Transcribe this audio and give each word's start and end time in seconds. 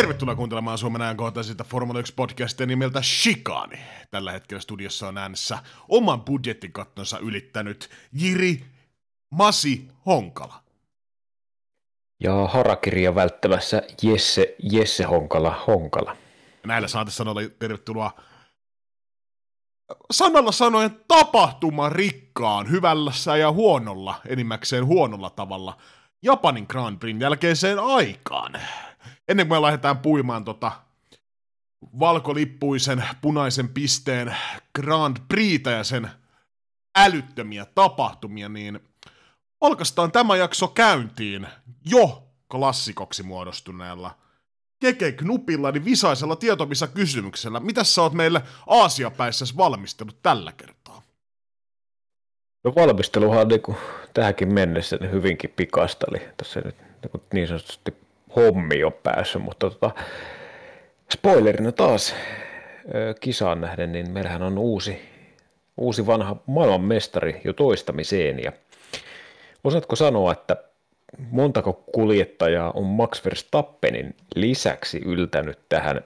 Tervetuloa 0.00 0.36
kuuntelemaan 0.36 0.78
Suomen 0.78 1.02
ajankohtaisinta 1.02 1.64
Formula 1.64 2.00
1-podcastia 2.00 2.66
nimeltä 2.66 3.02
Shikani. 3.02 3.78
Tällä 4.10 4.32
hetkellä 4.32 4.60
studiossa 4.60 5.08
on 5.08 5.18
äänessä 5.18 5.58
oman 5.88 6.20
budjettikattonsa 6.20 7.18
ylittänyt 7.18 7.90
Jiri 8.12 8.64
Masi 9.30 9.88
Honkala. 10.06 10.62
Ja 12.20 12.46
harakirja 12.46 13.14
välttämässä 13.14 13.82
Jesse, 14.02 14.54
Jesse 14.62 15.04
Honkala 15.04 15.64
Honkala. 15.66 16.16
Näillä 16.66 16.88
saatesanoilla 16.88 17.42
tervetuloa 17.58 18.12
sanalla 20.10 20.52
sanoen 20.52 20.90
tapahtuma 21.08 21.88
rikkaan, 21.88 22.70
hyvällä 22.70 23.12
ja 23.38 23.52
huonolla, 23.52 24.14
enimmäkseen 24.26 24.86
huonolla 24.86 25.30
tavalla, 25.30 25.76
Japanin 26.22 26.66
Grand 26.68 26.98
Prix 26.98 27.20
jälkeiseen 27.20 27.78
aikaan. 27.78 28.52
Ennen 29.28 29.48
kuin 29.48 29.58
me 29.58 29.62
lähdetään 29.62 29.98
puimaan 29.98 30.44
tota 30.44 30.72
valkolippuisen 32.00 33.04
punaisen 33.20 33.68
pisteen 33.68 34.36
Grand 34.74 35.16
Prixtä 35.28 35.70
ja 35.70 35.84
sen 35.84 36.10
älyttömiä 36.96 37.66
tapahtumia, 37.74 38.48
niin 38.48 38.80
olkastaan 39.60 40.12
tämä 40.12 40.36
jakso 40.36 40.68
käyntiin 40.68 41.46
jo 41.90 42.26
klassikoksi 42.50 43.22
muodostuneella 43.22 44.18
Keke 44.80 45.12
Knupilla, 45.12 45.72
niin 45.72 45.84
visaisella 45.84 46.36
tietomissa 46.36 46.86
kysymyksellä. 46.86 47.60
Mitä 47.60 47.84
sä 47.84 48.02
oot 48.02 48.12
meille 48.12 48.42
Aasiapäissä 48.66 49.44
valmistellut 49.56 50.22
tällä 50.22 50.52
kertaa? 50.52 51.02
No 52.64 52.72
valmisteluhan 52.76 53.40
on 53.40 53.48
niin 53.48 53.62
kuin 53.62 53.76
tähänkin 54.14 54.54
mennessä 54.54 54.96
niin 55.00 55.10
hyvinkin 55.10 55.50
pikasta, 55.50 56.06
eli 56.10 56.28
tässä 56.36 56.60
nyt 56.60 56.76
niin, 56.78 57.22
niin 57.32 57.48
sanotusti 57.48 57.96
hommi 58.36 58.84
on 58.84 58.92
päässyt, 58.92 59.42
mutta 59.42 59.70
tota, 59.70 59.90
spoilerina 61.12 61.72
taas 61.72 62.14
kisaan 63.20 63.60
nähden, 63.60 63.92
niin 63.92 64.10
meillähän 64.10 64.42
on 64.42 64.58
uusi, 64.58 65.00
uusi 65.76 66.06
vanha 66.06 66.36
maailmanmestari 66.46 67.40
jo 67.44 67.52
toistamiseen, 67.52 68.42
ja 68.42 68.52
osaatko 69.64 69.96
sanoa, 69.96 70.32
että 70.32 70.56
montako 71.30 71.72
kuljettajaa 71.72 72.70
on 72.70 72.84
Max 72.84 73.24
Verstappenin 73.24 74.16
lisäksi 74.34 74.98
yltänyt 75.04 75.58
tähän 75.68 76.04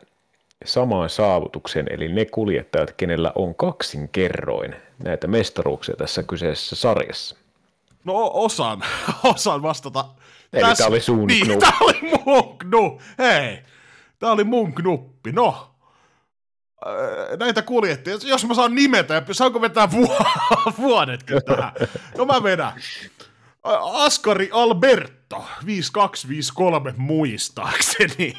samaan 0.64 1.10
saavutukseen, 1.10 1.86
eli 1.90 2.08
ne 2.08 2.24
kuljettajat, 2.24 2.92
kenellä 2.96 3.32
on 3.34 3.54
kaksinkerroin 3.54 4.76
näitä 5.04 5.26
mestaruuksia 5.26 5.96
tässä 5.96 6.22
kyseisessä 6.22 6.76
sarjassa? 6.76 7.36
No 8.04 8.30
osaan, 8.34 8.82
osaan 9.34 9.62
vastata. 9.62 10.04
Eli 10.54 10.68
Täs... 10.68 10.78
tämä 10.78 10.88
oli 10.88 11.00
sun 11.00 11.26
niin, 11.26 11.46
knuppi. 11.46 11.66
Tämä 11.66 11.78
oli 11.80 12.00
mun 12.02 12.58
knuppi. 12.58 13.04
Hei, 13.18 13.62
tämä 14.18 14.32
oli 14.32 14.44
mun 14.44 14.74
knuppi. 14.74 15.32
No, 15.32 15.74
äh, 16.86 17.38
näitä 17.38 17.62
kuljettajia, 17.62 18.18
jos 18.24 18.44
mä 18.44 18.54
saan 18.54 18.74
nimetä, 18.74 19.22
saanko 19.32 19.60
vetää 19.60 19.88
vuodetkin 20.78 21.40
tähän? 21.46 21.72
No 22.18 22.24
mä 22.24 22.42
vedän. 22.42 22.72
Askari 23.92 24.48
Alberto, 24.52 25.44
5253 25.66 26.94
muistaakseni. 26.96 28.34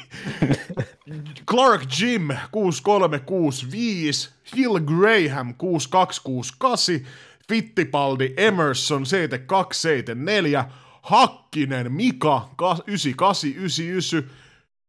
Clark 1.50 1.82
Jim, 2.00 2.28
6365. 2.50 4.30
Hill 4.56 4.78
Graham, 4.78 5.54
6268. 5.54 7.06
Fittipaldi 7.48 8.34
Emerson, 8.36 9.06
7274. 9.06 10.64
Hakkinen 11.06 11.92
Mika, 11.92 12.48
9899. 12.86 14.30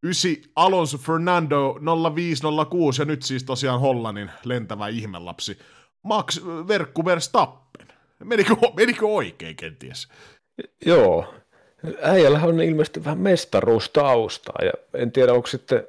9 0.04 0.36
Alonso 0.56 0.98
Fernando 0.98 1.80
0506 2.16 3.02
ja 3.02 3.06
nyt 3.06 3.24
siis 3.24 3.44
tosiaan 3.44 3.80
Hollannin 3.80 4.32
lentävä 4.44 4.88
ihmelapsi 4.88 5.60
Max 6.04 6.42
Verkku 6.68 7.06
Verstappen. 7.06 7.88
Menikö, 8.24 8.56
menikö 8.76 9.08
oikein 9.08 9.56
kenties? 9.56 10.08
Joo. 10.86 11.34
Äijällä 12.02 12.40
on 12.44 12.62
ilmeisesti 12.62 13.06
vähän 13.06 13.20
mestaruustaustaa 13.20 14.66
ja 14.66 14.72
en 14.94 15.12
tiedä 15.12 15.34
onko 15.34 15.48
sitten 15.48 15.84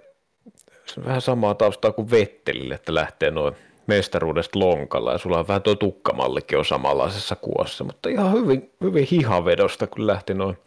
vähän 1.04 1.20
samaa 1.20 1.54
taustaa 1.54 1.92
kuin 1.92 2.10
Vettelille, 2.10 2.74
että 2.74 2.94
lähtee 2.94 3.30
noin 3.30 3.54
mestaruudesta 3.88 4.58
lonkalla 4.58 5.12
ja 5.12 5.18
sulla 5.18 5.38
on 5.38 5.48
vähän 5.48 5.62
tuo 5.62 5.74
tukkamallikin 5.74 6.58
on 6.58 6.64
samanlaisessa 6.64 7.36
kuossa, 7.36 7.84
mutta 7.84 8.08
ihan 8.08 8.32
hyvin, 8.32 8.70
hyvin 8.80 9.06
hihavedosta 9.10 9.86
kun 9.86 10.06
lähti 10.06 10.34
noin, 10.34 10.58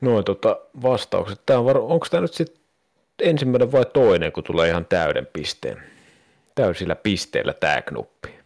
noin 0.00 0.24
tota 0.24 0.56
vastaukset. 0.82 1.40
Tämä 1.46 1.58
on 1.58 1.64
var, 1.64 1.78
onko 1.78 2.06
tämä 2.10 2.20
nyt 2.20 2.34
sitten 2.34 2.62
ensimmäinen 3.22 3.72
vai 3.72 3.84
toinen, 3.92 4.32
kun 4.32 4.44
tulee 4.44 4.68
ihan 4.68 4.86
täyden 4.86 5.28
pisteen, 5.32 5.82
täysillä 6.54 6.94
pisteillä 6.94 7.52
tämä 7.52 7.82
knuppi? 7.82 8.38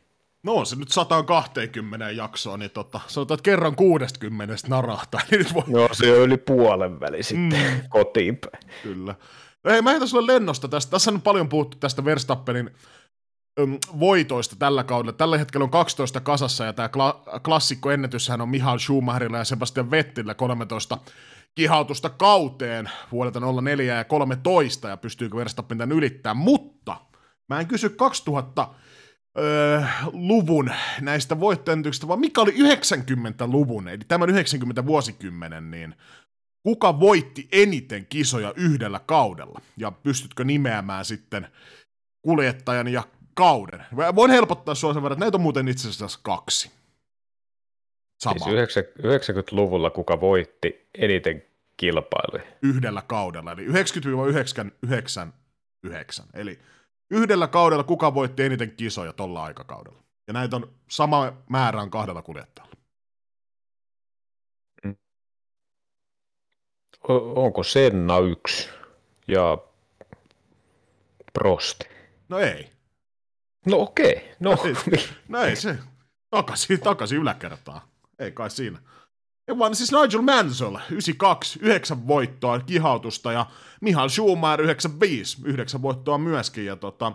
No 0.42 0.54
on 0.54 0.66
se 0.66 0.76
nyt 0.76 0.88
120 0.88 2.10
jaksoa, 2.10 2.56
niin 2.56 2.70
tota, 2.70 3.00
sanotaan, 3.06 3.36
että 3.36 3.50
kerran 3.50 3.76
60 3.76 4.54
narahtaa. 4.68 5.20
Niin 5.30 5.38
nyt 5.38 5.54
voi... 5.54 5.62
No 5.66 5.88
se 5.92 6.12
on 6.12 6.18
yli 6.18 6.36
puolen 6.36 7.00
väli 7.00 7.22
sitten 7.22 7.60
mm. 7.60 7.88
kotiin 7.88 8.36
päin. 8.36 8.72
Kyllä. 8.82 9.14
No 9.64 9.70
hei, 9.70 9.82
mä 9.82 9.90
heitän 9.90 10.08
sulle 10.08 10.32
lennosta 10.32 10.68
tästä. 10.68 10.90
Tässä 10.90 11.10
on 11.10 11.22
paljon 11.22 11.48
puhuttu 11.48 11.76
tästä 11.80 12.04
Verstappenin 12.04 12.70
voitoista 14.00 14.56
tällä 14.56 14.84
kaudella. 14.84 15.12
Tällä 15.12 15.38
hetkellä 15.38 15.64
on 15.64 15.70
12 15.70 16.20
kasassa, 16.20 16.64
ja 16.64 16.72
tämä 16.72 16.88
kla- 16.88 17.40
klassikko 17.40 17.90
ennätyshän 17.90 18.40
on 18.40 18.48
Mihail 18.48 18.78
Schumacherilla 18.78 19.38
ja 19.38 19.44
Sebastian 19.44 19.90
Vettillä 19.90 20.34
13 20.34 20.98
kihautusta 21.54 22.10
kauteen 22.10 22.90
vuodelta 23.12 23.40
04 23.62 23.94
ja 23.94 24.04
13, 24.04 24.88
ja 24.88 24.96
pystyykö 24.96 25.36
Verstappen 25.36 25.78
tämän 25.78 25.96
ylittämään. 25.96 26.36
Mutta 26.36 26.96
mä 27.48 27.60
en 27.60 27.66
kysy 27.66 27.88
2000 27.88 28.68
öö, 29.38 29.82
luvun 30.12 30.70
näistä 31.00 31.40
voittojennytyksistä, 31.40 32.08
vaan 32.08 32.20
mikä 32.20 32.40
oli 32.40 32.50
90-luvun, 32.50 33.88
eli 33.88 34.04
tämän 34.08 34.30
90 34.30 34.86
vuosikymmenen, 34.86 35.70
niin 35.70 35.94
kuka 36.62 37.00
voitti 37.00 37.48
eniten 37.52 38.06
kisoja 38.06 38.52
yhdellä 38.56 39.00
kaudella? 39.06 39.60
Ja 39.76 39.90
pystytkö 39.90 40.44
nimeämään 40.44 41.04
sitten 41.04 41.48
kuljettajan 42.22 42.88
ja 42.88 43.02
kauden? 43.34 43.84
Voin 44.14 44.30
helpottaa 44.30 44.74
sinua 44.74 44.94
sen 44.94 45.02
verran, 45.02 45.16
että 45.16 45.24
näitä 45.24 45.36
on 45.36 45.42
muuten 45.42 45.68
itse 45.68 45.88
asiassa 45.88 46.18
kaksi. 46.22 46.70
Sama. 48.18 48.44
Siis 48.44 48.86
90-luvulla 48.98 49.90
kuka 49.90 50.20
voitti 50.20 50.88
eniten 50.94 51.42
kilpailuja? 51.76 52.42
Yhdellä 52.62 53.02
kaudella, 53.02 53.52
eli 53.52 53.66
90-99. 53.66 53.72
Eli 56.34 56.58
Yhdellä 57.12 57.46
kaudella 57.46 57.84
kuka 57.84 58.14
voitti 58.14 58.42
eniten 58.42 58.70
kisoja 58.70 59.12
tuolla 59.12 59.44
aikakaudella. 59.44 60.02
Ja 60.26 60.32
näitä 60.32 60.56
on 60.56 60.72
sama 60.88 61.32
määrä 61.48 61.82
on 61.82 61.90
kahdella 61.90 62.22
kuljettajalla. 62.22 62.76
Mm. 64.84 64.96
onko 67.36 67.62
Senna 67.62 68.18
yksi 68.18 68.68
ja 69.28 69.58
Prost? 71.32 71.84
No 72.28 72.38
ei. 72.38 72.70
No 73.66 73.80
okei. 73.80 74.34
No. 74.40 74.56
No 75.28 75.42
ei 75.42 75.56
se. 75.56 75.78
Takaisin, 76.30 76.80
takaisin 76.80 77.18
yläkertaan. 77.18 77.80
Ei 78.18 78.32
kai 78.32 78.50
siinä. 78.50 78.78
Ja 79.48 79.58
vaan 79.58 79.74
siis 79.74 79.92
Nigel 79.92 80.22
Mansell, 80.22 80.76
92, 80.76 81.58
9 81.62 82.06
voittoa, 82.06 82.60
kihautusta, 82.60 83.32
ja 83.32 83.46
Mihail 83.80 84.08
Schumacher, 84.08 84.62
95, 84.62 85.38
9 85.44 85.82
voittoa 85.82 86.18
myöskin, 86.18 86.66
ja 86.66 86.76
tota, 86.76 87.12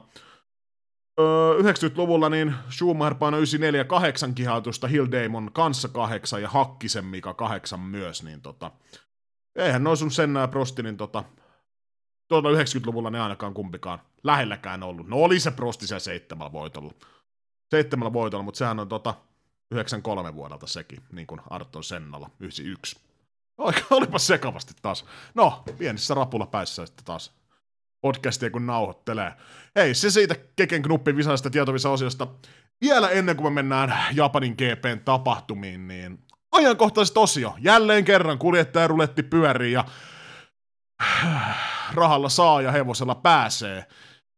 90-luvulla 1.61 2.29
niin 2.29 2.55
Schumacher 2.69 3.15
painoi 3.15 3.39
94 3.39 3.83
8 3.83 4.35
kihautusta, 4.35 4.87
Hill 4.87 5.07
Damon 5.11 5.51
kanssa 5.53 5.87
8 5.87 6.41
ja 6.41 6.49
Hakkisen 6.49 7.05
Mika 7.05 7.33
8 7.33 7.79
myös, 7.79 8.23
niin 8.23 8.41
tota, 8.41 8.71
eihän 9.55 9.83
noin 9.83 9.97
sun 9.97 10.11
Senna 10.11 10.39
ja 10.39 10.47
Prosti, 10.47 10.83
niin 10.83 10.97
tota, 10.97 11.23
tuolla 12.27 12.49
90-luvulla 12.49 13.09
ne 13.09 13.21
ainakaan 13.21 13.53
kumpikaan 13.53 13.99
lähelläkään 14.23 14.83
ollut. 14.83 15.07
No 15.07 15.17
oli 15.17 15.39
se 15.39 15.51
Prosti 15.51 15.87
siellä 15.87 15.99
seitsemällä 15.99 16.51
voitolla. 16.51 16.93
Seitsemällä 17.69 18.13
voitolla, 18.13 18.43
mutta 18.43 18.57
sehän 18.57 18.79
on 18.79 18.89
tota, 18.89 19.13
93 19.71 20.35
vuodelta 20.35 20.67
sekin, 20.67 21.03
niin 21.11 21.27
kuin 21.27 21.41
Arton 21.49 21.83
Sennalla, 21.83 22.29
91. 22.39 22.99
Oika, 23.57 23.81
olipa 23.91 24.19
sekavasti 24.19 24.73
taas. 24.81 25.05
No, 25.35 25.63
pienissä 25.77 26.13
rapula 26.13 26.45
päissä 26.45 26.85
sitten 26.85 27.05
taas 27.05 27.37
podcastia 28.01 28.51
kun 28.51 28.65
nauhoittelee. 28.65 29.33
Hei, 29.75 29.93
se 29.93 30.09
siitä 30.09 30.35
Keken 30.55 30.81
Knuppin 30.81 31.17
visaista 31.17 31.49
tietovisa 31.49 31.89
osiosta. 31.89 32.27
Vielä 32.81 33.09
ennen 33.09 33.37
kuin 33.37 33.53
me 33.53 33.55
mennään 33.55 34.15
Japanin 34.15 34.53
GPn 34.53 34.99
tapahtumiin, 35.05 35.87
niin 35.87 36.19
ajankohtaiset 36.51 37.17
osio. 37.17 37.55
Jälleen 37.59 38.05
kerran 38.05 38.37
kuljettajaruletti 38.37 39.23
pyörii 39.23 39.71
ja 39.71 39.85
rahalla 41.93 42.29
saa 42.29 42.61
ja 42.61 42.71
hevosella 42.71 43.15
pääsee. 43.15 43.85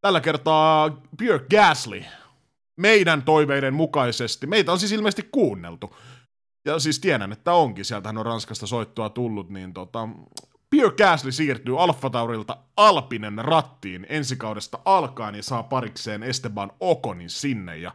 Tällä 0.01 0.21
kertaa 0.21 1.01
Pierre 1.17 1.45
Gasly 1.49 2.05
meidän 2.77 3.23
toiveiden 3.23 3.73
mukaisesti. 3.73 4.47
Meitä 4.47 4.71
on 4.71 4.79
siis 4.79 4.91
ilmeisesti 4.91 5.29
kuunneltu. 5.31 5.95
Ja 6.65 6.79
siis 6.79 6.99
tiedän, 6.99 7.31
että 7.31 7.53
onkin. 7.53 7.85
Sieltähän 7.85 8.17
on 8.17 8.25
Ranskasta 8.25 8.67
soittoa 8.67 9.09
tullut, 9.09 9.49
niin 9.49 9.73
tota, 9.73 10.09
Pierre 10.69 10.95
Gasly 10.95 11.31
siirtyy 11.31 11.83
Alfa 11.83 12.09
Taurilta 12.09 12.57
Alpinen 12.77 13.37
rattiin 13.37 14.05
ensi 14.09 14.35
kaudesta 14.35 14.79
alkaen 14.85 15.35
ja 15.35 15.43
saa 15.43 15.63
parikseen 15.63 16.23
Esteban 16.23 16.71
Okonin 16.79 17.29
sinne. 17.29 17.77
Ja 17.77 17.91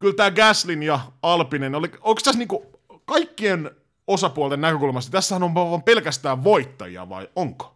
kyllä 0.00 0.14
tämä 0.14 0.30
Gaslin 0.30 0.82
ja 0.82 1.00
Alpinen, 1.22 1.74
oli, 1.74 1.90
onko 2.00 2.20
tässä 2.24 2.38
niinku 2.38 2.80
kaikkien 3.04 3.70
osapuolten 4.06 4.60
näkökulmasta, 4.60 5.12
tässähän 5.12 5.42
on 5.42 5.54
vaan 5.54 5.82
pelkästään 5.82 6.44
voittajia 6.44 7.08
vai 7.08 7.28
onko? 7.36 7.73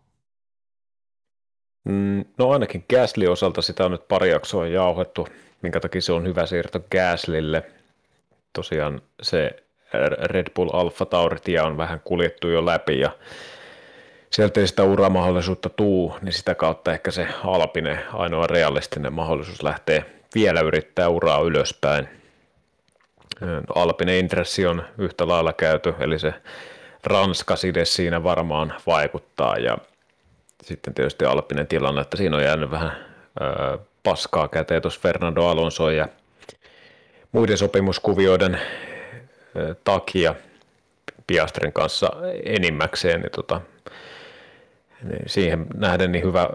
Mm, 1.89 2.25
no 2.39 2.51
ainakin 2.51 2.85
Gasly 2.91 3.27
osalta 3.27 3.63
sitä 3.63 3.85
on 3.85 3.91
nyt 3.91 4.09
pari 4.09 4.31
jaksoa 4.31 4.67
jauhettu, 4.67 5.29
minkä 5.63 5.81
takia 5.81 6.01
se 6.01 6.13
on 6.13 6.27
hyvä 6.27 6.47
siirto 6.47 6.81
Gaslille. 6.91 7.63
Tosiaan 8.53 9.03
se 9.23 9.63
Red 10.23 10.47
Bull 10.55 10.71
Alpha 10.73 11.07
Tauri 11.07 11.59
on 11.59 11.77
vähän 11.77 12.01
kuljettu 12.05 12.49
jo 12.49 12.67
läpi 12.67 13.01
ja 13.01 13.11
sieltä 14.31 14.61
ei 14.61 14.67
sitä 14.67 14.83
uramahdollisuutta 14.83 15.69
tuu, 15.69 16.15
niin 16.23 16.33
sitä 16.33 16.55
kautta 16.55 16.93
ehkä 16.93 17.11
se 17.11 17.29
Alpine 17.45 18.05
ainoa 18.13 18.47
realistinen 18.47 19.13
mahdollisuus 19.13 19.63
lähtee 19.63 20.05
vielä 20.35 20.61
yrittää 20.61 21.09
uraa 21.09 21.41
ylöspäin. 21.41 22.09
Alpine 23.75 24.19
intressi 24.19 24.67
on 24.67 24.83
yhtä 24.99 25.29
lailla 25.29 25.53
käyty, 25.53 25.95
eli 26.01 26.19
se 26.19 26.35
Ranska-side 27.05 27.85
siinä 27.85 28.23
varmaan 28.23 28.75
vaikuttaa 28.87 29.57
ja 29.57 29.79
sitten 30.63 30.95
tietysti 30.95 31.25
Alpinen 31.25 31.67
tilanne, 31.67 32.01
että 32.01 32.17
siinä 32.17 32.37
on 32.37 32.43
jäänyt 32.43 32.71
vähän 32.71 33.07
ö, 33.41 33.79
paskaa 34.03 34.49
käteen 34.49 34.83
tuossa 34.83 35.01
Fernando 35.01 35.47
Alonso 35.47 35.91
ja 35.91 36.09
muiden 37.33 37.59
sopimuskuvioiden 37.59 38.61
ö, 39.57 39.75
takia 39.85 40.35
Piastrin 41.27 41.73
kanssa 41.73 42.11
enimmäkseen, 42.45 43.21
niin, 43.21 43.33
tota, 43.33 43.61
niin 45.03 45.23
siihen 45.27 45.67
nähden 45.75 46.13
niin 46.13 46.25
hyvä 46.25 46.49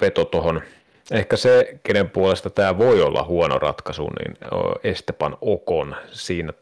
veto 0.00 0.24
tuohon. 0.24 0.62
Ehkä 1.10 1.36
se, 1.36 1.78
kenen 1.82 2.10
puolesta 2.10 2.50
tämä 2.50 2.78
voi 2.78 3.02
olla 3.02 3.24
huono 3.24 3.58
ratkaisu, 3.58 4.08
niin 4.08 4.38
Estepan 4.84 5.36
Okon 5.40 5.96
siinä 6.12 6.52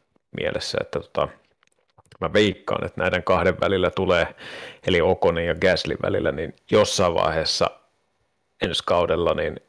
mielessä, 0.40 0.78
että 0.80 1.00
tota, 1.00 1.28
mä 2.20 2.32
veikkaan, 2.32 2.84
että 2.84 3.00
näiden 3.00 3.22
kahden 3.22 3.60
välillä 3.60 3.90
tulee, 3.90 4.34
eli 4.86 5.00
Okonin 5.00 5.46
ja 5.46 5.54
Gaslin 5.54 5.98
välillä, 6.02 6.32
niin 6.32 6.56
jossain 6.70 7.14
vaiheessa 7.14 7.70
ensi 8.62 8.82
kaudella 8.86 9.34
niin 9.34 9.60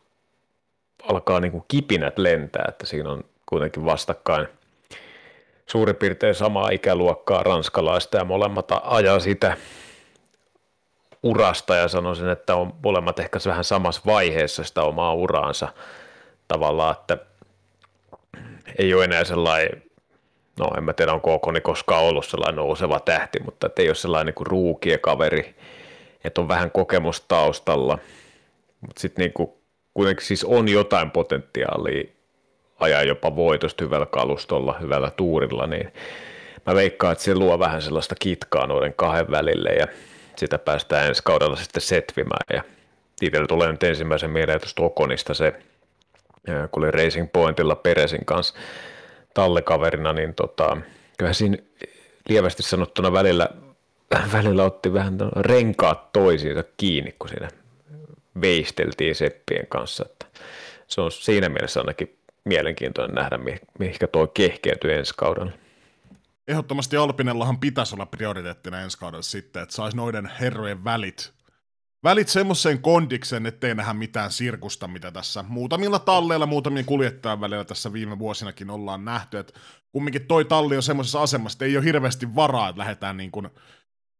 alkaa 1.03 1.39
niin 1.39 1.51
kuin 1.51 1.63
kipinät 1.67 2.17
lentää, 2.17 2.65
että 2.67 2.85
siinä 2.85 3.09
on 3.09 3.23
kuitenkin 3.45 3.85
vastakkain 3.85 4.47
suurin 5.65 5.95
piirtein 5.95 6.35
samaa 6.35 6.69
ikäluokkaa 6.69 7.43
ranskalaista 7.43 8.17
ja 8.17 8.25
molemmat 8.25 8.67
ajaa 8.83 9.19
sitä 9.19 9.57
urasta 11.23 11.75
ja 11.75 11.87
sanoisin, 11.87 12.29
että 12.29 12.55
on 12.55 12.73
molemmat 12.83 13.19
ehkä 13.19 13.39
vähän 13.45 13.63
samassa 13.63 14.01
vaiheessa 14.05 14.63
sitä 14.63 14.83
omaa 14.83 15.13
uraansa 15.13 15.67
tavallaan, 16.47 16.95
että 16.99 17.17
ei 18.77 18.93
ole 18.93 19.03
enää 19.03 19.23
sellainen 19.23 19.83
no 20.59 20.69
en 20.77 20.83
mä 20.83 20.94
tiedä 20.94 21.13
onko 21.13 21.33
Okoni 21.33 21.61
koskaan 21.61 22.03
ollut 22.03 22.25
sellainen 22.25 22.56
nouseva 22.56 23.00
tähti, 23.00 23.39
mutta 23.45 23.69
ei 23.77 23.89
ole 23.89 23.95
sellainen 23.95 24.33
niin 24.38 24.47
ruukie 24.47 24.97
kaveri, 24.97 25.56
että 26.23 26.41
on 26.41 26.47
vähän 26.47 26.71
kokemusta 26.71 27.25
taustalla, 27.27 28.00
mutta 28.81 29.01
sitten 29.01 29.23
niin 29.23 29.50
kuitenkin 29.94 30.25
siis 30.25 30.44
on 30.44 30.69
jotain 30.69 31.11
potentiaalia 31.11 32.03
ajaa 32.79 33.03
jopa 33.03 33.35
voitosta 33.35 33.83
hyvällä 33.83 34.06
kalustolla, 34.06 34.77
hyvällä 34.81 35.11
tuurilla, 35.11 35.67
niin 35.67 35.94
mä 36.65 36.75
veikkaan, 36.75 37.11
että 37.11 37.23
se 37.23 37.35
luo 37.35 37.59
vähän 37.59 37.81
sellaista 37.81 38.15
kitkaa 38.19 38.67
noiden 38.67 38.94
kahden 38.94 39.31
välille 39.31 39.69
ja 39.69 39.88
sitä 40.35 40.59
päästään 40.59 41.07
ensi 41.07 41.21
kaudella 41.23 41.56
sitten 41.56 41.81
setvimään. 41.81 42.45
Ja 42.53 42.63
itsellä 43.21 43.47
tulee 43.47 43.71
nyt 43.71 43.83
ensimmäisen 43.83 44.31
mieleen 44.31 44.59
tuosta 44.59 44.81
Okonista 44.81 45.33
se, 45.33 45.53
kun 46.71 46.83
oli 46.83 46.91
Racing 46.91 47.27
Pointilla 47.33 47.75
Peresin 47.75 48.25
kanssa 48.25 48.56
tallekaverina, 49.33 50.13
niin 50.13 50.33
tota, 50.35 50.77
kyllä 51.17 51.33
siinä 51.33 51.57
lievästi 52.29 52.63
sanottuna 52.63 53.13
välillä, 53.13 53.49
välillä 54.33 54.63
otti 54.63 54.93
vähän 54.93 55.17
renkaat 55.35 56.11
toisiinsa 56.13 56.63
kiinni, 56.77 57.15
kun 57.19 57.29
siinä 57.29 57.49
veisteltiin 58.41 59.15
seppien 59.15 59.67
kanssa. 59.67 60.05
Että 60.09 60.25
se 60.87 61.01
on 61.01 61.11
siinä 61.11 61.49
mielessä 61.49 61.79
ainakin 61.79 62.17
mielenkiintoinen 62.43 63.15
nähdä, 63.15 63.39
mihinkä 63.79 64.07
tuo 64.07 64.27
kehkeytyy 64.27 64.93
ensi 64.93 65.13
kaudella. 65.17 65.51
Ehdottomasti 66.47 66.97
Alpinellahan 66.97 67.59
pitäisi 67.59 67.95
olla 67.95 68.05
prioriteettina 68.05 68.81
ensi 68.81 68.97
kaudella 68.97 69.21
sitten, 69.21 69.63
että 69.63 69.75
saisi 69.75 69.97
noiden 69.97 70.31
herrojen 70.39 70.83
välit 70.83 71.31
välit 72.03 72.27
semmoiseen 72.29 72.81
kondiksen, 72.81 73.45
ettei 73.45 73.75
nähdä 73.75 73.93
mitään 73.93 74.31
sirkusta, 74.31 74.87
mitä 74.87 75.11
tässä 75.11 75.43
muutamilla 75.47 75.99
talleilla, 75.99 76.45
muutamien 76.45 76.85
kuljettajan 76.85 77.41
välillä 77.41 77.65
tässä 77.65 77.93
viime 77.93 78.19
vuosinakin 78.19 78.69
ollaan 78.69 79.05
nähty, 79.05 79.37
että 79.37 79.59
kumminkin 79.91 80.27
toi 80.27 80.45
talli 80.45 80.75
on 80.75 80.83
semmoisessa 80.83 81.21
asemassa, 81.21 81.55
että 81.55 81.65
ei 81.65 81.77
ole 81.77 81.85
hirveästi 81.85 82.35
varaa, 82.35 82.69
että 82.69 82.79
lähdetään 82.79 83.17
niin 83.17 83.31
kuin, 83.31 83.49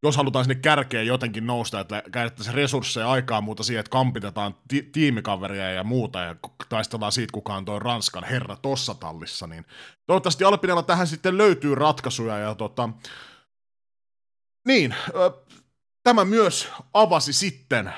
jos 0.04 0.18
halutaan 0.18 0.46
sinne 0.46 0.56
kärkeen 0.56 1.08
jotenkin 1.08 1.48
nousta, 1.48 1.80
että 1.80 2.04
käytettäisiin 2.12 2.56
resursseja 2.56 3.12
aikaa 3.12 3.42
muuta 3.42 3.64
siihen, 3.64 3.80
että 3.80 3.90
kampitetaan 3.90 4.56
ti- 4.68 4.90
tiimikaveria 4.92 5.72
ja 5.72 5.84
muuta 5.84 6.20
ja 6.20 6.36
taistellaan 6.70 7.12
siitä, 7.12 7.32
kuka 7.34 7.56
on 7.56 7.66
toi 7.66 7.80
Ranskan 7.80 8.24
herra 8.24 8.56
tossa 8.56 8.94
tallissa, 8.94 9.48
niin 9.48 9.66
toivottavasti 10.08 10.44
Alpinella 10.44 10.84
tähän 10.84 11.08
sitten 11.08 11.38
löytyy 11.38 11.76
ratkaisuja 11.76 12.38
ja 12.38 12.56
tota, 12.56 12.90
niin, 14.68 14.96
Tämä 16.10 16.26
myös 16.26 16.68
avasi 16.94 17.34
sitten 17.34 17.94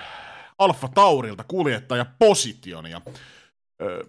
Alfa 0.57 0.87
Taurilta 0.87 1.43
kuljettaja 1.47 2.05
position 2.19 2.85
ja 2.85 3.01
öö, 3.81 4.03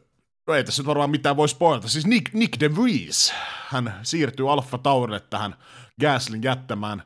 no 0.47 0.55
ei 0.55 0.65
tässä 0.65 0.83
nyt 0.83 0.87
varmaan 0.87 1.11
mitään 1.11 1.37
voi 1.37 1.49
spoilata. 1.49 1.89
Siis 1.89 2.07
Nick, 2.07 2.35
Nick 2.35 2.61
de 2.61 2.77
Vries, 2.77 3.35
hän 3.69 4.01
siirtyy 4.03 4.53
Alfa 4.53 4.79
Taurille 4.79 5.21
tähän 5.21 5.55
Gaslin 6.01 6.43
jättämään 6.43 7.03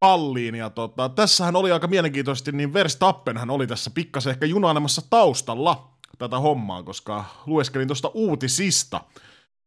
palliin. 0.00 0.54
Ja 0.54 0.70
tota, 0.70 1.08
tässähän 1.08 1.56
oli 1.56 1.72
aika 1.72 1.86
mielenkiintoisesti, 1.86 2.52
niin 2.52 2.72
Verstappen 2.72 3.36
hän 3.36 3.50
oli 3.50 3.66
tässä 3.66 3.90
pikkasen 3.90 4.30
ehkä 4.30 4.46
junailemassa 4.46 5.02
taustalla 5.10 5.90
tätä 6.18 6.38
hommaa, 6.38 6.82
koska 6.82 7.24
lueskelin 7.46 7.88
tuosta 7.88 8.08
uutisista, 8.14 9.00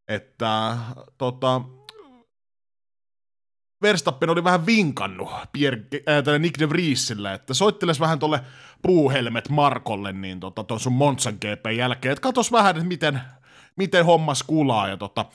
että 0.07 0.77
tota, 1.17 1.61
Verstappen 3.81 4.29
oli 4.29 4.43
vähän 4.43 4.65
vinkannut 4.65 5.29
Pierre, 5.53 5.81
äh, 6.09 6.39
Nick 6.39 6.59
de 6.59 6.69
Vriesille, 6.69 7.33
että 7.33 7.53
soitteles 7.53 7.99
vähän 7.99 8.19
tolle 8.19 8.41
puuhelmet 8.81 9.49
Markolle 9.49 10.13
niin 10.13 10.39
tota, 10.39 10.79
sun 10.79 10.93
Monsan 10.93 11.33
GP 11.33 11.65
jälkeen, 11.77 12.11
että 12.11 12.21
katos 12.21 12.51
vähän, 12.51 12.75
että 12.75 12.87
miten, 12.87 13.21
miten 13.75 14.05
hommas 14.05 14.43
kulaa, 14.43 14.87
ja 14.87 14.97
tota, 14.97 15.25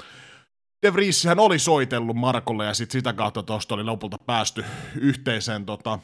De 0.83 0.93
Vrieshän 0.93 1.39
oli 1.39 1.59
soitellut 1.59 2.17
Markolle, 2.17 2.67
ja 2.67 2.75
sit 2.75 2.91
sitä 2.91 3.13
kautta 3.13 3.43
tuosta 3.43 3.75
oli 3.75 3.85
lopulta 3.85 4.19
päästy 4.27 4.65
yhteiseen, 5.01 5.67
tota, 5.67 5.99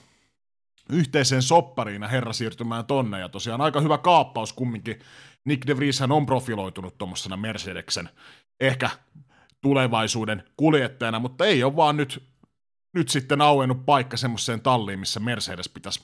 yhteiseen 0.93 1.43
soppariin 1.43 2.03
ja 2.03 2.09
herra 2.09 2.33
siirtymään 2.33 2.87
tonne, 2.87 3.21
ja 3.21 3.29
tosiaan 3.29 3.61
aika 3.61 3.81
hyvä 3.81 3.99
kaappaus 3.99 4.53
kumminkin. 4.53 5.01
Nick 5.45 5.67
de 5.67 5.77
Vrieshän 5.77 6.13
on 6.13 6.27
profiloitunut 6.27 6.99
tuommoisena 6.99 7.37
Mercedeksen 7.37 8.09
ehkä 8.61 8.91
tulevaisuuden 9.61 10.45
kuljettajana, 10.57 11.19
mutta 11.19 11.45
ei 11.45 11.65
ole 11.65 11.77
vaan 11.77 11.97
nyt 11.97 12.30
nyt 12.93 13.09
sitten 13.09 13.41
auennut 13.41 13.87
paikka 13.87 14.17
semmoiseen 14.17 14.61
talliin, 14.61 14.99
missä 14.99 15.21
Mercedes 15.21 15.69
pitäisi 15.69 16.03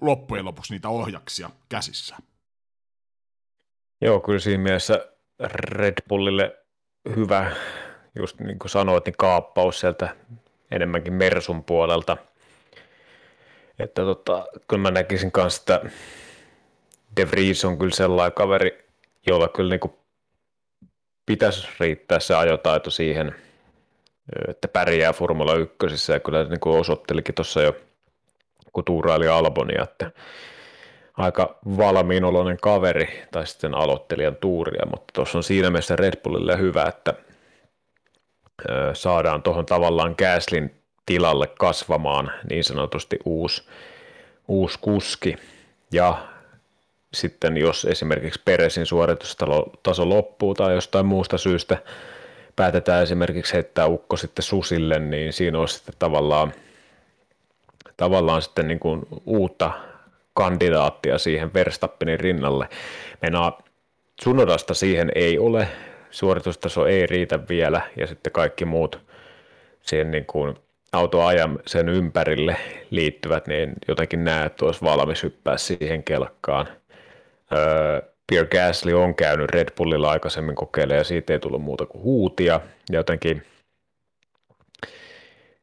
loppujen 0.00 0.44
lopuksi 0.44 0.72
niitä 0.72 0.88
ohjaksia 0.88 1.50
käsissä. 1.68 2.16
Joo, 4.00 4.20
kyllä 4.20 4.38
siinä 4.38 4.62
mielessä 4.62 5.08
Red 5.40 5.94
Bullille 6.08 6.56
hyvä, 7.16 7.52
just 8.14 8.40
niin 8.40 8.58
kuin 8.58 8.70
sanoit, 8.70 9.06
niin 9.06 9.14
kaappaus 9.18 9.80
sieltä 9.80 10.16
enemmänkin 10.70 11.12
Mersun 11.12 11.64
puolelta. 11.64 12.16
Että 13.78 14.02
tota, 14.02 14.46
kyllä 14.68 14.82
mä 14.82 14.90
näkisin 14.90 15.32
kanssa, 15.32 15.60
että 15.60 15.90
De 17.16 17.30
Vries 17.30 17.64
on 17.64 17.78
kyllä 17.78 17.94
sellainen 17.94 18.34
kaveri, 18.34 18.88
jolla 19.26 19.48
kyllä 19.48 19.70
niin 19.70 19.80
kuin 19.80 19.94
pitäisi 21.26 21.68
riittää 21.80 22.20
se 22.20 22.34
ajotaito 22.34 22.90
siihen– 22.90 23.34
että 24.48 24.68
pärjää 24.68 25.12
Formula 25.12 25.54
1 25.54 26.12
ja 26.12 26.20
kyllä 26.20 26.44
niin 26.44 26.60
kuin 26.60 26.80
osoittelikin 26.80 27.34
tuossa 27.34 27.62
jo, 27.62 27.76
kun 28.72 28.84
tuuraili 28.84 29.28
Albonia, 29.28 29.82
että 29.82 30.10
aika 31.16 31.58
valmiin 31.76 32.24
oloinen 32.24 32.58
kaveri 32.62 33.22
tai 33.30 33.46
sitten 33.46 33.74
aloittelijan 33.74 34.36
tuuria, 34.36 34.86
mutta 34.90 35.12
tuossa 35.12 35.38
on 35.38 35.44
siinä 35.44 35.70
mielessä 35.70 35.96
Red 35.96 36.16
Bullille 36.22 36.58
hyvä, 36.58 36.84
että 36.84 37.14
saadaan 38.92 39.42
tuohon 39.42 39.66
tavallaan 39.66 40.14
Gaslin 40.18 40.74
tilalle 41.06 41.46
kasvamaan 41.46 42.32
niin 42.50 42.64
sanotusti 42.64 43.18
uusi, 43.24 43.62
uusi 44.48 44.78
kuski. 44.80 45.36
Ja 45.92 46.28
sitten 47.14 47.56
jos 47.56 47.84
esimerkiksi 47.84 48.42
Peresin 48.44 48.86
suoritustaso 48.86 50.08
loppuu 50.08 50.54
tai 50.54 50.74
jostain 50.74 51.06
muusta 51.06 51.38
syystä 51.38 51.78
päätetään 52.56 53.02
esimerkiksi 53.02 53.54
heittää 53.54 53.86
ukko 53.86 54.16
sitten 54.16 54.42
susille, 54.42 54.98
niin 54.98 55.32
siinä 55.32 55.58
olisi 55.58 55.74
sitten 55.74 55.94
tavallaan 55.98 56.52
tavallaan 57.96 58.42
sitten 58.42 58.68
niin 58.68 58.78
kuin 58.80 59.02
uutta 59.26 59.72
kandidaattia 60.34 61.18
siihen 61.18 61.54
Verstappenin 61.54 62.20
rinnalle. 62.20 62.68
Meinaa 63.22 63.62
Sunodasta 64.22 64.74
siihen 64.74 65.10
ei 65.14 65.38
ole, 65.38 65.68
suoritustaso 66.10 66.86
ei 66.86 67.06
riitä 67.06 67.48
vielä 67.48 67.80
ja 67.96 68.06
sitten 68.06 68.32
kaikki 68.32 68.64
muut 68.64 69.00
siihen 69.80 70.10
niin 70.10 70.26
kuin 70.26 70.56
autoajan 70.92 71.58
sen 71.66 71.88
ympärille 71.88 72.56
liittyvät, 72.90 73.46
niin 73.46 73.72
jotenkin 73.88 74.24
näe, 74.24 74.46
että 74.46 74.64
olisi 74.64 74.82
valmis 74.82 75.22
hyppää 75.22 75.56
siihen 75.56 76.04
kelkkaan. 76.04 76.68
Öö, 77.52 78.02
Pierre 78.26 78.48
Gasly 78.48 78.92
on 78.94 79.14
käynyt 79.14 79.50
Red 79.50 79.68
Bullilla 79.76 80.10
aikaisemmin 80.10 80.54
kokeilemaan 80.54 80.98
ja 80.98 81.04
siitä 81.04 81.32
ei 81.32 81.38
tullut 81.38 81.62
muuta 81.62 81.86
kuin 81.86 82.02
huutia. 82.02 82.60
Ja 82.90 82.98
jotenkin, 82.98 83.42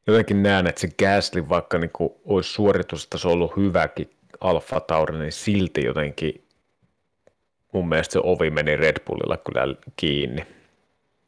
jotenkin 0.07 0.43
näen, 0.43 0.67
että 0.67 0.81
se 0.81 0.89
Gasly, 0.99 1.49
vaikka 1.49 1.77
niin 1.77 1.91
kuin 1.93 2.13
olisi 2.25 2.49
suoritustaso 2.49 3.29
ollut 3.29 3.57
hyväkin 3.57 4.09
Alfa 4.41 4.79
Tauri, 4.79 5.19
niin 5.19 5.31
silti 5.31 5.85
jotenkin 5.85 6.43
mun 7.73 7.89
mielestä 7.89 8.13
se 8.13 8.19
ovi 8.23 8.49
meni 8.49 8.75
Red 8.75 8.97
Bullilla 9.05 9.37
kyllä 9.37 9.75
kiinni. 9.95 10.45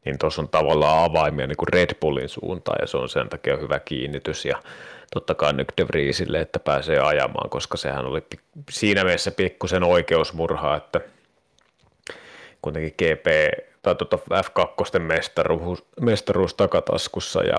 Niin 0.04 0.18
tuossa 0.18 0.42
on 0.42 0.48
tavallaan 0.48 1.10
avaimia 1.10 1.46
niin 1.46 1.56
kuin 1.56 1.68
Red 1.72 1.94
Bullin 2.00 2.28
suuntaan 2.28 2.78
ja 2.80 2.86
se 2.86 2.96
on 2.96 3.08
sen 3.08 3.28
takia 3.28 3.56
hyvä 3.56 3.80
kiinnitys 3.80 4.44
ja 4.44 4.62
totta 5.14 5.34
kai 5.34 5.52
nyt 5.52 5.72
De 5.76 5.88
Vriesille, 5.88 6.40
että 6.40 6.58
pääsee 6.58 6.98
ajamaan, 6.98 7.50
koska 7.50 7.76
sehän 7.76 8.06
oli 8.06 8.22
siinä 8.70 9.04
mielessä 9.04 9.30
pikkusen 9.30 9.82
oikeusmurha, 9.82 10.76
että 10.76 11.00
kuitenkin 12.64 12.94
GP 12.98 13.26
tai 13.82 13.94
tuota 13.94 14.16
F2 14.16 14.98
mestaruus, 14.98 15.84
mestaruus 16.00 16.54
takataskussa 16.54 17.42
ja 17.42 17.58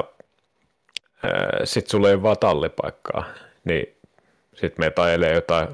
sitten 1.64 1.92
sulla 1.92 2.10
ei 2.10 2.24
vaan 2.24 2.38
tallipaikkaa, 2.40 3.26
niin 3.64 3.96
sitten 4.54 4.86
me 4.86 4.90
tajelee 4.90 5.34
jotain, 5.34 5.68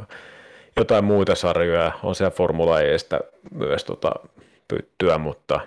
jotain 0.77 1.03
muita 1.03 1.35
sarjoja, 1.35 1.91
on 2.03 2.15
siellä 2.15 2.31
Formula 2.31 2.81
Estä 2.81 3.19
myös 3.51 3.83
tota, 3.83 4.11
pyttyä, 4.67 5.17
mutta 5.17 5.59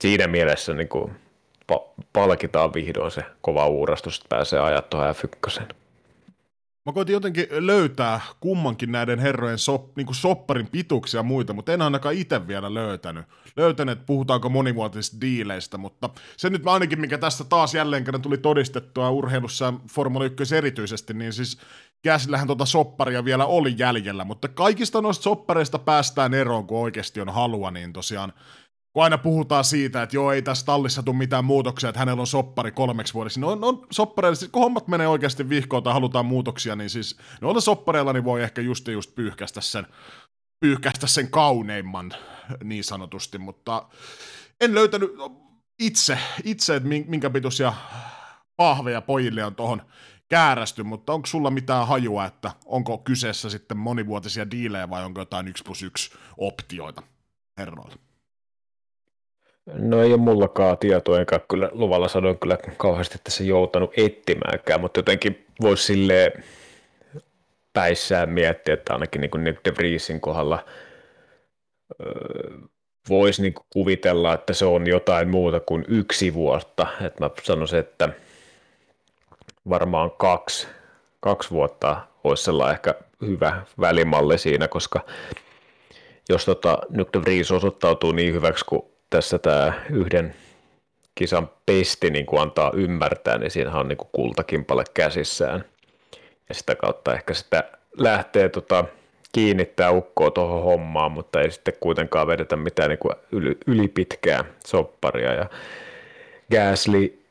siinä 0.00 0.26
mielessä 0.26 0.74
niin 0.74 0.88
kuin, 0.88 1.16
pa- 1.72 2.04
palkitaan 2.12 2.74
vihdoin 2.74 3.10
se 3.10 3.22
kova 3.40 3.66
uurastus, 3.66 4.16
että 4.16 4.28
pääsee 4.28 4.60
ajat 4.60 4.90
tuohon 4.90 5.14
F1. 5.14 5.62
Mä 6.86 6.92
koitin 6.92 7.12
jotenkin 7.12 7.46
löytää 7.50 8.20
kummankin 8.40 8.92
näiden 8.92 9.18
herrojen 9.18 9.58
sop, 9.58 9.96
niin 9.96 10.06
kuin 10.06 10.16
sopparin 10.16 10.66
pituksia 10.66 11.18
ja 11.18 11.22
muita, 11.22 11.52
mutta 11.52 11.72
en 11.72 11.82
ainakaan 11.82 12.14
itse 12.14 12.48
vielä 12.48 12.74
löytänyt. 12.74 13.26
Löytänyt, 13.56 13.92
että 13.92 14.06
puhutaanko 14.06 14.48
monivuotisista 14.48 15.20
diileistä, 15.20 15.78
mutta 15.78 16.10
se 16.36 16.50
nyt 16.50 16.66
ainakin, 16.66 17.00
mikä 17.00 17.18
tässä 17.18 17.44
taas 17.44 17.74
jälleen 17.74 18.04
kerran 18.04 18.22
tuli 18.22 18.38
todistettua 18.38 19.10
urheilussa 19.10 19.74
Formula 19.92 20.24
1 20.24 20.56
erityisesti, 20.56 21.14
niin 21.14 21.32
siis 21.32 21.58
Käsillähän 22.02 22.46
tuota 22.46 22.66
sopparia 22.66 23.24
vielä 23.24 23.46
oli 23.46 23.74
jäljellä, 23.78 24.24
mutta 24.24 24.48
kaikista 24.48 25.00
noista 25.00 25.22
soppareista 25.22 25.78
päästään 25.78 26.34
eroon, 26.34 26.66
kun 26.66 26.78
oikeasti 26.78 27.20
on 27.20 27.28
halua, 27.28 27.70
niin 27.70 27.92
tosiaan 27.92 28.32
kun 28.96 29.04
aina 29.04 29.18
puhutaan 29.18 29.64
siitä, 29.64 30.02
että 30.02 30.16
joo, 30.16 30.32
ei 30.32 30.42
tässä 30.42 30.66
tallissa 30.66 31.02
tule 31.02 31.16
mitään 31.16 31.44
muutoksia, 31.44 31.88
että 31.88 31.98
hänellä 31.98 32.20
on 32.20 32.26
soppari 32.26 32.72
kolmeksi 32.72 33.14
vuodeksi, 33.14 33.40
no 33.40 33.48
on, 33.48 33.64
on 33.64 33.86
soppareilla, 33.90 34.48
kun 34.52 34.62
hommat 34.62 34.88
menee 34.88 35.08
oikeasti 35.08 35.48
vihkoon 35.48 35.82
tai 35.82 35.92
halutaan 35.92 36.26
muutoksia, 36.26 36.76
niin 36.76 36.90
siis 36.90 37.16
noilla 37.40 37.60
soppareilla 37.60 38.12
niin 38.12 38.24
voi 38.24 38.42
ehkä 38.42 38.60
just 38.60 38.88
just 38.88 39.14
pyyhkästä 39.14 39.60
sen, 39.60 39.86
pyyhkästä 40.60 41.06
sen 41.06 41.30
kauneimman 41.30 42.12
niin 42.64 42.84
sanotusti, 42.84 43.38
mutta 43.38 43.88
en 44.60 44.74
löytänyt 44.74 45.10
itse, 45.78 46.18
itse 46.44 46.76
että 46.76 46.88
minkä 46.88 47.30
pituisia 47.30 47.72
pahveja 48.56 49.02
pojille 49.02 49.44
on 49.44 49.54
tuohon 49.54 49.82
käärästy, 50.28 50.82
mutta 50.82 51.12
onko 51.12 51.26
sulla 51.26 51.50
mitään 51.50 51.86
hajua, 51.86 52.24
että 52.24 52.50
onko 52.64 52.98
kyseessä 52.98 53.50
sitten 53.50 53.76
monivuotisia 53.76 54.50
diilejä 54.50 54.90
vai 54.90 55.04
onko 55.04 55.20
jotain 55.20 55.48
1 55.48 55.64
plus 55.64 55.82
1 55.82 56.10
optioita 56.36 57.02
herroilla? 57.58 58.05
No 59.66 60.02
ei 60.02 60.12
ole 60.12 60.20
mullakaan 60.20 60.78
tietoa, 60.78 61.20
enkä 61.20 61.40
kyllä 61.50 61.68
luvalla 61.72 62.08
sanoin 62.08 62.38
kyllä 62.38 62.58
kauheasti 62.76 63.18
tässä 63.24 63.44
joutanut 63.44 63.90
etsimäänkään, 63.96 64.80
mutta 64.80 64.98
jotenkin 64.98 65.46
voisi 65.60 65.82
silleen 65.82 66.44
päissään 67.72 68.28
miettiä, 68.28 68.74
että 68.74 68.92
ainakin 68.92 69.20
niin 69.20 69.44
Nick 69.44 69.64
De 69.64 69.72
Vriesin 69.76 70.20
kohdalla 70.20 70.64
öö, 72.00 72.58
voisi 73.08 73.42
niin 73.42 73.54
kuvitella, 73.70 74.34
että 74.34 74.52
se 74.52 74.64
on 74.64 74.86
jotain 74.86 75.28
muuta 75.28 75.60
kuin 75.60 75.84
yksi 75.88 76.34
vuotta. 76.34 76.86
Että 77.00 77.24
mä 77.24 77.30
sanoisin, 77.42 77.78
että 77.78 78.08
varmaan 79.68 80.10
kaksi, 80.10 80.66
kaksi 81.20 81.50
vuotta 81.50 81.96
olisi 82.24 82.44
sellainen 82.44 82.74
ehkä 82.74 82.94
hyvä 83.26 83.62
välimalli 83.80 84.38
siinä, 84.38 84.68
koska 84.68 85.00
jos 86.28 86.44
tota, 86.44 86.78
Nick 86.90 87.12
De 87.12 87.20
Vries 87.20 87.50
osoittautuu 87.50 88.12
niin 88.12 88.34
hyväksi 88.34 88.64
kuin 88.64 88.82
tässä 89.10 89.38
tämä 89.38 89.72
yhden 89.90 90.34
kisan 91.14 91.50
pesti 91.66 92.10
niin 92.10 92.26
kuin 92.26 92.42
antaa 92.42 92.72
ymmärtää, 92.74 93.38
niin 93.38 93.50
siinähän 93.50 93.80
on 93.80 93.88
niin 93.88 93.96
kuin 93.96 94.08
kultakimpale 94.12 94.84
käsissään. 94.94 95.64
Ja 96.48 96.54
sitä 96.54 96.74
kautta 96.74 97.14
ehkä 97.14 97.34
sitä 97.34 97.64
lähtee 97.98 98.48
tota, 98.48 98.84
kiinnittää 99.32 99.90
ukkoa 99.90 100.30
tuohon 100.30 100.62
hommaan, 100.62 101.12
mutta 101.12 101.40
ei 101.40 101.50
sitten 101.50 101.74
kuitenkaan 101.80 102.26
vedetä 102.26 102.56
mitään 102.56 102.88
niin 102.88 102.98
kuin 102.98 103.14
yli, 103.32 103.58
ylipitkää 103.66 104.44
sopparia. 104.66 105.34
Ja 105.34 105.50
Gasly, 106.50 107.22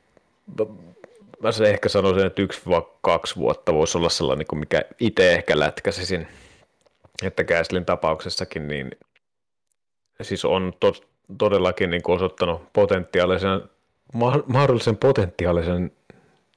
mä 1.42 1.52
se 1.52 1.70
ehkä 1.70 1.90
sanoisin, 1.90 2.28
että 2.28 2.42
yksi 2.42 2.62
vai 2.70 2.82
kaksi 3.02 3.36
vuotta 3.36 3.74
voisi 3.74 3.98
olla 3.98 4.10
sellainen, 4.10 4.40
niin 4.40 4.48
kuin 4.48 4.60
mikä 4.60 4.82
itse 5.00 5.34
ehkä 5.34 5.60
lätkäsisin, 5.60 6.28
että 7.24 7.44
Gaslin 7.44 7.86
tapauksessakin 7.86 8.68
niin 8.68 8.92
siis 10.22 10.46
on 10.46 10.74
tos, 10.80 11.04
todellakin 11.38 11.90
niin 11.90 12.04
kuin 12.04 12.16
osoittanut 12.16 12.62
potentiaalisen, 12.74 13.62
mahdollisen 14.48 14.98
potentiaalisen 14.98 15.92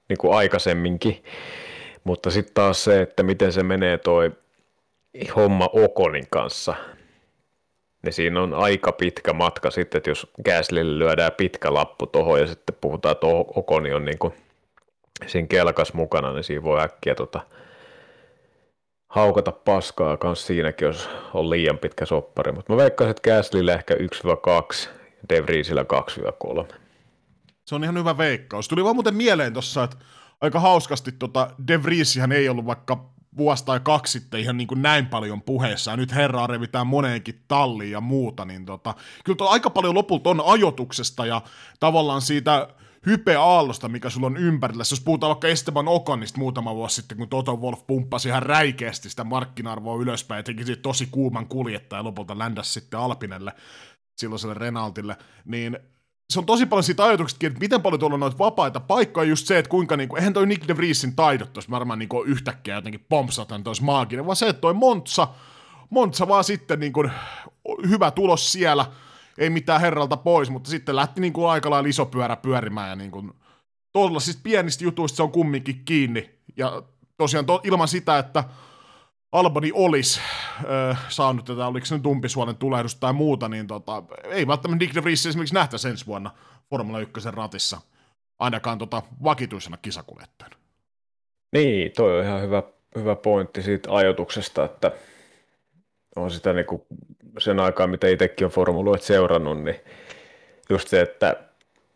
niin 0.08 0.18
kuin 0.18 0.34
aikaisemminkin, 0.34 1.25
mutta 2.04 2.30
sitten 2.30 2.54
taas 2.54 2.84
se, 2.84 3.02
että 3.02 3.22
miten 3.22 3.52
se 3.52 3.62
menee 3.62 3.98
toi 3.98 4.32
homma 5.37 5.68
Okonin 5.72 6.26
kanssa, 6.30 6.75
niin 8.02 8.12
siinä 8.12 8.42
on 8.42 8.54
aika 8.54 8.92
pitkä 8.92 9.32
matka 9.32 9.70
sitten, 9.70 9.98
että 9.98 10.10
jos 10.10 10.26
Gaslille 10.44 10.98
lyödään 10.98 11.32
pitkä 11.37 11.75
lappu 11.75 12.06
tuohon 12.06 12.40
ja 12.40 12.46
sitten 12.46 12.76
puhutaan, 12.80 13.12
että 13.12 13.26
Okoni 13.26 13.92
on 13.92 14.04
niin 14.04 14.18
kuin 14.18 14.34
siinä 15.26 15.48
kelkas 15.48 15.94
mukana, 15.94 16.32
niin 16.32 16.44
siinä 16.44 16.62
voi 16.62 16.80
äkkiä 16.80 17.14
tota, 17.14 17.40
haukata 19.09 19.53
paskaa 19.53 20.17
kanssa 20.17 20.47
siinäkin, 20.47 20.87
jos 20.87 21.11
on 21.35 21.50
liian 21.50 21.79
pitkä 21.79 22.07
soppari. 22.07 22.53
Mutta 22.53 22.73
mä 22.73 22.77
veikkaisin, 22.77 23.11
että 23.11 23.31
Gaslylle 23.31 23.73
ehkä 23.73 23.95
1-2 23.95 23.99
ja 25.07 25.29
De 25.29 25.43
Vriesillä 25.43 25.85
2-3. 26.62 26.75
Se 27.65 27.75
on 27.75 27.85
ihan 27.85 27.99
hyvä 27.99 28.19
veikkaus. 28.19 28.69
Tuli 28.69 28.85
vaan 28.85 28.97
muuten 28.97 29.15
mieleen 29.15 29.53
tuossa, 29.53 29.85
että 29.85 29.97
aika 30.41 30.61
hauskasti 30.61 31.12
tota 31.12 31.50
De 31.69 31.83
Vriesihän 31.83 32.33
ei 32.33 32.49
ollut 32.49 32.67
vaikka 32.67 33.11
vuosi 33.37 33.65
tai 33.65 33.81
kaksi 33.81 34.12
sitten 34.19 34.41
ihan 34.41 34.57
niin 34.57 34.69
kuin 34.69 34.83
näin 34.83 35.07
paljon 35.07 35.43
puheessa, 35.43 35.91
ja 35.91 35.97
nyt 35.97 36.15
herraa 36.15 36.47
revitään 36.47 36.87
moneenkin 36.87 37.45
talliin 37.49 37.91
ja 37.91 38.00
muuta, 38.00 38.45
niin 38.45 38.67
tota, 38.67 38.95
kyllä 39.25 39.50
aika 39.50 39.71
paljon 39.71 39.95
lopulta 39.95 40.31
on 40.31 40.43
ajotuksesta 40.47 41.27
ja 41.27 41.43
tavallaan 41.81 42.21
siitä 42.21 42.69
hypeaallosta, 43.09 43.88
mikä 43.88 44.11
sulla 44.11 44.27
on 44.27 44.37
ympärillä. 44.37 44.85
Jos 44.91 45.00
puhutaan 45.00 45.29
vaikka 45.29 45.49
Esteban 45.49 45.88
Okonista 45.88 46.38
muutama 46.38 46.75
vuosi 46.75 46.95
sitten, 46.95 47.19
kun 47.19 47.29
Toto 47.29 47.57
Wolf 47.57 47.87
pumppasi 47.87 48.29
ihan 48.29 48.43
räikeästi 48.43 49.11
sitä 49.11 49.25
markkina-arvoa 49.25 50.03
ylöspäin 50.03 50.38
ja 50.38 50.43
teki 50.43 50.65
siitä 50.65 50.83
tosi 50.83 51.09
kuuman 51.11 51.47
kuljettaja 51.47 52.05
lopulta 52.05 52.38
ländäsi 52.38 52.73
sitten 52.73 53.00
Alpinelle, 53.00 53.53
silloiselle 54.17 54.55
Renaultille, 54.55 55.17
niin 55.45 55.79
se 56.33 56.38
on 56.38 56.47
tosi 56.47 56.67
paljon 56.67 56.85
siitä 56.85 57.05
ajatuksesta, 57.05 57.47
että 57.47 57.59
miten 57.59 57.83
paljon 57.83 58.00
tuolla 58.00 58.15
on 58.15 58.21
noita 58.21 58.38
vapaita 58.38 58.81
paikkoja, 58.81 59.29
just 59.29 59.47
se, 59.47 59.59
että 59.59 59.69
kuinka, 59.69 59.97
niin 59.97 60.09
kuin, 60.09 60.19
eihän 60.19 60.33
toi 60.33 60.47
Nick 60.47 60.69
de 60.69 60.77
Vriesin 60.77 61.17
taidot 61.17 61.53
tuossa 61.53 61.71
varmaan 61.71 61.99
niin 61.99 62.09
kuin, 62.09 62.29
yhtäkkiä 62.29 62.75
jotenkin 62.75 63.07
pompsatan 63.09 63.65
tois 63.65 63.83
maaginen, 63.83 64.27
vaan 64.27 64.37
se, 64.37 64.49
että 64.49 64.61
toi 64.61 64.75
Montsa, 64.75 65.29
Montsa 65.91 66.29
vaan 66.29 66.45
sitten 66.45 66.81
niin 66.81 66.93
kuin, 66.93 67.11
hyvä 67.88 68.11
tulos 68.11 68.53
siellä, 68.53 68.87
ei 69.38 69.50
mitään 69.50 69.80
herralta 69.80 70.16
pois, 70.16 70.50
mutta 70.50 70.71
sitten 70.71 70.97
lähti 70.97 71.21
niin 71.21 71.33
kuin 71.33 71.50
aika 71.50 71.71
lailla 71.71 71.88
iso 71.88 72.07
pyörä 72.07 72.37
pyörimään 72.37 72.88
ja 72.88 72.97
niin 72.97 73.11
kuin, 73.11 73.33
siis 74.18 74.40
pienistä 74.42 74.85
jutuista 74.85 75.16
se 75.16 75.23
on 75.23 75.33
kumminkin 75.33 75.83
kiinni. 75.85 76.30
Ja 76.57 76.83
tosiaan 77.16 77.47
to, 77.47 77.61
ilman 77.64 77.88
sitä, 77.88 78.18
että 78.18 78.45
Albani 79.33 79.71
olisi 79.75 80.21
äh, 80.90 81.07
saanut 81.09 81.45
tätä, 81.45 81.66
oliko 81.66 81.87
se 81.87 81.97
nyt 81.97 82.07
umpisuolen 82.07 82.57
tulehdusta 82.57 83.00
tai 83.00 83.12
muuta, 83.12 83.49
niin 83.49 83.66
tota, 83.66 84.02
ei 84.25 84.47
välttämättä 84.47 84.85
Nick 84.85 84.95
de 84.95 85.04
Vries 85.04 85.26
esimerkiksi 85.26 85.54
nähtäisi 85.54 85.88
ensi 85.88 86.07
vuonna 86.07 86.30
Formula 86.71 87.00
1 87.00 87.30
ratissa, 87.30 87.80
ainakaan 88.38 88.78
tota 88.78 89.02
vakituisena 89.25 89.76
kisakuljettajana. 89.76 90.57
Niin, 91.52 91.92
toi 91.97 92.18
on 92.18 92.25
ihan 92.25 92.42
hyvä, 92.42 92.62
hyvä 92.95 93.16
pointti 93.16 93.62
siitä 93.62 93.95
ajatuksesta, 93.95 94.64
että 94.64 94.92
on 96.17 96.31
sitä 96.31 96.53
niin 96.53 96.67
kuin 96.67 96.83
sen 97.38 97.61
aikaa, 97.61 97.87
mitä 97.87 98.09
itsekin 98.09 98.45
on 98.45 98.50
formuloit 98.50 99.03
seurannut, 99.03 99.62
niin 99.62 99.77
just 100.71 100.88
se, 100.88 101.00
että 101.00 101.37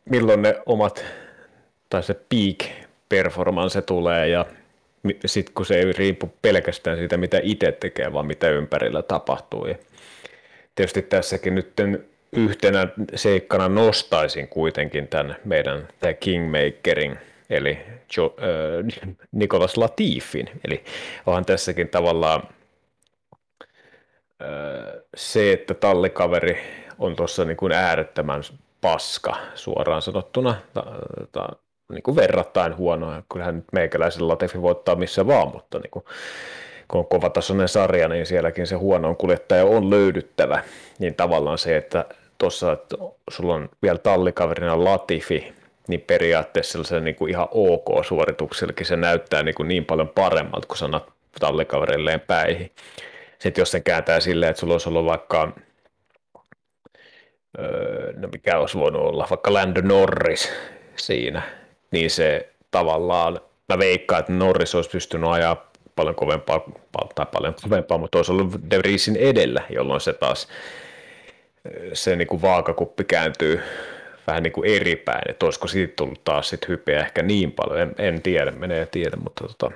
milloin 0.05 0.43
ne 0.43 0.63
omat, 0.67 1.05
tai 1.91 2.03
se 2.03 2.15
peak 2.15 2.73
performance 3.09 3.83
tulee 3.83 4.29
ja 4.29 4.47
sit 5.27 5.51
kun 5.51 5.67
se 5.67 5.75
ei 5.75 5.93
riipu 5.93 6.33
pelkästään 6.43 6.99
siitä, 6.99 7.17
mitä 7.17 7.41
itse 7.43 7.73
tekee, 7.73 8.13
vaan 8.13 8.27
mitä 8.27 8.51
ympärillä 8.51 9.03
tapahtuu. 9.03 9.67
Ja 9.67 9.75
tietysti 10.75 11.03
tässäkin 11.03 11.55
nyt 11.55 11.73
yhtenä 12.33 12.89
seikkana 13.15 13.69
nostaisin 13.69 14.49
kuitenkin 14.49 15.09
tämän 15.09 15.37
meidän 15.45 15.89
tämän 16.01 16.17
Kingmakerin, 16.17 17.19
eli 17.51 17.79
jo, 18.17 18.37
äh, 18.39 19.17
Nikolas 19.33 19.77
Latifin. 19.77 20.51
Eli 20.65 20.85
onhan 21.27 21.45
tässäkin 21.45 21.89
tavallaan 21.89 22.43
se, 25.17 25.53
että 25.53 25.75
tallikaveri 25.75 26.59
on 26.99 27.17
tuossa 27.17 27.45
niin 27.45 27.57
kuin 27.57 27.73
äärettömän 27.73 28.43
paska 28.81 29.37
suoraan 29.55 30.03
sanottuna, 30.03 30.55
ta, 30.75 30.85
ta, 31.33 31.49
niin 31.93 32.03
kuin 32.03 32.17
verrattain 32.17 32.77
huono. 32.77 33.23
Kyllähän 33.33 33.57
nyt 33.57 33.73
meikäläisen 33.73 34.29
Latifi 34.29 34.63
voittaa 34.63 34.95
missä 34.95 35.27
vaan, 35.27 35.49
mutta 35.53 35.79
niin 35.79 35.91
kuin, 35.91 36.05
kun 36.89 36.99
on 36.99 37.07
kovatasoinen 37.07 37.69
sarja, 37.69 38.09
niin 38.09 38.27
sielläkin 38.27 38.67
se 38.67 38.75
huono 38.75 39.15
kuljettaja 39.15 39.65
on 39.65 39.91
löydyttävä. 39.91 40.63
Niin 40.99 41.15
tavallaan 41.15 41.59
se, 41.59 41.77
että 41.77 42.05
tuossa, 42.39 42.73
että 42.73 42.97
sulla 43.31 43.55
on 43.55 43.69
vielä 43.83 43.99
tallikaverina 43.99 44.85
Latifi, 44.85 45.53
niin 45.89 46.01
periaatteessa 46.01 46.85
se 46.85 47.01
niin 47.01 47.15
kuin 47.17 47.31
ihan 47.31 47.49
ok 47.51 48.05
suorituksellakin 48.05 48.87
se 48.87 48.97
näyttää 48.97 49.43
niin, 49.43 49.55
kuin 49.55 49.69
niin 49.69 49.85
paljon 49.85 50.09
paremmalta, 50.09 50.67
kun 50.67 50.77
sanat 50.77 51.13
tallikaverilleen 51.41 52.21
päihin. 52.21 52.71
Sitten 53.43 53.63
jos 53.63 53.71
se 53.71 53.81
kääntää 53.81 54.21
silleen, 54.21 54.51
että 54.51 54.61
sulla 54.61 54.75
olisi 54.75 54.89
ollut 54.89 55.07
vaikka, 55.07 55.53
öö, 57.59 58.13
no 58.17 58.29
mikä 58.33 58.59
olisi 58.59 58.79
voinut 58.79 59.03
olla, 59.03 59.27
vaikka 59.31 59.53
Lando 59.53 59.81
Norris 59.81 60.53
siinä, 60.97 61.43
niin 61.91 62.11
se 62.11 62.49
tavallaan, 62.71 63.41
mä 63.69 63.79
veikkaan, 63.79 64.21
että 64.21 64.33
Norris 64.33 64.75
olisi 64.75 64.91
pystynyt 64.91 65.31
ajaa 65.31 65.71
paljon 65.97 66.15
kovempaa, 66.15 66.61
tai 67.15 67.27
paljon 67.33 67.55
kovempaa, 67.63 67.99
mutta 67.99 68.19
olisi 68.19 68.33
ollut 68.33 68.71
De 68.71 68.79
Vriesin 68.79 69.17
edellä, 69.17 69.63
jolloin 69.71 70.01
se 70.01 70.13
taas 70.13 70.49
se 71.93 72.17
niin 72.17 72.29
kuin 72.29 72.43
vaakakuppi 72.43 73.05
kääntyy 73.05 73.61
vähän 74.27 74.43
niin 74.43 74.53
kuin 74.53 74.71
eri 74.71 74.97
päin, 74.97 75.31
että 75.31 75.47
olisiko 75.47 75.69
siitä 75.69 75.93
tullut 75.97 76.25
taas 76.25 76.49
sit 76.49 76.69
hypeä 76.69 77.01
ehkä 77.01 77.23
niin 77.23 77.53
paljon, 77.53 77.81
en, 77.81 77.95
en 77.99 78.23
tiedä, 78.23 78.51
menee 78.51 78.87
tiedä, 78.87 79.17
mutta 79.17 79.45
tota, 79.49 79.71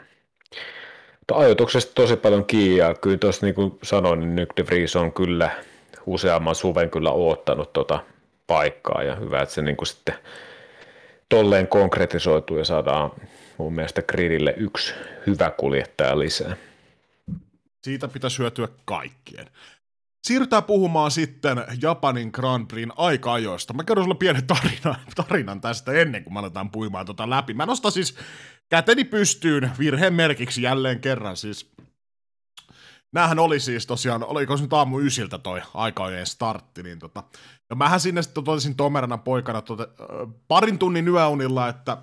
ajoituksesta 1.34 1.94
tosi 1.94 2.16
paljon 2.16 2.44
kiinni 2.44 2.76
ja 2.76 2.94
kyllä 2.94 3.18
tuossa 3.18 3.46
niin 3.46 3.54
kuin 3.54 3.78
sanoin, 3.82 4.20
niin 4.20 4.36
Nyk 4.36 4.52
de 4.56 4.66
Vries 4.66 4.96
on 4.96 5.12
kyllä 5.12 5.50
useamman 6.06 6.54
suven 6.54 6.90
kyllä 6.90 7.10
oottanut 7.10 7.72
tota 7.72 8.00
paikkaa 8.46 9.02
ja 9.02 9.16
hyvä, 9.16 9.42
että 9.42 9.54
se 9.54 9.62
niin 9.62 9.76
kuin 9.76 9.86
sitten 9.86 10.14
tolleen 11.28 11.68
konkretisoituu 11.68 12.58
ja 12.58 12.64
saadaan 12.64 13.10
mun 13.58 13.74
mielestä 13.74 14.02
gridille 14.02 14.54
yksi 14.56 14.94
hyvä 15.26 15.50
kuljettaja 15.50 16.18
lisää. 16.18 16.56
Siitä 17.84 18.08
pitäisi 18.08 18.38
hyötyä 18.38 18.68
kaikkien. 18.84 19.46
Siirrytään 20.26 20.64
puhumaan 20.64 21.10
sitten 21.10 21.64
Japanin 21.82 22.30
Grand 22.32 22.66
Prixin 22.66 22.92
aika-ajoista. 22.96 23.74
Mä 23.74 23.84
kerron 23.84 24.04
sulle 24.04 24.16
pienen 24.18 24.46
tarinan, 24.46 24.96
tarinan 25.14 25.60
tästä 25.60 25.92
ennen 25.92 26.24
kuin 26.24 26.34
mä 26.34 26.40
aletaan 26.40 26.70
puimaan 26.70 27.06
tota 27.06 27.30
läpi. 27.30 27.54
Mä 27.54 27.66
nostan 27.66 27.92
siis 27.92 28.16
käteni 28.68 29.04
pystyyn 29.04 29.70
virheen 29.78 30.14
merkiksi 30.14 30.62
jälleen 30.62 31.00
kerran. 31.00 31.36
Siis 31.36 31.76
Nämähän 33.12 33.38
oli 33.38 33.60
siis 33.60 33.86
tosiaan, 33.86 34.24
oliko 34.24 34.56
se 34.56 34.62
nyt 34.62 34.72
aamu 34.72 35.00
ysiltä 35.00 35.38
toi 35.38 35.62
aikaojen 35.74 36.26
startti, 36.26 36.82
niin 36.82 36.98
tota, 36.98 37.22
ja 37.70 37.76
mähän 37.76 38.00
sinne 38.00 38.22
sitten 38.22 38.44
totesin 38.44 38.76
tomerana 38.76 39.18
poikana 39.18 39.62
tota, 39.62 39.88
parin 40.48 40.78
tunnin 40.78 41.08
yöunilla, 41.08 41.68
että 41.68 41.96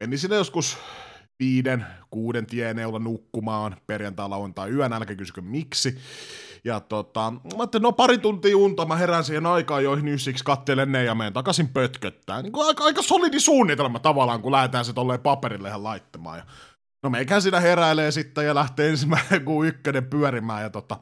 menin 0.00 0.18
sinne 0.18 0.36
joskus 0.36 0.78
viiden, 1.38 1.86
kuuden 2.10 2.46
tieneulla 2.46 2.98
nukkumaan 2.98 3.76
perjantai, 3.86 4.28
lauantai, 4.28 4.70
yön, 4.70 4.92
älkää 4.92 5.16
kysykö 5.16 5.40
miksi. 5.40 5.98
Ja 6.66 6.80
tota, 6.80 7.30
mä 7.30 7.38
ajattelin, 7.58 7.82
no 7.82 7.92
pari 7.92 8.18
tuntia 8.18 8.56
unta, 8.56 8.86
mä 8.86 8.96
herään 8.96 9.24
siihen 9.24 9.46
aikaan, 9.46 9.84
joihin 9.84 10.08
ysiksi 10.08 10.44
kattelen 10.44 10.92
ne 10.92 11.04
ja 11.04 11.14
menen 11.14 11.32
takaisin 11.32 11.68
pötköttää. 11.68 12.42
Niin 12.42 12.52
aika, 12.56 12.84
aika 12.84 13.02
solidi 13.02 13.40
suunnitelma 13.40 13.98
tavallaan, 13.98 14.42
kun 14.42 14.52
lähdetään 14.52 14.84
se 14.84 14.92
tolleen 14.92 15.20
paperille 15.20 15.68
ihan 15.68 15.84
laittamaan. 15.84 16.38
Ja 16.38 16.44
no 17.02 17.10
meikään 17.10 17.42
siinä 17.42 17.60
heräilee 17.60 18.10
sitten 18.10 18.46
ja 18.46 18.54
lähtee 18.54 18.88
ensimmäinen 18.88 19.44
kuin 19.44 19.68
ykkönen 19.68 20.06
pyörimään 20.06 20.62
ja 20.62 20.70
tota, 20.70 20.96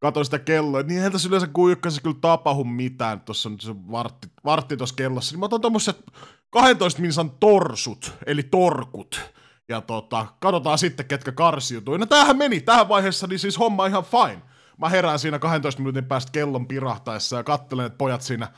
katsoin 0.00 0.24
sitä 0.24 0.38
kelloa, 0.38 0.82
niin 0.82 0.96
eihän 0.96 1.12
tässä 1.12 1.28
yleensä 1.28 1.46
kuin 1.46 1.72
ykkösessä 1.72 2.02
kyllä 2.02 2.16
tapahdu 2.20 2.64
mitään, 2.64 3.20
tuossa 3.20 3.48
on 3.48 3.60
se 3.60 3.74
vartti, 3.90 4.28
vartti 4.44 4.76
tuossa 4.76 4.96
kellossa, 4.96 5.32
niin 5.32 5.40
mä 5.40 5.46
otan 5.46 5.60
tommoset 5.60 6.04
12 6.50 7.00
minsan 7.00 7.30
torsut, 7.30 8.12
eli 8.26 8.42
torkut, 8.42 9.20
ja 9.68 9.80
tota, 9.80 10.26
katsotaan 10.40 10.78
sitten, 10.78 11.06
ketkä 11.06 11.32
karsiutuu. 11.32 11.96
No 11.96 12.06
tämähän 12.06 12.36
meni, 12.36 12.60
tähän 12.60 12.88
vaiheessa 12.88 13.26
niin 13.26 13.38
siis 13.38 13.58
homma 13.58 13.86
ihan 13.86 14.04
fine. 14.04 14.51
Mä 14.78 14.88
herään 14.88 15.18
siinä 15.18 15.38
12 15.38 15.80
minuutin 15.80 16.04
päästä 16.04 16.32
kellon 16.32 16.68
pirahtaessa 16.68 17.36
ja 17.36 17.44
katselen, 17.44 17.86
että 17.86 17.98
pojat 17.98 18.22
siinä 18.22 18.48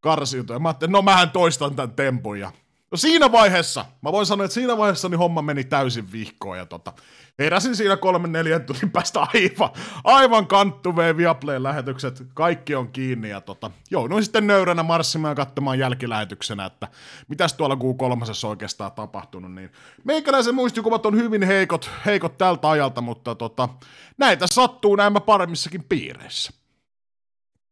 karsiutuu. 0.00 0.54
Ja 0.54 0.60
mä 0.60 0.68
ajattelin, 0.68 0.92
no 0.92 1.02
mähän 1.02 1.30
toistan 1.30 1.76
tämän 1.76 1.92
tempun 1.92 2.40
ja 2.40 2.52
No 2.90 2.96
siinä 2.96 3.32
vaiheessa, 3.32 3.84
mä 4.02 4.12
voin 4.12 4.26
sanoa, 4.26 4.44
että 4.44 4.54
siinä 4.54 4.76
vaiheessa 4.76 5.08
niin 5.08 5.18
homma 5.18 5.42
meni 5.42 5.64
täysin 5.64 6.12
vihkoon 6.12 6.58
ja 6.58 6.66
tota, 6.66 6.92
heräsin 7.38 7.76
siinä 7.76 7.96
kolmen 7.96 8.32
neljän 8.32 8.64
tunnin 8.64 8.90
päästä 8.90 9.20
aivan, 9.20 9.70
aivan 10.04 10.46
kanttuveen 10.46 11.16
Viaplayn 11.16 11.62
lähetykset, 11.62 12.22
kaikki 12.34 12.74
on 12.74 12.92
kiinni 12.92 13.30
ja 13.30 13.40
tota, 13.40 13.70
jouduin 13.90 14.24
sitten 14.24 14.46
nöyränä 14.46 14.82
marssimaan 14.82 15.36
katsomaan 15.36 15.78
jälkilähetyksenä, 15.78 16.64
että 16.64 16.88
mitäs 17.28 17.54
tuolla 17.54 17.74
Q3 17.74 18.48
oikeastaan 18.48 18.92
tapahtunut, 18.92 19.52
niin 19.54 19.72
meikäläisen 20.04 20.54
muistikuvat 20.54 21.06
on 21.06 21.16
hyvin 21.16 21.42
heikot, 21.42 21.90
heikot 22.06 22.38
tältä 22.38 22.70
ajalta, 22.70 23.00
mutta 23.00 23.34
tota, 23.34 23.68
näitä 24.18 24.46
sattuu 24.46 24.96
näin 24.96 25.12
paremmissakin 25.26 25.84
piireissä. 25.84 26.65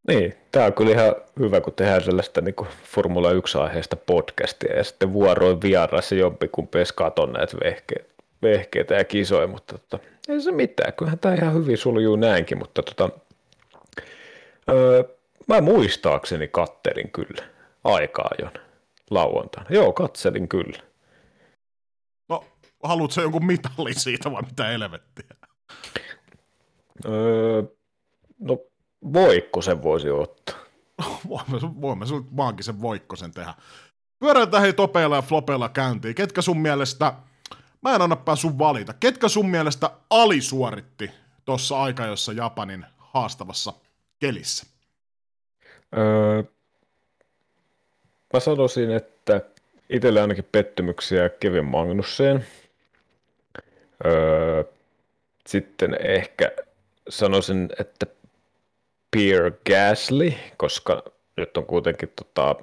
Niin, 0.08 0.34
tämä 0.52 0.66
on 0.66 0.72
kyllä 0.72 0.90
ihan 0.90 1.14
hyvä, 1.38 1.60
kun 1.60 1.72
tehdään 1.72 2.02
sellaista 2.02 2.40
niin 2.40 2.54
kuin 2.54 2.68
Formula 2.84 3.32
1-aiheesta 3.32 3.96
podcastia 3.96 4.76
ja 4.76 4.84
sitten 4.84 5.12
vuoroin 5.12 5.60
vierassa 5.62 6.14
jompikumpi 6.14 6.78
edes 6.78 6.92
katon 6.92 7.32
näitä 7.32 7.56
vehkeitä, 7.64 8.14
vehkeitä 8.42 8.94
ja 8.94 9.04
kisoja, 9.04 9.46
mutta 9.46 9.78
tota, 9.78 10.04
ei 10.28 10.40
se 10.40 10.52
mitään, 10.52 10.92
kyllähän 10.92 11.18
tämä 11.18 11.34
ihan 11.34 11.54
hyvin 11.54 11.78
suljuu 11.78 12.16
näinkin, 12.16 12.58
mutta 12.58 12.82
tota, 12.82 13.10
öö, 14.70 15.04
mä 15.48 15.60
muistaakseni 15.60 16.48
kattelin 16.48 17.10
kyllä 17.10 17.42
aikaa 17.84 18.30
jo 18.42 18.48
lauantaina. 19.10 19.70
Joo, 19.70 19.92
katselin 19.92 20.48
kyllä. 20.48 20.78
No, 22.28 22.44
haluatko 22.82 23.20
jonkun 23.20 23.46
mitallin 23.46 24.00
siitä 24.00 24.32
vai 24.32 24.42
mitä 24.42 24.64
helvettiä? 24.64 25.36
Öö, 27.06 27.62
no 28.38 28.58
Voikko 29.12 29.62
sen 29.62 29.82
voisi 29.82 30.10
ottaa. 30.10 30.56
voimme, 31.28 31.60
voimme 31.80 32.04
maankin 32.30 32.64
sen 32.64 32.82
Voikkosen 32.82 33.32
tehdä. 33.32 33.54
Pyöräytään 34.18 34.62
hei 34.62 34.72
topeilla 34.72 35.16
ja 35.16 35.22
flopeilla 35.22 35.68
käyntiin. 35.68 36.14
Ketkä 36.14 36.42
sun 36.42 36.58
mielestä, 36.58 37.12
mä 37.82 37.94
en 37.94 38.02
anna 38.02 38.16
sun 38.34 38.58
valita, 38.58 38.92
ketkä 38.92 39.28
sun 39.28 39.50
mielestä 39.50 39.90
alisuoritti 40.10 41.10
tuossa 41.44 41.82
aika, 41.82 42.06
jossa 42.06 42.32
Japanin 42.32 42.86
haastavassa 42.98 43.72
kelissä? 44.20 44.66
Öö, 45.96 46.42
mä 48.32 48.40
sanoisin, 48.40 48.90
että 48.90 49.40
itselle 49.90 50.20
ainakin 50.20 50.48
pettymyksiä 50.52 51.28
Kevin 51.28 51.64
Magnusseen. 51.64 52.46
Öö, 54.06 54.64
sitten 55.46 55.96
ehkä 56.00 56.52
sanoisin, 57.08 57.68
että 57.78 58.06
Pierre 59.14 59.52
Gasly, 59.66 60.32
koska 60.56 61.02
nyt 61.36 61.56
on 61.56 61.66
kuitenkin 61.66 62.12
tota, 62.16 62.56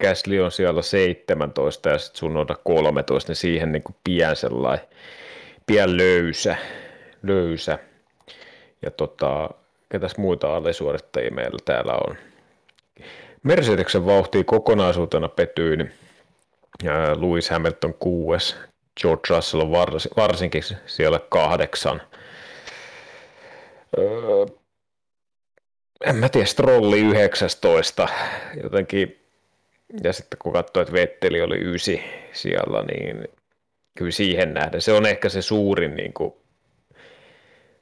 Gasly 0.00 0.40
on 0.40 0.50
siellä 0.50 0.82
17 0.82 1.88
ja 1.88 1.98
sitten 1.98 2.18
sun 2.18 2.36
on 2.36 2.46
13, 2.64 3.30
niin 3.30 3.36
siihen 3.36 3.72
niin 3.72 3.82
kuin 3.82 3.96
pian 4.04 4.36
sellainen, 4.36 4.86
pian 5.66 5.96
löysä, 5.96 6.56
löysä. 7.22 7.78
Ja 8.82 8.90
tota, 8.90 9.50
ketäs 9.88 10.16
muita 10.16 10.56
alisuorittajia 10.56 11.30
meillä 11.30 11.58
täällä 11.64 11.92
on. 11.92 12.16
Mercedeksen 13.42 14.06
vauhtia 14.06 14.44
kokonaisuutena 14.44 15.28
petyin, 15.28 15.92
ja 16.82 16.92
Lewis 17.20 17.50
Hamilton 17.50 17.94
6, 17.94 18.56
George 19.00 19.22
Russell 19.30 19.62
on 19.62 19.70
varsinkin 20.16 20.62
siellä 20.86 21.20
kahdeksan. 21.28 22.02
En 26.00 26.16
mä 26.16 26.28
tiedä, 26.28 26.46
Strolli 26.46 27.00
19 27.00 28.08
jotenkin, 28.62 29.20
ja 30.04 30.12
sitten 30.12 30.38
kun 30.38 30.52
katsoi, 30.52 30.82
että 30.82 30.92
Vetteli 30.92 31.42
oli 31.42 31.58
ysi 31.60 32.02
siellä, 32.32 32.82
niin 32.82 33.28
kyllä 33.98 34.10
siihen 34.10 34.54
nähden, 34.54 34.80
se 34.80 34.92
on 34.92 35.06
ehkä 35.06 35.28
se 35.28 35.42
suurin 35.42 35.94
niin 35.94 36.12
kuin, 36.12 36.34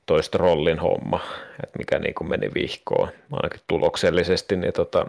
toi 0.06 0.22
Strollin 0.22 0.78
homma, 0.78 1.20
että 1.64 1.78
mikä 1.78 1.98
niin 1.98 2.14
kuin 2.14 2.28
meni 2.28 2.50
vihkoon, 2.54 3.08
ainakin 3.32 3.60
tuloksellisesti, 3.68 4.56
niin 4.56 4.72
tota, 4.72 5.06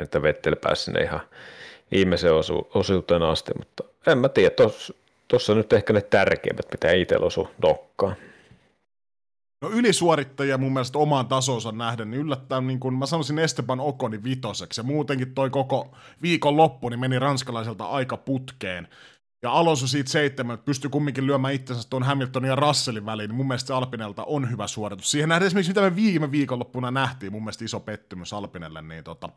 että 0.00 0.22
Vettel 0.22 0.56
pääsi 0.56 0.84
sinne 0.84 1.00
ihan 1.00 1.20
viimeisen 1.90 2.32
osu- 2.32 2.70
osuuteen 2.74 3.22
asti, 3.22 3.52
mutta 3.58 3.84
en 4.06 4.18
mä 4.18 4.28
tiedä, 4.28 4.54
tuossa 5.28 5.54
nyt 5.54 5.72
ehkä 5.72 5.92
ne 5.92 6.00
tärkeimmät, 6.00 6.66
mitä 6.70 6.92
itsellä 6.92 7.26
osui 7.26 7.48
nokkaan. 7.62 8.16
No 9.60 9.70
ylisuorittajia 9.70 10.58
mun 10.58 10.72
mielestä 10.72 10.98
omaan 10.98 11.26
tasonsa 11.26 11.72
nähden, 11.72 12.10
niin 12.10 12.20
yllättäen 12.20 12.66
niin 12.66 12.80
kun 12.80 12.98
mä 12.98 13.06
sanoisin 13.06 13.38
Esteban 13.38 13.80
Okoni 13.80 14.24
vitoseksi, 14.24 14.80
ja 14.80 14.84
muutenkin 14.84 15.34
toi 15.34 15.50
koko 15.50 15.96
viikon 16.22 16.56
loppu 16.56 16.88
niin 16.88 17.00
meni 17.00 17.18
ranskalaiselta 17.18 17.84
aika 17.84 18.16
putkeen. 18.16 18.88
Ja 19.42 19.50
Alonso 19.50 19.86
siitä 19.86 20.10
seitsemän, 20.10 20.54
että 20.54 20.64
pystyy 20.64 20.90
kumminkin 20.90 21.26
lyömään 21.26 21.54
itsensä 21.54 21.88
tuon 21.90 22.02
Hamiltonin 22.02 22.48
ja 22.48 22.56
Russellin 22.56 23.06
väliin, 23.06 23.28
niin 23.28 23.36
mun 23.36 23.48
mielestä 23.48 23.76
Alpinelta 23.76 24.24
on 24.24 24.50
hyvä 24.50 24.66
suoritus. 24.66 25.10
Siihen 25.10 25.28
nähdään 25.28 25.46
esimerkiksi, 25.46 25.70
mitä 25.70 25.80
me 25.80 25.96
viime 25.96 26.30
viikonloppuna 26.30 26.90
nähtiin, 26.90 27.32
mun 27.32 27.42
mielestä 27.42 27.64
iso 27.64 27.80
pettymys 27.80 28.32
Alpinelle, 28.32 28.82
niin 28.82 29.04
tota, 29.04 29.28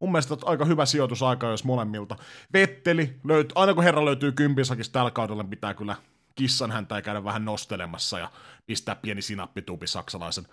mun 0.00 0.12
mielestä 0.12 0.36
aika 0.44 0.64
hyvä 0.64 0.86
sijoitus 0.86 1.22
aika 1.22 1.46
jos 1.46 1.64
molemmilta. 1.64 2.16
Vetteli, 2.52 3.20
löyt, 3.24 3.52
aina 3.54 3.74
kun 3.74 3.84
herra 3.84 4.04
löytyy 4.04 4.32
kympisakista 4.32 4.92
tällä 4.92 5.10
kaudella, 5.10 5.42
niin 5.42 5.50
pitää 5.50 5.74
kyllä 5.74 5.96
kissan 6.34 6.70
häntä 6.70 6.94
ja 6.94 7.02
käydä 7.02 7.24
vähän 7.24 7.44
nostelemassa 7.44 8.18
ja 8.18 8.30
pistää 8.66 8.94
pieni 8.94 9.22
sinappituupi 9.22 9.86
saksalaisen 9.86 10.46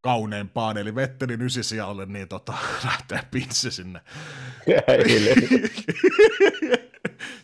kauneempaan, 0.00 0.76
eli 0.76 0.94
Vettelin 0.94 1.42
ysisijalle, 1.42 2.06
niin 2.06 2.28
tota, 2.28 2.54
lähtee 2.84 3.22
pinssi 3.30 3.70
sinne. 3.70 4.00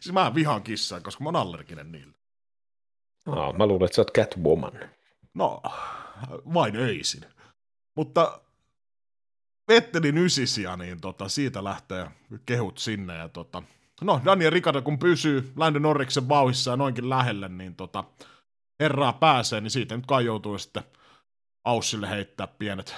siis 0.00 0.12
mä 0.12 0.34
vihaan 0.34 0.62
kissaa, 0.62 1.00
koska 1.00 1.24
mä 1.24 1.28
oon 1.28 1.36
allerginen 1.36 1.92
niille. 1.92 2.14
Aa, 3.26 3.52
mä 3.52 3.66
luulen, 3.66 3.84
että 3.84 3.96
sä 3.96 4.02
oot 4.02 4.12
Catwoman. 4.12 4.72
No, 5.34 5.62
vain 6.54 6.76
öisin. 6.76 7.24
Mutta 7.96 8.40
Vettelin 9.68 10.18
ysisiä, 10.18 10.76
niin 10.76 11.00
tota, 11.00 11.28
siitä 11.28 11.64
lähtee 11.64 12.10
kehut 12.46 12.78
sinne. 12.78 13.16
Ja 13.16 13.28
tota, 13.28 13.62
no, 14.00 14.20
Daniel 14.24 14.50
Ricardo 14.50 14.82
kun 14.82 14.98
pysyy 14.98 15.52
Lando 15.56 15.78
Norriksen 15.78 16.28
vauhissa 16.28 16.70
ja 16.70 16.76
noinkin 16.76 17.10
lähelle, 17.10 17.48
niin 17.48 17.74
tota, 17.74 18.04
herraa 18.80 19.12
pääsee, 19.12 19.60
niin 19.60 19.70
siitä 19.70 19.96
nyt 19.96 20.06
kai 20.06 20.24
joutuu 20.24 20.58
sitten 20.58 20.84
Aussille 21.64 22.10
heittää 22.10 22.46
pienet, 22.46 22.94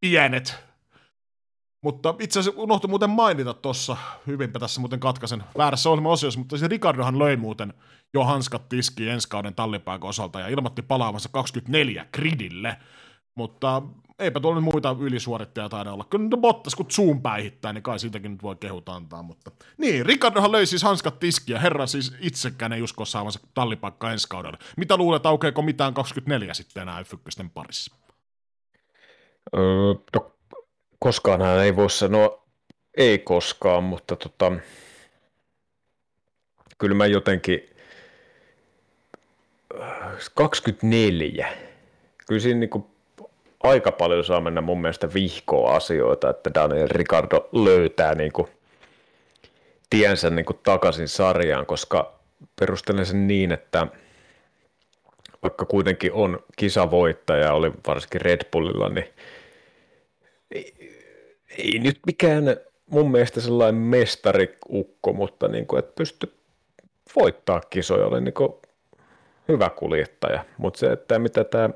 pienet. 0.00 0.56
Mutta 1.84 2.14
itse 2.20 2.40
asiassa 2.40 2.60
unohtui 2.60 2.88
muuten 2.88 3.10
mainita 3.10 3.54
tuossa, 3.54 3.96
hyvinpä 4.26 4.58
tässä 4.58 4.80
muuten 4.80 5.00
katkaisen 5.00 5.44
väärässä 5.58 5.90
ohjelman 5.90 6.12
osiossa, 6.12 6.40
mutta 6.40 6.58
se 6.58 6.68
Ricardohan 6.68 7.18
löi 7.18 7.36
muuten 7.36 7.74
jo 8.14 8.24
hanskat 8.24 8.68
tiskiin 8.68 9.10
ensi 9.10 9.28
kauden 9.28 9.54
osalta 10.02 10.40
ja 10.40 10.48
ilmoitti 10.48 10.82
palaavansa 10.82 11.28
24 11.32 12.06
gridille, 12.12 12.76
mutta 13.34 13.82
eipä 14.18 14.40
tuolla 14.40 14.60
muita 14.60 14.96
ylisuorittajia 15.00 15.68
taida 15.68 15.92
olla. 15.92 16.04
Kyllä 16.10 16.24
nyt 16.24 16.40
Bottas, 16.40 16.74
kun 16.74 16.90
Zoom 16.90 17.22
päihittää, 17.22 17.72
niin 17.72 17.82
kai 17.82 17.98
siitäkin 17.98 18.32
nyt 18.32 18.42
voi 18.42 18.56
kehut 18.56 18.88
antaa. 18.88 19.22
Mutta... 19.22 19.50
Niin, 19.78 20.06
Ricardohan 20.06 20.52
löi 20.52 20.66
siis 20.66 20.82
hanskat 20.82 21.18
tiskiä, 21.18 21.60
herra 21.60 21.86
siis 21.86 22.14
itsekään 22.20 22.72
ei 22.72 22.82
usko 22.82 23.04
saavansa 23.04 23.40
tallipaikka 23.54 24.12
ensi 24.12 24.28
kaudella. 24.28 24.58
Mitä 24.76 24.96
luulet, 24.96 25.26
aukeeko 25.26 25.62
mitään 25.62 25.94
24 25.94 26.54
sitten 26.54 26.82
enää 26.82 27.04
f 27.04 27.14
parissa? 27.54 27.94
Öö, 29.56 29.94
no 30.14 30.32
koskaan 30.98 31.42
hän 31.42 31.64
ei 31.64 31.76
voi 31.76 31.90
sanoa 31.90 32.48
ei 32.98 33.18
koskaan, 33.18 33.84
mutta 33.84 34.16
tota, 34.16 34.52
kyllä 36.78 36.94
mä 36.94 37.06
jotenkin 37.06 37.60
24. 40.34 41.56
Kyllä 42.26 42.40
siinä 42.40 42.60
niin 42.60 42.97
aika 43.62 43.92
paljon 43.92 44.24
saa 44.24 44.40
mennä 44.40 44.60
mun 44.60 44.80
mielestä 44.80 45.14
vihkoa 45.14 45.76
asioita, 45.76 46.30
että 46.30 46.50
Daniel 46.54 46.88
Ricardo 46.90 47.48
löytää 47.52 48.14
niin 48.14 48.32
kuin 48.32 48.48
tiensä 49.90 50.30
niin 50.30 50.44
kuin 50.44 50.60
takaisin 50.62 51.08
sarjaan, 51.08 51.66
koska 51.66 52.18
perustelen 52.60 53.06
sen 53.06 53.26
niin, 53.26 53.52
että 53.52 53.86
vaikka 55.42 55.64
kuitenkin 55.64 56.12
on 56.12 56.38
kisavoittaja, 56.56 57.52
oli 57.52 57.72
varsinkin 57.86 58.20
Red 58.20 58.40
Bullilla, 58.52 58.88
niin 58.88 59.08
ei 61.58 61.78
nyt 61.78 61.98
mikään 62.06 62.44
mun 62.90 63.10
mielestä 63.10 63.40
sellainen 63.40 63.80
mestariukko, 63.80 65.12
mutta 65.12 65.48
niin 65.48 65.66
kuin, 65.66 65.78
että 65.78 65.92
pysty 65.94 66.34
voittaa 67.16 67.60
kisoja, 67.70 68.06
oli 68.06 68.20
niin 68.20 68.34
kuin 68.34 68.52
hyvä 69.48 69.70
kuljettaja. 69.70 70.44
Mutta 70.58 70.78
se, 70.78 70.92
että 70.92 71.18
mitä 71.18 71.44
tämä 71.44 71.70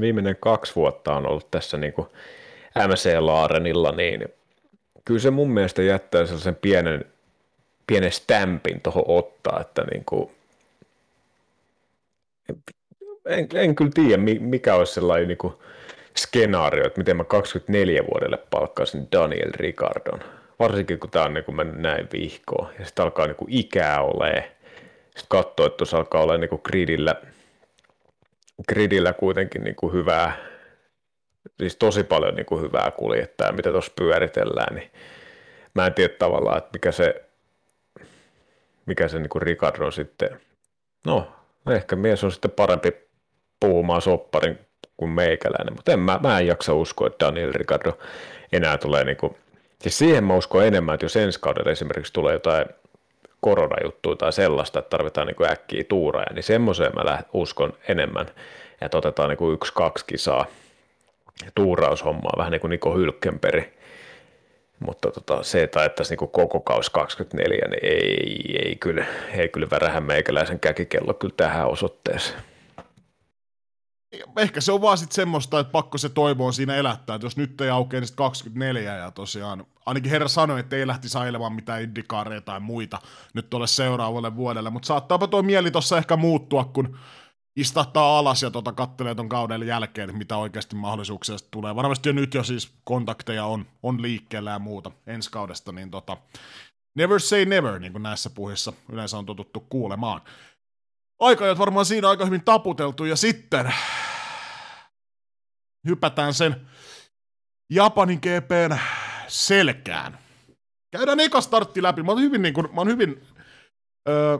viimeinen 0.00 0.36
kaksi 0.40 0.74
vuotta 0.76 1.16
on 1.16 1.26
ollut 1.26 1.50
tässä 1.50 1.76
niin 1.76 1.92
kuin 1.92 2.08
MC-laarenilla, 2.88 3.92
niin 3.92 4.28
kyllä 5.04 5.20
se 5.20 5.30
mun 5.30 5.50
mielestä 5.50 5.82
jättää 5.82 6.26
sellaisen 6.26 6.56
pienen, 6.56 7.04
pienen 7.86 8.12
stämpin 8.12 8.80
tuohon 8.80 9.04
ottaa, 9.06 9.60
että 9.60 9.84
niin 9.92 10.04
kuin, 10.04 10.30
en, 13.26 13.48
en 13.54 13.74
kyllä 13.74 13.90
tiedä, 13.94 14.22
mikä 14.40 14.74
olisi 14.74 14.94
sellainen 14.94 15.28
niin 15.28 15.38
kuin, 15.38 15.54
skenaario, 16.16 16.86
että 16.86 17.00
miten 17.00 17.16
mä 17.16 17.24
24 17.24 18.02
vuodelle 18.12 18.38
palkkaisin 18.50 19.08
Daniel 19.12 19.50
Ricardon. 19.54 20.20
Varsinkin 20.58 21.00
kun 21.00 21.10
tämä 21.10 21.24
on 21.24 21.34
niin 21.34 21.56
mennyt 21.56 21.78
näin 21.78 22.08
vihkoon. 22.12 22.68
Ja 22.78 22.84
sitten 22.84 23.02
alkaa 23.02 23.26
niin 23.26 23.36
kuin 23.36 23.52
ikää 23.52 24.02
olee. 24.02 24.56
Sitten 25.04 25.26
katsoo, 25.28 25.66
että 25.66 25.76
tuossa 25.76 25.96
alkaa 25.96 26.22
olla 26.22 26.38
niin 26.38 26.48
kuin 26.50 26.60
gridillä, 26.64 27.14
gridillä 28.68 29.12
kuitenkin 29.12 29.64
niin 29.64 29.76
kuin 29.76 29.92
hyvää, 29.92 30.36
siis 31.58 31.76
tosi 31.76 32.04
paljon 32.04 32.34
niin 32.34 32.46
kuin 32.46 32.62
hyvää 32.62 32.90
kuljettaa, 32.90 33.52
mitä 33.52 33.70
tuossa 33.70 33.92
pyöritellään, 33.96 34.74
niin 34.74 34.90
mä 35.74 35.86
en 35.86 35.94
tiedä 35.94 36.14
tavallaan, 36.18 36.58
että 36.58 36.70
mikä 36.72 36.92
se, 36.92 37.24
mikä 38.86 39.08
se 39.08 39.18
niin 39.18 39.28
kuin 39.28 39.42
Ricardo 39.42 39.90
sitten, 39.90 40.40
no 41.06 41.32
ehkä 41.70 41.96
mies 41.96 42.24
on 42.24 42.32
sitten 42.32 42.50
parempi 42.50 42.92
puhumaan 43.60 44.02
sopparin 44.02 44.58
kuin 44.96 45.10
meikäläinen, 45.10 45.74
mutta 45.74 45.92
en, 45.92 45.98
mä, 45.98 46.20
mä 46.22 46.38
en 46.38 46.46
jaksa 46.46 46.74
uskoa, 46.74 47.06
että 47.06 47.26
Daniel 47.26 47.52
Ricardo 47.52 47.98
enää 48.52 48.78
tulee 48.78 49.04
niin 49.04 49.16
kuin, 49.16 49.36
siis 49.80 49.98
siihen 49.98 50.24
mä 50.24 50.36
uskon 50.36 50.64
enemmän, 50.64 50.94
että 50.94 51.04
jos 51.04 51.16
ensi 51.16 51.40
kaudella 51.40 51.70
esimerkiksi 51.70 52.12
tulee 52.12 52.32
jotain 52.32 52.66
koronajuttuja 53.40 54.16
tai 54.16 54.32
sellaista, 54.32 54.78
että 54.78 54.90
tarvitaan 54.90 55.26
niin 55.26 55.36
kuin 55.36 55.50
äkkiä 55.50 55.84
tuuraja, 55.84 56.34
niin 56.34 56.42
semmoiseen 56.42 56.92
mä 56.94 57.18
uskon 57.32 57.72
enemmän, 57.88 58.26
että 58.80 58.98
otetaan 58.98 59.28
niin 59.28 59.38
kuin 59.38 59.54
yksi, 59.54 59.72
kaksi 59.74 60.04
kisaa 60.06 60.46
tuuraushommaa, 61.54 62.32
vähän 62.38 62.52
niin 62.52 62.60
kuin 62.60 62.70
Niko 62.70 62.94
Hylkenperi, 62.94 63.78
mutta 64.78 65.10
tota, 65.10 65.42
se, 65.42 65.62
että 65.62 65.80
ajattaisiin 65.80 66.18
niin 66.20 66.30
koko 66.30 66.60
kaus 66.60 66.90
24, 66.90 67.68
niin 67.68 67.84
ei, 67.84 68.58
ei 68.64 68.76
kyllä, 68.76 69.04
ei 69.32 69.48
kyllä 69.48 69.66
värähän 69.70 70.02
meikäläisen 70.02 70.60
käkikello 70.60 71.14
kyllä 71.14 71.34
tähän 71.36 71.68
osoitteeseen. 71.68 72.42
Ehkä 74.36 74.60
se 74.60 74.72
on 74.72 74.82
vaan 74.82 74.98
sitten 74.98 75.14
semmoista, 75.14 75.60
että 75.60 75.70
pakko 75.70 75.98
se 75.98 76.08
toivoa 76.08 76.52
siinä 76.52 76.76
elättää, 76.76 77.14
että 77.14 77.26
jos 77.26 77.36
nyt 77.36 77.60
ei 77.60 77.70
aukea, 77.70 78.00
niin 78.00 78.08
24 78.16 78.96
ja 78.96 79.10
tosiaan, 79.10 79.66
ainakin 79.90 80.10
herra 80.10 80.28
sanoi, 80.28 80.60
että 80.60 80.76
ei 80.76 80.86
lähti 80.86 81.08
sailemaan 81.08 81.52
mitään 81.52 81.82
indikaareja 81.82 82.40
tai 82.40 82.60
muita 82.60 82.98
nyt 83.34 83.50
tuolle 83.50 83.66
seuraavalle 83.66 84.36
vuodelle, 84.36 84.70
mutta 84.70 84.86
saattaapa 84.86 85.26
tuo 85.26 85.42
mieli 85.42 85.70
tuossa 85.70 85.98
ehkä 85.98 86.16
muuttua, 86.16 86.64
kun 86.64 86.98
istahtaa 87.56 88.18
alas 88.18 88.42
ja 88.42 88.50
tota 88.50 88.72
kattelee 88.72 89.14
ton 89.14 89.28
kauden 89.28 89.66
jälkeen, 89.66 90.18
mitä 90.18 90.36
oikeasti 90.36 90.76
mahdollisuuksia 90.76 91.36
tulee. 91.50 91.76
Varmasti 91.76 92.08
jo 92.08 92.12
nyt 92.12 92.34
jo 92.34 92.44
siis 92.44 92.72
kontakteja 92.84 93.44
on, 93.44 93.66
on 93.82 94.02
liikkeellä 94.02 94.50
ja 94.50 94.58
muuta 94.58 94.90
ensi 95.06 95.30
kaudesta, 95.30 95.72
niin 95.72 95.90
tota, 95.90 96.16
never 96.96 97.20
say 97.20 97.44
never, 97.44 97.78
niin 97.78 97.92
kuin 97.92 98.02
näissä 98.02 98.30
puheissa 98.30 98.72
yleensä 98.92 99.18
on 99.18 99.26
totuttu 99.26 99.60
kuulemaan 99.60 100.20
aikajat 101.20 101.58
varmaan 101.58 101.86
siinä 101.86 102.08
aika 102.08 102.24
hyvin 102.24 102.44
taputeltu, 102.44 103.04
ja 103.04 103.16
sitten 103.16 103.74
hypätään 105.88 106.34
sen 106.34 106.66
Japanin 107.70 108.18
GPn 108.18 108.78
selkään. 109.30 110.18
Käydään 110.90 111.20
eka 111.20 111.40
startti 111.40 111.82
läpi. 111.82 112.02
Mä 112.02 112.12
oon 112.12 112.20
hyvin, 112.20 112.42
niin 112.42 112.54
kun, 112.54 112.68
mä 112.72 112.80
oon 112.80 112.88
hyvin, 112.88 113.22
öö, 114.08 114.38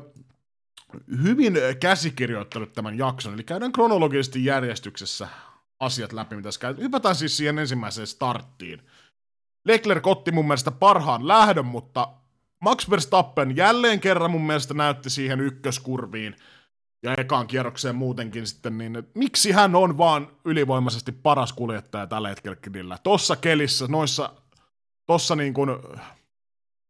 hyvin 1.23 1.55
käsikirjoittanut 1.81 2.73
tämän 2.73 2.99
jakson, 2.99 3.35
eli 3.35 3.45
käydään 3.45 3.73
kronologisesti 3.73 4.45
järjestyksessä 4.45 5.29
asiat 5.81 6.13
läpi, 6.13 6.37
mitä 6.37 6.49
käy. 6.61 6.77
Hypätään 6.77 7.15
siis 7.15 7.37
siihen 7.37 7.59
ensimmäiseen 7.59 8.07
starttiin. 8.07 8.83
Leclerc 9.65 10.07
otti 10.07 10.33
mun 10.33 10.47
mielestä 10.47 10.71
parhaan 10.71 11.29
lähdön, 11.29 11.67
mutta 11.67 12.09
Max 12.61 12.91
Verstappen 12.91 13.57
jälleen 13.57 14.01
kerran 14.01 14.31
mun 14.31 14.47
mielestä 14.47 14.75
näytti 14.75 15.11
siihen 15.11 15.41
ykköskurviin– 15.41 16.37
ja 17.03 17.15
ekaan 17.19 17.47
kierrokseen 17.47 17.97
muutenkin 17.97 18.47
sitten, 18.47 18.79
niin 18.79 19.09
miksi 19.15 19.53
hän 19.53 19.75
on 19.75 19.99
vaan 19.99 20.29
ylivoimaisesti 20.45 21.13
paras 21.13 21.53
kuljettaja 21.53 22.07
tällä 22.07 22.29
hetkellä. 22.29 22.99
Tossa 23.03 23.37
kelissä, 23.37 23.87
noissa, 23.89 24.31
tossa 25.11 25.37
niin 25.37 25.55
kuin 25.55 25.71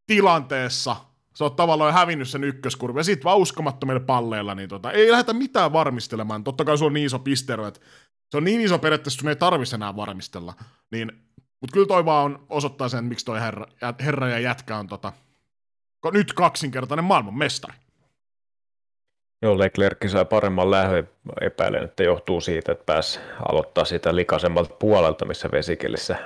tilanteessa, 0.06 0.96
se 1.34 1.44
on 1.44 1.56
tavallaan 1.56 1.94
hävinnyt 1.94 2.28
sen 2.28 2.44
ykköskurvi, 2.44 3.00
ja 3.00 3.04
sit 3.04 3.24
vaan 3.24 3.38
uskomattomilla 3.38 4.00
palleilla, 4.00 4.54
niin 4.54 4.68
tota, 4.68 4.92
ei 4.92 5.10
lähdetä 5.10 5.32
mitään 5.32 5.72
varmistelemaan. 5.72 6.44
Totta 6.44 6.64
kai 6.64 6.78
sulla 6.78 6.88
on 6.88 6.94
niin 6.94 7.06
iso 7.06 7.18
pistero, 7.18 7.66
että 7.66 7.80
se 8.30 8.36
on 8.36 8.44
niin 8.44 8.60
iso 8.60 8.78
periaatteessa, 8.78 9.20
sun 9.20 9.28
ei 9.28 9.36
tarvitsisi 9.36 9.76
enää 9.76 9.96
varmistella. 9.96 10.54
Niin, 10.90 11.12
mutta 11.60 11.72
kyllä 11.72 11.86
toi 11.86 12.04
vaan 12.04 12.24
on, 12.24 12.46
osoittaa 12.48 12.88
sen, 12.88 13.04
miksi 13.04 13.24
toi 13.24 13.40
herra, 13.40 13.66
herra 14.00 14.28
ja 14.28 14.38
jätkä 14.38 14.76
on 14.76 14.86
tota, 14.86 15.12
nyt 16.12 16.32
kaksinkertainen 16.32 17.04
maailman 17.04 17.38
mestari. 17.38 17.74
Joo, 19.42 19.58
Leclerc 19.58 20.08
sai 20.08 20.24
paremman 20.24 20.70
lähön. 20.70 21.08
Epäilen, 21.40 21.84
että 21.84 22.02
johtuu 22.02 22.40
siitä, 22.40 22.72
että 22.72 22.84
pääsi 22.84 23.20
aloittaa 23.48 23.84
sitä 23.84 24.16
likaisemmalta 24.16 24.74
puolelta, 24.74 25.24
missä 25.24 25.48
vesikelissä 25.52 26.16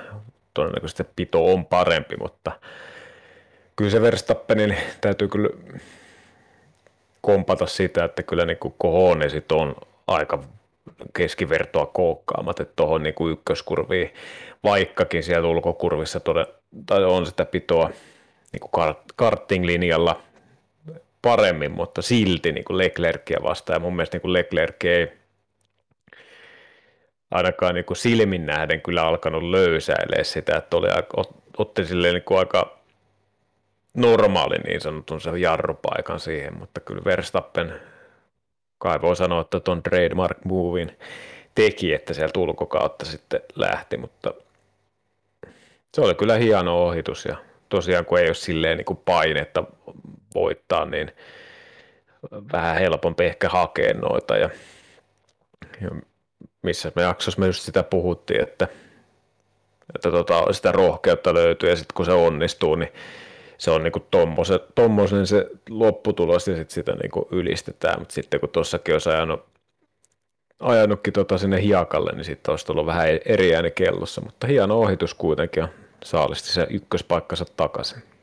todennäköisesti 0.55 1.03
pito 1.15 1.53
on 1.53 1.65
parempi, 1.65 2.15
mutta 2.17 2.51
kyllä 3.75 3.91
se 3.91 4.01
Verstappenin 4.01 4.77
täytyy 5.01 5.27
kyllä 5.27 5.49
kompata 7.21 7.65
sitä, 7.65 8.03
että 8.03 8.23
kyllä 8.23 8.45
niin 8.45 8.57
kohonesit 8.77 9.51
on 9.51 9.75
aika 10.07 10.43
keskivertoa 11.13 11.85
kookkaamat, 11.85 12.59
että 12.59 12.73
tuohon 12.75 13.03
niin 13.03 13.31
ykköskurviin, 13.31 14.13
vaikkakin 14.63 15.23
siellä 15.23 15.47
ulkokurvissa 15.47 16.19
todella, 16.19 16.53
tai 16.85 17.03
on 17.03 17.25
sitä 17.25 17.45
pitoa 17.45 17.89
niin 18.51 18.59
kuin 18.59 18.71
kart, 18.71 18.99
karting-linjalla 19.15 20.21
paremmin, 21.21 21.71
mutta 21.71 22.01
silti 22.01 22.51
niin 22.51 22.65
kuin 22.65 22.77
Leclercia 22.77 23.39
vastaan. 23.43 23.75
Ja 23.75 23.79
mun 23.79 23.95
mielestä 23.95 24.15
niin 24.15 24.21
kuin 24.21 24.33
Leclerc 24.33 24.85
ei 24.85 25.11
ainakaan 27.35 27.75
niin 27.75 27.85
kuin 27.85 27.97
silmin 27.97 28.45
nähden 28.45 28.81
kyllä 28.81 29.03
alkanut 29.03 29.43
löysäilee 29.43 30.23
sitä, 30.23 30.57
että 30.57 30.77
oli, 30.77 30.87
otti 31.57 31.85
silleen 31.85 32.13
niin 32.13 32.23
kuin 32.23 32.39
aika 32.39 32.77
normaali 33.93 34.55
niin 34.57 34.81
sanotun 34.81 35.21
se 35.21 35.39
jarrupaikan 35.39 36.19
siihen, 36.19 36.57
mutta 36.57 36.79
kyllä 36.79 37.01
Verstappen 37.05 37.73
kai 38.77 39.01
voi 39.01 39.15
sanoa, 39.15 39.41
että 39.41 39.59
tuon 39.59 39.83
trademark 39.83 40.37
movin 40.45 40.97
teki, 41.55 41.93
että 41.93 42.13
sieltä 42.13 42.39
ulkokautta 42.39 43.05
sitten 43.05 43.41
lähti, 43.55 43.97
mutta 43.97 44.33
se 45.93 46.01
oli 46.01 46.15
kyllä 46.15 46.35
hieno 46.35 46.85
ohitus 46.85 47.25
ja 47.25 47.35
tosiaan 47.69 48.05
kun 48.05 48.19
ei 48.19 48.27
ole 48.27 48.33
silleen 48.33 48.77
niin 48.77 48.85
kuin 48.85 48.99
painetta 49.05 49.63
voittaa, 50.35 50.85
niin 50.85 51.11
vähän 52.53 52.77
helpompi 52.77 53.25
ehkä 53.25 53.49
hakea 53.49 53.93
noita 53.93 54.37
ja, 54.37 54.49
ja 55.81 55.89
missä 56.65 56.91
me 56.95 57.01
jaksossa 57.01 57.39
me 57.39 57.47
just 57.47 57.61
sitä 57.63 57.83
puhuttiin, 57.83 58.41
että, 58.41 58.67
että 59.95 60.11
tota, 60.11 60.53
sitä 60.53 60.71
rohkeutta 60.71 61.33
löytyy 61.33 61.69
ja 61.69 61.75
sitten 61.75 61.95
kun 61.95 62.05
se 62.05 62.11
onnistuu, 62.11 62.75
niin 62.75 62.91
se 63.57 63.71
on 63.71 63.83
niinku 63.83 63.99
tommosen, 63.99 64.59
tommosen 64.75 65.27
se 65.27 65.49
lopputulos 65.69 66.47
ja 66.47 66.55
sitten 66.55 66.73
sitä 66.73 66.95
niinku 66.95 67.27
ylistetään, 67.31 67.99
mutta 67.99 68.13
sitten 68.13 68.39
kun 68.39 68.49
tuossakin 68.49 68.95
olisi 68.95 69.09
ajanut, 69.09 69.45
ajanutkin 70.59 71.13
tota 71.13 71.37
sinne 71.37 71.61
hiakalle, 71.61 72.11
niin 72.11 72.25
sitten 72.25 72.51
olisi 72.51 72.65
tullut 72.65 72.85
vähän 72.85 73.07
eri 73.25 73.55
ääni 73.55 73.71
kellossa, 73.71 74.21
mutta 74.21 74.47
hieno 74.47 74.79
ohitus 74.79 75.13
kuitenkin 75.13 75.61
ja 75.61 75.67
saalisti 76.03 76.49
se 76.49 76.67
ykköspaikkansa 76.69 77.45
takaisin. 77.57 78.14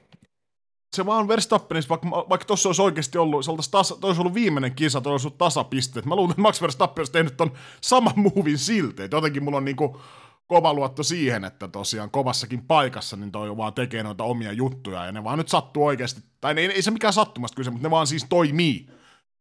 Se 0.96 1.06
vaan 1.06 1.28
Verstappenissa, 1.28 1.88
vaikka, 1.88 2.08
vaikka 2.10 2.44
tuossa 2.44 2.68
olisi 2.68 2.82
oikeasti 2.82 3.18
ollut, 3.18 3.44
se 3.44 3.50
olisi, 3.50 3.70
olisi 4.02 4.20
ollut 4.20 4.34
viimeinen 4.34 4.74
kisa, 4.74 5.00
tuossa 5.00 5.12
olisi 5.12 5.26
ollut 5.26 5.38
tasapisteet. 5.38 6.06
Mä 6.06 6.16
luulen, 6.16 6.30
että 6.30 6.42
Max 6.42 6.62
Verstappen 6.62 7.00
olisi 7.00 7.12
tehnyt 7.12 7.36
ton 7.36 7.52
saman 7.80 8.14
movin 8.16 8.58
silti. 8.58 9.02
Et 9.02 9.12
jotenkin 9.12 9.44
mulla 9.44 9.56
on 9.56 9.64
niinku, 9.64 10.00
kova 10.46 10.74
luotto 10.74 11.02
siihen, 11.02 11.44
että 11.44 11.68
tosiaan 11.68 12.10
kovassakin 12.10 12.66
paikassa 12.66 13.16
niin 13.16 13.32
toi 13.32 13.56
vaan 13.56 13.74
tekee 13.74 14.02
noita 14.02 14.24
omia 14.24 14.52
juttuja, 14.52 15.06
ja 15.06 15.12
ne 15.12 15.24
vaan 15.24 15.38
nyt 15.38 15.48
sattuu 15.48 15.86
oikeasti, 15.86 16.20
tai 16.40 16.54
ei, 16.56 16.66
ei 16.66 16.82
se 16.82 16.90
mikään 16.90 17.12
sattumasta 17.12 17.56
kyse, 17.56 17.70
mutta 17.70 17.88
ne 17.88 17.90
vaan 17.90 18.06
siis 18.06 18.26
toimii. 18.28 18.86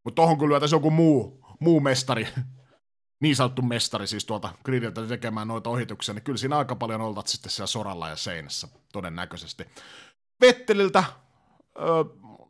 Mutta 0.03 0.21
tohon 0.21 0.37
kyllä 0.37 0.51
lyötäisi 0.51 0.75
joku 0.75 0.91
muu, 0.91 1.45
muu 1.59 1.79
mestari, 1.79 2.27
niin 3.21 3.35
sanottu 3.35 3.61
mestari 3.61 4.07
siis 4.07 4.25
tuolta 4.25 4.53
gridiltä 4.63 5.07
tekemään 5.07 5.47
noita 5.47 5.69
ohituksia, 5.69 6.13
niin 6.13 6.23
kyllä 6.23 6.37
siinä 6.37 6.57
aika 6.57 6.75
paljon 6.75 7.01
oltat 7.01 7.27
sitten 7.27 7.51
siellä 7.51 7.67
soralla 7.67 8.09
ja 8.09 8.15
seinässä, 8.15 8.67
todennäköisesti. 8.93 9.65
Vetteliltä, 10.41 11.03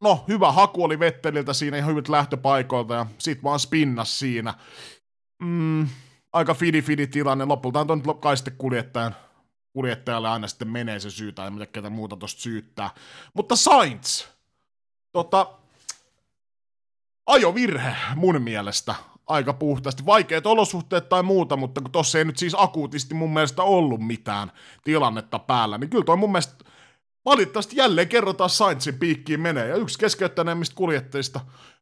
no 0.01 0.25
hyvä 0.27 0.51
haku 0.51 0.83
oli 0.83 0.99
Vetteliltä 0.99 1.53
siinä 1.53 1.77
ihan 1.77 1.91
hyvät 1.91 2.09
lähtöpaikoilta, 2.09 2.93
ja 2.93 3.05
sit 3.17 3.43
vaan 3.43 3.59
spinnas 3.59 4.19
siinä. 4.19 4.53
Mm, 5.41 5.87
aika 6.33 6.53
fidi-fidi 6.53 7.07
tilanne. 7.07 7.45
Lopulta 7.45 7.79
on 7.79 8.19
kai 8.19 8.37
sitten 8.37 8.55
kuljettajan, 8.57 9.15
kuljettajalle 9.73 10.29
aina 10.29 10.47
sitten 10.47 10.67
menee 10.67 10.99
se 10.99 11.09
syy 11.09 11.31
tai 11.31 11.51
mitä 11.51 11.65
ketä 11.65 11.89
muuta 11.89 12.17
tosta 12.17 12.41
syyttää. 12.41 12.89
Mutta 13.33 13.55
Sainz, 13.55 14.25
tota, 15.11 15.47
ajovirhe 17.25 17.95
mun 18.15 18.41
mielestä 18.41 18.95
aika 19.27 19.53
puhtaasti. 19.53 20.05
Vaikeat 20.05 20.45
olosuhteet 20.45 21.09
tai 21.09 21.23
muuta, 21.23 21.57
mutta 21.57 21.81
kun 21.81 21.91
tossa 21.91 22.17
ei 22.17 22.25
nyt 22.25 22.37
siis 22.37 22.55
akuutisti 22.57 23.13
mun 23.13 23.33
mielestä 23.33 23.63
ollut 23.63 24.01
mitään 24.01 24.51
tilannetta 24.83 25.39
päällä, 25.39 25.77
niin 25.77 25.89
kyllä 25.89 26.03
toi 26.03 26.17
mun 26.17 26.31
mielestä 26.31 26.65
valitettavasti 27.25 27.75
jälleen 27.75 28.07
kerrotaan 28.07 28.49
Sainzin 28.49 28.99
piikkiin 28.99 29.41
menee. 29.41 29.67
Ja 29.67 29.75
yksi 29.75 29.99
keskeyttäneimmistä 29.99 30.75
kuljettajista 30.75 31.39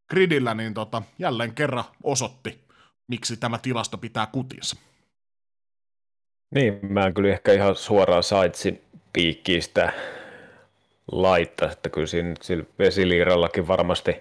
gridillä, 0.09 0.53
niin 0.53 0.73
tota, 0.73 1.01
jälleen 1.19 1.55
kerran 1.55 1.83
osoitti, 2.03 2.59
miksi 3.07 3.37
tämä 3.37 3.57
tilasto 3.57 3.97
pitää 3.97 4.27
kutissa. 4.31 4.75
Niin, 6.55 6.79
mä 6.81 7.05
en 7.05 7.13
kyllä 7.13 7.29
ehkä 7.29 7.53
ihan 7.53 7.75
suoraan 7.75 8.23
saitsin 8.23 8.81
piikkiistä 9.13 9.93
laittaa, 11.11 11.71
että 11.71 11.89
kyllä 11.89 12.07
siinä 12.07 12.33
sillä 12.41 12.63
vesiliirallakin 12.79 13.67
varmasti 13.67 14.15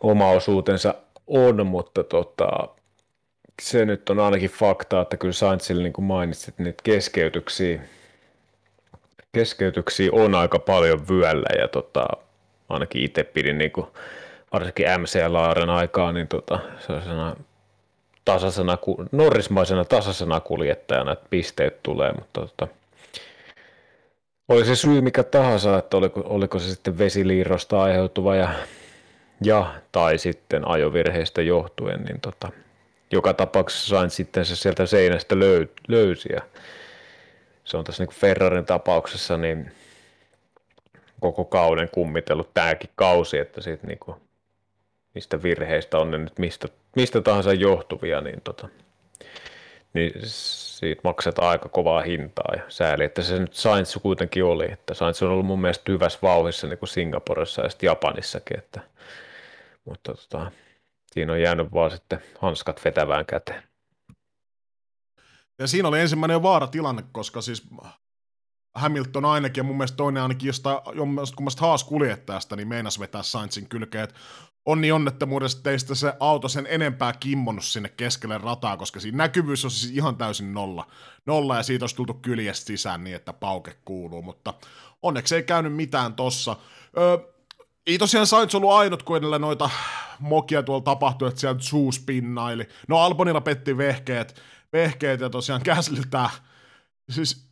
oma 0.00 0.30
osuutensa 0.30 0.94
on, 1.26 1.66
mutta 1.66 2.04
tota, 2.04 2.68
se 3.62 3.84
nyt 3.84 4.10
on 4.10 4.20
ainakin 4.20 4.50
fakta, 4.50 5.00
että 5.00 5.16
kyllä 5.16 5.32
Saintsille, 5.32 5.82
niin 5.82 5.92
kuin 5.92 6.04
mainitsit, 6.04 6.58
niitä 6.58 6.82
keskeytyksiä, 6.82 7.80
keskeytyksiä 9.32 10.10
on 10.12 10.34
aika 10.34 10.58
paljon 10.58 11.08
vyöllä 11.08 11.60
ja 11.60 11.68
tota, 11.68 12.06
ainakin 12.68 13.02
itse 13.02 13.24
pidin 13.24 13.58
niin 13.58 13.72
kuin, 13.72 13.86
varsinkin 14.52 14.86
MC-laaren 15.00 15.70
aikaa, 15.70 16.12
niin 16.12 16.28
tota, 16.28 16.58
sellaisena 16.78 17.36
tasaisena, 18.24 18.78
norrismaisena 19.12 19.84
tasaisena 19.84 20.40
kuljettajana, 20.40 21.12
että 21.12 21.26
pisteet 21.30 21.82
tulee, 21.82 22.12
mutta 22.12 22.40
tota, 22.40 22.68
oli 24.48 24.64
se 24.64 24.76
syy 24.76 25.00
mikä 25.00 25.22
tahansa, 25.22 25.78
että 25.78 25.96
oliko, 25.96 26.22
oliko 26.24 26.58
se 26.58 26.70
sitten 26.70 26.98
vesiliirrosta 26.98 27.82
aiheutuva 27.82 28.36
ja, 28.36 28.48
ja 29.44 29.74
tai 29.92 30.18
sitten 30.18 30.68
ajovirheistä 30.68 31.42
johtuen, 31.42 32.02
niin 32.02 32.20
tota, 32.20 32.48
joka 33.10 33.34
tapauksessa 33.34 33.88
sain 33.88 34.10
sitten 34.10 34.44
se 34.44 34.56
sieltä 34.56 34.86
seinästä 34.86 35.38
löy, 35.38 35.68
löysi 35.88 36.28
ja 36.32 36.40
se 37.70 37.76
on 37.76 37.84
tässä 37.84 38.04
niin 38.04 38.14
Ferrarin 38.14 38.66
tapauksessa 38.66 39.36
niin 39.36 39.72
koko 41.20 41.44
kauden 41.44 41.88
kummitellut 41.92 42.54
tämäkin 42.54 42.90
kausi, 42.94 43.38
että 43.38 43.60
sitten 43.60 43.88
niin 43.88 44.16
niistä 45.14 45.42
virheistä 45.42 45.98
on 45.98 46.10
ne 46.10 46.18
nyt 46.18 46.38
mistä, 46.38 46.68
mistä 46.96 47.20
tahansa 47.20 47.52
johtuvia, 47.52 48.20
niin, 48.20 48.40
tota, 48.44 48.68
niin 49.92 50.12
siitä 50.22 51.00
maksetaan 51.04 51.48
aika 51.48 51.68
kovaa 51.68 52.02
hintaa 52.02 52.54
ja 52.56 52.62
sääli, 52.68 53.04
että 53.04 53.22
se 53.22 53.38
nyt 53.38 53.54
Sainz 53.54 53.96
kuitenkin 54.02 54.44
oli, 54.44 54.72
että 54.72 54.94
Sainz 54.94 55.22
on 55.22 55.30
ollut 55.30 55.46
mun 55.46 55.60
mielestä 55.60 55.92
hyvässä 55.92 56.18
vauhissa 56.22 56.66
niin 56.66 56.78
kuin 56.78 56.88
Singaporessa 56.88 57.62
ja 57.62 57.68
sitten 57.68 57.86
Japanissakin, 57.86 58.58
että, 58.58 58.80
mutta 59.84 60.14
tota, 60.14 60.52
siinä 61.12 61.32
on 61.32 61.40
jäänyt 61.40 61.72
vaan 61.72 61.90
sitten 61.90 62.22
hanskat 62.38 62.84
vetävään 62.84 63.26
käteen. 63.26 63.69
Ja 65.60 65.66
siinä 65.66 65.88
oli 65.88 66.00
ensimmäinen 66.00 66.42
vaaratilanne, 66.42 67.04
koska 67.12 67.40
siis 67.40 67.68
Hamilton 68.74 69.24
ainakin, 69.24 69.60
ja 69.60 69.64
mun 69.64 69.76
mielestä 69.76 69.96
toinen 69.96 70.22
ainakin 70.22 70.46
jostain 70.46 70.78
kummasta 71.36 71.60
haaskuljettajasta, 71.60 72.56
niin 72.56 72.68
meinas 72.68 73.00
vetää 73.00 73.22
Sainzin 73.22 73.68
kylkeen, 73.68 74.04
että 74.04 74.16
onni 74.66 74.92
onnettomuudesta 74.92 75.62
teistä 75.62 75.94
se 75.94 76.12
auto 76.20 76.48
sen 76.48 76.66
enempää 76.70 77.12
kimmonut 77.12 77.64
sinne 77.64 77.88
keskelle 77.88 78.38
rataa, 78.38 78.76
koska 78.76 79.00
siinä 79.00 79.16
näkyvyys 79.16 79.64
on 79.64 79.70
siis 79.70 79.92
ihan 79.92 80.16
täysin 80.16 80.54
nolla. 80.54 80.86
Nolla 81.26 81.56
ja 81.56 81.62
siitä 81.62 81.82
olisi 81.82 81.96
tultu 81.96 82.14
kyljestä 82.14 82.66
sisään 82.66 83.04
niin, 83.04 83.16
että 83.16 83.32
pauke 83.32 83.76
kuuluu, 83.84 84.22
mutta 84.22 84.54
onneksi 85.02 85.34
ei 85.34 85.42
käynyt 85.42 85.74
mitään 85.74 86.14
tossa. 86.14 86.56
Öö, 86.98 87.18
ei 87.86 87.98
tosiaan 87.98 88.26
Sainz 88.26 88.54
ollut 88.54 88.70
ainut, 88.70 89.02
kun 89.02 89.16
edellä 89.16 89.38
noita 89.38 89.70
mokia 90.20 90.62
tuolla 90.62 90.84
tapahtui, 90.84 91.28
että 91.28 91.40
sieltä 91.40 91.62
suuspinnaili. 91.62 92.68
No 92.88 92.98
Albonilla 92.98 93.40
petti 93.40 93.76
vehkeet, 93.76 94.42
vehkeet 94.72 95.20
ja 95.20 95.30
tosiaan 95.30 95.62
Käsliltään 95.62 96.30
siis 97.10 97.46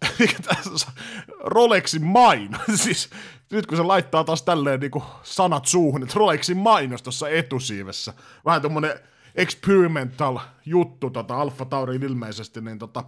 Rolexin 1.40 2.04
maino, 2.04 2.58
siis 2.84 3.10
nyt 3.50 3.66
kun 3.66 3.76
se 3.76 3.82
laittaa 3.82 4.24
taas 4.24 4.42
tälleen 4.42 4.80
niin 4.80 4.90
sanat 5.22 5.66
suuhun, 5.66 6.02
että 6.02 6.14
Rolexin 6.18 6.56
mainos 6.56 7.02
tuossa 7.02 7.28
etusiivessä, 7.28 8.12
vähän 8.44 8.60
tuommoinen 8.60 9.00
experimental 9.34 10.38
juttu 10.66 11.10
tota 11.10 11.40
Alfa 11.40 11.64
Taurin 11.64 12.02
ilmeisesti, 12.02 12.60
niin 12.60 12.78
tota, 12.78 13.04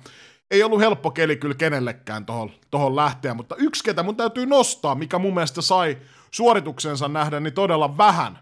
ei 0.51 0.63
ollut 0.63 0.81
helppo 0.81 1.11
keli 1.11 1.37
kyllä 1.37 1.55
kenellekään 1.55 2.27
tohon, 2.27 2.51
tohon 2.71 2.97
lähteä, 2.97 3.35
mutta 3.35 3.57
yksi 3.57 3.85
ketä 3.85 4.03
mun 4.03 4.17
täytyy 4.17 4.47
nostaa, 4.47 4.95
mikä 4.95 5.19
mun 5.19 5.35
mielestä 5.35 5.63
sai 5.63 5.99
suorituksensa 6.31 7.09
nähdä, 7.09 7.41
niin 7.41 7.55
todella 7.55 7.97
vähän 7.97 8.39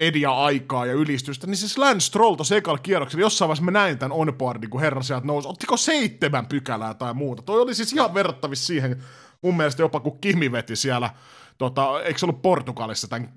edia-aikaa 0.00 0.86
ja 0.86 0.92
ylistystä, 0.92 1.46
niin 1.46 1.56
siis 1.56 1.78
Lance 1.78 2.00
Stroll 2.00 2.34
tuossa 2.34 2.56
ekalla 2.56 2.78
kierroksella, 2.78 3.20
jossain 3.20 3.48
vaiheessa 3.48 3.64
mä 3.64 3.70
näin 3.70 3.98
tämän 3.98 4.12
onboardin, 4.12 4.70
kun 4.70 4.80
herra 4.80 5.02
sieltä 5.02 5.26
nousi, 5.26 5.48
ottiko 5.48 5.76
seitsemän 5.76 6.46
pykälää 6.46 6.94
tai 6.94 7.14
muuta. 7.14 7.42
Toi 7.42 7.60
oli 7.60 7.74
siis 7.74 7.92
ihan 7.92 8.14
verrattavissa 8.14 8.66
siihen, 8.66 9.02
mun 9.42 9.56
mielestä 9.56 9.82
jopa 9.82 10.00
kun 10.00 10.20
Kimi 10.20 10.52
veti 10.52 10.76
siellä, 10.76 11.10
tota, 11.58 12.02
eikö 12.02 12.18
se 12.18 12.26
ollut 12.26 12.42
Portugalissa 12.42 13.08
tämän 13.08 13.32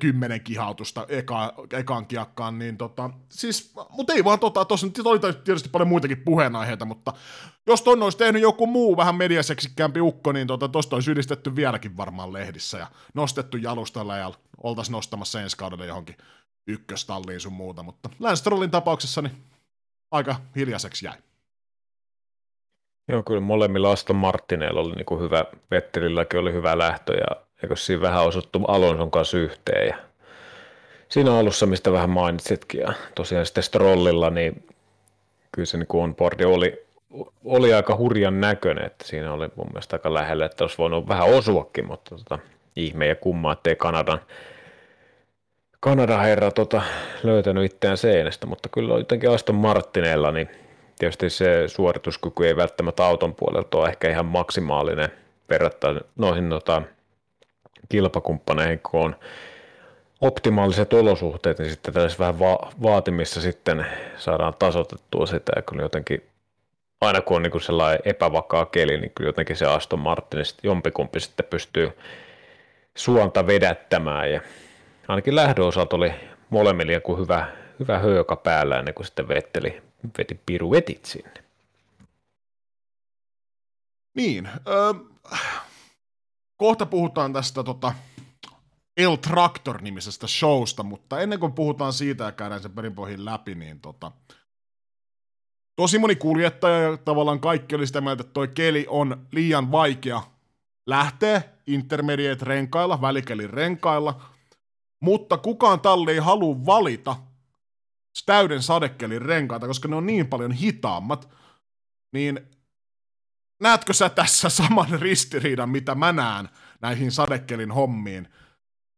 kymmenen 0.00 0.40
kihautusta 0.40 1.06
eka, 1.08 1.54
ekaan 1.72 2.06
kiakkaan, 2.06 2.58
niin 2.58 2.76
tota, 2.76 3.10
siis, 3.28 3.74
mutta 3.90 4.12
ei 4.12 4.24
vaan 4.24 4.38
tota, 4.38 4.64
tossa 4.64 4.86
nyt 4.86 4.98
oli 4.98 5.18
tietysti 5.18 5.68
paljon 5.68 5.88
muitakin 5.88 6.22
puheenaiheita, 6.24 6.84
mutta 6.84 7.12
jos 7.66 7.82
ton 7.82 8.02
olisi 8.02 8.18
tehnyt 8.18 8.42
joku 8.42 8.66
muu 8.66 8.96
vähän 8.96 9.14
mediaseksikkäämpi 9.14 10.00
ukko, 10.00 10.32
niin 10.32 10.46
tota, 10.46 10.68
tosta 10.68 10.96
olisi 10.96 11.10
ylistetty 11.10 11.56
vieläkin 11.56 11.96
varmaan 11.96 12.32
lehdissä 12.32 12.78
ja 12.78 12.86
nostettu 13.14 13.56
jalustalla 13.56 14.16
ja 14.16 14.32
oltaisiin 14.62 14.92
nostamassa 14.92 15.40
ensi 15.40 15.56
kaudelle 15.56 15.86
johonkin 15.86 16.16
ykköstalliin 16.66 17.40
sun 17.40 17.52
muuta, 17.52 17.82
mutta 17.82 18.10
Lance 18.18 18.36
Strollin 18.36 18.70
tapauksessa 18.70 19.22
niin 19.22 19.44
aika 20.10 20.36
hiljaiseksi 20.56 21.06
jäi. 21.06 21.16
Joo, 23.08 23.22
kyllä 23.22 23.40
molemmilla 23.40 23.92
Aston 23.92 24.16
Martineilla 24.16 24.80
oli 24.80 24.94
niin 24.94 25.06
kuin 25.06 25.20
hyvä, 25.20 25.44
Vettelilläkin 25.70 26.40
oli 26.40 26.52
hyvä 26.52 26.78
lähtö 26.78 27.12
ja 27.14 27.47
eikö 27.62 27.76
siinä 27.76 28.02
vähän 28.02 28.24
osuttu 28.24 28.64
Alonson 28.68 29.10
kanssa 29.10 29.38
yhteen 29.38 29.88
ja 29.88 29.96
siinä 31.08 31.38
alussa, 31.38 31.66
mistä 31.66 31.92
vähän 31.92 32.10
mainitsitkin 32.10 32.80
ja 32.80 32.92
tosiaan 33.14 33.46
sitten 33.46 33.62
Strollilla, 33.62 34.30
niin 34.30 34.64
kyllä 35.52 35.66
se 35.66 35.78
niin 35.78 35.86
onboardi 35.90 36.44
oli, 36.44 36.86
oli 37.44 37.74
aika 37.74 37.96
hurjan 37.96 38.40
näköinen, 38.40 38.86
että 38.86 39.06
siinä 39.06 39.32
oli 39.32 39.48
mun 39.56 39.66
mielestä 39.72 39.96
aika 39.96 40.14
lähellä, 40.14 40.46
että 40.46 40.64
olisi 40.64 40.78
voinut 40.78 41.08
vähän 41.08 41.28
osuakin, 41.28 41.86
mutta 41.86 42.16
tota, 42.16 42.38
ihme 42.76 43.06
ja 43.06 43.14
kumma, 43.14 43.52
ettei 43.52 43.76
Kanadan, 43.76 44.20
Kanadan 45.80 46.20
herra 46.20 46.50
tota, 46.50 46.82
löytänyt 47.22 47.72
itseään 47.72 47.96
seinästä, 47.96 48.46
mutta 48.46 48.68
kyllä 48.68 48.94
jotenkin 48.98 49.30
Aston 49.30 49.54
Martineilla, 49.54 50.32
niin 50.32 50.48
tietysti 50.98 51.30
se 51.30 51.64
suorituskyky 51.66 52.46
ei 52.46 52.56
välttämättä 52.56 53.06
auton 53.06 53.34
puolelta 53.34 53.78
ole 53.78 53.88
ehkä 53.88 54.10
ihan 54.10 54.26
maksimaalinen 54.26 55.08
verrattuna 55.50 56.00
noihin 56.16 56.50
tota, 56.50 56.82
kilpakumppaneihin, 57.88 58.80
kun 58.90 59.00
on 59.04 59.16
optimaaliset 60.20 60.92
olosuhteet, 60.92 61.58
niin 61.58 61.70
sitten 61.70 61.94
tällaisissa 61.94 62.20
vähän 62.20 62.38
va- 62.38 62.72
vaatimissa 62.82 63.40
sitten 63.40 63.86
saadaan 64.16 64.54
tasotettua 64.58 65.26
sitä, 65.26 65.52
ja 65.56 65.62
kyllä 65.62 65.82
jotenkin 65.82 66.22
aina 67.00 67.20
kun 67.20 67.36
on 67.36 67.42
niin 67.42 67.60
sellainen 67.60 68.00
epävakaa 68.04 68.66
keli, 68.66 68.98
niin 68.98 69.12
kyllä 69.14 69.28
jotenkin 69.28 69.56
se 69.56 69.66
Aston 69.66 69.98
Martin 69.98 70.44
sitten 70.44 70.68
jompikumpi 70.68 71.20
sitten 71.20 71.46
pystyy 71.50 71.90
suonta 72.96 73.46
vedättämään, 73.46 74.32
ja 74.32 74.40
ainakin 75.08 75.36
lähdön 75.36 75.64
osalta 75.64 75.96
oli 75.96 76.12
molemmilla 76.50 76.92
joku 76.92 77.16
hyvä, 77.16 77.48
hyvä 77.78 77.98
höyka 77.98 78.36
päällä 78.36 78.78
ennen 78.78 78.94
kuin 78.94 79.06
sitten 79.06 79.28
vetteli, 79.28 79.82
veti 80.18 80.40
piruetit 80.46 81.04
sinne. 81.04 81.44
Niin, 84.14 84.48
öö, 84.68 84.92
kohta 86.58 86.86
puhutaan 86.86 87.32
tästä 87.32 87.64
tota, 87.64 87.94
El 88.96 89.16
Tractor-nimisestä 89.16 90.26
showsta, 90.26 90.82
mutta 90.82 91.20
ennen 91.20 91.40
kuin 91.40 91.52
puhutaan 91.52 91.92
siitä 91.92 92.24
ja 92.24 92.32
käydään 92.32 92.62
sen 92.62 92.72
perinpohjin 92.72 93.24
läpi, 93.24 93.54
niin 93.54 93.80
tota, 93.80 94.12
tosi 95.76 95.98
moni 95.98 96.16
kuljettaja 96.16 96.78
ja 96.78 96.96
tavallaan 96.96 97.40
kaikki 97.40 97.74
oli 97.74 97.86
sitä 97.86 98.00
mieltä, 98.00 98.20
että 98.20 98.32
toi 98.32 98.48
keli 98.48 98.86
on 98.88 99.26
liian 99.32 99.72
vaikea 99.72 100.22
lähteä 100.86 101.42
intermediate 101.66 102.44
renkailla, 102.44 103.00
välikelin 103.00 103.50
renkailla, 103.50 104.20
mutta 105.00 105.36
kukaan 105.36 105.80
talli 105.80 106.12
ei 106.12 106.18
halua 106.18 106.66
valita 106.66 107.16
täyden 108.26 108.62
sadekelin 108.62 109.22
renkaita, 109.22 109.66
koska 109.66 109.88
ne 109.88 109.96
on 109.96 110.06
niin 110.06 110.26
paljon 110.26 110.52
hitaammat, 110.52 111.28
niin 112.12 112.40
näetkö 113.60 113.92
sä 113.92 114.08
tässä 114.08 114.48
saman 114.60 115.00
ristiriidan, 115.00 115.68
mitä 115.68 115.94
mä 115.94 116.12
näen 116.12 116.48
näihin 116.80 117.12
sadekelin 117.12 117.70
hommiin, 117.70 118.28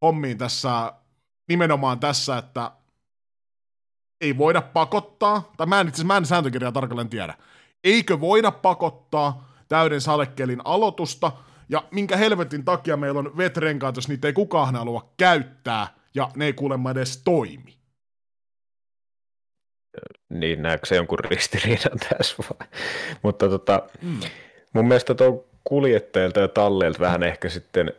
hommiin 0.02 0.38
tässä, 0.38 0.92
nimenomaan 1.48 2.00
tässä, 2.00 2.38
että 2.38 2.72
ei 4.20 4.38
voida 4.38 4.62
pakottaa, 4.62 5.52
tai 5.56 5.66
mä 5.66 5.80
en 5.80 5.88
itse 5.88 6.04
mä 6.04 6.16
en 6.16 6.26
sääntökirjaa 6.26 6.72
tarkalleen 6.72 7.08
tiedä, 7.08 7.34
eikö 7.84 8.20
voida 8.20 8.50
pakottaa 8.50 9.48
täyden 9.68 10.00
sadekelin 10.00 10.60
aloitusta, 10.64 11.32
ja 11.68 11.84
minkä 11.90 12.16
helvetin 12.16 12.64
takia 12.64 12.96
meillä 12.96 13.18
on 13.18 13.36
vetrenkaat, 13.36 13.96
jos 13.96 14.08
niitä 14.08 14.28
ei 14.28 14.32
kukaan 14.32 14.76
halua 14.76 15.12
käyttää, 15.16 15.86
ja 16.14 16.30
ne 16.36 16.44
ei 16.44 16.52
kuulemma 16.52 16.90
edes 16.90 17.22
toimi. 17.24 17.80
Niin, 20.28 20.62
näetkö 20.62 20.86
se 20.86 20.96
jonkun 20.96 21.18
ristiriidan 21.18 21.98
tässä 22.08 22.36
vai? 22.38 22.68
Mutta 23.22 23.48
tota, 23.48 23.82
mm. 24.02 24.20
Mun 24.72 24.88
mielestä 24.88 25.14
tuon 25.14 25.44
kuljettajilta 25.64 26.40
ja 26.40 26.48
talleilta 26.48 27.00
vähän 27.00 27.22
ehkä 27.22 27.48
sitten 27.48 27.92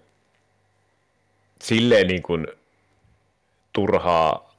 silleen 1.61 2.07
niin 2.07 2.23
kuin 2.23 2.47
turhaa 3.73 4.55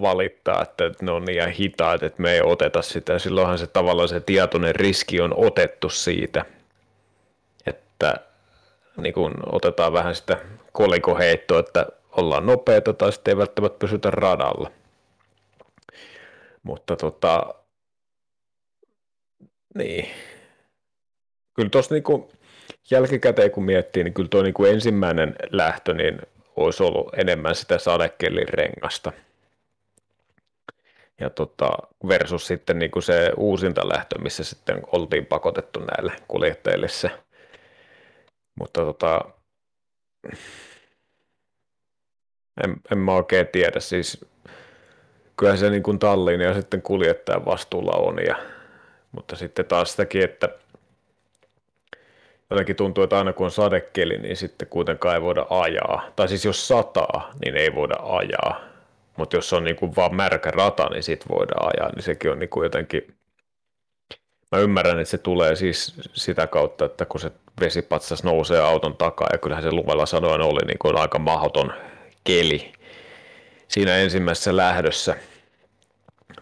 valittaa, 0.00 0.62
että 0.62 0.90
ne 1.02 1.10
on 1.10 1.24
niin 1.24 1.48
hitaat, 1.48 2.02
että 2.02 2.22
me 2.22 2.32
ei 2.32 2.42
oteta 2.42 2.82
sitä. 2.82 3.18
Silloinhan 3.18 3.58
se 3.58 3.66
tavallaan 3.66 4.08
se 4.08 4.20
tietoinen 4.20 4.74
riski 4.74 5.20
on 5.20 5.34
otettu 5.36 5.88
siitä, 5.88 6.44
että 7.66 8.14
niin 8.96 9.14
kuin 9.14 9.34
otetaan 9.52 9.92
vähän 9.92 10.14
sitä 10.14 10.38
kolikoheittoa, 10.72 11.60
että 11.60 11.86
ollaan 12.12 12.46
nopeita 12.46 12.92
tai 12.92 13.12
sitten 13.12 13.32
ei 13.32 13.38
välttämättä 13.38 13.78
pysytä 13.78 14.10
radalla. 14.10 14.70
Mutta 16.62 16.96
tota, 16.96 17.54
niin, 19.74 20.08
kyllä 21.54 21.70
tuossa 21.70 21.94
niinku 21.94 22.32
jälkikäteen 22.90 23.50
kun 23.50 23.64
miettii, 23.64 24.04
niin 24.04 24.14
kyllä 24.14 24.28
tuo 24.28 24.42
niinku 24.42 24.64
ensimmäinen 24.64 25.36
lähtö 25.50 25.94
niin 25.94 26.18
olisi 26.56 26.82
ollut 26.82 27.14
enemmän 27.16 27.54
sitä 27.54 27.78
sadekellin 27.78 28.48
rengasta. 28.48 29.12
Ja 31.20 31.30
tota, 31.30 31.70
versus 32.08 32.46
sitten 32.46 32.78
niinku 32.78 33.00
se 33.00 33.32
uusinta 33.36 33.88
lähtö, 33.88 34.18
missä 34.18 34.44
sitten 34.44 34.80
oltiin 34.86 35.26
pakotettu 35.26 35.80
näille 35.80 36.12
kuljettajille 36.28 36.88
se. 36.88 37.10
Mutta 38.54 38.80
tota, 38.80 39.20
en, 42.64 42.76
en 42.92 42.98
mä 42.98 43.12
oikein 43.12 43.48
tiedä, 43.48 43.80
siis 43.80 44.24
kyllä 45.36 45.56
se 45.56 45.70
niin 45.70 45.82
kuin 45.82 45.98
tallin 45.98 46.40
ja 46.40 46.54
sitten 46.54 46.82
kuljettajan 46.82 47.44
vastuulla 47.44 47.92
on. 47.92 48.18
Ja, 48.26 48.36
mutta 49.12 49.36
sitten 49.36 49.64
taas 49.64 49.90
sitäkin, 49.90 50.22
että 50.22 50.48
jotenkin 52.52 52.76
tuntuu, 52.76 53.04
että 53.04 53.18
aina 53.18 53.32
kun 53.32 53.44
on 53.44 53.50
sadekeli, 53.50 54.18
niin 54.18 54.36
sitten 54.36 54.68
kuitenkaan 54.68 55.14
ei 55.14 55.22
voida 55.22 55.46
ajaa. 55.50 56.02
Tai 56.16 56.28
siis 56.28 56.44
jos 56.44 56.68
sataa, 56.68 57.30
niin 57.44 57.56
ei 57.56 57.74
voida 57.74 57.94
ajaa. 58.02 58.60
Mutta 59.16 59.36
jos 59.36 59.52
on 59.52 59.64
niin 59.64 59.76
kuin 59.76 59.96
vaan 59.96 60.14
märkä 60.14 60.50
rata, 60.50 60.88
niin 60.88 61.02
sitten 61.02 61.28
voidaan 61.38 61.70
ajaa, 61.74 61.92
niin 61.92 62.02
sekin 62.02 62.30
on 62.30 62.38
niin 62.38 62.48
kuin 62.48 62.64
jotenkin... 62.64 63.14
Mä 64.52 64.58
ymmärrän, 64.58 64.98
että 64.98 65.10
se 65.10 65.18
tulee 65.18 65.56
siis 65.56 65.94
sitä 66.12 66.46
kautta, 66.46 66.84
että 66.84 67.04
kun 67.04 67.20
se 67.20 67.32
vesipatsas 67.60 68.24
nousee 68.24 68.60
auton 68.60 68.96
takaa, 68.96 69.28
ja 69.32 69.38
kyllähän 69.38 69.64
se 69.64 69.72
luvella 69.72 70.06
sanoen 70.06 70.40
oli 70.40 70.66
niin 70.66 70.78
kuin 70.78 70.96
aika 70.96 71.18
mahdoton 71.18 71.72
keli 72.24 72.72
siinä 73.68 73.96
ensimmäisessä 73.96 74.56
lähdössä. 74.56 75.16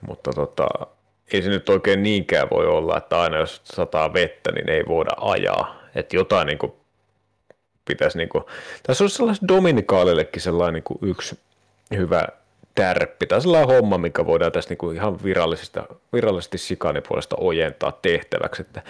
Mutta 0.00 0.30
tota, 0.32 0.66
ei 1.32 1.42
se 1.42 1.48
nyt 1.48 1.68
oikein 1.68 2.02
niinkään 2.02 2.50
voi 2.50 2.66
olla, 2.66 2.96
että 2.96 3.20
aina 3.20 3.36
jos 3.36 3.60
sataa 3.64 4.12
vettä, 4.12 4.52
niin 4.52 4.70
ei 4.70 4.84
voida 4.88 5.10
ajaa 5.20 5.79
että 5.94 6.16
jotain 6.16 6.46
niin 6.46 6.58
kuin 6.58 6.72
pitäisi, 7.84 8.18
niin 8.18 8.28
kuin, 8.28 8.44
tässä 8.82 9.04
olisi 9.04 9.16
sellainen 9.16 9.48
Dominikaalillekin 9.48 10.42
sellainen 10.42 10.74
niin 10.74 10.84
kuin 10.84 10.98
yksi 11.02 11.38
hyvä 11.96 12.28
tärppi 12.74 13.26
tai 13.26 13.40
sellainen 13.40 13.76
homma, 13.76 13.98
mikä 13.98 14.26
voidaan 14.26 14.52
tässä 14.52 14.70
niin 14.70 14.78
kuin 14.78 14.96
ihan 14.96 15.22
virallisesta, 15.24 15.84
virallisesti 16.12 16.58
sikanipuolesta 16.58 17.36
ojentaa 17.40 17.98
tehtäväksi, 18.02 18.62
että 18.62 18.82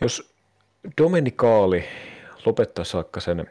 jos 0.00 0.34
Dominikaali 1.02 1.84
lopettaisi 2.46 2.96
vaikka 2.96 3.20
sen 3.20 3.50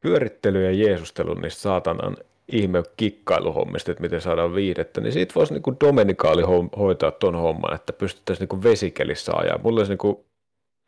pyörittely 0.00 0.64
ja 0.64 0.70
jeesustelun 0.70 1.40
niistä 1.40 1.60
saatanan 1.60 2.16
ihme 2.48 2.82
kikkailuhommista, 2.96 3.90
että 3.90 4.02
miten 4.02 4.20
saadaan 4.20 4.54
viidettä, 4.54 5.00
niin 5.00 5.12
siitä 5.12 5.34
voisi 5.34 5.54
niin 5.54 5.76
Dominikaali 5.84 6.42
hoitaa 6.78 7.10
tuon 7.10 7.34
homman, 7.34 7.74
että 7.74 7.92
pystyttäisiin 7.92 8.48
niin 8.52 8.62
vesikelissä 8.62 9.32
ajaa. 9.34 9.58
Mulla 9.62 9.80
olisi 9.80 9.92
niin 9.92 10.24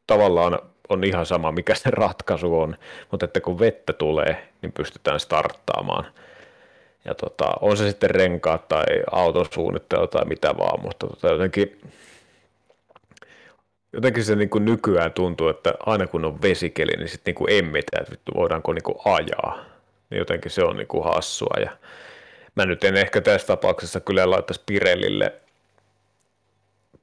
tavallaan 0.07 0.59
on 0.88 1.04
ihan 1.04 1.26
sama, 1.26 1.52
mikä 1.52 1.74
se 1.74 1.90
ratkaisu 1.90 2.61
on, 2.61 2.76
mutta 3.11 3.24
että 3.24 3.40
kun 3.40 3.59
vettä 3.59 3.92
tulee, 3.92 4.48
niin 4.62 4.72
pystytään 4.72 5.20
starttaamaan. 5.20 6.07
Ja 7.04 7.14
tota, 7.14 7.52
on 7.61 7.76
se 7.76 7.88
sitten 7.88 8.11
renkaat 8.11 8.68
tai 8.68 8.84
auton 9.12 9.46
suunnittelu 9.54 10.07
tai 10.07 10.24
mitä 10.24 10.57
vaan, 10.59 10.82
mutta 10.82 11.07
tota, 11.07 11.28
jotenkin, 11.28 11.80
jotenkin 13.92 14.24
se 14.24 14.36
niin 14.36 14.50
kuin 14.50 14.64
nykyään 14.64 15.12
tuntuu, 15.12 15.48
että 15.48 15.74
aina 15.86 16.07
kun 16.07 16.24
on 16.24 16.42
vesikeli, 16.42 16.92
niin 16.92 17.09
sitten 17.09 17.34
niin 17.34 17.59
emmitään, 17.59 18.02
että 18.02 18.12
vittu 18.12 18.32
voidaanko 18.34 18.72
niin 18.72 18.82
kuin 18.82 18.98
ajaa. 19.04 19.64
Niin 20.11 20.18
jotenkin 20.18 20.50
se 20.50 20.64
on 20.64 20.76
niin 20.76 20.86
kuin 20.86 21.04
hassua. 21.04 21.54
Ja 21.61 21.70
mä 22.54 22.66
nyt 22.66 22.84
en 22.84 22.96
ehkä 22.96 23.20
tässä 23.20 23.46
tapauksessa 23.46 24.00
kyllä 24.00 24.30
laittaisi 24.30 24.62
Pirellille 24.66 25.32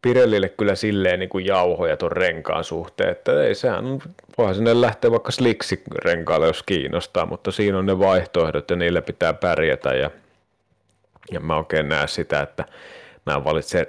Pirellille 0.03 0.49
kyllä 0.49 0.75
silleen 0.75 1.19
niin 1.19 1.29
kuin 1.29 1.45
jauhoja 1.45 1.97
tuon 1.97 2.11
renkaan 2.11 2.63
suhteen, 2.63 3.09
että 3.09 3.43
ei 3.43 3.55
sehän 3.55 3.85
voihan 4.37 4.55
sinne 4.55 4.81
lähteä 4.81 5.11
vaikka 5.11 5.31
sliksi 5.31 5.83
renkaalle, 6.05 6.47
jos 6.47 6.63
kiinnostaa, 6.63 7.25
mutta 7.25 7.51
siinä 7.51 7.77
on 7.77 7.85
ne 7.85 7.99
vaihtoehdot 7.99 8.69
ja 8.69 8.75
niillä 8.75 9.01
pitää 9.01 9.33
pärjätä 9.33 9.93
ja, 9.93 10.11
ja 11.31 11.39
mä 11.39 11.57
oikein 11.57 11.89
näe 11.89 12.07
sitä, 12.07 12.41
että 12.41 12.65
mä 13.25 13.43
valitsen 13.43 13.87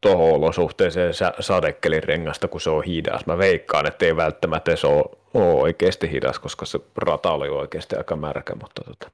tuohon 0.00 0.30
olosuhteeseen 0.32 1.14
sadekelin 1.40 2.02
rengasta, 2.02 2.48
kun 2.48 2.60
se 2.60 2.70
on 2.70 2.84
hidas. 2.84 3.26
Mä 3.26 3.38
veikkaan, 3.38 3.86
että 3.86 4.06
ei 4.06 4.16
välttämättä 4.16 4.76
se 4.76 4.86
ole, 4.86 5.04
ole 5.34 5.60
oikeasti 5.60 6.10
hidas, 6.10 6.38
koska 6.38 6.66
se 6.66 6.78
rata 6.96 7.30
oli 7.30 7.48
oikeasti 7.48 7.96
aika 7.96 8.16
märkä, 8.16 8.54
mutta 8.54 8.84
tota, 8.84 9.10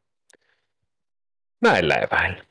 näillä 1.60 1.94
eväillä. 1.94 2.42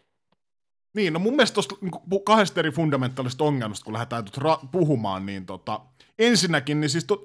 Niin, 0.95 1.13
no 1.13 1.19
mun 1.19 1.35
mielestä 1.35 1.53
tuosta 1.53 1.75
niin 1.81 2.23
kahdesta 2.25 2.59
eri 2.59 2.71
fundamentaalista 2.71 3.43
ongelmasta, 3.43 3.83
kun 3.83 3.93
lähdetään 3.93 4.23
nyt 4.23 4.37
ra- 4.37 4.67
puhumaan, 4.71 5.25
niin 5.25 5.45
tota, 5.45 5.79
ensinnäkin, 6.19 6.81
niin 6.81 6.89
siis 6.89 7.03
to, 7.03 7.17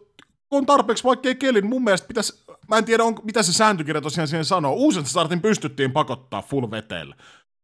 kun 0.48 0.58
on 0.58 0.66
tarpeeksi 0.66 1.04
vaikkei 1.04 1.34
kelin, 1.34 1.66
mun 1.66 1.84
mielestä 1.84 2.08
pitäisi, 2.08 2.44
mä 2.68 2.78
en 2.78 2.84
tiedä, 2.84 3.04
on, 3.04 3.16
mitä 3.22 3.42
se 3.42 3.52
sääntökirja 3.52 4.00
tosiaan 4.00 4.28
siihen 4.28 4.44
sanoo, 4.44 4.72
uusen 4.72 5.06
startin 5.06 5.40
pystyttiin 5.40 5.92
pakottaa 5.92 6.42
full 6.42 6.70
veteellä. 6.70 7.16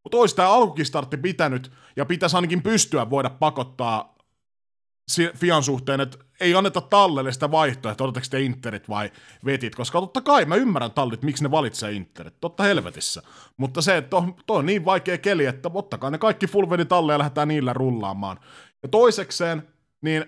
Mutta 0.05 0.19
olisi 0.19 0.37
tämä 0.37 0.51
alkukistartti 0.51 1.17
pitänyt, 1.17 1.73
ja 1.97 2.07
pitäisi 2.07 2.37
ainakin 2.37 2.63
pystyä 2.63 3.11
voida 3.11 3.31
pakottaa 3.31 4.16
Fian 5.37 5.63
suhteen, 5.63 6.01
että 6.01 6.19
ei 6.41 6.55
anneta 6.55 6.81
tallelle 6.81 7.33
sitä 7.33 7.51
vaihtoehtoa, 7.51 8.07
otatteko 8.07 8.27
te 8.31 8.41
Interit 8.41 8.89
vai 8.89 9.13
vetit, 9.45 9.75
koska 9.75 10.01
totta 10.01 10.21
kai 10.21 10.45
mä 10.45 10.55
ymmärrän 10.55 10.91
tallit, 10.91 11.23
miksi 11.23 11.43
ne 11.43 11.51
valitsee 11.51 11.93
Interit, 11.93 12.41
totta 12.41 12.63
helvetissä. 12.63 13.23
Mutta 13.57 13.83
se, 13.83 13.97
että 13.97 14.17
on, 14.17 14.35
on 14.49 14.67
niin 14.67 14.85
vaikea 14.85 15.19
keli, 15.19 15.45
että 15.45 15.71
ottakaa 15.75 16.11
ne 16.11 16.19
kaikki 16.19 16.47
full 16.47 16.67
talle 16.89 17.13
ja 17.13 17.19
lähdetään 17.19 17.49
niillä 17.49 17.73
rullaamaan. 17.73 18.41
Ja 18.83 18.89
toisekseen, 18.89 19.69
niin 20.03 20.25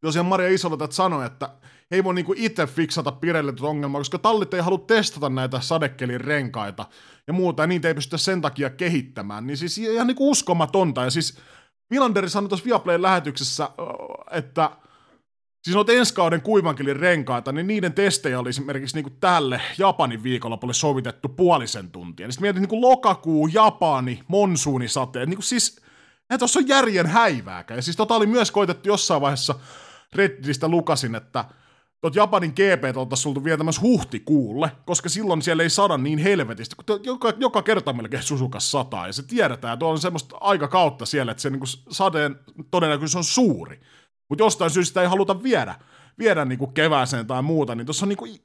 tosiaan 0.00 0.26
Maria 0.26 0.48
Isolotat 0.48 0.92
sanoi, 0.92 1.26
että 1.26 1.50
ei 1.90 2.04
voi 2.04 2.14
niinku 2.14 2.34
itse 2.36 2.66
fiksata 2.66 3.12
Pirelle 3.12 3.52
tuota 3.52 3.70
ongelmaa, 3.70 4.00
koska 4.00 4.18
tallit 4.18 4.54
ei 4.54 4.60
halua 4.60 4.84
testata 4.86 5.28
näitä 5.28 5.60
sadekelin 5.60 6.20
renkaita 6.20 6.86
ja 7.26 7.32
muuta, 7.32 7.62
ja 7.62 7.66
niitä 7.66 7.88
ei 7.88 7.94
pystytä 7.94 8.18
sen 8.18 8.40
takia 8.40 8.70
kehittämään. 8.70 9.46
Niin 9.46 9.56
siis 9.56 9.78
ihan 9.78 10.06
niinku 10.06 10.30
uskomatonta, 10.30 11.04
ja 11.04 11.10
siis 11.10 11.38
Vilanderi 11.90 12.28
sanoi 12.28 12.48
tuossa 12.48 12.66
Viaplayn 12.66 13.02
lähetyksessä, 13.02 13.70
että 14.30 14.70
siis 15.64 15.74
noita 15.74 15.92
ensi 15.92 16.14
kauden 16.14 16.42
kuivankelin 16.42 16.96
renkaita, 16.96 17.52
niin 17.52 17.66
niiden 17.66 17.92
testejä 17.92 18.40
oli 18.40 18.48
esimerkiksi 18.48 18.96
niinku 18.96 19.10
tälle 19.20 19.60
Japanin 19.78 20.22
viikonlopulle 20.22 20.74
sovitettu 20.74 21.28
puolisen 21.28 21.90
tuntia. 21.90 22.26
Niin 22.26 22.32
sitten 22.32 22.44
mietin 22.44 22.62
niinku 22.62 22.80
lokakuu, 22.80 23.46
Japani, 23.46 24.22
monsuunisateet, 24.28 25.28
niinku 25.28 25.42
siis, 25.42 25.80
eihän 26.30 26.38
tuossa 26.38 26.58
on 26.58 26.68
järjen 26.68 27.06
häivääkään. 27.06 27.78
Ja 27.78 27.82
siis 27.82 27.96
tota 27.96 28.14
oli 28.14 28.26
myös 28.26 28.50
koitettu 28.50 28.88
jossain 28.88 29.20
vaiheessa 29.20 29.54
Redditistä 30.14 30.68
lukasin, 30.68 31.14
että 31.14 31.44
tuot 32.00 32.14
Japanin 32.14 32.50
GP 32.50 32.96
oltaisiin 32.96 33.22
sultu 33.22 33.44
vietämässä 33.44 33.80
huhtikuulle, 33.80 34.72
koska 34.86 35.08
silloin 35.08 35.42
siellä 35.42 35.62
ei 35.62 35.70
sada 35.70 35.98
niin 35.98 36.18
helvetistä, 36.18 36.76
kun 36.76 37.00
joka, 37.02 37.32
joka 37.36 37.62
kerta 37.62 37.92
melkein 37.92 38.22
Susukas 38.22 38.70
sataa, 38.70 39.06
ja 39.06 39.12
se 39.12 39.22
tiedetään, 39.22 39.72
että 39.74 39.86
on 39.86 40.00
semmoista 40.00 40.36
aikakautta 40.40 41.06
siellä, 41.06 41.32
että 41.32 41.42
se 41.42 41.50
niin 41.50 41.60
sadeen 41.90 42.36
todennäköisyys 42.70 43.16
on 43.16 43.24
suuri. 43.24 43.80
Mutta 44.28 44.44
jostain 44.44 44.70
syystä 44.70 45.02
ei 45.02 45.08
haluta 45.08 45.42
viedä, 45.42 45.74
viedä 46.18 46.44
niin 46.44 46.58
kuin 46.58 46.72
kevääseen 46.72 47.26
tai 47.26 47.42
muuta, 47.42 47.74
niin 47.74 47.86
tuossa 47.86 48.04
on, 48.04 48.08
niin 48.08 48.16
kuin, 48.16 48.40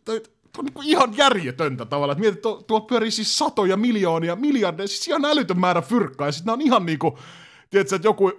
on 0.57 0.65
niin 0.65 0.89
ihan 0.89 1.17
järjetöntä 1.17 1.85
tavalla, 1.85 2.11
että 2.11 2.21
mietit, 2.21 2.41
tuo, 2.67 2.81
pyörii 2.81 3.11
siis 3.11 3.37
satoja 3.37 3.77
miljoonia, 3.77 4.35
miljardeja, 4.35 4.87
siis 4.87 5.07
ihan 5.07 5.25
älytön 5.25 5.59
määrä 5.59 5.81
fyrkkaa, 5.81 6.27
ja 6.27 6.31
sitten 6.31 6.53
on 6.53 6.61
ihan 6.61 6.85
niin 6.85 6.99
kuin, 6.99 7.13
tiedätkö, 7.69 7.95
että 7.95 8.07
joku 8.07 8.31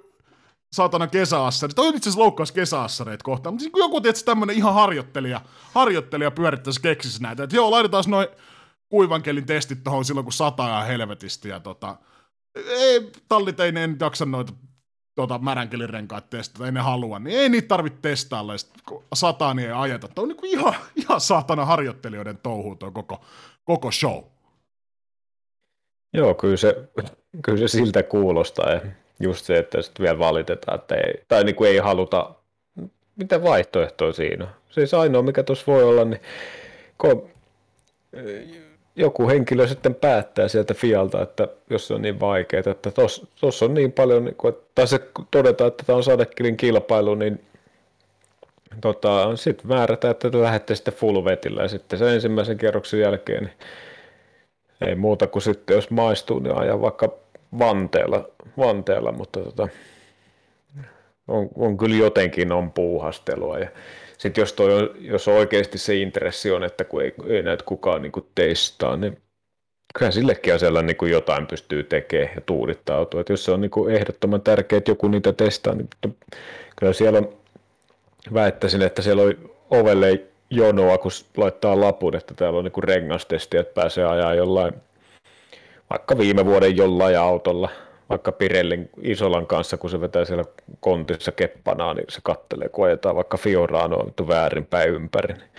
saatana 0.73 1.07
kesäassari. 1.07 1.73
Toi 1.75 1.89
on 1.89 1.95
itse 1.95 2.09
asiassa 2.09 2.21
loukkaus 2.21 2.53
kesäassareita 2.53 3.25
kohtaan, 3.25 3.55
mutta 3.55 3.79
joku 3.79 4.01
tietysti 4.01 4.27
tämmönen 4.27 4.57
ihan 4.57 4.75
harjoittelija, 4.75 5.41
harjoittelija 5.75 6.31
pyörittäisi 6.31 6.83
keksisi 6.83 7.23
näitä. 7.23 7.43
Että 7.43 7.57
joo, 7.57 7.71
laitetaan 7.71 8.05
noin 8.09 8.29
kuivankelin 8.89 9.47
testit 9.47 9.85
tuohon 9.85 10.05
silloin, 10.05 10.25
kun 10.25 10.33
sataa 10.33 10.79
ja 10.79 10.85
helvetisti. 10.85 11.49
Ja 11.49 11.61
tota, 11.61 11.97
ei, 12.67 13.11
tallit 13.29 13.61
ei 13.61 13.73
ne 13.73 13.89
jaksa 14.01 14.27
noita 14.27 14.53
tota, 15.15 15.39
märänkelin 15.39 15.91
renkaat 15.91 16.31
testata, 16.31 16.67
ei 16.67 16.73
ne 16.73 16.81
halua, 16.81 17.19
niin 17.19 17.39
ei 17.39 17.49
niitä 17.49 17.69
tarvitse 17.69 17.99
testailla, 18.03 18.53
kun 18.89 19.05
sataa 19.15 19.55
niin 19.55 19.69
ei 19.69 19.75
ajeta. 19.75 20.09
Tuo 20.09 20.23
on 20.23 20.29
niin 20.29 20.37
kuin 20.37 20.51
ihan, 20.51 20.75
ihan 20.97 21.21
saatana 21.21 21.65
harjoittelijoiden 21.65 22.39
touhu 22.39 22.77
tuo 22.77 22.91
koko, 22.91 23.25
koko 23.65 23.91
show. 23.91 24.23
Joo, 26.15 26.35
kyllä 26.35 26.57
se, 26.57 26.91
kyllä 27.45 27.59
se 27.59 27.69
siltä 27.69 28.03
kuulostaa. 28.03 28.71
Ja 28.71 28.81
just 29.23 29.45
se, 29.45 29.59
että 29.59 29.83
sitten 29.83 30.05
vielä 30.05 30.19
valitetaan, 30.19 30.79
että 30.81 30.95
ei, 30.95 31.15
tai 31.29 31.45
niin 31.45 31.55
kuin 31.55 31.71
ei 31.71 31.79
haluta, 31.79 32.31
mitä 33.17 33.43
vaihtoehtoja 33.43 34.13
siinä 34.13 34.45
on. 34.45 34.51
Siis 34.71 34.95
ainoa, 34.95 35.23
mikä 35.23 35.43
tuossa 35.43 35.73
voi 35.73 35.83
olla, 35.83 36.05
niin 36.05 36.21
kun 36.99 37.31
joku 38.97 39.29
henkilö 39.29 39.67
sitten 39.67 39.95
päättää 39.95 40.49
sieltä 40.49 40.75
Fialta, 40.75 41.23
että 41.23 41.49
jos 41.71 41.89
se 41.89 41.95
on 41.95 42.03
niin 42.03 42.21
vaikeaa, 42.21 42.63
että 42.67 42.91
tuossa 43.41 43.65
on 43.65 43.75
niin 43.75 43.93
paljon, 43.93 44.25
niin 44.25 44.37
kuin, 44.37 44.55
tai 44.75 44.87
se 44.87 45.01
todetaan, 45.31 45.69
että 45.69 45.85
tämä 45.87 45.97
on 45.97 46.05
sadekilin 46.05 46.57
kilpailu, 46.57 47.15
niin 47.15 47.41
tota, 48.81 49.37
sitten 49.37 49.67
määrätään, 49.67 50.11
että 50.11 50.31
te 50.31 50.41
lähdette 50.41 50.75
sitten 50.75 50.95
full 50.95 51.25
vetillä 51.25 51.63
ja 51.63 51.69
sitten 51.69 51.99
sen 51.99 52.09
ensimmäisen 52.09 52.59
kierroksen 52.59 53.01
jälkeen 53.01 53.45
niin 53.45 53.55
ei 54.87 54.95
muuta 54.95 55.27
kuin 55.27 55.43
sitten, 55.43 55.75
jos 55.75 55.91
maistuu, 55.91 56.39
niin 56.39 56.57
ajan 56.57 56.81
vaikka 56.81 57.15
Vanteella, 57.59 58.29
Vanteella 58.59 59.13
mutta 59.13 59.41
tota, 59.41 59.69
on, 61.29 61.49
on, 61.55 61.77
kyllä 61.77 61.97
jotenkin 61.97 62.53
on 62.53 62.73
puuhastelua. 62.73 63.59
Ja 63.59 63.69
sitten 64.19 64.43
jos, 64.43 64.53
toi 64.53 64.73
on, 64.73 64.91
jos 65.01 65.29
oikeasti 65.29 65.79
se 65.79 65.95
intressi 65.95 66.51
on, 66.51 66.65
että 66.65 66.85
kun 66.85 67.03
ei, 67.03 67.15
ei 67.29 67.43
näitä 67.43 67.65
kukaan 67.65 68.03
niin 68.03 68.13
kuin 68.13 68.27
testaa, 68.35 68.97
niin 68.97 69.19
kyllä 69.99 70.11
sillekin 70.11 70.55
asialla 70.55 70.83
niin 70.83 70.97
kuin 70.97 71.13
jotain 71.13 71.47
pystyy 71.47 71.83
tekemään 71.83 72.31
ja 72.35 72.41
tuudittautua. 72.41 73.21
Että 73.21 73.33
jos 73.33 73.45
se 73.45 73.51
on 73.51 73.61
niin 73.61 73.71
kuin 73.71 73.95
ehdottoman 73.95 74.43
tärkeää, 74.43 74.79
että 74.79 74.91
joku 74.91 75.09
niitä 75.09 75.33
testaa, 75.33 75.75
niin 75.75 75.89
kyllä 76.77 76.93
siellä 76.93 77.19
on, 77.19 77.37
väittäisin, 78.35 78.83
että 78.83 79.03
siellä 79.03 79.23
on 79.23 79.35
ovelle 79.71 80.21
jonoa, 80.51 80.99
kun 80.99 81.11
laittaa 81.37 81.81
lapun, 81.81 82.17
että 82.17 82.35
täällä 82.35 82.59
on 82.59 82.65
niin 82.65 82.73
kuin 82.73 82.85
rengastesti, 82.85 83.57
että 83.57 83.75
pääsee 83.75 84.05
ajaa 84.05 84.35
jollain 84.35 84.75
vaikka 85.93 86.19
viime 86.19 86.47
vuoden 86.47 86.77
jollain 86.77 87.19
autolla, 87.19 87.69
vaikka 88.09 88.33
Pirellin 88.33 88.91
Isolan 89.03 89.47
kanssa, 89.47 89.77
kun 89.77 89.91
se 89.91 90.01
vetää 90.01 90.25
siellä 90.25 90.45
kontissa 90.81 91.33
keppanaa, 91.33 91.95
niin 91.95 92.07
se 92.09 92.21
kattelee, 92.23 92.69
kun 92.69 92.87
ajetaan 92.87 93.17
vaikka 93.17 93.37
Fioraanoa 93.37 94.07
väärinpäin 94.29 94.91
ympäri. 94.91 95.35
Niin 95.35 95.51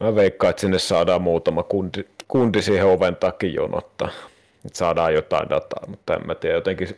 mä 0.00 0.14
veikkaan, 0.14 0.50
että 0.50 0.60
sinne 0.60 0.78
saadaan 0.78 1.22
muutama 1.22 1.62
kundi, 1.62 2.04
kundi 2.28 2.62
siihen 2.62 2.86
oven 2.86 3.16
takia 3.16 3.50
jonottaa, 3.50 4.08
että 4.66 4.78
saadaan 4.78 5.14
jotain 5.14 5.50
dataa, 5.50 5.86
mutta 5.86 6.14
en 6.14 6.26
mä 6.26 6.34
tiedä, 6.34 6.56
jotenkin 6.56 6.88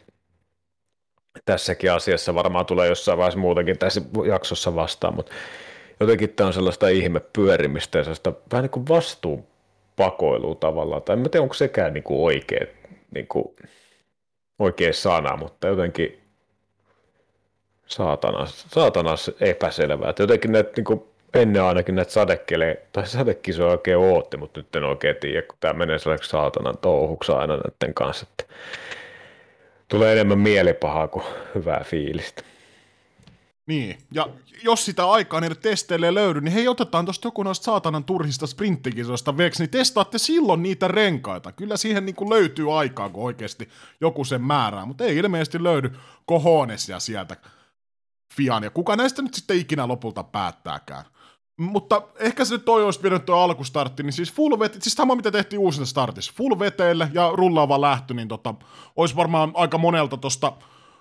tässäkin 1.44 1.92
asiassa 1.92 2.34
varmaan 2.34 2.66
tulee 2.66 2.88
jossain 2.88 3.18
vaiheessa 3.18 3.40
muutenkin 3.40 3.78
tässä 3.78 4.00
jaksossa 4.26 4.74
vastaan, 4.74 5.14
mutta 5.14 5.32
jotenkin 6.00 6.30
tämä 6.30 6.46
on 6.46 6.52
sellaista 6.52 6.88
ihme 6.88 7.20
pyörimistä 7.32 7.98
ja 7.98 8.04
sellaista 8.04 8.32
vähän 8.52 8.62
niin 8.62 8.70
kuin 8.70 8.88
vastuun 8.88 9.44
pakoilua 9.99 10.55
tavallaan. 10.55 11.03
Tai 11.03 11.16
en 11.16 11.30
tiedä, 11.30 11.42
onko 11.42 11.55
sekään 11.55 11.94
niin 11.94 12.05
kuin 12.05 12.20
oikea, 12.20 12.66
niin 13.14 13.26
kuin, 13.26 13.57
oikea 14.59 14.92
sana, 14.92 15.36
mutta 15.36 15.68
jotenkin 15.68 16.20
saatanas, 17.86 18.66
saatanas 18.68 19.30
epäselvää. 19.40 20.11
Että 20.11 20.22
jotenkin 20.22 20.53
näitä, 20.53 20.70
niin 20.76 20.84
kuin, 20.84 21.05
ennen 21.34 21.62
ainakin 21.62 21.94
näitä 21.94 22.12
sadekele, 22.12 22.82
tai 22.92 23.07
sadekisoja 23.07 23.70
oikein 23.70 23.99
ootti, 23.99 24.36
mutta 24.36 24.61
nyt 24.61 24.76
en 24.76 24.84
oikein 24.84 25.16
tiedä, 25.16 25.42
kun 25.42 25.57
tämä 25.61 25.74
menee 25.74 25.99
sellaiseksi 25.99 26.30
saatanan 26.30 26.78
touhuksi 26.78 27.32
aina 27.32 27.57
näiden 27.57 27.94
kanssa, 27.94 28.26
että 28.30 28.55
tulee 29.88 30.12
enemmän 30.12 30.38
mielipahaa 30.38 31.09
kuin 31.09 31.24
hyvää 31.55 31.84
fiilistä. 31.84 32.42
Niin, 33.68 33.98
ja 34.12 34.28
jos 34.64 34.84
sitä 34.84 35.10
aikaa 35.10 35.40
niille 35.40 35.56
testeille 35.56 36.06
ei 36.06 36.14
löydy, 36.14 36.40
niin 36.40 36.52
hei, 36.52 36.68
otetaan 36.68 37.04
tuosta 37.04 37.26
joku 37.26 37.42
noista 37.42 37.64
saatanan 37.64 38.04
turhista 38.04 38.46
sprinttikisoista 38.46 39.36
veksi, 39.36 39.62
niin 39.62 39.70
testaatte 39.70 40.18
silloin 40.18 40.62
niitä 40.62 40.88
renkaita. 40.88 41.52
Kyllä 41.52 41.76
siihen 41.76 42.06
niin 42.06 42.14
kuin 42.14 42.30
löytyy 42.30 42.78
aikaa, 42.78 43.08
kun 43.08 43.24
oikeasti 43.24 43.68
joku 44.00 44.24
sen 44.24 44.42
määrää, 44.42 44.86
mutta 44.86 45.04
ei 45.04 45.16
ilmeisesti 45.16 45.62
löydy 45.62 45.90
kohonesia 46.26 47.00
sieltä 47.00 47.36
Fian, 48.34 48.62
ja 48.62 48.70
kuka 48.70 48.96
näistä 48.96 49.22
nyt 49.22 49.34
sitten 49.34 49.58
ikinä 49.58 49.88
lopulta 49.88 50.22
päättääkään. 50.22 51.04
Mutta 51.60 52.02
ehkä 52.18 52.44
se 52.44 52.54
nyt 52.54 52.64
toi 52.64 52.84
olisi 52.84 53.02
vienyt 53.02 53.24
tuo 53.24 53.36
alkustartti, 53.36 54.02
niin 54.02 54.12
siis 54.12 54.32
full 54.32 54.58
vet, 54.58 54.82
siis 54.82 54.94
sama 54.94 55.14
mitä 55.14 55.30
tehtiin 55.30 55.60
uusina 55.60 55.86
startissa, 55.86 56.32
full 56.36 56.58
veteille 56.58 57.10
ja 57.12 57.30
rullaava 57.34 57.80
lähtö, 57.80 58.14
niin 58.14 58.28
tota, 58.28 58.54
olisi 58.96 59.16
varmaan 59.16 59.52
aika 59.54 59.78
monelta 59.78 60.16
tuosta 60.16 60.52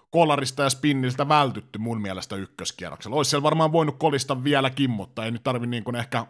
kolarista 0.10 0.64
ja 0.64 0.70
spinniltä 0.70 1.28
vältytty 1.28 1.80
mun 1.80 2.02
mielestä 2.02 2.36
ykköskierroksella. 2.36 3.16
Olisi 3.18 3.30
siellä 3.30 3.44
varmaan 3.44 3.72
voinut 3.72 3.96
kolista 4.00 4.44
vieläkin, 4.44 4.90
mutta 4.90 5.26
ei 5.26 5.32
nyt 5.32 5.44
tarvi 5.44 5.68
niin 5.68 5.84
kuin 5.84 5.96
ehkä 5.96 6.26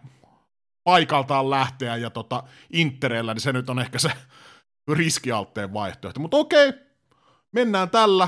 paikaltaan 0.84 1.50
lähteä 1.50 1.96
ja 1.96 2.10
tota 2.10 2.44
Interellä, 2.74 3.34
niin 3.34 3.42
se 3.42 3.54
nyt 3.54 3.70
on 3.70 3.80
ehkä 3.80 4.00
se 4.00 4.12
riskialtteen 4.92 5.74
vaihtoehto. 5.74 6.20
Mutta 6.20 6.38
okei, 6.38 6.74
mennään 7.52 7.90
tällä. 7.90 8.28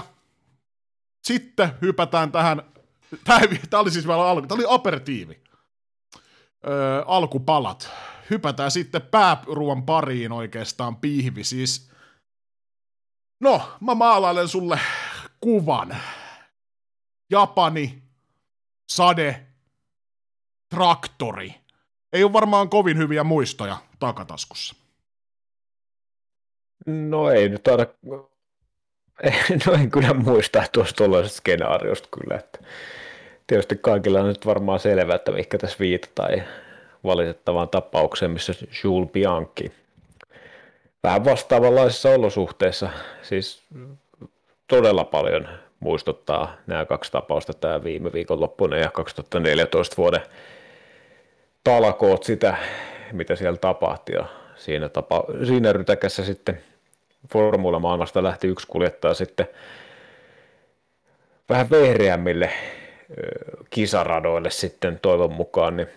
sitten 1.28 1.72
hypätään 1.82 2.32
tähän, 2.32 2.62
tämä, 3.24 3.82
oli 3.82 3.92
siis 3.92 4.08
vielä 4.08 4.30
alku, 4.30 4.48
tämä 4.48 4.60
oli 4.60 4.76
aperitiivi, 4.76 5.44
öö, 6.68 7.04
alkupalat. 7.06 7.92
Hypätään 8.30 8.72
sitten 8.72 9.02
pääruoan 9.02 9.84
pariin 9.84 10.32
oikeastaan 10.32 10.96
pihvi, 10.96 11.44
siis 11.44 11.90
No, 13.40 13.62
mä 13.82 13.96
maalailen 13.96 14.48
sulle 14.48 14.80
kuvan. 15.42 15.98
Japani, 17.32 18.04
sade, 18.92 19.42
traktori. 20.70 21.54
Ei 22.14 22.24
ole 22.24 22.34
varmaan 22.34 22.70
kovin 22.70 22.98
hyviä 22.98 23.24
muistoja 23.24 23.78
takataskussa. 24.00 24.76
No 26.86 27.30
ei 27.32 27.50
nyt 27.50 27.68
aina, 27.68 27.86
no 29.66 29.74
en 29.74 29.92
kyllä 29.92 30.14
muista 30.14 30.64
tuosta 30.72 30.96
tuollaisesta 30.98 31.38
skenaariosta 31.38 32.08
kyllä, 32.12 32.40
että 32.40 32.60
tietysti 33.48 33.76
kaikilla 33.76 34.20
on 34.20 34.28
nyt 34.28 34.46
varmaan 34.46 34.80
selvää, 34.80 35.16
että 35.16 35.32
mikä 35.32 35.58
tässä 35.58 35.80
viitataan 35.80 36.44
valitettavaan 37.04 37.70
tapaukseen, 37.70 38.32
missä 38.32 38.54
Jules 38.84 39.10
Bianchi 39.12 39.72
vähän 41.04 41.26
vastaavanlaisissa 41.26 42.10
olosuhteissa, 42.10 42.90
siis 43.22 43.64
todella 44.70 45.04
paljon 45.04 45.48
muistuttaa 45.80 46.56
nämä 46.68 46.86
kaksi 46.86 47.12
tapausta, 47.12 47.54
tämä 47.54 47.84
viime 47.84 48.14
viikonloppuinen 48.14 48.82
ja 48.82 48.92
2014 48.92 49.98
vuoden 49.98 50.22
talakoot 51.64 52.24
sitä, 52.24 52.58
mitä 53.12 53.36
siellä 53.36 53.58
tapahtui 53.58 54.16
ja 54.16 54.26
siinä, 54.56 54.90
tapa, 54.90 55.24
siinä 55.48 55.74
rytäkässä 55.74 56.26
sitten 56.26 56.62
Formula 57.32 57.80
maailmasta 57.80 58.24
lähti 58.24 58.48
yksi 58.48 58.68
kuljettaja 58.68 59.14
sitten 59.14 59.48
vähän 61.50 61.70
vehreämmille 61.70 62.52
kisaradoille 63.70 64.50
sitten 64.50 65.00
toivon 65.02 65.32
mukaan, 65.32 65.78
niin 65.78 65.88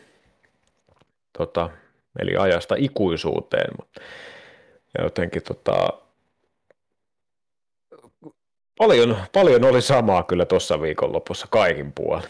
tota, 1.39 1.71
eli 2.19 2.37
ajasta 2.37 2.75
ikuisuuteen, 2.79 3.71
ja 4.99 5.05
jotenkin 5.05 5.43
tota, 5.43 5.89
paljon, 8.79 9.17
paljon 9.33 9.65
oli 9.65 9.83
samaa 9.83 10.23
kyllä 10.23 10.45
tuossa 10.45 10.81
viikonlopussa 10.81 11.47
kaikin 11.51 11.93
puolin. 11.93 12.29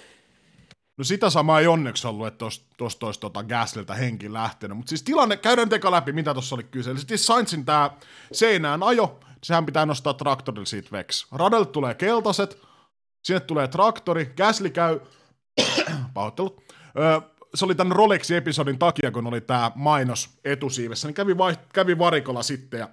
No 0.99 1.05
sitä 1.05 1.31
samaa 1.31 1.61
ei 1.61 1.67
onneksi 1.67 2.07
ollut, 2.07 2.27
että 2.27 2.45
tuosta 2.77 3.07
olisi 3.07 3.21
tota 3.21 3.43
Gaslilta 3.43 3.95
henki 3.95 4.33
lähtenyt. 4.33 4.77
Mutta 4.77 4.89
siis 4.89 5.03
tilanne, 5.03 5.37
käydään 5.37 5.69
teka 5.69 5.91
läpi, 5.91 6.13
mitä 6.13 6.35
tuossa 6.35 6.55
oli 6.55 6.63
kyse. 6.63 6.91
Eli 6.91 6.99
siis 6.99 7.27
Sainzin 7.27 7.65
tämä 7.65 7.91
seinään 8.33 8.83
ajo, 8.83 9.21
sehän 9.43 9.67
pitää 9.67 9.87
nostaa 9.87 10.15
traktorilla 10.15 10.67
siitä 10.67 10.89
veksi. 10.93 11.27
Radelle 11.33 11.67
tulee 11.67 11.95
keltaiset, 11.95 12.63
sinne 13.25 13.41
tulee 13.41 13.69
traktori, 13.69 14.33
Gasly 14.37 14.71
käy, 14.71 15.01
pahoittelut, 16.15 16.63
öö, 16.99 17.21
se 17.55 17.65
oli 17.65 17.75
tämän 17.75 17.97
Rolex-episodin 17.97 18.79
takia, 18.79 19.11
kun 19.11 19.27
oli 19.27 19.41
tämä 19.41 19.73
mainos 19.75 20.31
etusiivessä, 20.45 21.09
niin 21.09 21.15
kävi, 21.15 21.39
vai, 21.39 21.57
kävi 21.73 21.99
varikolla 21.99 22.43
sitten 22.43 22.81
ja 22.81 22.89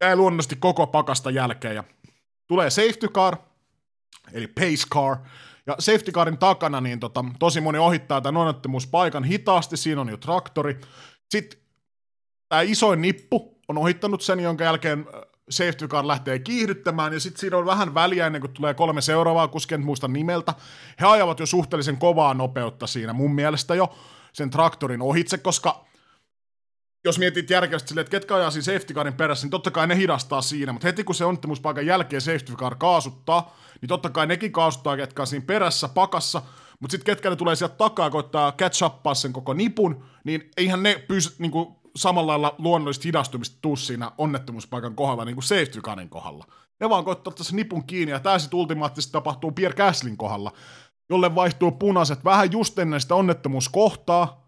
jäi 0.00 0.16
luonnollisesti 0.16 0.56
koko 0.56 0.86
pakasta 0.86 1.30
jälkeen. 1.30 1.74
Ja 1.74 1.84
tulee 2.50 2.70
safety 2.70 3.08
car, 3.08 3.36
eli 4.32 4.46
pace 4.46 4.88
car, 4.94 5.16
ja 5.66 5.76
safety 5.78 6.12
carin 6.12 6.38
takana 6.38 6.80
niin 6.80 7.00
tota, 7.00 7.24
tosi 7.38 7.60
moni 7.60 7.78
ohittaa 7.78 8.20
tämän 8.20 8.40
onnettomuuspaikan 8.40 9.24
hitaasti, 9.24 9.76
siinä 9.76 10.00
on 10.00 10.08
jo 10.08 10.16
traktori. 10.16 10.80
Sitten 11.28 11.60
tämä 12.48 12.62
isoin 12.62 13.02
nippu 13.02 13.58
on 13.68 13.78
ohittanut 13.78 14.22
sen, 14.22 14.40
jonka 14.40 14.64
jälkeen 14.64 15.06
safety 15.50 15.88
car 15.88 16.06
lähtee 16.06 16.38
kiihdyttämään, 16.38 17.12
ja 17.12 17.20
sitten 17.20 17.40
siinä 17.40 17.56
on 17.56 17.66
vähän 17.66 17.94
väliä 17.94 18.26
ennen 18.26 18.40
kuin 18.40 18.52
tulee 18.52 18.74
kolme 18.74 19.00
seuraavaa 19.00 19.48
kuskia, 19.48 19.74
en 19.74 19.84
muista 19.84 20.08
nimeltä. 20.08 20.54
He 21.00 21.06
ajavat 21.06 21.40
jo 21.40 21.46
suhteellisen 21.46 21.96
kovaa 21.96 22.34
nopeutta 22.34 22.86
siinä 22.86 23.12
mun 23.12 23.34
mielestä 23.34 23.74
jo 23.74 23.94
sen 24.32 24.50
traktorin 24.50 25.02
ohitse, 25.02 25.38
koska 25.38 25.84
jos 27.04 27.18
mietit 27.18 27.50
järkevästi 27.50 27.88
silleen, 27.88 28.02
että 28.02 28.10
ketkä 28.10 28.34
ajaa 28.34 28.50
siinä 28.50 28.64
safety 28.64 28.94
carin 28.94 29.14
perässä, 29.14 29.44
niin 29.44 29.50
totta 29.50 29.70
kai 29.70 29.86
ne 29.86 29.96
hidastaa 29.96 30.42
siinä, 30.42 30.72
mutta 30.72 30.88
heti 30.88 31.04
kun 31.04 31.14
se 31.14 31.24
onnettomuuspaikan 31.24 31.86
jälkeen 31.86 32.20
safety 32.20 32.52
car 32.52 32.74
kaasuttaa, 32.74 33.56
niin 33.80 33.88
totta 33.88 34.10
kai 34.10 34.26
nekin 34.26 34.52
kaasuttaa, 34.52 34.96
ketkä 34.96 35.22
on 35.22 35.26
siinä 35.26 35.46
perässä, 35.46 35.88
pakassa, 35.88 36.42
mutta 36.80 36.92
sitten 36.92 37.14
ketkä 37.14 37.30
ne 37.30 37.36
tulee 37.36 37.56
sieltä 37.56 37.74
takaa 37.74 38.10
koittaa 38.10 38.52
catch 38.52 38.84
uppaa 38.84 39.14
sen 39.14 39.32
koko 39.32 39.54
nipun, 39.54 40.04
niin 40.24 40.50
eihän 40.56 40.82
ne 40.82 41.04
pysy, 41.08 41.34
niin 41.38 41.50
kuin, 41.50 41.68
samalla 41.96 42.32
lailla 42.32 42.54
luonnollista 42.58 43.02
hidastumista 43.04 43.58
tuu 43.62 43.76
siinä 43.76 44.12
onnettomuuspaikan 44.18 44.94
kohdalla 44.94 45.24
niin 45.24 45.36
kuin 45.36 45.44
safety 45.44 45.80
carin 45.80 46.08
kohdalla. 46.08 46.44
Ne 46.80 46.88
vaan 46.88 47.04
koittaa 47.04 47.34
sen 47.40 47.56
nipun 47.56 47.84
kiinni, 47.84 48.12
ja 48.12 48.20
tämä 48.20 48.38
sitten 48.38 48.58
ultimaattisesti 48.58 49.12
tapahtuu 49.12 49.52
Pierre 49.52 49.76
Gaslin 49.76 50.16
kohdalla, 50.16 50.52
jolle 51.10 51.34
vaihtuu 51.34 51.70
punaiset 51.70 52.24
vähän 52.24 52.52
just 52.52 52.78
ennen 52.78 53.00
sitä 53.00 53.14
onnettomuuskohtaa, 53.14 54.39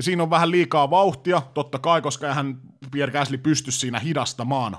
ja 0.00 0.04
siinä 0.04 0.22
on 0.22 0.30
vähän 0.30 0.50
liikaa 0.50 0.90
vauhtia, 0.90 1.42
totta 1.54 1.78
kai, 1.78 2.02
koska 2.02 2.34
hän 2.34 2.60
Pierre 2.90 3.12
Gasly 3.12 3.38
pysty 3.38 3.70
siinä 3.70 3.98
hidastamaan. 3.98 4.76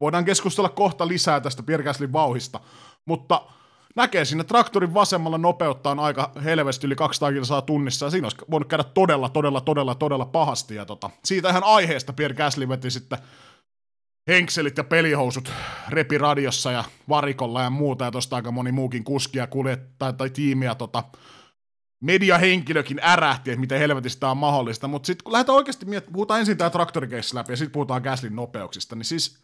Voidaan 0.00 0.24
keskustella 0.24 0.68
kohta 0.68 1.08
lisää 1.08 1.40
tästä 1.40 1.62
Pierre 1.62 1.84
Gaslin 1.84 2.12
vauhista, 2.12 2.60
mutta 3.04 3.42
näkee 3.96 4.24
sinne 4.24 4.44
traktorin 4.44 4.94
vasemmalla 4.94 5.38
nopeutta 5.38 5.90
on 5.90 6.00
aika 6.00 6.32
helvesti 6.44 6.86
yli 6.86 6.96
200 6.96 7.32
kilsaa 7.32 7.62
tunnissa, 7.62 8.06
ja 8.06 8.10
siinä 8.10 8.26
olisi 8.26 8.36
voinut 8.50 8.68
käydä 8.68 8.84
todella, 8.84 9.28
todella, 9.28 9.60
todella, 9.60 9.94
todella 9.94 10.26
pahasti, 10.26 10.74
ja 10.74 10.86
tota, 10.86 11.10
siitä 11.24 11.50
ihan 11.50 11.64
aiheesta 11.64 12.12
Pierre 12.12 12.36
Gasly 12.36 12.68
veti 12.68 12.90
sitten 12.90 13.18
henkselit 14.28 14.76
ja 14.76 14.84
pelihousut 14.84 15.52
repi 15.88 16.18
radiossa 16.18 16.72
ja 16.72 16.84
varikolla 17.08 17.62
ja 17.62 17.70
muuta, 17.70 18.04
ja 18.04 18.10
tosta 18.10 18.36
aika 18.36 18.50
moni 18.50 18.72
muukin 18.72 19.04
kuskia 19.04 19.46
kuljettaa 19.46 20.12
tai 20.12 20.30
tiimiä 20.30 20.74
tota, 20.74 21.04
mediahenkilökin 22.04 23.00
ärähti, 23.02 23.50
että 23.50 23.60
miten 23.60 23.78
helvetistä 23.78 24.30
on 24.30 24.36
mahdollista, 24.36 24.88
mutta 24.88 25.06
sitten 25.06 25.24
kun 25.24 25.32
lähdetään 25.32 25.56
oikeasti 25.56 25.86
miettimään, 25.86 26.12
puhutaan 26.12 26.40
ensin 26.40 26.56
tämä 26.56 26.70
traktorikeissi 26.70 27.34
läpi 27.34 27.52
ja 27.52 27.56
sitten 27.56 27.72
puhutaan 27.72 28.02
Gaslin 28.02 28.36
nopeuksista, 28.36 28.96
niin 28.96 29.04
siis 29.04 29.38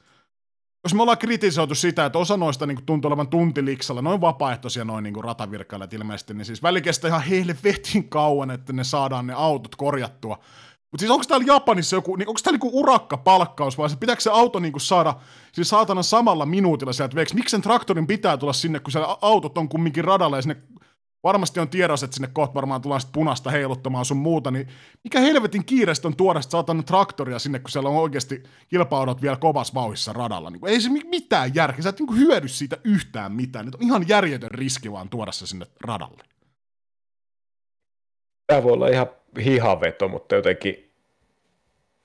jos 0.84 0.94
me 0.94 1.02
ollaan 1.02 1.18
kritisoitu 1.18 1.74
sitä, 1.74 2.06
että 2.06 2.18
osa 2.18 2.36
noista 2.36 2.66
niin 2.66 2.86
tuntuu 2.86 3.08
olevan 3.08 3.28
tuntiliksalla, 3.28 4.02
noin 4.02 4.20
vapaaehtoisia 4.20 4.84
noin 4.84 5.02
niin 5.02 5.24
ratavirkkailijat 5.24 5.92
ilmeisesti, 5.92 6.34
niin 6.34 6.44
siis 6.44 6.62
väli 6.62 6.82
kestää 6.82 7.08
ihan 7.08 7.22
helvetin 7.22 8.08
kauan, 8.08 8.50
että 8.50 8.72
ne 8.72 8.84
saadaan 8.84 9.26
ne 9.26 9.32
autot 9.36 9.76
korjattua. 9.76 10.38
Mutta 10.90 11.00
siis 11.00 11.10
onko 11.10 11.24
täällä 11.28 11.46
Japanissa 11.46 11.96
joku, 11.96 12.16
niin 12.16 12.28
onko 12.28 12.40
täällä 12.44 12.54
niinku 12.54 12.80
urakkapalkkaus 12.80 13.78
vai 13.78 13.90
se 13.90 13.96
pitääkö 13.96 14.22
se 14.22 14.30
auto 14.30 14.60
niinku 14.60 14.78
saada 14.78 15.14
siis 15.52 15.68
saatana 15.68 16.02
samalla 16.02 16.46
minuutilla 16.46 16.92
sieltä 16.92 17.14
veeksi? 17.14 17.34
Miksi 17.34 17.50
sen 17.50 17.62
traktorin 17.62 18.06
pitää 18.06 18.36
tulla 18.36 18.52
sinne, 18.52 18.80
kun 18.80 18.92
siellä 18.92 19.16
autot 19.20 19.58
on 19.58 19.68
kumminkin 19.68 20.04
radalla 20.04 20.36
ja 20.36 20.42
sinne 20.42 20.56
varmasti 21.22 21.60
on 21.60 21.68
tiedossa, 21.68 22.04
että 22.04 22.14
sinne 22.14 22.28
kohta 22.32 22.54
varmaan 22.54 22.82
tullaan 22.82 23.00
sitten 23.00 23.12
punasta 23.12 23.50
heiluttamaan 23.50 24.04
sun 24.04 24.16
muuta, 24.16 24.50
niin 24.50 24.68
mikä 25.04 25.20
helvetin 25.20 25.64
kiireistä 25.64 26.08
on 26.08 26.16
tuoda 26.16 26.40
sitä 26.40 26.56
traktoria 26.86 27.38
sinne, 27.38 27.58
kun 27.58 27.70
siellä 27.70 27.88
on 27.88 27.96
oikeasti 27.96 28.42
kilpaudot 28.68 29.22
vielä 29.22 29.36
kovassa 29.36 29.74
vauhissa 29.74 30.12
radalla. 30.12 30.50
Niin 30.50 30.66
ei 30.66 30.80
se 30.80 30.88
mitään 31.04 31.54
järkeä, 31.54 31.82
sä 31.82 31.88
et 31.88 32.00
niin 32.00 32.18
hyödy 32.18 32.48
siitä 32.48 32.76
yhtään 32.84 33.32
mitään. 33.32 33.66
Nyt 33.66 33.74
on 33.74 33.82
ihan 33.82 34.08
järjetön 34.08 34.50
riski 34.50 34.92
vaan 34.92 35.08
tuoda 35.08 35.32
se 35.32 35.46
sinne 35.46 35.66
radalle. 35.84 36.24
Tämä 38.46 38.62
voi 38.62 38.72
olla 38.72 38.88
ihan 38.88 39.06
hihaveto, 39.44 40.08
mutta 40.08 40.34
jotenkin 40.34 40.90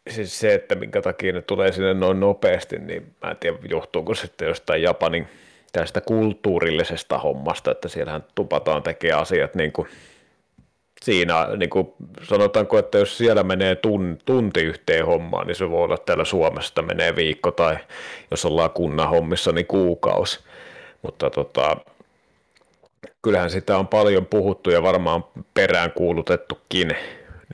siis 0.10 0.40
se, 0.40 0.54
että 0.54 0.76
minkä 0.76 1.02
takia 1.02 1.34
ne 1.34 1.42
tulee 1.42 1.72
sinne 1.72 1.94
noin 1.94 2.20
nopeasti, 2.20 2.80
niin 2.80 3.16
mä 3.24 3.32
en 3.32 3.38
tiedä 3.38 3.58
johtuuko 3.70 4.16
sitten 4.16 4.48
jostain 4.48 4.82
Japanin 4.82 5.28
tästä 5.80 6.02
kulttuurillisesta 6.02 7.18
hommasta, 7.18 7.72
että 7.72 7.88
siellähän 7.88 8.24
tupataan 8.36 8.84
tekee 8.84 9.12
asiat 9.12 9.56
niin 9.56 9.72
kuin 9.72 9.88
siinä, 11.04 11.48
niin 11.58 11.70
kuin 11.70 11.94
sanotaanko, 12.24 12.78
että 12.78 12.98
jos 12.98 13.18
siellä 13.18 13.44
menee 13.44 13.76
tun, 13.76 14.18
tunti 14.26 14.62
yhteen 14.62 15.06
hommaan, 15.06 15.48
niin 15.48 15.56
se 15.56 15.70
voi 15.70 15.84
olla, 15.84 15.98
täällä 15.98 16.26
Suomessa 16.26 16.82
menee 16.82 17.16
viikko 17.16 17.52
tai 17.52 17.78
jos 18.32 18.46
ollaan 18.46 18.70
kunnan 18.70 19.10
hommissa, 19.10 19.52
niin 19.52 19.68
kuukausi. 19.68 20.40
Mutta 21.02 21.30
tota, 21.30 21.78
kyllähän 23.22 23.50
sitä 23.50 23.78
on 23.78 23.88
paljon 23.88 24.26
puhuttu 24.26 24.70
ja 24.70 24.84
varmaan 24.84 25.24
perään 25.54 25.92
kuulutettukin 25.92 26.88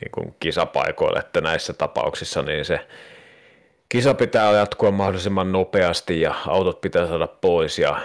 niin 0.01 0.11
kuin 0.11 0.35
kisapaikoille, 0.39 1.19
että 1.19 1.41
näissä 1.41 1.73
tapauksissa 1.73 2.41
niin 2.41 2.65
se 2.65 2.79
kisa 3.91 4.13
pitää 4.13 4.51
jatkua 4.51 4.91
mahdollisimman 4.91 5.51
nopeasti 5.51 6.21
ja 6.21 6.35
autot 6.47 6.81
pitää 6.81 7.07
saada 7.07 7.27
pois 7.27 7.79
ja 7.79 8.01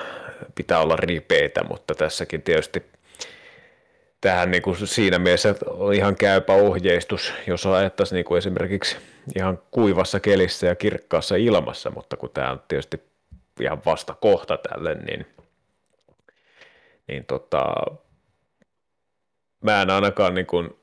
pitää 0.54 0.80
olla 0.80 0.96
ripeitä, 0.96 1.64
mutta 1.64 1.94
tässäkin 1.94 2.42
tietysti 2.42 2.82
tähän 4.20 4.50
niin 4.50 4.62
kuin 4.62 4.86
siinä 4.86 5.18
mielessä 5.18 5.54
on 5.66 5.94
ihan 5.94 6.16
käypä 6.16 6.52
ohjeistus, 6.52 7.32
jos 7.46 7.66
ajattaisiin 7.66 8.16
niin 8.16 8.24
kuin 8.24 8.38
esimerkiksi 8.38 8.96
ihan 9.36 9.58
kuivassa 9.70 10.20
kelissä 10.20 10.66
ja 10.66 10.74
kirkkaassa 10.74 11.36
ilmassa, 11.36 11.90
mutta 11.90 12.16
kun 12.16 12.30
tämä 12.34 12.50
on 12.50 12.62
tietysti 12.68 13.02
ihan 13.60 13.82
vasta 13.86 14.14
kohta 14.20 14.58
tälle, 14.58 14.94
niin, 14.94 15.26
niin 17.08 17.24
tota, 17.26 17.64
mä 19.60 19.82
en 19.82 19.90
ainakaan 19.90 20.34
niin 20.34 20.46
kuin 20.46 20.76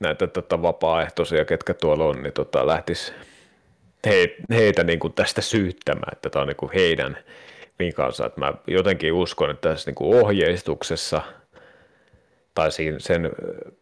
näitä 0.00 0.26
tota 0.26 0.62
vapaaehtoisia, 0.62 1.44
ketkä 1.44 1.74
tuolla 1.74 2.04
on, 2.04 2.22
niin 2.22 2.32
tota 2.32 2.66
lähtisi 2.66 3.12
he, 4.06 4.36
heitä 4.50 4.84
niin 4.84 4.98
kuin 4.98 5.12
tästä 5.12 5.40
syyttämään, 5.40 6.12
että 6.12 6.30
tämä 6.30 6.40
on 6.40 6.48
niin 6.48 6.56
kuin 6.56 6.72
heidän 6.74 7.18
vikansa. 7.78 8.26
Että 8.26 8.40
mä 8.40 8.52
jotenkin 8.66 9.12
uskon, 9.12 9.50
että 9.50 9.68
tässä 9.68 9.90
niin 9.90 9.94
kuin 9.94 10.24
ohjeistuksessa 10.24 11.22
tai 12.54 12.72
siinä 12.72 12.98
sen 12.98 13.30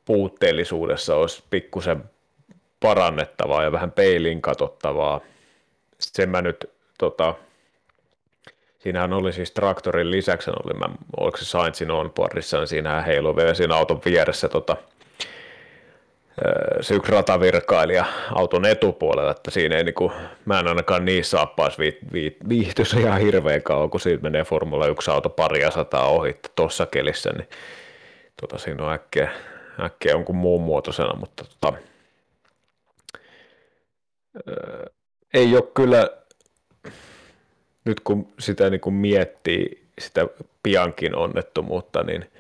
puutteellisuudessa 0.05 1.17
olisi 1.17 1.43
pikkusen 1.51 2.05
parannettavaa 2.81 3.63
ja 3.63 3.73
vähän 3.73 3.93
peilin 3.93 4.43
katsottavaa. 4.43 5.21
Sen 5.99 6.29
mä 6.29 6.43
nyt, 6.43 6.71
tota, 6.99 7.35
siinähän 8.79 9.13
oli 9.13 9.33
siis 9.33 9.51
traktorin 9.51 10.11
lisäksi, 10.11 10.51
oli, 10.51 10.79
mä, 10.79 10.89
oliko 11.17 11.37
se 11.37 11.45
Saintsin 11.45 11.91
onboardissa, 11.91 12.59
niin 12.59 12.69
siinähän 12.69 13.05
heilui 13.05 13.37
vielä 13.37 13.55
siinä 13.55 13.77
auton 13.77 14.01
vieressä 14.05 14.49
tota, 14.49 14.77
se 16.81 16.95
yksi 16.95 17.13
ratavirkailija 17.13 18.05
auton 18.35 18.65
etupuolella, 18.65 19.31
että 19.31 19.51
siinä 19.51 19.77
ei 19.77 19.85
niinku, 19.85 20.13
mä 20.45 20.61
en 20.61 20.69
ainakaan 20.69 21.05
niissä 21.05 21.31
saappaisi 21.31 21.79
vi, 21.79 21.99
vi, 22.13 22.37
viihtyisi 22.49 23.01
ihan 23.01 23.21
hirveän 23.21 23.63
kauan, 23.63 23.91
kun 23.91 24.01
siitä 24.01 24.23
menee 24.23 24.45
Formula 24.45 24.87
1 24.87 25.11
auto 25.11 25.29
paria 25.29 25.71
sataa 25.71 26.09
ohi 26.09 26.37
tuossa 26.57 26.87
kelissä, 26.87 27.31
niin 27.31 27.49
tota, 28.41 28.59
siinä 28.59 28.85
on 28.85 28.93
äkkiä, 28.93 29.31
äkkiä 29.85 30.13
jonkun 30.13 30.37
muun 30.37 30.63
muotoisena, 30.63 31.15
mutta 31.15 31.45
tota, 31.45 31.79
ää, 34.47 34.87
ei 35.35 35.57
ole 35.57 35.65
kyllä, 35.75 36.11
nyt 37.85 38.01
kun 38.01 38.29
sitä 38.39 38.71
niin 38.71 38.81
kuin 38.81 38.95
miettii 38.95 39.85
sitä 39.99 40.27
piankin 40.63 41.17
onnettomuutta, 41.17 42.03
niin 42.03 42.31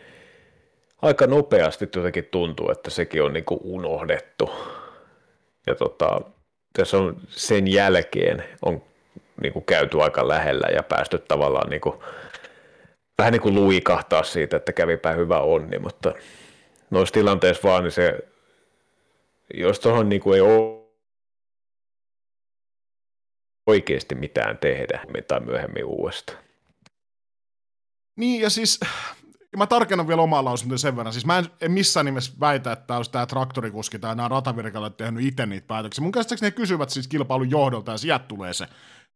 aika 1.03 1.27
nopeasti 1.27 1.89
jotenkin 1.97 2.25
tuntuu, 2.25 2.71
että 2.71 2.91
sekin 2.91 3.23
on 3.23 3.33
niin 3.33 3.45
kuin 3.45 3.61
unohdettu. 3.63 4.51
Ja 5.67 5.75
tota, 5.75 6.21
tässä 6.73 6.99
on 6.99 7.21
sen 7.29 7.69
jälkeen 7.69 8.45
on 8.63 8.83
niin 9.43 9.53
kuin 9.53 9.65
käyty 9.65 10.03
aika 10.03 10.29
lähellä 10.29 10.69
ja 10.75 10.83
päästy 10.83 11.19
tavallaan 11.19 11.71
niin 11.71 11.81
kuin, 11.81 11.99
vähän 13.19 13.33
niin 13.33 13.43
kuin 13.43 13.55
luikahtaa 13.55 14.23
siitä, 14.23 14.57
että 14.57 14.73
kävipä 14.73 15.13
hyvä 15.13 15.41
onni, 15.41 15.79
mutta 15.79 16.15
noissa 16.91 17.13
tilanteissa 17.13 17.69
vaan 17.69 17.85
niin 17.85 17.93
se, 17.93 18.19
jos 19.55 19.81
tuohon 19.81 20.09
niin 20.09 20.21
kuin 20.21 20.35
ei 20.35 20.41
ole 20.41 20.81
oikeasti 23.67 24.15
mitään 24.15 24.59
tehdä 24.59 25.01
tai 25.29 25.41
myöhemmin 25.41 25.85
uudestaan. 25.85 26.39
Niin, 28.17 28.43
ja 28.43 28.51
siis 28.51 28.81
ja 29.53 29.59
mä 29.59 29.67
tarkennan 29.67 30.09
vielä 30.09 30.23
omaa 30.23 30.45
lausuntoa 30.45 30.79
sen 30.79 30.97
verran. 30.97 31.13
Siis 31.13 31.27
mä 31.27 31.39
en, 31.39 31.47
en 31.61 31.73
missään 31.73 32.07
nimessä 32.07 32.33
väitä, 32.41 32.73
että 32.73 32.97
olisi 32.97 33.11
tämä 33.11 33.27
traktorikuski 33.27 33.99
tai 33.99 34.17
nämä 34.17 34.29
ratavirkailijat 34.29 34.97
tehnyt 34.97 35.25
itse 35.25 35.47
niitä 35.47 35.67
päätöksiä. 35.67 36.03
Mun 36.03 36.13
käsittääkseni 36.13 36.51
ne 36.51 36.57
kysyvät 36.57 36.91
siis 36.91 37.09
kilpailun 37.09 37.51
johdolta 37.51 37.93
ja 37.93 37.99
sieltä 37.99 38.25
tulee 38.25 38.55
se 38.55 38.69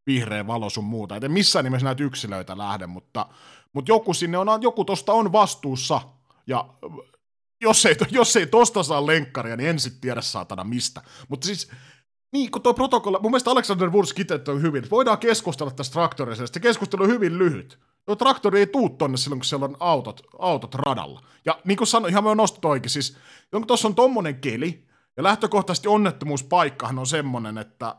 vihreä 0.07 0.47
valo 0.47 0.71
sun 0.71 0.85
muuta. 0.85 1.17
Et 1.17 1.25
en 1.25 1.33
missään 1.33 1.65
nimessä 1.65 1.85
näitä 1.85 2.03
yksilöitä 2.03 2.59
lähde, 2.59 2.87
mutta, 2.87 3.27
mutta 3.73 3.91
joku 3.91 4.15
sinne 4.15 4.39
on, 4.39 4.63
joku 4.63 4.85
tosta 4.85 5.13
on 5.13 5.33
vastuussa. 5.33 6.01
Ja 6.47 6.69
jos 7.61 7.87
ei, 7.87 7.97
jos 8.11 8.37
ei 8.37 8.47
tosta 8.47 8.83
saa 8.83 9.07
lenkkaria, 9.07 9.57
niin 9.57 9.69
en 9.69 9.81
sit 9.81 10.01
tiedä 10.01 10.21
saatana 10.21 10.65
mistä. 10.65 11.03
Mutta 11.29 11.47
siis 11.47 11.71
niin, 12.33 12.51
kun 12.51 12.63
tuo 12.63 12.75
protokolla, 12.75 13.19
mun 13.19 13.31
mielestä 13.31 13.51
Alexander 13.51 13.91
Wurz 13.91 14.13
on 14.49 14.63
hyvin, 14.63 14.91
voidaan 14.91 15.19
keskustella 15.19 15.73
tästä 15.73 15.93
traktorista, 15.93 16.47
se 16.47 16.61
keskustelu 16.61 17.03
on 17.03 17.09
hyvin 17.09 17.39
lyhyt. 17.39 17.79
Tuo 18.07 18.17
traktori 18.17 18.59
ei 18.59 18.67
tuu 18.67 18.89
tonne 18.89 19.17
silloin, 19.17 19.39
kun 19.39 19.45
siellä 19.45 19.65
on 19.65 19.77
autot, 19.81 20.21
autot 20.39 20.75
radalla. 20.75 21.21
Ja 21.45 21.59
niin 21.65 21.77
kuin 21.77 21.89
sanoin, 21.89 22.11
ihan 22.11 22.25
me 22.25 22.35
nostat 22.35 22.65
oikein, 22.65 22.91
siis 22.91 23.17
kun 23.51 23.67
tuossa 23.67 23.89
on 23.89 23.95
tommonen 23.95 24.41
keli, 24.41 24.85
ja 25.17 25.23
lähtökohtaisesti 25.23 25.89
onnettomuuspaikkahan 25.89 26.99
on 26.99 27.07
semmonen, 27.07 27.59
että, 27.59 27.97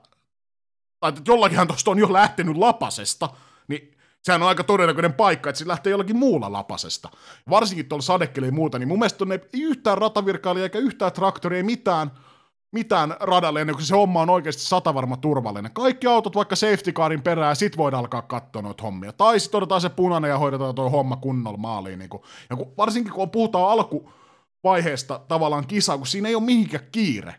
tai 1.00 1.10
että 1.10 1.22
jollakinhan 1.28 1.68
tuosta 1.68 1.92
on 1.92 2.00
jo 2.00 2.14
lähtenyt 2.14 2.58
lapasesta, 2.58 3.30
niin 3.68 3.98
sehän 4.24 4.42
on 4.42 4.48
aika 4.48 4.64
todennäköinen 4.64 5.14
paikka, 5.14 5.50
että 5.50 5.60
se 5.60 5.68
lähtee 5.68 5.92
jollakin 5.92 6.18
muulla 6.18 6.52
lapasesta. 6.52 7.10
Varsinkin 7.50 7.90
tuolla 7.90 8.02
sadekeli 8.02 8.46
ja 8.46 8.52
muuta, 8.52 8.80
niin 8.80 8.88
mun 8.88 9.00
mielestä 9.00 9.26
ei 9.32 9.62
yhtään 9.62 9.98
ratavirkailija 9.98 10.64
eikä 10.64 10.80
yhtään 10.80 11.12
traktoria, 11.12 11.58
ei 11.58 11.64
mitään– 11.64 12.12
mitään 12.76 13.16
radalle 13.20 13.62
ennen 13.62 13.76
kuin 13.76 13.86
se 13.86 13.96
homma 13.96 14.22
on 14.22 14.30
oikeasti 14.30 14.62
satavarma 14.62 15.18
turvallinen. 15.18 15.72
Kaikki 15.74 16.08
autot 16.08 16.36
vaikka 16.36 16.56
safety 16.56 16.92
carin 16.92 17.22
perään, 17.22 17.56
sit 17.56 17.78
voidaan 17.78 18.00
alkaa 18.00 18.22
katsoa 18.22 18.62
noita 18.62 18.84
hommia. 18.84 19.14
Tai 19.14 19.40
sitten 19.40 19.58
otetaan 19.58 19.82
se 19.82 19.90
punainen 19.90 20.30
ja 20.30 20.38
hoidetaan 20.38 20.76
tuo 20.76 20.90
homma 20.90 21.16
kunnolla 21.16 21.58
maaliin. 21.58 22.00
Niin 22.00 22.10
kun, 22.10 22.22
ja 22.50 22.56
kun, 22.56 22.74
varsinkin 22.78 23.14
kun 23.14 23.30
puhutaan 23.30 23.72
alkuvaiheesta 23.72 25.20
tavallaan 25.28 25.68
kisaa, 25.68 25.98
kun 25.98 26.08
siinä 26.08 26.30
ei 26.30 26.36
ole 26.36 26.44
mihinkään 26.44 26.84
kiire. 26.92 27.36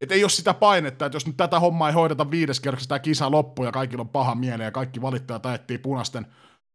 Et 0.00 0.12
ei 0.12 0.24
ole 0.24 0.30
sitä 0.30 0.54
painetta, 0.54 1.06
että 1.06 1.16
jos 1.16 1.26
nyt 1.26 1.36
tätä 1.36 1.60
hommaa 1.60 1.88
ei 1.88 1.94
hoideta 1.94 2.30
viides 2.30 2.60
kerroksessa, 2.60 2.88
tämä 2.88 2.98
kisa 2.98 3.30
loppuu 3.30 3.64
ja 3.64 3.72
kaikilla 3.72 4.00
on 4.00 4.08
paha 4.08 4.34
mieli 4.34 4.62
ja 4.62 4.70
kaikki 4.70 5.02
valittajat 5.02 5.46
ajettiin 5.46 5.80
punaisten 5.80 6.26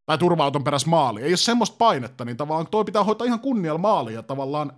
tai 0.05 0.17
turva-auton 0.17 0.63
peräs 0.63 0.85
maaliin. 0.85 1.25
Ei 1.25 1.31
ole 1.31 1.37
semmoista 1.37 1.75
painetta, 1.77 2.25
niin 2.25 2.37
tavallaan 2.37 2.67
toi 2.67 2.83
pitää 2.83 3.03
hoitaa 3.03 3.27
ihan 3.27 3.39
kunnialla 3.39 3.77
maaliin 3.77 4.15
ja 4.15 4.23
tavallaan 4.23 4.71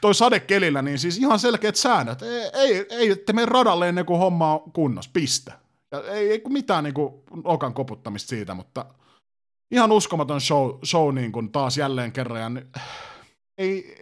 toi 0.00 0.14
sadekelillä, 0.14 0.82
niin 0.82 0.98
siis 0.98 1.18
ihan 1.18 1.38
selkeät 1.38 1.76
säännöt. 1.76 2.22
Ei, 2.22 2.50
ei, 2.54 2.86
ei 2.90 3.10
ette 3.10 3.32
mene 3.32 3.46
radalle 3.46 3.88
ennen 3.88 4.06
kuin 4.06 4.18
homma 4.18 4.52
on 4.52 4.72
kunnossa, 4.72 5.10
piste. 5.14 5.52
Ja 5.92 6.00
ei, 6.00 6.30
ei 6.30 6.42
mitään 6.48 6.84
niin 6.84 6.94
kuin, 6.94 7.14
okan 7.44 7.74
koputtamista 7.74 8.28
siitä, 8.28 8.54
mutta 8.54 8.86
ihan 9.70 9.92
uskomaton 9.92 10.40
show, 10.40 10.70
show 10.84 11.14
niin 11.14 11.32
kuin 11.32 11.52
taas 11.52 11.78
jälleen 11.78 12.12
kerran. 12.12 12.56
Ja 12.56 12.80
ei, 13.58 13.96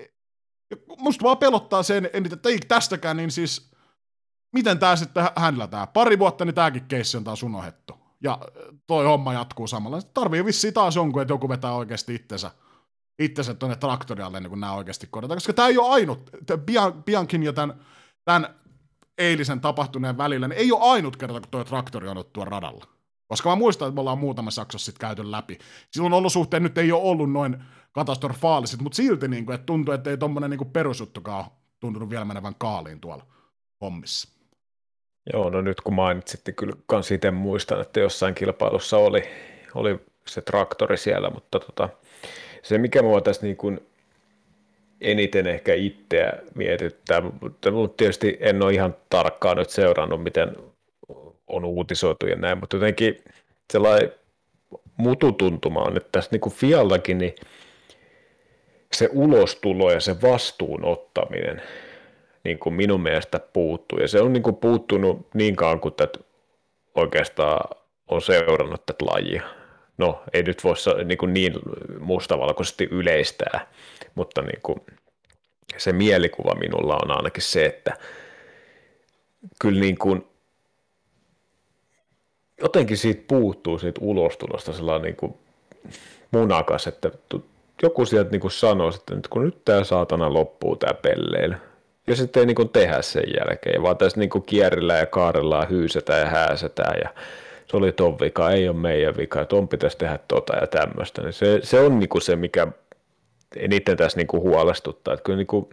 musta 0.98 1.24
vaan 1.24 1.38
pelottaa 1.38 1.82
sen, 1.82 2.10
että 2.12 2.48
ei 2.48 2.58
tästäkään, 2.58 3.16
niin 3.16 3.30
siis 3.30 3.70
miten 4.52 4.78
tämä 4.78 4.96
sitten 4.96 5.24
hänlätään. 5.36 5.88
Pari 5.88 6.18
vuotta, 6.18 6.44
niin 6.44 6.54
tämäkin 6.54 6.84
keissi 6.84 7.16
on 7.16 7.24
taas 7.24 7.42
unohdettu. 7.42 7.94
Ja 8.22 8.38
toi 8.86 9.04
homma 9.04 9.32
jatkuu 9.32 9.66
samalla. 9.66 10.02
Tarvii 10.02 10.44
vissiin 10.44 10.74
taas 10.74 10.96
jonkun, 10.96 11.22
että 11.22 11.34
joku 11.34 11.48
vetää 11.48 11.74
oikeasti 11.74 12.14
itsensä 12.14 12.50
itsensä 13.18 13.54
tuonne 13.54 13.76
traktorialle 13.76 14.36
ennen 14.36 14.50
kuin 14.50 14.60
nämä 14.60 14.72
oikeasti 14.72 15.06
korjataan. 15.10 15.36
Koska 15.36 15.52
tämä 15.52 15.68
ei 15.68 15.78
ole 15.78 15.88
ainut, 15.88 16.30
Bian, 16.66 17.02
Biankin 17.04 17.42
ja 17.42 17.52
tämän, 17.52 17.80
tämän 18.24 18.54
eilisen 19.18 19.60
tapahtuneen 19.60 20.18
välillä, 20.18 20.48
niin 20.48 20.58
ei 20.58 20.72
ole 20.72 20.80
ainut 20.82 21.16
kerta, 21.16 21.40
kun 21.40 21.50
tuo 21.50 21.64
traktori 21.64 22.08
on 22.08 22.16
ollut 22.16 22.36
radalla. 22.36 22.84
Koska 23.26 23.48
mä 23.48 23.56
muistan, 23.56 23.88
että 23.88 23.94
me 23.94 24.00
ollaan 24.00 24.18
muutamassa 24.18 24.62
jaksossa 24.62 24.84
sitten 24.84 25.08
käyty 25.08 25.30
läpi. 25.30 25.58
Silloin 25.90 26.12
olosuhteet 26.12 26.62
nyt 26.62 26.78
ei 26.78 26.92
ole 26.92 27.02
ollut 27.02 27.32
noin 27.32 27.64
katastrofaaliset, 27.92 28.80
mutta 28.80 28.96
silti 28.96 29.28
niin 29.28 29.46
kuin, 29.46 29.54
että 29.54 29.66
tuntuu, 29.66 29.94
että 29.94 30.10
ei 30.10 30.16
tuommoinen 30.16 30.50
niin 30.50 30.70
perusjuttukaan 30.72 31.44
tuntunut 31.80 32.10
vielä 32.10 32.24
menevän 32.24 32.54
kaaliin 32.58 33.00
tuolla 33.00 33.26
hommissa. 33.80 34.28
Joo, 35.32 35.50
no 35.50 35.60
nyt 35.60 35.80
kun 35.80 35.94
mainitsitte, 35.94 36.52
kyllä 36.52 36.76
kans 36.86 37.10
itse 37.10 37.30
muistan, 37.30 37.80
että 37.80 38.00
jossain 38.00 38.34
kilpailussa 38.34 38.96
oli, 38.96 39.22
oli 39.74 40.00
se 40.26 40.40
traktori 40.40 40.96
siellä, 40.96 41.30
mutta 41.30 41.60
tota, 41.60 41.88
se, 42.64 42.78
mikä 42.78 43.02
mua 43.02 43.20
tässä 43.20 43.46
niin 43.46 43.56
kuin 43.56 43.80
eniten 45.00 45.46
ehkä 45.46 45.74
itseä 45.74 46.32
mietittää, 46.54 47.20
mutta 47.20 47.70
tietysti 47.96 48.36
en 48.40 48.62
ole 48.62 48.72
ihan 48.72 48.96
tarkkaan 49.10 49.56
nyt 49.56 49.70
seurannut, 49.70 50.22
miten 50.22 50.56
on 51.46 51.64
uutisoitu 51.64 52.26
ja 52.26 52.36
näin, 52.36 52.58
mutta 52.58 52.76
jotenkin 52.76 53.24
sellainen 53.72 54.12
mututuntuma 54.96 55.82
on, 55.82 55.96
että 55.96 56.08
tässä 56.12 56.30
niin 56.32 56.40
kuin 56.40 56.52
Fialtakin 56.52 57.18
niin 57.18 57.34
se 58.92 59.08
ulostulo 59.12 59.92
ja 59.92 60.00
se 60.00 60.22
vastuun 60.22 60.84
ottaminen 60.84 61.62
niin 62.44 62.58
kuin 62.58 62.74
minun 62.74 63.00
mielestä 63.00 63.40
puuttuu. 63.52 63.98
Ja 63.98 64.08
se 64.08 64.20
on 64.20 64.32
niin 64.32 64.42
kuin 64.42 64.56
puuttunut 64.56 65.26
niin 65.34 65.56
kauan 65.56 65.80
kuin 65.80 65.94
tätä 65.94 66.18
oikeastaan 66.94 67.78
on 68.08 68.22
seurannut 68.22 68.86
tätä 68.86 69.04
lajia 69.06 69.42
no 69.98 70.22
ei 70.32 70.42
nyt 70.42 70.64
voi 70.64 70.74
niin, 71.04 71.18
kuin 71.18 71.34
niin 71.34 71.52
mustavalkoisesti 72.00 72.88
yleistää, 72.90 73.66
mutta 74.14 74.42
niin 74.42 74.60
kuin, 74.62 74.80
se 75.76 75.92
mielikuva 75.92 76.54
minulla 76.54 76.98
on 77.02 77.16
ainakin 77.16 77.42
se, 77.42 77.66
että 77.66 77.96
kyllä 79.58 79.80
niin 79.80 79.98
kuin, 79.98 80.26
jotenkin 82.60 82.96
siitä 82.96 83.24
puuttuu 83.28 83.78
siitä 83.78 84.00
ulostulosta 84.04 84.72
sellainen 84.72 85.02
niin 85.02 85.16
kuin 85.16 85.34
munakas, 86.30 86.86
että 86.86 87.10
joku 87.82 88.06
sieltä 88.06 88.30
niin 88.30 88.40
kuin 88.40 88.50
sanoo, 88.50 88.88
että 88.88 89.14
nyt 89.14 89.28
kun 89.28 89.44
nyt 89.44 89.64
tämä 89.64 89.84
saatana 89.84 90.34
loppuu 90.34 90.76
tämä 90.76 90.94
pelleily, 90.94 91.54
ja 92.06 92.16
sitten 92.16 92.40
ei 92.40 92.46
niin 92.46 92.54
kuin 92.54 92.68
tehdä 92.68 93.02
sen 93.02 93.24
jälkeen, 93.38 93.82
vaan 93.82 93.96
tässä 93.96 94.20
niin 94.20 94.30
kuin 94.30 94.44
kierrellään 94.44 95.00
ja 95.00 95.06
kaarellaan, 95.06 95.70
hyysetään 95.70 96.20
ja 96.20 96.26
hääsetään 96.26 97.00
ja 97.04 97.14
se 97.66 97.76
oli 97.76 97.92
ton 97.92 98.20
vika, 98.20 98.50
ei 98.50 98.68
ole 98.68 98.76
meidän 98.76 99.16
vika, 99.16 99.40
että 99.40 99.56
on 99.56 99.68
pitäisi 99.68 99.98
tehdä 99.98 100.18
tota 100.28 100.56
ja 100.56 100.66
tämmöistä. 100.66 101.22
Niin 101.22 101.32
se, 101.32 101.60
se 101.62 101.80
on 101.80 101.98
niinku 101.98 102.20
se, 102.20 102.36
mikä 102.36 102.66
eniten 103.56 103.96
tässä 103.96 104.18
niinku 104.18 104.40
huolestuttaa. 104.40 105.14
Että 105.14 105.24
kyllä 105.24 105.36
niinku, 105.36 105.70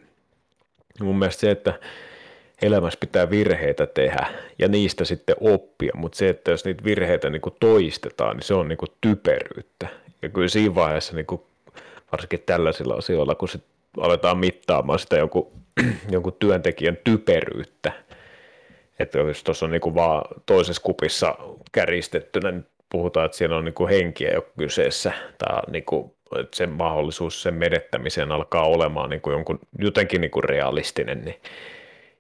mun 1.02 1.20
mielestä 1.20 1.42
se, 1.42 1.52
että 1.52 1.80
elämässä 2.62 3.00
pitää 3.00 3.30
virheitä 3.30 3.88
tehdä 3.88 4.28
ja 4.60 4.68
niistä 4.68 5.06
sitten 5.06 5.36
oppia, 5.40 5.92
mutta 5.96 6.18
se, 6.18 6.30
että 6.30 6.52
jos 6.52 6.66
niitä 6.66 6.84
virheitä 6.84 7.30
niinku 7.30 7.52
toistetaan, 7.60 8.36
niin 8.36 8.44
se 8.44 8.54
on 8.54 8.68
niinku 8.68 8.86
typeryyttä. 9.02 9.88
Ja 10.22 10.30
kyllä 10.30 10.48
siinä 10.48 10.76
vaiheessa 10.76 11.16
niinku, 11.16 11.48
varsinkin 12.12 12.44
tällaisilla 12.46 12.94
asioilla, 12.94 13.36
kun 13.36 13.50
sit 13.50 13.64
aletaan 13.98 14.38
mittaamaan 14.38 15.00
sitä 15.00 15.18
jonkun, 15.18 15.52
jonkun 16.12 16.36
työntekijän 16.40 16.98
typeryyttä, 17.04 17.92
että 19.00 19.20
jos 19.20 19.44
tuossa 19.44 19.66
on 19.66 19.72
niinku 19.72 19.96
vaan 19.96 20.24
toisessa 20.46 20.82
kupissa 20.82 21.36
käristettynä, 21.72 22.52
niin 22.52 22.66
puhutaan, 22.90 23.26
että 23.26 23.38
siellä 23.38 23.58
on 23.58 23.66
niin 23.66 23.74
kuin 23.74 23.90
henkiä 23.90 24.32
jo 24.34 24.42
kyseessä, 24.58 25.12
tai 25.38 25.62
niin 25.72 25.86
kuin, 25.86 26.14
että 26.40 26.58
sen 26.58 26.70
mahdollisuus 26.70 27.44
sen 27.44 27.54
menettämiseen 27.54 28.32
alkaa 28.32 28.64
olemaan 28.64 29.10
niin 29.10 29.22
kuin 29.22 29.34
jonkun, 29.34 29.60
jotenkin 29.80 30.22
niin 30.22 30.32
kuin 30.32 30.44
realistinen, 30.44 31.22
niin 31.22 31.42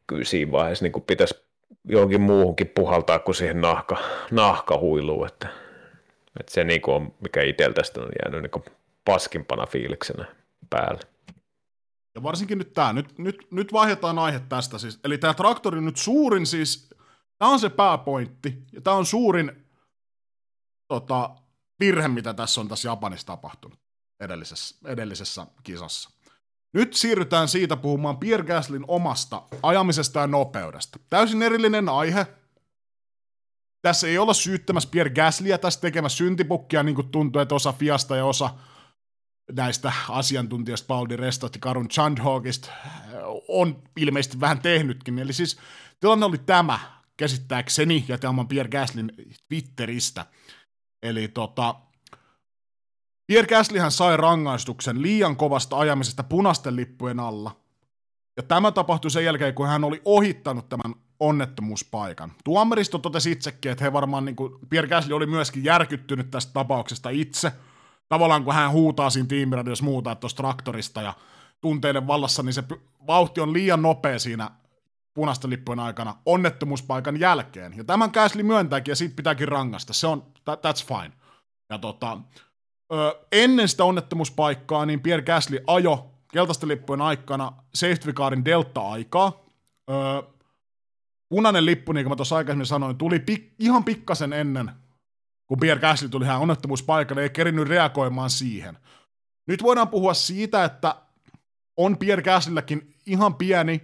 kyllä 0.08 0.24
siinä 0.24 0.52
vaiheessa 0.52 0.86
niin 0.86 0.92
kuin 0.92 1.04
pitäisi 1.04 1.44
johonkin 1.86 2.22
muuhunkin 2.22 2.72
puhaltaa 2.76 3.20
kuin 3.20 3.36
siihen 3.36 3.62
nahka, 3.62 3.98
nahkahuiluun, 4.32 5.28
että, 5.28 5.48
että 6.40 6.52
se 6.52 6.64
niin 6.64 6.82
kuin 6.82 6.96
on, 6.96 7.14
mikä 7.22 7.42
itseltä 7.42 7.82
on 7.98 8.10
jäänyt 8.24 8.42
niin 8.42 8.52
kuin 8.52 8.64
paskimpana 9.06 9.66
fiiliksenä 9.66 10.26
päälle. 10.70 11.02
Ja 12.16 12.24
varsinkin 12.24 12.58
nyt 12.58 12.74
tämä, 12.74 12.94
nyt, 12.94 13.18
nyt, 13.18 13.48
nyt 13.52 13.74
vaihdetaan 13.74 14.20
aihe 14.20 14.40
tästä 14.40 14.78
siis, 14.78 15.00
eli 15.04 15.18
tämä 15.18 15.34
traktori 15.34 15.82
nyt 15.82 15.98
suurin 15.98 16.46
siis, 16.46 16.90
tämä 17.38 17.52
on 17.52 17.60
se 17.60 17.70
pääpointti, 17.70 18.64
ja 18.72 18.82
tämä 18.82 18.96
on 18.96 19.06
suurin 19.06 19.68
tota, 20.88 21.36
virhe, 21.80 22.08
mitä 22.08 22.34
tässä 22.34 22.62
on 22.62 22.68
tässä 22.68 22.90
Japanissa 22.90 23.28
tapahtunut 23.28 23.80
edellisessä, 24.20 24.76
edellisessä 24.86 25.48
kisassa. 25.64 26.10
Nyt 26.74 26.94
siirrytään 26.94 27.48
siitä 27.48 27.78
puhumaan 27.78 28.18
Pierre 28.18 28.46
Gaslin 28.46 28.86
omasta 28.88 29.44
ajamisesta 29.64 30.20
ja 30.20 30.28
nopeudesta. 30.28 31.00
Täysin 31.10 31.42
erillinen 31.42 31.90
aihe. 31.90 32.28
Tässä 33.82 34.08
ei 34.08 34.18
olla 34.18 34.34
syyttämässä 34.34 34.90
Pierre 34.90 35.14
Gaslyä 35.14 35.58
tässä 35.58 35.82
tekemässä 35.82 36.18
syntipukkia, 36.18 36.84
niin 36.84 36.96
kuin 36.96 37.10
tuntuu, 37.10 37.42
että 37.42 37.56
osa 37.56 37.74
Fiasta 37.74 38.16
ja 38.16 38.26
osa 38.26 38.50
näistä 39.56 39.94
asiantuntijoista 40.10 40.88
Paul 40.88 41.10
Di 41.10 41.16
Restot 41.16 41.56
ja 41.56 41.62
Karun 41.62 41.88
Chandhogista 41.88 42.72
on 43.48 43.84
ilmeisesti 43.98 44.40
vähän 44.40 44.60
tehnytkin. 44.60 45.20
Eli 45.20 45.34
siis 45.34 45.58
tilanne 46.00 46.26
oli 46.26 46.38
tämä, 46.38 46.80
käsittääkseni, 47.18 48.06
ja 48.08 48.18
tämä 48.18 48.42
on 48.42 48.48
Pierre 48.48 48.70
Gaslin 48.70 49.12
Twitteristä. 49.48 50.26
Eli 51.04 51.28
tota, 51.28 51.76
Pierre 53.28 53.48
Gaslyhän 53.48 53.92
sai 53.92 54.18
rangaistuksen 54.18 55.02
liian 55.02 55.36
kovasta 55.36 55.78
ajamisesta 55.78 56.24
punaisten 56.24 56.76
lippujen 56.76 57.20
alla. 57.20 57.56
Ja 58.38 58.44
tämä 58.44 58.72
tapahtui 58.72 59.12
sen 59.12 59.26
jälkeen, 59.26 59.54
kun 59.54 59.68
hän 59.68 59.84
oli 59.84 60.02
ohittanut 60.06 60.70
tämän 60.70 60.96
onnettomuuspaikan. 61.20 62.32
Tuomaristo 62.44 62.98
totesi 62.98 63.32
itsekin, 63.32 63.72
että 63.72 63.84
he 63.84 63.94
varmaan, 63.94 64.26
niin 64.26 64.36
kuin, 64.36 64.54
Pierre 64.70 64.90
Gasly 64.90 65.16
oli 65.16 65.26
myöskin 65.26 65.64
järkyttynyt 65.64 66.32
tästä 66.32 66.54
tapauksesta 66.54 67.10
itse. 67.10 67.52
Tavallaan 68.12 68.44
kun 68.44 68.54
hän 68.54 68.72
huutaa 68.72 69.10
siinä 69.10 69.28
tiimiradiossa 69.28 69.86
muuta, 69.86 70.12
että 70.12 70.20
tuosta 70.20 70.38
traktorista 70.38 71.02
ja 71.02 71.14
tunteiden 71.62 72.08
vallassa, 72.08 72.44
niin 72.44 72.54
se 72.54 72.64
vauhti 73.08 73.42
on 73.42 73.54
liian 73.54 73.82
nopea 73.82 74.20
siinä 74.20 74.50
punaisten 75.14 75.50
lippujen 75.50 75.80
aikana 75.80 76.16
onnettomuuspaikan 76.26 77.20
jälkeen. 77.20 77.78
Ja 77.78 77.84
tämän 77.84 78.10
Gasly 78.14 78.44
myöntääkin 78.44 78.92
ja 78.92 78.96
siitä 78.96 79.16
pitääkin 79.16 79.48
rangasta. 79.48 79.94
Se 79.94 80.08
on, 80.08 80.24
that, 80.46 80.60
that's 80.66 80.86
fine. 80.88 81.12
Ja 81.70 81.78
tota, 81.78 82.18
ö, 82.94 83.20
ennen 83.32 83.68
sitä 83.68 83.84
onnettomuuspaikkaa, 83.84 84.86
niin 84.86 85.00
Pierre 85.00 85.26
Gasly 85.26 85.60
ajo 85.68 86.12
keltaisten 86.34 86.70
lippujen 86.70 87.02
aikana 87.02 87.52
safety 87.74 88.14
carin 88.14 88.46
delta-aikaa. 88.46 89.42
Ö, 89.90 90.24
punainen 91.30 91.66
lippu, 91.66 91.92
niin 91.92 92.06
kuin 92.06 92.12
mä 92.12 92.16
tuossa 92.16 92.36
aikaisemmin 92.36 92.66
sanoin, 92.66 92.98
tuli 92.98 93.18
pik- 93.32 93.56
ihan 93.60 93.84
pikkasen 93.84 94.34
ennen, 94.34 94.72
kun 95.52 95.60
Pierre 95.60 95.82
Gasly 95.82 96.10
tuli 96.10 96.26
hän 96.26 96.40
onnettomuuspaikalle, 96.40 97.24
ei 97.24 97.30
kerinyt 97.30 97.68
reagoimaan 97.68 98.30
siihen. 98.30 98.78
Nyt 99.48 99.64
voidaan 99.64 99.88
puhua 99.88 100.14
siitä, 100.14 100.64
että 100.64 100.96
on 101.78 101.98
Pierre 101.98 102.24
Gaslylläkin 102.24 102.96
ihan 103.06 103.36
pieni 103.36 103.84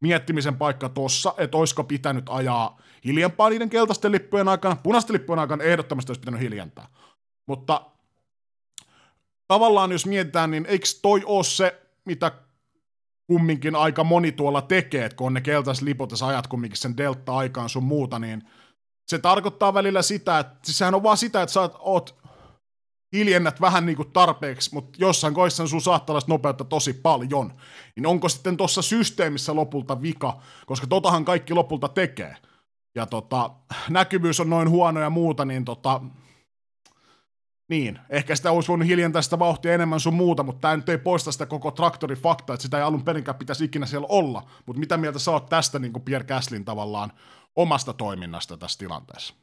miettimisen 0.00 0.56
paikka 0.56 0.88
tossa, 0.88 1.34
että 1.38 1.56
olisiko 1.56 1.84
pitänyt 1.84 2.24
ajaa 2.28 2.80
hiljempaa 3.04 3.48
niiden 3.48 3.70
keltaisten 3.70 4.12
lippujen 4.12 4.48
aikana. 4.48 4.76
Punaisten 4.76 5.14
lippujen 5.14 5.38
aikana 5.38 5.64
ehdottomasti 5.64 6.10
olisi 6.10 6.20
pitänyt 6.20 6.40
hiljentää. 6.40 6.88
Mutta 7.46 7.90
tavallaan 9.48 9.92
jos 9.92 10.06
mietitään, 10.06 10.50
niin 10.50 10.66
eikö 10.66 10.86
toi 11.02 11.22
ole 11.24 11.44
se, 11.44 11.82
mitä 12.04 12.32
kumminkin 13.26 13.76
aika 13.76 14.04
moni 14.04 14.32
tuolla 14.32 14.62
tekee, 14.62 15.04
että 15.04 15.16
kun 15.16 15.26
on 15.26 15.34
ne 15.34 15.40
keltaiset 15.40 15.84
liput 15.84 16.10
ja 16.20 16.26
ajat 16.26 16.46
kumminkin 16.46 16.78
sen 16.78 16.96
delta-aikaan 16.96 17.68
sun 17.68 17.84
muuta, 17.84 18.18
niin 18.18 18.42
se 19.06 19.18
tarkoittaa 19.18 19.74
välillä 19.74 20.02
sitä, 20.02 20.38
että 20.38 20.58
siis 20.62 20.78
sehän 20.78 20.94
on 20.94 21.02
vaan 21.02 21.16
sitä, 21.16 21.42
että 21.42 21.52
sä 21.52 21.70
oot 21.78 22.16
hiljennät 23.12 23.60
vähän 23.60 23.86
niin 23.86 23.96
kuin 23.96 24.12
tarpeeksi, 24.12 24.74
mutta 24.74 24.98
jossain 25.00 25.34
kohdassa 25.34 25.66
sun 25.66 25.80
saattaa 25.80 26.18
nopeutta 26.26 26.64
tosi 26.64 26.92
paljon. 26.92 27.52
Niin 27.96 28.06
onko 28.06 28.28
sitten 28.28 28.56
tuossa 28.56 28.82
systeemissä 28.82 29.54
lopulta 29.54 30.02
vika, 30.02 30.38
koska 30.66 30.86
totahan 30.86 31.24
kaikki 31.24 31.54
lopulta 31.54 31.88
tekee. 31.88 32.36
Ja 32.94 33.06
tota, 33.06 33.50
näkyvyys 33.90 34.40
on 34.40 34.50
noin 34.50 34.70
huono 34.70 35.00
ja 35.00 35.10
muuta, 35.10 35.44
niin 35.44 35.64
tota, 35.64 36.00
niin, 37.68 37.98
ehkä 38.10 38.36
sitä 38.36 38.50
olisi 38.50 38.68
voinut 38.68 38.88
hiljentää 38.88 39.22
sitä 39.22 39.38
vauhtia 39.38 39.74
enemmän 39.74 40.00
sun 40.00 40.14
muuta, 40.14 40.42
mutta 40.42 40.60
tämä 40.60 40.76
nyt 40.76 40.88
ei 40.88 40.98
poista 40.98 41.32
sitä 41.32 41.46
koko 41.46 41.70
traktorin 41.70 42.18
faktaa, 42.18 42.54
että 42.54 42.62
sitä 42.62 42.76
ei 42.76 42.82
alun 42.82 43.04
perinkään 43.04 43.38
pitäisi 43.38 43.64
ikinä 43.64 43.86
siellä 43.86 44.06
olla. 44.10 44.42
Mutta 44.66 44.80
mitä 44.80 44.96
mieltä 44.96 45.18
sä 45.18 45.30
oot 45.30 45.48
tästä 45.48 45.78
niin 45.78 45.92
kuin 45.92 46.02
Pierre 46.02 46.26
Gaslin 46.26 46.64
tavallaan 46.64 47.12
omasta 47.56 47.92
toiminnasta 47.92 48.56
tässä 48.56 48.78
tilanteessa? 48.78 49.34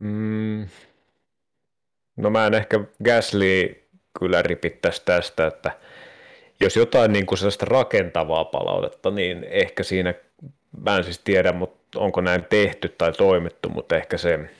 Mm. 0.00 0.68
No 2.16 2.30
mä 2.30 2.46
en 2.46 2.54
ehkä 2.54 2.80
Gasly 3.04 3.82
kyllä 4.18 4.42
ripittäisi 4.42 5.02
tästä, 5.04 5.46
että 5.46 5.78
jos 6.60 6.76
jotain 6.76 7.12
niin 7.12 7.26
kuin 7.26 7.38
sellaista 7.38 7.66
rakentavaa 7.66 8.44
palautetta, 8.44 9.10
niin 9.10 9.44
ehkä 9.44 9.82
siinä, 9.82 10.14
mä 10.80 10.96
en 10.96 11.04
siis 11.04 11.18
tiedä, 11.18 11.52
mutta 11.52 12.00
onko 12.00 12.20
näin 12.20 12.44
tehty 12.50 12.88
tai 12.88 13.12
toimittu, 13.12 13.68
mutta 13.68 13.96
ehkä 13.96 14.18
se 14.18 14.50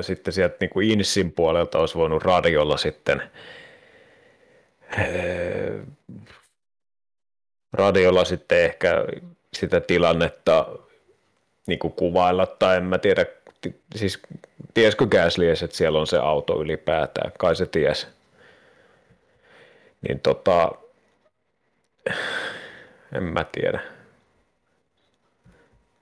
sitten 0.00 0.32
sieltä 0.34 0.56
niin 0.60 0.70
kuin 0.70 0.90
Insin 0.90 1.32
puolelta 1.32 1.78
olisi 1.78 1.94
voinut 1.94 2.22
radiolla 2.22 2.76
sitten 2.76 3.22
radiolla 7.72 8.24
sitten 8.24 8.64
ehkä 8.64 9.04
sitä 9.52 9.80
tilannetta 9.80 10.66
niin 11.66 11.78
kuin 11.78 11.92
kuvailla, 11.92 12.46
tai 12.46 12.76
en 12.76 12.84
mä 12.84 12.98
tiedä, 12.98 13.26
siis 13.94 14.18
tiesikö 14.74 15.06
Gasly 15.06 15.50
että 15.50 15.76
siellä 15.76 15.98
on 15.98 16.06
se 16.06 16.18
auto 16.18 16.62
ylipäätään, 16.62 17.32
kai 17.38 17.56
se 17.56 17.66
ties. 17.66 18.08
Niin 20.08 20.20
tota, 20.20 20.72
en 23.14 23.22
mä 23.22 23.44
tiedä. 23.52 23.80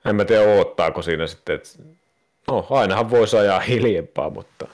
En 0.07 0.17
mä 0.17 0.25
tiedä, 0.25 0.43
oottaako 0.43 1.03
siinä 1.03 1.27
sitten, 1.27 1.55
että 1.55 1.69
No, 2.49 2.67
ainahan 2.71 3.11
voisi 3.11 3.37
ajaa 3.37 3.61
hiljempaa, 3.61 4.31
mutta 4.31 4.69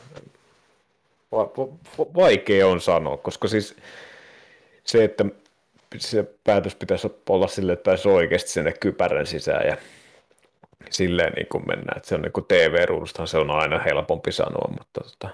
va- 1.32 1.50
va- 1.56 2.06
vaikea 2.14 2.66
on 2.66 2.80
sanoa, 2.80 3.16
koska 3.16 3.48
siis 3.48 3.76
se, 4.84 5.04
että 5.04 5.24
se 5.96 6.24
päätös 6.44 6.74
pitäisi 6.74 7.08
olla 7.28 7.48
sille, 7.48 7.72
että 7.72 7.90
pääsi 7.90 8.08
oikeasti 8.08 8.50
sinne 8.50 8.72
kypärän 8.72 9.26
sisään 9.26 9.66
ja 9.66 9.76
silleen 10.90 11.32
niin 11.32 11.46
kuin 11.46 11.64
mennään, 11.66 11.96
että 11.96 12.08
se 12.08 12.14
on 12.14 12.22
niin 12.22 12.32
kuin 12.32 12.46
TV-ruudustahan 12.46 13.28
se 13.28 13.38
on 13.38 13.50
aina 13.50 13.78
helpompi 13.78 14.32
sanoa, 14.32 14.70
mutta 14.78 15.00
tota, 15.00 15.28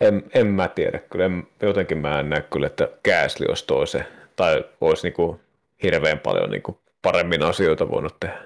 en, 0.00 0.24
en 0.34 0.46
mä 0.46 0.68
tiedä 0.68 0.98
kyllä, 0.98 1.24
en, 1.24 1.46
jotenkin 1.62 1.98
mä 1.98 2.20
en 2.20 2.30
näe 2.30 2.42
kyllä, 2.42 2.66
että 2.66 2.88
Kääsli 3.02 3.46
olisi 3.48 3.66
toisen, 3.66 4.06
tai 4.36 4.64
olisi 4.80 5.06
niin 5.06 5.14
kuin 5.14 5.40
hirveän 5.82 6.18
paljon 6.18 6.50
niin 6.50 6.62
kuin 6.62 6.78
paremmin 7.02 7.42
asioita 7.42 7.90
voinut 7.90 8.20
tehdä. 8.20 8.38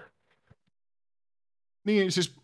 Niin, 1.85 2.13
siis 2.13 2.37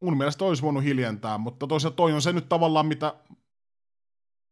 mun 0.00 0.16
mielestä 0.16 0.44
olisi 0.44 0.62
voinut 0.62 0.84
hiljentää, 0.84 1.38
mutta 1.38 1.66
toisaalta 1.66 1.96
toi 1.96 2.12
on 2.12 2.22
se 2.22 2.32
nyt 2.32 2.48
tavallaan, 2.48 2.86
mitä 2.86 3.14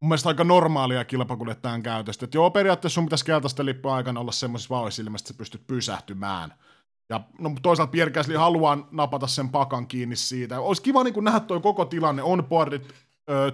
mun 0.00 0.08
mielestä 0.08 0.28
aika 0.28 0.44
normaalia 0.44 1.04
kilpakuljettajan 1.04 1.82
käytöstä. 1.82 2.24
Että 2.24 2.36
joo, 2.36 2.50
periaatteessa 2.50 2.94
sun 2.94 3.04
pitäisi 3.04 3.24
keltaisten 3.24 3.66
lippujen 3.66 3.96
aikana 3.96 4.20
olla 4.20 4.32
semmoisessa 4.32 4.74
vauhdissa 4.74 5.02
että 5.02 5.28
sä 5.28 5.34
pystyt 5.38 5.66
pysähtymään. 5.66 6.54
Ja 7.08 7.20
no, 7.38 7.52
toisaalta 7.62 7.90
Pierre 7.90 8.12
Gasly 8.12 8.36
haluaa 8.36 8.88
napata 8.90 9.26
sen 9.26 9.48
pakan 9.48 9.86
kiinni 9.86 10.16
siitä. 10.16 10.60
Olisi 10.60 10.82
kiva 10.82 11.04
niin 11.04 11.24
nähdä 11.24 11.40
toi 11.40 11.60
koko 11.60 11.84
tilanne, 11.84 12.22
onboardit, 12.22 12.94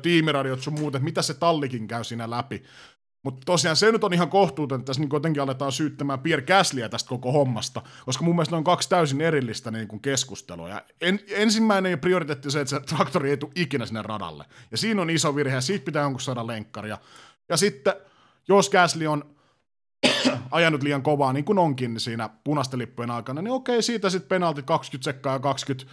tiimiradiot 0.02 0.60
sun 0.60 0.80
muut, 0.80 0.94
että 0.94 1.04
mitä 1.04 1.22
se 1.22 1.34
tallikin 1.34 1.88
käy 1.88 2.04
siinä 2.04 2.30
läpi. 2.30 2.62
Mutta 3.22 3.40
tosiaan 3.46 3.76
se 3.76 3.92
nyt 3.92 4.04
on 4.04 4.14
ihan 4.14 4.30
kohtuuton, 4.30 4.80
että 4.80 4.86
tässä 4.86 5.02
niin 5.02 5.10
jotenkin 5.12 5.42
aletaan 5.42 5.72
syyttämään 5.72 6.18
Pierre 6.18 6.46
Gaslyä 6.46 6.88
tästä 6.88 7.08
koko 7.08 7.32
hommasta, 7.32 7.82
koska 8.04 8.24
mun 8.24 8.34
mielestä 8.34 8.54
ne 8.54 8.56
on 8.56 8.64
kaksi 8.64 8.88
täysin 8.88 9.20
erillistä 9.20 9.70
niin 9.70 9.88
kuin 9.88 10.02
keskustelua. 10.02 10.68
Ja 10.68 10.82
en, 11.00 11.20
ensimmäinen 11.28 11.98
prioriteetti 11.98 12.48
on 12.48 12.52
se, 12.52 12.60
että 12.60 12.70
se 12.70 12.80
traktori 12.80 13.30
ei 13.30 13.36
tule 13.36 13.52
ikinä 13.54 13.86
sinne 13.86 14.02
radalle. 14.02 14.44
Ja 14.70 14.76
siinä 14.76 15.02
on 15.02 15.10
iso 15.10 15.36
virhe, 15.36 15.54
ja 15.54 15.60
siitä 15.60 15.84
pitää 15.84 16.02
jonkun 16.02 16.20
saada 16.20 16.46
lenkkaria. 16.46 16.98
Ja 17.48 17.56
sitten, 17.56 17.94
jos 18.48 18.70
Gasly 18.70 19.06
on 19.06 19.36
ajanut 20.50 20.82
liian 20.82 21.02
kovaa, 21.02 21.32
niin 21.32 21.44
kuin 21.44 21.58
onkin 21.58 22.00
siinä 22.00 22.30
punaisten 22.44 22.78
lippujen 22.78 23.10
aikana, 23.10 23.42
niin 23.42 23.52
okei, 23.52 23.82
siitä 23.82 24.10
sitten 24.10 24.28
penalti 24.28 24.62
20 24.62 25.04
sekkaa 25.04 25.32
ja 25.32 25.38
20 25.38 25.92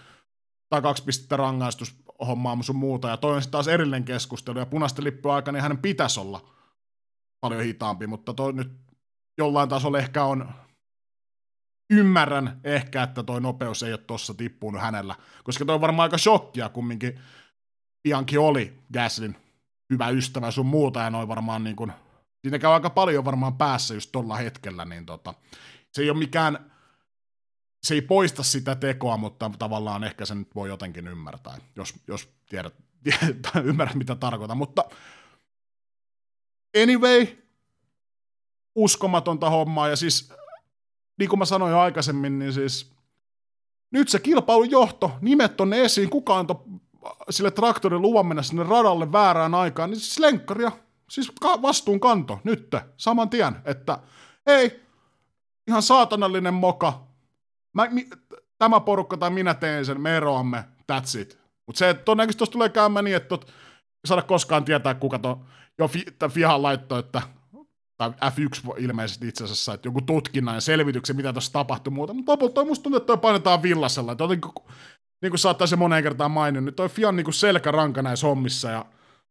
tai 0.70 0.82
kaksi 0.82 1.04
pistettä 1.04 1.38
rangaistus 1.38 1.96
hommaa 2.28 2.58
sun 2.62 2.76
muuta, 2.76 3.08
ja 3.08 3.18
toi 3.18 3.36
on 3.36 3.42
sitten 3.42 3.52
taas 3.52 3.68
erillinen 3.68 4.04
keskustelu, 4.04 4.60
ja 4.60 4.66
punaisten 4.66 5.04
lippujen 5.04 5.36
aikana 5.36 5.56
niin 5.56 5.64
hänen 5.64 5.78
pitäisi 5.78 6.20
olla– 6.20 6.42
paljon 7.42 7.64
hitaampi, 7.64 8.08
mutta 8.08 8.34
toi 8.34 8.54
nyt 8.54 8.72
jollain 9.38 9.70
tasolla 9.70 10.00
ehkä 10.00 10.24
on 10.24 10.50
ymmärrän 11.90 12.60
ehkä, 12.64 13.04
että 13.04 13.24
toi 13.24 13.42
nopeus 13.42 13.84
ei 13.84 13.94
ole 13.94 14.00
tossa 14.08 14.34
tippunut 14.34 14.82
hänellä, 14.82 15.16
koska 15.44 15.66
toi 15.66 15.76
on 15.76 15.82
varmaan 15.82 16.06
aika 16.06 16.18
shokkia 16.18 16.70
kumminkin. 16.70 17.20
Bianchi 18.04 18.38
oli 18.38 18.80
Gaslin 18.94 19.36
hyvä 19.90 20.10
ystävä 20.10 20.52
sun 20.52 20.66
muuta, 20.66 21.00
ja 21.00 21.10
noin 21.10 21.28
varmaan 21.28 21.64
niin 21.64 21.76
kuin, 21.76 21.92
siinä 22.42 22.60
käy 22.60 22.74
aika 22.74 22.90
paljon 22.90 23.26
varmaan 23.26 23.58
päässä 23.58 23.94
just 23.94 24.10
tolla 24.12 24.36
hetkellä, 24.36 24.86
niin 24.86 25.06
tota, 25.06 25.34
se 25.92 26.02
ei 26.02 26.10
ole 26.10 26.20
mikään, 26.20 26.72
se 27.84 27.94
ei 27.94 28.02
poista 28.02 28.44
sitä 28.44 28.76
tekoa, 28.76 29.18
mutta 29.18 29.52
tavallaan 29.60 30.04
ehkä 30.04 30.26
sen 30.26 30.46
voi 30.56 30.70
jotenkin 30.70 31.08
ymmärtää, 31.08 31.58
jos, 31.76 31.94
jos 32.08 32.30
tiedät, 32.50 32.74
tiedät 33.04 33.66
ymmärrät 33.66 33.96
mitä 33.96 34.16
tarkoitan, 34.16 34.58
mutta 34.58 34.84
anyway, 36.82 37.28
uskomatonta 38.76 39.50
hommaa, 39.50 39.90
ja 39.90 39.96
siis 39.96 40.34
niin 41.20 41.30
kuin 41.30 41.40
mä 41.40 41.46
sanoin 41.46 41.72
jo 41.72 41.80
aikaisemmin, 41.80 42.40
niin 42.40 42.54
siis 42.54 42.94
nyt 43.92 44.10
se 44.10 44.20
kilpailun 44.20 44.72
johto, 44.72 45.12
nimet 45.22 45.62
on 45.62 45.74
esiin, 45.74 46.10
kuka 46.10 46.38
antoi 46.38 46.64
sille 47.30 47.52
traktorin 47.52 48.02
luvan 48.02 48.26
mennä 48.26 48.44
sinne 48.44 48.64
radalle 48.64 49.12
väärään 49.12 49.56
aikaan, 49.56 49.90
niin 49.90 50.00
siis 50.00 50.20
lenkkaria, 50.20 50.72
siis 51.10 51.32
vastuun 51.62 52.00
kanto, 52.00 52.40
nyt, 52.44 52.76
saman 52.98 53.30
tien, 53.30 53.56
että 53.66 54.00
ei, 54.46 54.82
ihan 55.68 55.84
saatanallinen 55.84 56.54
moka, 56.54 57.08
mä, 57.74 57.88
mi, 57.90 58.10
tämä 58.58 58.80
porukka 58.80 59.18
tai 59.18 59.30
minä 59.30 59.54
teen 59.54 59.86
sen, 59.86 60.02
me 60.02 60.18
eroamme, 60.18 60.64
that's 60.92 61.20
it. 61.20 61.40
Mutta 61.66 61.80
se, 61.80 61.90
että 61.90 62.04
todennäköisesti 62.04 62.38
tuossa 62.38 62.52
tulee 62.52 62.70
käymään 62.70 63.06
niin, 63.06 63.16
että 63.16 63.38
saada 64.06 64.22
koskaan 64.22 64.66
tietää, 64.66 64.94
kuka 64.94 65.20
to, 65.20 65.42
jo 65.80 65.88
fi, 65.88 66.06
Fihan 66.30 66.64
laittoi, 66.64 67.00
että 67.00 67.22
tai 68.00 68.10
F1 68.10 68.74
ilmeisesti 68.78 69.28
itse 69.28 69.44
asiassa, 69.44 69.74
että 69.74 69.88
joku 69.88 70.02
tutkinnan 70.02 70.56
ja 70.56 70.62
selvityksen, 70.62 71.16
mitä 71.16 71.34
tuossa 71.34 71.54
tapahtui 71.54 71.94
muuta, 71.94 72.14
mutta 72.14 72.32
lopulta 72.32 72.66
musta 72.66 72.84
tuntuu, 72.84 72.98
että 72.98 73.08
toi 73.08 73.18
painetaan 73.18 73.64
villasella, 73.64 74.12
että 74.12 74.24
jotenkin, 74.24 74.52
niin 75.22 75.32
kuin 75.32 75.40
saattaa 75.40 75.68
se 75.68 75.76
moneen 75.76 76.04
kertaan 76.04 76.32
maininnut, 76.32 76.66
niin 76.66 76.76
toi 76.76 76.90
Fian 76.90 77.16
niin 77.16 77.34
selkäranka 77.34 78.02
näissä 78.02 78.28
hommissa 78.28 78.70
ja 78.70 78.86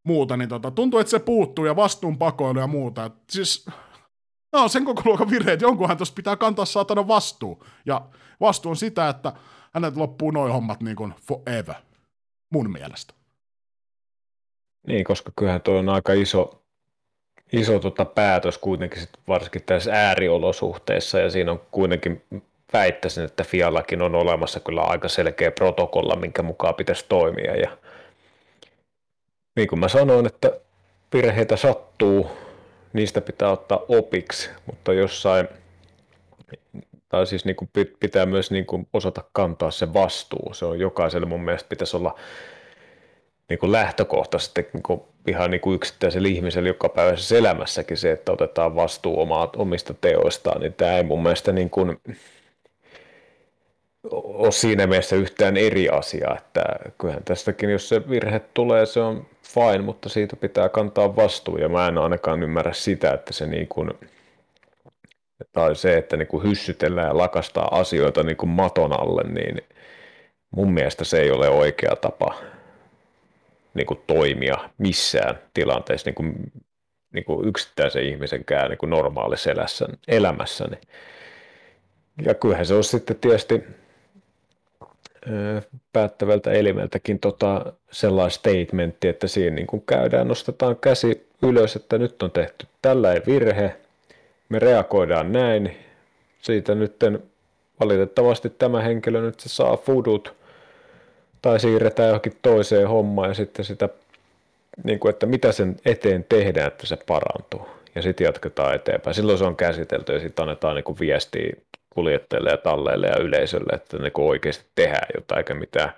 muuta, 0.05 0.37
niin 0.37 0.49
tota, 0.49 0.71
tuntuu, 0.71 1.01
että 1.01 1.11
se 1.11 1.19
puuttuu 1.19 1.65
ja 1.65 1.77
vastuun 1.77 2.19
pakoilu 2.19 2.59
ja 2.59 2.67
muuta. 2.67 3.05
Et 3.05 3.13
siis, 3.31 3.67
no 4.53 4.69
sen 4.69 4.85
koko 4.85 5.03
luokan 5.05 5.31
virheet, 5.31 5.61
jonkunhan 5.61 5.97
tuossa 5.97 6.15
pitää 6.15 6.37
kantaa 6.37 6.65
saatana 6.65 7.09
vastuu. 7.09 7.65
Ja 7.87 8.07
vastuu 8.41 8.71
on 8.71 8.77
sitä, 8.77 9.09
että 9.09 9.33
hänet 9.75 9.97
loppuu 9.97 10.31
noin 10.31 10.53
hommat 10.53 10.81
niin 10.81 10.97
kuin 10.97 11.15
forever, 11.23 11.77
mun 12.53 12.71
mielestä. 12.71 13.18
Niin, 14.89 15.05
koska 15.05 15.33
kyllähän 15.37 15.61
tuo 15.61 15.79
on 15.79 15.89
aika 15.89 16.13
iso, 16.13 16.63
iso 17.53 17.79
tota 17.79 18.05
päätös 18.05 18.59
kuitenkin 18.59 19.01
sit 19.01 19.11
varsinkin 19.29 19.63
tässä 19.67 19.93
ääriolosuhteissa 19.93 21.19
ja 21.19 21.31
siinä 21.31 21.53
on 21.53 21.61
kuitenkin 21.71 22.23
väittäisin, 22.73 23.25
että 23.25 23.45
Fiallakin 23.45 24.03
on 24.03 24.15
olemassa 24.15 24.61
kyllä 24.61 24.83
aika 24.83 25.09
selkeä 25.09 25.51
protokolla, 25.51 26.17
minkä 26.17 26.43
mukaan 26.43 26.75
pitäisi 26.75 27.05
toimia 27.09 27.57
ja 27.57 27.79
niin 29.57 29.69
kuin 29.69 29.79
mä 29.81 29.89
sanoin, 29.89 30.27
että 30.27 30.53
virheitä 31.15 31.57
sattuu, 31.57 32.31
niistä 32.93 33.21
pitää 33.21 33.51
ottaa 33.51 33.85
opiksi, 33.89 34.51
mutta 34.67 34.93
jossain, 34.93 35.49
tai 37.09 37.27
siis 37.27 37.45
niin 37.45 37.57
kuin 37.57 37.71
pitää 38.01 38.27
myös 38.27 38.51
niin 38.51 38.67
kuin 38.67 38.89
osata 38.93 39.25
kantaa 39.33 39.71
se 39.71 39.93
vastuu. 39.93 40.55
Se 40.55 40.65
on 40.65 40.79
jokaiselle 40.79 41.27
mun 41.27 41.45
mielestä 41.45 41.69
pitäisi 41.69 41.97
olla 41.97 42.19
niin 43.49 43.59
kuin 43.59 43.73
lähtökohtaisesti 43.73 44.69
niin 44.73 44.83
kuin 44.83 45.01
ihan 45.27 45.51
niin 45.51 45.61
kuin 45.61 45.75
yksittäisellä 45.75 46.29
ihmisellä 46.29 46.69
jokapäiväisessä 46.69 47.39
elämässäkin 47.39 47.97
se, 47.97 48.13
että 48.13 48.33
otetaan 48.33 48.77
vastuu 48.77 49.21
omaa, 49.21 49.51
omista 49.57 49.95
teoistaan, 49.95 50.61
niin 50.61 50.75
tämä 50.75 50.97
ei 50.97 51.03
mun 51.03 51.23
mielestä 51.23 51.53
niin 51.53 51.71
kuin, 51.71 52.01
ole 54.13 54.53
siinä 54.53 54.87
mielessä 54.87 55.17
yhtään 55.17 55.57
eri 55.57 55.89
asia, 55.89 56.37
että 56.39 56.63
kyllähän 56.99 57.25
tästäkin, 57.25 57.71
jos 57.71 57.89
se 57.89 58.09
virhe 58.09 58.41
tulee, 58.55 58.87
se 58.87 59.01
on 59.01 59.27
fine, 59.43 59.79
mutta 59.79 60.09
siitä 60.09 60.37
pitää 60.37 60.69
kantaa 60.69 61.17
vastuu, 61.17 61.57
ja 61.57 61.69
mä 61.69 61.89
en 61.89 61.99
ainakaan 61.99 62.43
ymmärrä 62.43 62.73
sitä, 62.73 63.13
että 63.13 63.33
se 63.33 63.47
niin 63.47 63.69
kuin, 63.69 63.91
tai 65.53 65.77
se, 65.77 65.97
että 65.97 66.17
niin 66.17 66.29
kuin 66.29 66.49
hyssytellään 66.49 67.09
ja 67.09 67.19
lakastaa 67.19 67.79
asioita 67.79 68.23
niin 68.23 68.37
kuin 68.37 68.51
maton 68.51 69.01
alle, 69.01 69.23
niin 69.23 69.61
mun 70.51 70.73
mielestä 70.73 71.05
se 71.05 71.21
ei 71.21 71.31
ole 71.31 71.49
oikea 71.49 71.97
tapa 71.97 72.35
niin 73.75 73.87
kuin 73.87 74.01
toimia 74.07 74.71
missään 74.79 75.39
tilanteessa 75.55 76.09
niin 76.09 76.15
kuin, 76.15 76.53
niin 77.13 77.25
kuin 77.25 77.49
yksittäisen 77.49 78.05
ihmisenkään 78.05 78.71
niin 78.71 78.91
normaalissa 78.91 79.51
elämässä. 80.09 80.69
Ja 82.25 82.35
kyllähän 82.35 82.67
se 82.67 82.75
on 82.75 82.85
sitten 82.85 83.17
tietysti 83.17 83.65
päättävältä 85.93 86.51
elimeltäkin 86.51 87.19
tota 87.19 87.73
sellainen 87.91 88.31
statementti, 88.31 89.09
että 89.09 89.29
siinä 89.29 89.57
niin 89.57 89.67
kuin 89.67 89.83
käydään, 89.87 90.29
nostetaan 90.29 90.77
käsi 90.77 91.29
ylös, 91.43 91.77
että 91.77 91.99
nyt 91.99 92.23
on 92.23 92.31
tehty 92.31 92.67
tällainen 92.83 93.23
virhe, 93.27 93.77
me 94.49 94.59
reagoidaan 94.59 95.33
näin, 95.33 95.77
siitä 96.43 96.75
nyt 96.75 96.97
valitettavasti 97.81 98.51
tämä 98.51 98.81
henkilö 98.81 99.21
nyt 99.21 99.41
se 99.41 99.49
saa 99.49 99.77
fudut, 99.77 100.35
tai 101.43 101.61
siirretään 101.61 102.09
johonkin 102.09 102.39
toiseen 102.43 102.89
hommaan 102.89 103.29
ja 103.29 103.35
sitten 103.35 103.65
sitä, 103.65 103.89
niin 104.85 104.99
kuin, 104.99 105.11
että 105.11 105.27
mitä 105.27 105.53
sen 105.53 105.77
eteen 105.85 106.27
tehdään, 106.29 106.69
että 106.69 106.87
se 106.87 106.97
parantuu. 107.07 107.69
Ja 107.95 108.03
sitten 108.03 108.25
jatketaan 108.25 108.75
eteenpäin. 108.75 109.15
Silloin 109.15 109.39
se 109.39 109.45
on 109.45 109.57
käsitelty 109.57 110.13
ja 110.13 110.21
sitten 110.21 110.43
annetaan 110.43 110.75
niin 110.75 110.85
kuin 110.85 110.99
kuljettajille 111.91 112.51
ja 112.51 112.57
talleille 112.57 113.07
ja 113.07 113.19
yleisölle, 113.19 113.73
että 113.75 113.99
niin 113.99 114.13
oikeasti 114.15 114.65
tehdään 114.75 115.07
jotain, 115.15 115.39
eikä 115.39 115.55
mitään 115.55 115.93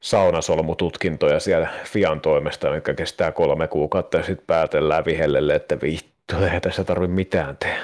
saunasolmututkintoja 0.00 1.40
siellä 1.40 1.68
Fian 1.84 2.20
toimesta, 2.20 2.70
mikä 2.70 2.94
kestää 2.94 3.32
kolme 3.32 3.68
kuukautta 3.68 4.16
ja 4.16 4.24
sitten 4.24 4.46
päätellään 4.46 5.04
vihellelle, 5.04 5.54
että 5.54 5.80
vittu, 5.82 6.36
ei 6.52 6.60
tässä 6.60 6.84
tarvitse 6.84 7.14
mitään 7.14 7.56
tehdä. 7.56 7.82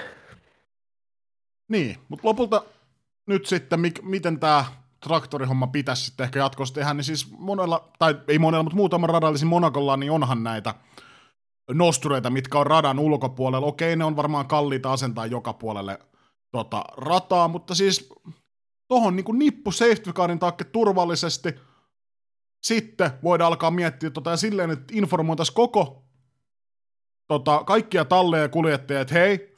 Niin, 1.68 1.96
mutta 2.09 2.28
lopulta 2.28 2.64
nyt 3.26 3.46
sitten, 3.46 3.80
miten 4.02 4.40
tämä 4.40 4.64
traktorihomma 5.05 5.66
pitäisi 5.66 6.05
sitten 6.05 6.24
ehkä 6.24 6.38
jatkossa 6.38 6.74
tehdä, 6.74 6.94
niin 6.94 7.05
siis 7.05 7.30
monella, 7.38 7.88
tai 7.98 8.20
ei 8.28 8.38
monella, 8.38 8.62
mutta 8.62 8.76
muutama 8.76 9.07
radalla, 9.07 9.38
siis 9.38 9.48
Monakolla, 9.48 9.96
niin 9.96 10.12
onhan 10.12 10.44
näitä 10.44 10.74
nostureita, 11.70 12.30
mitkä 12.30 12.59
on 12.59 12.66
radan 12.66 12.98
ulkopuolella. 12.98 13.66
Okei, 13.66 13.96
ne 13.96 14.05
on 14.05 14.16
varmaan 14.16 14.46
kalliita 14.46 14.92
asentaa 14.92 15.26
joka 15.26 15.52
puolelle 15.52 15.98
tota, 16.52 16.84
rataa, 16.96 17.48
mutta 17.48 17.74
siis 17.74 18.09
tohon 18.88 19.16
niin 19.16 19.38
nippu 19.38 19.72
safety 19.72 20.12
carin 20.12 20.38
takke 20.38 20.64
turvallisesti, 20.64 21.55
sitten 22.62 23.11
voidaan 23.22 23.48
alkaa 23.48 23.70
miettiä 23.70 24.11
tota, 24.11 24.30
ja 24.30 24.36
silleen, 24.36 24.70
että 24.70 24.94
informoitaisiin 24.96 25.55
koko 25.55 26.05
tota, 27.28 27.64
kaikkia 27.66 28.05
talleja 28.05 28.42
ja 28.42 28.48
kuljettajia, 28.48 29.00
että 29.00 29.14
hei, 29.14 29.53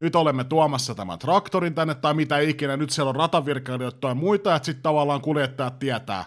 nyt 0.00 0.16
olemme 0.16 0.44
tuomassa 0.44 0.94
tämän 0.94 1.18
traktorin 1.18 1.74
tänne 1.74 1.94
tai 1.94 2.14
mitä 2.14 2.38
ikinä, 2.38 2.76
nyt 2.76 2.90
siellä 2.90 3.08
on 3.08 3.16
ratavirkailijoita 3.16 3.98
tai 4.00 4.14
muita, 4.14 4.56
että 4.56 4.66
sitten 4.66 4.82
tavallaan 4.82 5.20
kuljettajat 5.20 5.78
tietää, 5.78 6.24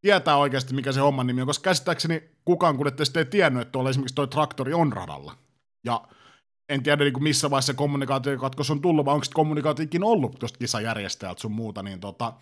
tietää 0.00 0.36
oikeasti, 0.36 0.74
mikä 0.74 0.92
se 0.92 1.00
homman 1.00 1.26
nimi 1.26 1.40
on, 1.40 1.46
koska 1.46 1.62
käsittääkseni 1.62 2.22
kukaan 2.44 2.76
kuljettajista 2.76 3.18
ei 3.18 3.24
tiennyt, 3.24 3.62
että 3.62 3.72
tuolla 3.72 3.90
esimerkiksi 3.90 4.14
tuo 4.14 4.26
traktori 4.26 4.74
on 4.74 4.92
radalla. 4.92 5.34
Ja 5.84 6.02
en 6.68 6.82
tiedä 6.82 7.04
niin 7.04 7.12
kuin 7.12 7.22
missä 7.22 7.50
vaiheessa 7.50 7.74
kommunikaatiokatkos 7.74 8.70
on 8.70 8.80
tullut, 8.80 9.06
vai 9.06 9.14
onko 9.14 9.26
kommunikaatiokin 9.34 10.04
ollut 10.04 10.38
tuosta 10.38 10.58
kisajärjestäjältä 10.58 11.40
sun 11.40 11.52
muuta, 11.52 11.82
niin 11.82 12.00
tota, 12.00 12.32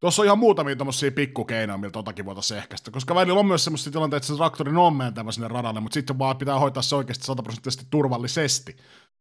Tuossa 0.00 0.22
on 0.22 0.26
ihan 0.26 0.38
muutamia 0.38 0.76
tämmöisiä 0.76 1.10
pikkukeinoja, 1.10 1.78
millä 1.78 1.92
totakin 1.92 2.24
voitaisiin 2.24 2.58
ehkäistä, 2.58 2.90
koska 2.90 3.14
välillä 3.14 3.40
on 3.40 3.46
myös 3.46 3.64
semmoisia 3.64 3.92
tilanteita, 3.92 4.16
että 4.16 4.26
se 4.26 4.36
traktori 4.36 4.76
on 4.76 4.96
mentävä 4.96 5.32
sinne 5.32 5.48
radalle, 5.48 5.80
mutta 5.80 5.94
sitten 5.94 6.18
vaan 6.18 6.36
pitää 6.36 6.58
hoitaa 6.58 6.82
se 6.82 6.96
oikeasti 6.96 7.24
sataprosenttisesti 7.24 7.86
turvallisesti, 7.90 8.76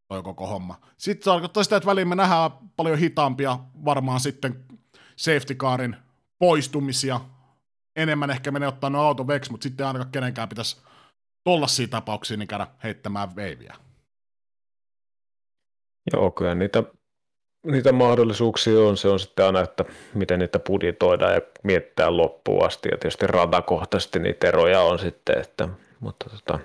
toi 0.07 0.23
koko 0.23 0.47
homma. 0.47 0.79
Sitten 0.97 1.23
se 1.23 1.29
tarkoittaa 1.29 1.63
sitä, 1.63 1.75
että 1.75 1.87
väliin 1.87 2.07
me 2.07 2.15
nähdään 2.15 2.51
paljon 2.75 2.97
hitaampia 2.97 3.59
varmaan 3.85 4.19
sitten 4.19 4.65
safety 5.15 5.55
carin 5.55 5.95
poistumisia, 6.39 7.21
enemmän 7.95 8.29
ehkä 8.29 8.51
menee 8.51 8.67
ottaa 8.67 8.89
no 8.89 9.01
auto 9.01 9.27
veksi, 9.27 9.51
mutta 9.51 9.63
sitten 9.63 9.87
ainakaan 9.87 10.11
kenenkään 10.11 10.49
pitäisi 10.49 10.77
tollaisia 11.43 11.87
tapauksia 11.87 12.37
niin 12.37 12.47
käydä 12.47 12.67
heittämään 12.83 13.35
veiviä. 13.35 13.75
Joo, 16.13 16.31
kyllä 16.31 16.55
niitä, 16.55 16.83
niitä 17.65 17.91
mahdollisuuksia 17.91 18.79
on. 18.79 18.97
Se 18.97 19.07
on 19.07 19.19
sitten 19.19 19.45
aina, 19.45 19.61
että 19.61 19.85
miten 20.13 20.39
niitä 20.39 20.59
budjetoidaan 20.59 21.33
ja 21.33 21.41
mietitään 21.63 22.17
loppuun 22.17 22.65
asti. 22.65 22.89
Ja 22.91 22.97
tietysti 22.97 23.27
ratakohtaisesti 23.27 24.19
niitä 24.19 24.47
eroja 24.47 24.81
on 24.81 24.99
sitten, 24.99 25.37
että, 25.37 25.69
mutta 25.99 26.29
tota, 26.29 26.59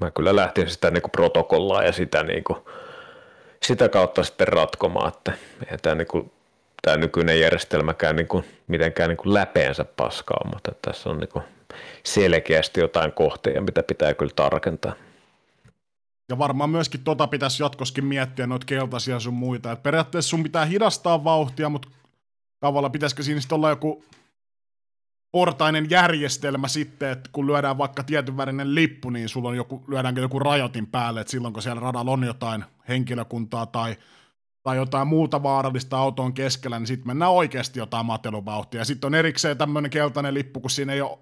mä 0.00 0.10
kyllä 0.10 0.36
lähtin 0.36 0.70
sitä 0.70 0.90
niin 0.90 1.02
kuin 1.02 1.10
protokollaa 1.10 1.82
ja 1.82 1.92
sitä, 1.92 2.22
niin 2.22 2.44
kuin, 2.44 2.58
sitä 3.62 3.88
kautta 3.88 4.24
sitten 4.24 4.48
ratkomaan, 4.48 5.08
että 5.08 5.32
ei 5.70 5.78
tämä, 5.78 5.94
niin 5.94 6.06
kuin, 6.06 6.32
tämä 6.82 6.96
nykyinen 6.96 7.40
järjestelmäkään 7.40 8.16
niin 8.16 8.28
kuin, 8.28 8.44
mitenkään 8.66 9.08
niin 9.08 9.16
kuin 9.16 9.34
läpeensä 9.34 9.84
paskaa, 9.84 10.50
mutta 10.52 10.72
tässä 10.82 11.10
on 11.10 11.18
niin 11.18 11.28
kuin 11.28 11.44
selkeästi 12.04 12.80
jotain 12.80 13.12
kohteja, 13.12 13.60
mitä 13.60 13.82
pitää 13.82 14.14
kyllä 14.14 14.32
tarkentaa. 14.36 14.92
Ja 16.28 16.38
varmaan 16.38 16.70
myöskin 16.70 17.04
tota 17.04 17.26
pitäisi 17.26 17.62
jatkoskin 17.62 18.04
miettiä, 18.04 18.46
noita 18.46 18.66
keltaisia 18.66 19.20
sun 19.20 19.34
muita. 19.34 19.72
Et 19.72 19.82
periaatteessa 19.82 20.28
sun 20.28 20.42
pitää 20.42 20.64
hidastaa 20.64 21.24
vauhtia, 21.24 21.68
mutta 21.68 21.88
tavallaan 22.60 22.92
pitäisikö 22.92 23.22
siinä 23.22 23.40
sitten 23.40 23.56
olla 23.56 23.70
joku 23.70 24.04
portainen 25.32 25.90
järjestelmä 25.90 26.68
sitten, 26.68 27.10
että 27.10 27.30
kun 27.32 27.46
lyödään 27.46 27.78
vaikka 27.78 28.02
tietyn 28.02 28.36
värinen 28.36 28.74
lippu, 28.74 29.10
niin 29.10 29.28
sulla 29.28 29.48
on 29.48 29.56
joku, 29.56 29.84
lyödäänkö 29.88 30.20
joku 30.20 30.38
rajoitin 30.38 30.86
päälle, 30.86 31.20
että 31.20 31.30
silloin 31.30 31.54
kun 31.54 31.62
siellä 31.62 31.80
radalla 31.80 32.10
on 32.10 32.24
jotain 32.24 32.64
henkilökuntaa 32.88 33.66
tai, 33.66 33.96
tai 34.62 34.76
jotain 34.76 35.08
muuta 35.08 35.42
vaarallista 35.42 35.98
autoon 35.98 36.32
keskellä, 36.32 36.78
niin 36.78 36.86
sitten 36.86 37.06
mennään 37.06 37.32
oikeasti 37.32 37.78
jotain 37.78 38.06
mateluvauhtia. 38.06 38.80
Ja 38.80 38.84
sitten 38.84 39.08
on 39.08 39.14
erikseen 39.14 39.58
tämmöinen 39.58 39.90
keltainen 39.90 40.34
lippu, 40.34 40.60
kun 40.60 40.70
siinä 40.70 40.92
ei, 40.92 41.00
ole, 41.00 41.18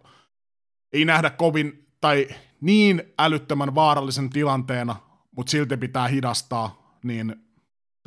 ei 0.92 1.04
nähdä 1.04 1.30
kovin 1.30 1.86
tai 2.00 2.28
niin 2.60 3.02
älyttömän 3.18 3.74
vaarallisen 3.74 4.30
tilanteena, 4.30 4.96
mutta 5.36 5.50
silti 5.50 5.76
pitää 5.76 6.08
hidastaa, 6.08 6.98
niin 7.02 7.47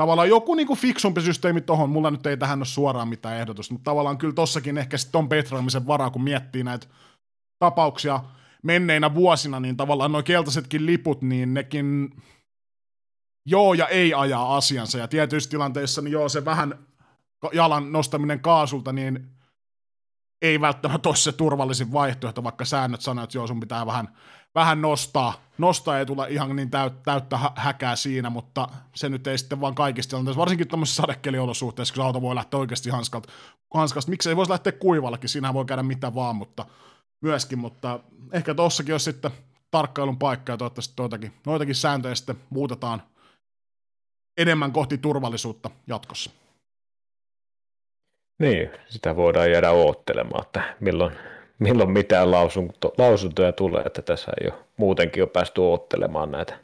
tavallaan 0.02 0.30
joku 0.30 0.56
niinku 0.56 0.76
fiksumpi 0.76 1.22
systeemi 1.22 1.62
tohon, 1.62 1.89
mulla 1.89 2.12
nyt 2.12 2.26
ei 2.26 2.38
tähän 2.38 2.60
ole 2.60 2.66
suoraan 2.66 3.08
mitään 3.08 3.38
ehdotusta, 3.38 3.74
mutta 3.74 3.91
tavallaan 3.91 4.18
kyllä 4.18 4.34
tossakin 4.34 4.78
ehkä 4.78 4.97
sitten 4.97 5.20
on 5.20 5.30
petraamisen 5.30 5.88
varaa, 5.88 6.10
kun 6.10 6.24
miettii 6.24 6.64
näitä 6.64 6.88
tapauksia 7.60 8.24
menneinä 8.64 9.16
vuosina, 9.16 9.60
niin 9.60 9.78
tavallaan 9.78 10.12
nuo 10.12 10.24
keltaisetkin 10.24 10.86
liput, 10.86 11.22
niin 11.22 11.54
nekin 11.54 12.10
joo 13.45 13.74
ja 13.74 13.88
ei 13.88 14.14
ajaa 14.14 14.58
asiansa, 14.58 14.97
ja 14.97 15.08
tietyissä 15.08 15.49
tilanteissa, 15.49 16.02
niin 16.02 16.12
joo, 16.12 16.30
se 16.30 16.45
vähän 16.45 16.88
jalan 17.54 17.91
nostaminen 17.91 18.39
kaasulta, 18.39 18.93
niin 18.93 19.28
ei 20.41 20.62
välttämättä 20.62 21.10
ole 21.10 21.16
se 21.16 21.32
turvallisin 21.32 21.93
vaihtoehto, 21.93 22.43
vaikka 22.43 22.66
säännöt 22.66 23.02
sanoo, 23.02 23.24
että 23.24 23.38
joo, 23.38 23.47
sun 23.47 23.60
pitää 23.60 23.86
vähän, 23.86 24.08
vähän 24.56 24.82
nostaa. 24.82 25.34
Nostaa 25.58 25.99
ei 25.99 26.06
tule 26.06 26.30
ihan 26.30 26.56
niin 26.56 26.70
täyt, 26.70 27.04
täyttä 27.04 27.39
häkää 27.56 27.95
siinä, 27.95 28.30
mutta 28.30 28.68
se 28.95 29.10
nyt 29.10 29.28
ei 29.28 29.38
sitten 29.38 29.62
vaan 29.62 29.76
kaikista 29.76 30.10
tilanteissa, 30.10 30.39
varsinkin 30.39 30.68
tämmöisissä 30.68 31.02
sadekeliolosuhteissa, 31.02 31.93
kun 31.93 32.04
auto 32.04 32.22
voi 32.22 32.36
lähteä 32.36 32.60
oikeasti 32.60 32.89
hanskalta, 32.89 33.32
hanskasta. 33.74 34.10
Miksei 34.10 34.36
voisi 34.36 34.52
lähteä 34.52 34.72
kuivallakin, 34.72 35.30
siinähän 35.30 35.54
voi 35.54 35.66
käydä 35.66 35.84
mitä 35.84 36.16
vaan, 36.16 36.36
mutta 36.36 36.66
myöskin, 37.22 37.60
mutta 37.60 37.99
ehkä 38.32 38.54
tossakin 38.54 38.93
olisi 38.93 39.04
sitten 39.04 39.32
tarkkailun 39.72 40.18
paikka 40.18 40.52
ja 40.52 40.58
toivottavasti 40.58 40.93
noitakin, 40.97 41.34
noitakin 41.45 41.76
sääntöjä 41.76 42.16
sitten 42.16 42.38
muutetaan 42.49 43.04
enemmän 44.38 44.72
kohti 44.72 44.97
turvallisuutta 44.97 45.70
jatkossa. 45.88 46.32
Niin, 48.39 48.70
sitä 48.89 49.16
voidaan 49.16 49.52
jäädä 49.52 49.72
oottelemaan, 49.72 50.45
että 50.45 50.76
milloin, 50.80 51.16
milloin 51.62 51.91
mitään 51.91 52.32
lausunto, 52.32 52.93
lausuntoja 52.97 53.51
tulee, 53.51 53.84
että 53.86 54.01
tässä 54.01 54.32
ei 54.41 54.49
ole 54.51 54.59
muutenkin 54.78 55.22
jo 55.22 55.28
päästy 55.28 55.62
oottelemaan 55.62 56.32
näitä 56.32 56.59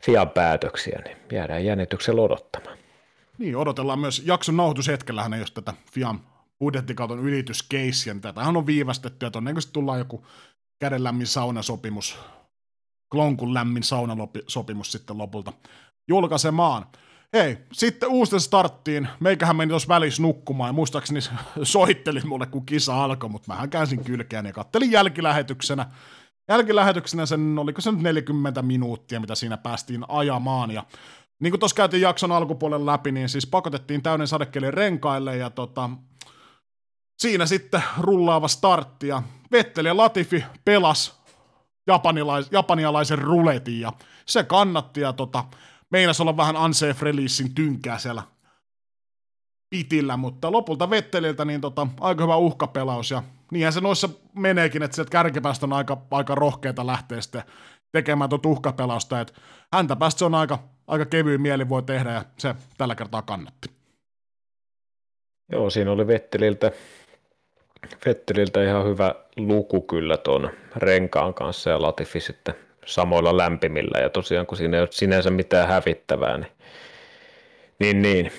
FIAN 0.00 0.30
päätöksiä, 0.30 1.02
niin 1.04 1.16
jäädään 1.32 1.64
jännityksellä 1.64 2.22
odottamaan. 2.22 2.78
Niin, 3.38 3.56
odotellaan 3.56 3.98
myös 3.98 4.22
jakson 4.26 4.56
nauhoitushetkellähän, 4.56 5.38
jos 5.38 5.52
tätä 5.52 5.74
FIAN 5.92 6.20
budjettikauton 6.58 7.18
ylityskeissiä, 7.18 8.14
niin 8.14 8.22
tätähän 8.22 8.56
on 8.56 8.66
viivästetty 8.66 9.26
ja 9.26 9.30
todennäköisesti 9.30 9.72
tullaan 9.72 9.98
joku 9.98 10.26
kädenlämmin 10.78 11.26
saunasopimus, 11.26 12.18
klonkun 13.10 13.54
lämmin 13.54 13.82
saunasopimus 13.82 14.92
sitten 14.92 15.18
lopulta 15.18 15.52
julkaisemaan. 16.08 16.86
Hei, 17.36 17.58
sitten 17.72 18.08
uusten 18.08 18.40
starttiin. 18.40 19.08
Meikähän 19.20 19.56
meni 19.56 19.70
tuossa 19.70 19.88
välissä 19.88 20.22
nukkumaan 20.22 20.68
ja 20.68 20.72
muistaakseni 20.72 21.20
soitteli 21.62 22.20
mulle, 22.20 22.46
kun 22.46 22.66
kisa 22.66 23.04
alkoi, 23.04 23.30
mutta 23.30 23.52
mähän 23.52 23.70
käänsin 23.70 24.04
kylkeäni 24.04 24.48
ja 24.48 24.52
kattelin 24.52 24.90
jälkilähetyksenä. 24.90 25.86
Jälkilähetyksenä 26.48 27.26
sen, 27.26 27.58
oliko 27.58 27.80
se 27.80 27.92
nyt 27.92 28.00
40 28.00 28.62
minuuttia, 28.62 29.20
mitä 29.20 29.34
siinä 29.34 29.56
päästiin 29.56 30.04
ajamaan 30.08 30.70
ja 30.70 30.84
niin 31.40 31.52
kuin 31.52 31.60
tuossa 31.60 31.76
käytiin 31.76 32.00
jakson 32.00 32.32
alkupuolella 32.32 32.92
läpi, 32.92 33.12
niin 33.12 33.28
siis 33.28 33.46
pakotettiin 33.46 34.02
täyden 34.02 34.26
sadekeli 34.26 34.70
renkaille 34.70 35.36
ja 35.36 35.50
tota, 35.50 35.90
siinä 37.18 37.46
sitten 37.46 37.82
rullaava 38.00 38.48
startti 38.48 39.08
ja 39.08 39.22
Vettel 39.52 39.84
ja 39.84 39.96
Latifi 39.96 40.44
pelas 40.64 41.22
japanilais, 41.86 42.48
japanialaisen 42.52 43.18
ruletin 43.18 43.80
ja 43.80 43.92
se 44.26 44.44
kannatti 44.44 45.00
ja 45.00 45.12
tota, 45.12 45.44
meinas 45.92 46.20
olla 46.20 46.36
vähän 46.36 46.56
unsafe 46.56 47.04
releasein 47.04 47.54
tynkää 47.54 47.98
siellä 47.98 48.22
pitillä, 49.70 50.16
mutta 50.16 50.52
lopulta 50.52 50.90
Vetteliltä 50.90 51.44
niin 51.44 51.60
tota, 51.60 51.86
aika 52.00 52.24
hyvä 52.24 52.36
uhkapelaus 52.36 53.10
ja 53.10 53.22
niinhän 53.50 53.72
se 53.72 53.80
noissa 53.80 54.08
meneekin, 54.34 54.82
että 54.82 54.94
sieltä 54.94 55.10
kärkipäästä 55.10 55.66
on 55.66 55.72
aika, 55.72 56.02
aika 56.10 56.34
rohkeita 56.34 56.86
lähteä 56.86 57.20
sitten 57.20 57.42
tekemään 57.92 58.30
tuota 58.30 58.48
uhkapelausta, 58.48 59.20
että 59.20 59.32
häntä 59.72 59.96
päästä 59.96 60.18
se 60.18 60.24
on 60.24 60.34
aika, 60.34 60.58
aika 60.86 61.06
kevyin 61.06 61.40
mieli 61.40 61.68
voi 61.68 61.82
tehdä 61.82 62.12
ja 62.12 62.24
se 62.38 62.54
tällä 62.78 62.94
kertaa 62.94 63.22
kannatti. 63.22 63.68
Joo, 65.52 65.70
siinä 65.70 65.90
oli 65.92 66.06
Vetteliltä, 66.06 66.72
Vetteliltä 68.06 68.64
ihan 68.64 68.84
hyvä 68.84 69.14
luku 69.36 69.80
kyllä 69.80 70.16
tuon 70.16 70.50
renkaan 70.76 71.34
kanssa 71.34 71.70
ja 71.70 71.82
Latifi 71.82 72.20
sitten 72.20 72.54
samoilla 72.86 73.36
lämpimillä. 73.36 74.00
Ja 74.00 74.10
tosiaan 74.10 74.46
kun 74.46 74.56
siinä 74.58 74.76
ei 74.76 74.80
ole 74.80 74.88
sinänsä 74.90 75.30
mitään 75.30 75.68
hävittävää, 75.68 76.38
niin, 76.38 76.52
niin, 77.78 78.02
niin. 78.02 78.32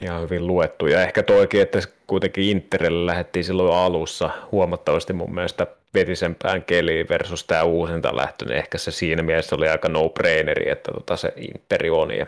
Ihan 0.00 0.22
hyvin 0.22 0.46
luettu. 0.46 0.86
Ja 0.86 1.02
ehkä 1.02 1.22
toikin, 1.22 1.62
että 1.62 1.78
kuitenkin 2.06 2.44
Interille 2.44 3.06
lähdettiin 3.06 3.44
silloin 3.44 3.74
alussa 3.74 4.30
huomattavasti 4.52 5.12
mun 5.12 5.34
mielestä 5.34 5.66
vetisempään 5.94 6.64
keliin 6.64 7.08
versus 7.08 7.44
tämä 7.44 7.62
uusinta 7.62 8.16
lähtö, 8.16 8.44
niin 8.44 8.56
ehkä 8.56 8.78
se 8.78 8.90
siinä 8.90 9.22
mielessä 9.22 9.56
oli 9.56 9.68
aika 9.68 9.88
no-braineri, 9.88 10.70
että 10.70 10.92
tota 10.92 11.16
se 11.16 11.32
Interi 11.36 11.90
on 11.90 12.16
ja 12.16 12.26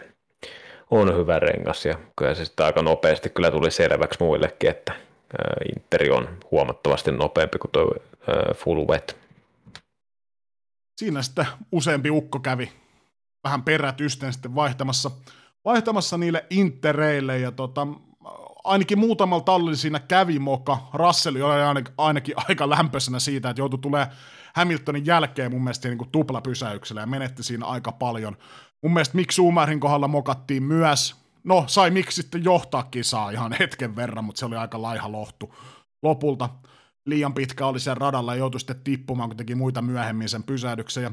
on 0.90 1.16
hyvä 1.16 1.38
rengas. 1.38 1.86
Ja 1.86 1.94
kyllä 2.16 2.34
se 2.34 2.44
sitten 2.44 2.66
aika 2.66 2.82
nopeasti 2.82 3.28
kyllä 3.28 3.50
tuli 3.50 3.70
selväksi 3.70 4.22
muillekin, 4.22 4.70
että 4.70 4.92
Interi 5.76 6.11
on 6.11 6.28
huomattavasti 6.50 7.12
nopeampi 7.12 7.59
kuin 7.59 7.70
tuo 7.70 7.94
Full 8.54 8.88
Wet 8.88 9.16
siinä 10.97 11.22
sitten 11.22 11.47
useampi 11.72 12.11
ukko 12.11 12.40
kävi 12.40 12.72
vähän 13.44 13.62
perätysten 13.62 14.32
sitten 14.32 14.55
vaihtamassa, 14.55 15.11
vaihtamassa 15.64 16.18
niille 16.18 16.47
intereille 16.51 17.38
ja 17.38 17.53
tota, 17.53 17.86
ainakin 18.64 18.99
muutamalla 18.99 19.44
tallilla 19.44 19.76
siinä 19.76 20.01
kävi 20.01 20.38
moka. 20.38 20.78
Russell 20.94 21.36
oli 21.36 21.62
ainakin, 21.62 21.94
ainakin 21.99 22.34
aika 22.49 22.70
lämpöisenä 22.70 23.18
siitä, 23.18 23.51
että 23.51 23.61
joutui 23.61 23.78
tulee 23.78 24.07
Hamiltonin 24.55 25.07
jälkeen 25.07 25.51
mun 25.51 25.64
mielestä 25.64 25.88
niin 25.88 26.11
tuplapysäyksellä 26.12 27.01
ja 27.01 27.07
menetti 27.07 27.42
siinä 27.42 27.66
aika 27.66 27.92
paljon. 27.92 28.36
Mun 28.82 28.92
mielestä 28.92 29.16
miksi 29.16 29.36
Sumarin 29.36 29.80
kohdalla 29.80 30.09
mokattiin 30.09 30.62
myös. 30.62 31.16
No, 31.44 31.64
sai 31.66 31.90
miksi 31.90 32.22
sitten 32.22 32.44
johtaa 32.44 32.82
kisaa 32.82 33.30
ihan 33.30 33.57
hetken 33.59 33.97
verran, 33.97 34.24
mutta 34.24 34.38
se 34.38 34.47
oli 34.47 34.57
aika 34.57 34.82
laiha 34.82 35.12
lohtu 35.12 35.55
lopulta 36.03 36.49
liian 37.07 37.34
pitkä 37.34 37.66
oli 37.66 37.80
sen 37.80 37.96
radalla 37.96 38.34
ja 38.34 38.38
joutui 38.38 38.61
sitten 38.61 38.80
tippumaan, 38.84 39.28
kun 39.28 39.36
teki 39.36 39.54
muita 39.54 39.82
myöhemmin 39.82 40.28
sen 40.28 40.42
pysähdyksen. 40.42 41.02
Ja 41.02 41.12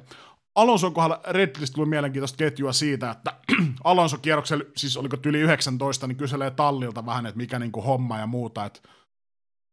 Alonson 0.56 0.94
kohdalla 0.94 1.22
Redlist 1.28 1.74
tuli 1.74 1.86
mielenkiintoista 1.86 2.38
ketjua 2.38 2.74
siitä, 2.74 3.12
että 3.12 3.34
Alonso 3.84 4.18
kierroksella, 4.18 4.66
siis 4.78 4.98
oliko 4.98 5.18
yli 5.26 5.40
19, 5.40 6.08
niin 6.08 6.18
kyselee 6.18 6.52
tallilta 6.52 7.06
vähän, 7.06 7.26
että 7.26 7.38
mikä 7.38 7.60
niinku 7.60 7.82
homma 7.82 8.20
ja 8.20 8.28
muuta, 8.28 8.66
että 8.66 8.80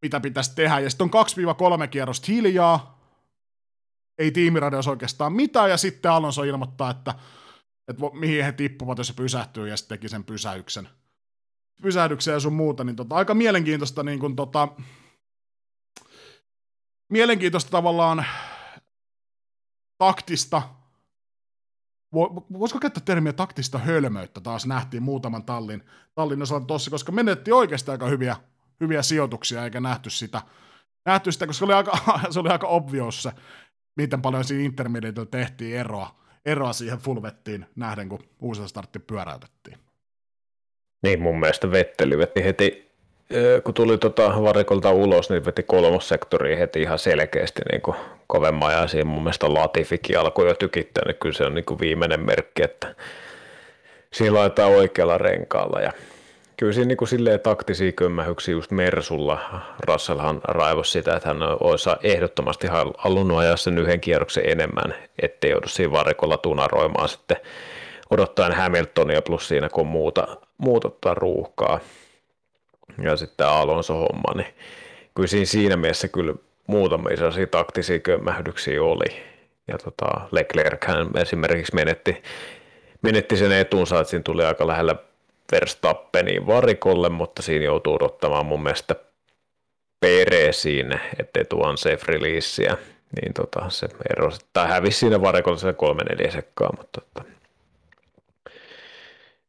mitä 0.03 0.21
pitäisi 0.21 0.55
tehdä. 0.55 0.79
Ja 0.79 0.91
sitten 0.91 1.11
on 1.12 1.85
2-3 1.85 1.89
kierrosta 1.89 2.33
hiljaa, 2.33 3.01
ei 4.18 4.31
tiimiradios 4.31 4.89
oikeastaan 4.89 5.33
mitään, 5.33 5.71
ja 5.71 5.77
sitten 5.77 6.11
Alonso 6.11 6.43
ilmoittaa, 6.43 6.91
että, 6.91 7.14
että 7.89 8.03
mihin 8.12 8.45
he 8.45 8.53
tippuvat, 8.53 8.99
jos 8.99 9.07
se 9.07 9.14
pysähtyy, 9.14 9.68
ja 9.68 9.77
sitten 9.77 9.99
teki 9.99 10.09
sen 10.09 10.25
pysäyksen. 10.25 10.89
Pysähdyksen 11.83 12.33
ja 12.33 12.41
sun 12.41 12.53
muuta, 12.53 12.85
niin 12.85 12.97
tota, 12.97 13.14
aika 13.14 13.35
mielenkiintoista 13.35 14.03
niin 14.03 14.18
kun, 14.18 14.37
tota, 14.37 14.68
mielenkiintoista 17.11 17.71
tavallaan 17.71 18.25
taktista, 19.99 20.63
voisiko 22.53 22.79
käyttää 22.81 23.03
termiä 23.05 23.33
taktista 23.33 23.79
hölmöyttä 23.79 24.41
taas 24.41 24.67
nähtiin 24.67 25.03
muutaman 25.03 25.45
tallin, 25.45 25.83
tallin 26.15 26.43
osalta 26.43 26.67
tossa, 26.67 26.91
koska 26.91 27.13
menetti 27.13 27.53
oikeastaan 27.53 27.95
aika 27.95 28.07
hyviä, 28.07 28.37
hyviä 28.81 29.03
sijoituksia 29.03 29.65
eikä 29.65 29.81
nähty 29.81 30.11
sitä, 30.11 30.43
nähty 31.07 31.33
sitä, 31.33 31.47
koska 31.47 31.59
se 31.59 31.65
oli 31.65 31.75
aika, 31.75 31.93
se 32.31 32.41
oli 32.41 32.49
aika 32.49 32.67
obvious 32.67 33.23
se, 33.23 33.33
miten 33.97 34.23
paljon 34.23 34.45
siinä 34.45 34.65
intermediatella 34.65 35.31
tehtiin 35.31 35.77
eroa, 35.77 36.21
eroa 36.45 36.73
siihen 36.73 36.99
fullvettiin 36.99 37.67
nähden, 37.77 38.09
kun 38.09 38.25
uusi 38.41 38.69
startti 38.69 38.99
pyöräytettiin. 38.99 39.79
Niin, 41.03 41.23
mun 41.23 41.41
mielestä 41.41 41.71
Vetteli 41.71 42.19
veti 42.19 42.45
heti 42.45 42.89
kun 43.64 43.74
tuli 43.74 43.99
tota 43.99 44.43
varikolta 44.43 44.91
ulos, 44.91 45.31
niin 45.31 45.45
veti 45.45 45.62
kolmossektoriin 45.62 46.59
heti 46.59 46.83
ihan 46.83 46.99
selkeästi 46.99 47.62
niin 47.72 47.83
kuin 47.83 47.97
kovemman 48.26 48.72
ja 48.72 48.89
siinä 48.89 49.11
mun 49.11 49.22
mielestä 49.22 49.55
Latifikin 49.55 50.18
alkoi 50.18 50.49
jo 50.49 50.55
tykittää, 50.55 51.05
niin 51.07 51.16
kyllä 51.16 51.35
se 51.35 51.45
on 51.45 51.55
niin 51.55 51.64
kuin 51.64 51.81
viimeinen 51.81 52.26
merkki, 52.26 52.62
että 52.62 52.95
siinä 54.12 54.35
laitetaan 54.35 54.70
oikealla 54.70 55.18
renkaalla 55.18 55.81
ja 55.81 55.93
kyllä 56.57 56.72
siinä 56.72 56.89
niin 56.89 56.97
kuin 56.97 57.09
silleen 57.09 57.41
taktisia 57.41 57.93
kömmähyksiä 57.93 58.53
just 58.53 58.70
Mersulla. 58.70 59.62
Russellhan 59.81 60.41
raivos 60.45 60.93
sitä, 60.93 61.16
että 61.16 61.28
hän 61.28 61.43
olisi 61.43 61.91
ehdottomasti 62.03 62.66
halunnut 62.99 63.39
ajaa 63.39 63.57
sen 63.57 63.78
yhden 63.78 64.01
kierroksen 64.01 64.51
enemmän, 64.51 64.95
ettei 65.22 65.51
joudu 65.51 65.68
siinä 65.68 65.93
varikolla 65.93 66.37
tunaroimaan 66.37 67.09
sitten 67.09 67.37
odottaen 68.11 68.53
Hamiltonia 68.53 69.22
plus 69.22 69.49
siinä 69.49 69.68
kun 69.68 69.87
muuta, 69.87 70.37
muuta 70.59 70.91
tota 70.91 71.14
ruuhkaa. 71.14 71.81
Ja 73.03 73.16
sitten 73.16 73.47
Alonso 73.47 73.95
homma, 73.95 74.34
niin 74.34 74.55
kyllä 75.14 75.28
siinä, 75.28 75.45
siinä 75.45 75.76
mielessä 75.76 76.09
kyllä 76.09 76.34
muutamia 76.66 77.16
sellaisia 77.16 77.47
taktisia 77.47 77.99
kömmähdyksiä 77.99 78.82
oli. 78.82 79.22
Ja 79.68 79.78
tota, 79.78 80.20
Leclerc 80.30 80.86
esimerkiksi 81.20 81.74
menetti, 81.74 82.22
menetti 83.03 83.36
sen 83.36 83.53
etunsa, 83.53 84.01
että 84.01 84.11
siinä 84.11 84.22
tuli 84.22 84.45
aika 84.45 84.66
lähellä 84.66 84.97
Verstappeniin 85.53 86.47
varikolle, 86.47 87.09
mutta 87.09 87.43
siinä 87.43 87.64
joutuu 87.64 87.95
odottamaan 87.95 88.47
mun 88.47 88.62
mielestä 88.62 88.97
Peresiin, 90.01 91.01
ettei 91.18 91.45
tuon 91.45 91.78
safe 91.78 92.01
releaseä, 92.07 92.76
niin 93.20 93.34
tota, 93.34 93.70
se 93.70 93.88
ero, 94.11 94.30
tai 94.53 94.68
hävisi 94.68 94.99
siinä 94.99 95.20
varikolla 95.20 95.59
se 95.59 95.72
kolme 95.72 96.03
neljä 96.05 96.30
sekkaa, 96.30 96.70
mutta 96.76 97.01
tota. 97.01 97.28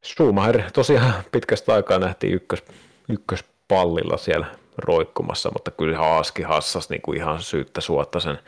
Schumacher 0.05 0.61
tosiaan 0.73 1.13
pitkästä 1.31 1.73
aikaa 1.73 1.99
nähtiin 1.99 2.33
ykkös, 2.33 2.63
ykköspallilla 3.10 4.18
siellä 4.18 4.47
roikkumassa, 4.78 5.52
mutta 5.54 5.72
kyllä 5.72 5.97
Haaski 5.97 6.43
hassas 6.43 6.89
niin 6.89 7.02
kuin 7.02 7.18
ihan 7.18 7.41
syyttä 7.41 7.82
suotta 7.82 8.20
sen 8.20 8.39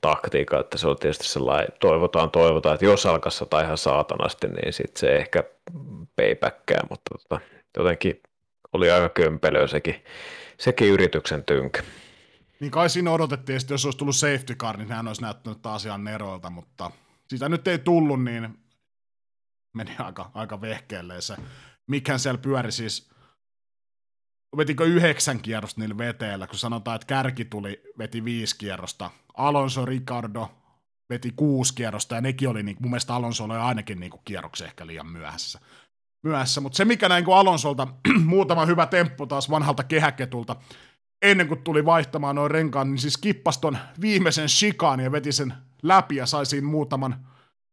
taktiikka, 0.00 0.60
että 0.60 0.78
se 0.78 0.88
on 0.88 0.96
tietysti 0.98 1.24
sellainen, 1.24 1.68
toivotaan, 1.80 2.30
toivotaan, 2.30 2.74
että 2.74 2.86
jos 2.86 3.06
alkaa 3.06 3.32
tai 3.50 3.64
ihan 3.64 3.78
saatanasti, 3.78 4.46
niin 4.46 4.72
sitten 4.72 5.00
se 5.00 5.16
ehkä 5.16 5.44
paybackkää, 6.16 6.80
mutta 6.90 7.18
tota, 7.18 7.40
jotenkin 7.76 8.22
oli 8.72 8.90
aika 8.90 9.08
kömpelöä 9.08 9.66
sekin, 9.66 10.04
sekin 10.58 10.88
yrityksen 10.88 11.44
tynkä. 11.44 11.82
Niin 12.60 12.70
kai 12.70 12.90
siinä 12.90 13.10
odotettiin, 13.10 13.56
että 13.56 13.74
jos 13.74 13.84
olisi 13.84 13.98
tullut 13.98 14.16
safety 14.16 14.54
car, 14.54 14.76
niin 14.76 14.88
hän 14.88 15.08
olisi 15.08 15.22
näyttänyt 15.22 15.62
taas 15.62 15.86
ihan 15.86 16.04
neroilta, 16.04 16.50
mutta 16.50 16.90
sitä 17.28 17.48
nyt 17.48 17.68
ei 17.68 17.78
tullut, 17.78 18.24
niin 18.24 18.58
meni 19.72 19.96
aika, 19.98 20.30
aika 20.34 20.60
vehkeelle 20.60 21.20
se. 21.20 21.36
Mikhän 21.86 22.18
siellä 22.18 22.38
pyöri 22.38 22.72
siis, 22.72 23.10
vetikö 24.56 24.84
yhdeksän 24.84 25.40
kierrosta 25.40 25.80
niillä 25.80 25.98
veteillä, 25.98 26.46
kun 26.46 26.58
sanotaan, 26.58 26.94
että 26.94 27.06
kärki 27.06 27.44
tuli, 27.44 27.82
veti 27.98 28.24
viisi 28.24 28.58
kierrosta, 28.58 29.10
Alonso, 29.36 29.84
Ricardo 29.84 30.50
veti 31.10 31.32
kuusi 31.36 31.74
kierrosta, 31.74 32.14
ja 32.14 32.20
nekin 32.20 32.48
oli, 32.48 32.62
niin, 32.62 32.76
mun 32.80 32.90
mielestä 32.90 33.14
Alonso 33.14 33.44
oli 33.44 33.56
ainakin 33.56 34.00
niin 34.00 34.10
kuin 34.10 34.22
kierroksen 34.24 34.66
ehkä 34.66 34.86
liian 34.86 35.06
myöhässä. 35.06 35.60
myöhässä. 36.22 36.60
Mutta 36.60 36.76
se, 36.76 36.84
mikä 36.84 37.08
näin 37.08 37.24
kuin 37.24 37.36
Alonsolta, 37.36 37.88
muutama 38.24 38.66
hyvä 38.66 38.86
temppu 38.86 39.26
taas 39.26 39.50
vanhalta 39.50 39.84
kehäketulta, 39.84 40.56
ennen 41.22 41.48
kuin 41.48 41.62
tuli 41.62 41.84
vaihtamaan 41.84 42.36
noin 42.36 42.50
renkaan, 42.50 42.90
niin 42.90 42.98
siis 42.98 43.16
kippasi 43.16 43.60
ton 43.60 43.78
viimeisen 44.00 44.48
shikaan 44.48 45.00
ja 45.00 45.12
veti 45.12 45.32
sen 45.32 45.54
läpi 45.82 46.16
ja 46.16 46.26
sai 46.26 46.46
siinä 46.46 46.66
muutaman 46.66 47.26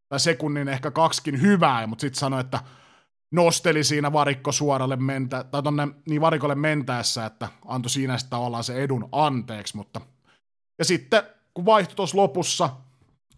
tai 0.10 0.20
sekunnin 0.20 0.68
ehkä 0.68 0.92
kaksikin 0.92 1.42
hyvää, 1.42 1.88
mutta 1.88 2.02
sitten 2.02 2.20
sanoi, 2.20 2.42
että 2.42 2.60
nosteli 3.32 3.84
siinä 3.84 4.14
varikko 4.14 4.52
suoralle 4.52 4.96
mentä, 4.96 5.44
tai 5.44 5.64
tonne 5.64 5.88
niin 6.10 6.22
varikolle 6.22 6.56
mentäessä, 6.56 7.26
että 7.26 7.50
antoi 7.66 7.90
siinä 7.90 8.18
sitä 8.18 8.38
olla 8.38 8.64
se 8.64 8.76
edun 8.76 9.10
anteeksi, 9.12 9.78
mutta 9.78 10.02
ja 10.80 10.86
sitten 10.86 11.24
kun 11.54 11.66
vaihtoi 11.66 11.96
tuossa 11.96 12.18
lopussa, 12.18 12.70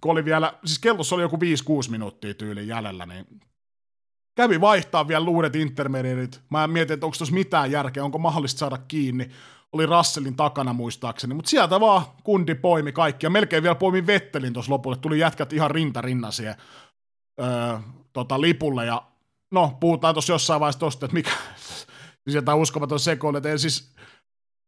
kun 0.02 0.12
oli 0.12 0.26
vielä, 0.26 0.54
siis 0.66 0.80
kellossa 0.80 1.16
oli 1.16 1.22
joku 1.22 1.36
5-6 1.36 1.40
minuuttia 1.92 2.34
tyyli 2.34 2.68
jäljellä, 2.68 3.06
niin 3.06 3.26
kävi 4.36 4.62
vaihtaa 4.62 5.08
vielä 5.08 5.26
luudet 5.26 5.56
intermediatit. 5.56 6.42
Mä 6.50 6.68
mietin, 6.68 6.94
että 6.94 7.06
onko 7.06 7.18
tuossa 7.18 7.36
mitään 7.36 7.72
järkeä, 7.72 8.04
onko 8.04 8.18
mahdollista 8.18 8.60
saada 8.60 8.78
kiinni. 8.78 9.30
Oli 9.72 9.86
Russellin 9.86 10.36
takana 10.36 10.74
muistaakseni, 10.74 11.34
mutta 11.34 11.50
sieltä 11.50 11.80
vaan 11.80 12.02
kundi 12.24 12.56
poimi 12.56 12.92
kaikki. 12.92 13.26
Ja 13.26 13.30
melkein 13.30 13.64
vielä 13.64 13.76
poimi 13.76 14.08
Vettelin 14.08 14.54
tuossa 14.54 14.72
lopulle. 14.72 14.98
Tuli 14.98 15.20
jätkät 15.20 15.54
ihan 15.54 15.72
rinta 15.72 16.02
rinnan 16.02 16.32
siihen 16.32 16.56
öö, 17.42 17.78
tota, 18.14 18.42
lipulle. 18.42 18.86
Ja 18.86 19.04
no, 19.52 19.78
puhutaan 19.80 20.16
tuossa 20.16 20.34
jossain 20.34 20.60
vaiheessa 20.60 20.80
tosta, 20.80 21.06
että 21.06 21.14
mikä... 21.14 21.32
siis 22.24 22.36
jotain 22.36 22.58
uskomaton 22.58 23.00
sekoilu, 23.00 23.38
että 23.38 23.58
siis 23.58 23.96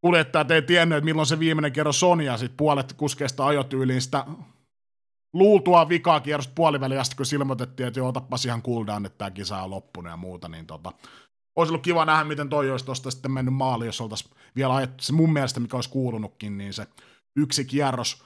kuljettajat 0.01 0.51
ei 0.51 0.61
tiennyt, 0.61 0.97
että 0.97 1.05
milloin 1.05 1.25
se 1.25 1.39
viimeinen 1.39 1.71
kerros 1.71 2.03
on, 2.03 2.21
ja 2.21 2.37
sitten 2.37 2.57
puolet 2.57 2.93
kuskeista 2.93 3.47
ajotyyliin 3.47 4.01
sitä 4.01 4.25
luultua 5.33 5.89
vikaa 5.89 6.19
kierrosta 6.19 6.53
puoliväliin 6.55 7.01
asti, 7.01 7.15
kun 7.15 7.25
ilmoitettiin, 7.35 7.87
että 7.87 7.99
joo, 7.99 8.09
otapas 8.09 8.45
ihan 8.45 8.61
cooldown, 8.61 9.05
että 9.05 9.17
tämä 9.17 9.31
kisa 9.31 9.63
on 9.63 9.69
loppunut 9.69 10.11
ja 10.11 10.17
muuta, 10.17 10.47
niin 10.47 10.65
tota, 10.65 10.91
olisi 11.55 11.71
ollut 11.71 11.83
kiva 11.83 12.05
nähdä, 12.05 12.23
miten 12.23 12.49
toi 12.49 12.71
olisi 12.71 12.85
tuosta 12.85 13.11
sitten 13.11 13.31
mennyt 13.31 13.53
maali, 13.53 13.85
jos 13.85 14.01
oltaisiin 14.01 14.31
vielä 14.55 14.75
ajettu 14.75 15.03
se 15.03 15.13
mun 15.13 15.33
mielestä, 15.33 15.59
mikä 15.59 15.77
olisi 15.77 15.89
kuulunutkin, 15.89 16.57
niin 16.57 16.73
se 16.73 16.87
yksi 17.35 17.65
kierros 17.65 18.23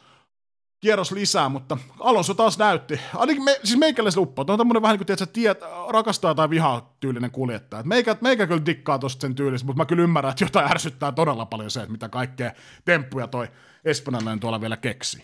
kierros 0.83 1.11
lisää, 1.11 1.49
mutta 1.49 1.77
Alonso 1.99 2.33
taas 2.33 2.57
näytti. 2.57 2.99
Ainakin 3.15 3.43
me, 3.43 3.59
siis 3.63 3.79
meikäläisen 3.79 4.23
uppo, 4.23 4.45
on 4.47 4.57
tämmöinen 4.57 4.81
vähän 4.81 4.93
niin 4.93 5.05
kuin, 5.05 5.17
tiedät, 5.17 5.33
tiet, 5.33 5.59
rakastaa 5.89 6.35
tai 6.35 6.49
vihaa 6.49 6.95
tyylinen 6.99 7.31
kuljettaja. 7.31 7.79
Et 7.79 7.85
meikä, 7.85 8.15
meikä 8.21 8.47
kyllä 8.47 8.65
dikkaa 8.65 8.99
tosta 8.99 9.21
sen 9.21 9.35
tyylistä, 9.35 9.65
mutta 9.65 9.81
mä 9.81 9.85
kyllä 9.85 10.03
ymmärrän, 10.03 10.31
että 10.31 10.43
jotain 10.43 10.71
ärsyttää 10.71 11.11
todella 11.11 11.45
paljon 11.45 11.71
se, 11.71 11.79
että 11.79 11.91
mitä 11.91 12.09
kaikkea 12.09 12.51
temppuja 12.85 13.27
toi 13.27 13.47
espanjalainen 13.85 14.39
tuolla 14.39 14.61
vielä 14.61 14.77
keksi. 14.77 15.23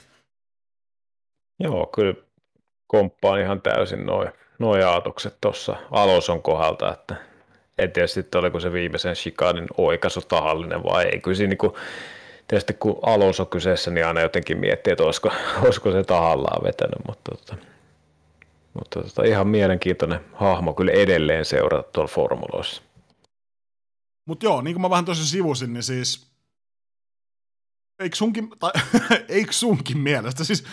Joo, 1.59 1.89
kyllä 1.95 2.13
komppaan 2.87 3.41
ihan 3.41 3.61
täysin 3.61 4.05
noin 4.05 4.29
noi 4.59 4.83
ajatukset 4.83 5.37
tuossa 5.41 5.75
Alonson 5.91 6.41
kohdalta, 6.41 6.93
että 6.93 7.15
en 7.77 7.91
tiedä 7.91 8.07
sitten 8.07 8.39
oliko 8.39 8.59
se 8.59 8.73
viimeisen 8.73 9.15
shikanin 9.15 9.67
oikaisu 9.77 10.21
tahallinen 10.21 10.83
vai 10.83 11.05
ei. 11.05 11.19
Kyllä 11.19 11.37
siinä 11.37 11.49
niin 11.49 11.57
kuin, 11.57 11.73
tietysti 12.49 12.73
kun 12.73 12.99
alus 13.01 13.39
on 13.39 13.47
kyseessä, 13.47 13.91
niin 13.91 14.05
aina 14.05 14.21
jotenkin 14.21 14.57
miettii, 14.57 14.91
että 14.93 15.03
olisiko, 15.03 15.29
olisiko 15.63 15.91
se 15.91 16.03
tahallaan 16.03 16.63
vetänyt, 16.63 16.99
mutta, 17.07 17.31
tota, 17.31 17.55
mutta 18.73 19.03
tota, 19.03 19.23
ihan 19.23 19.47
mielenkiintoinen 19.47 20.19
hahmo 20.33 20.73
kyllä 20.73 20.91
edelleen 20.91 21.45
seurata 21.45 21.91
tuolla 21.91 22.11
formuloissa. 22.11 22.81
Mutta 24.25 24.45
joo, 24.45 24.61
niin 24.61 24.73
kuin 24.73 24.81
mä 24.81 24.89
vähän 24.89 25.05
tosiaan 25.05 25.27
sivusin, 25.27 25.73
niin 25.73 25.83
siis 25.83 26.31
eikö 27.99 28.15
sunkin, 28.15 28.49
tai, 28.59 28.71
eikö 29.29 29.53
sunkin 29.53 29.97
mielestä, 29.97 30.43
siis 30.43 30.63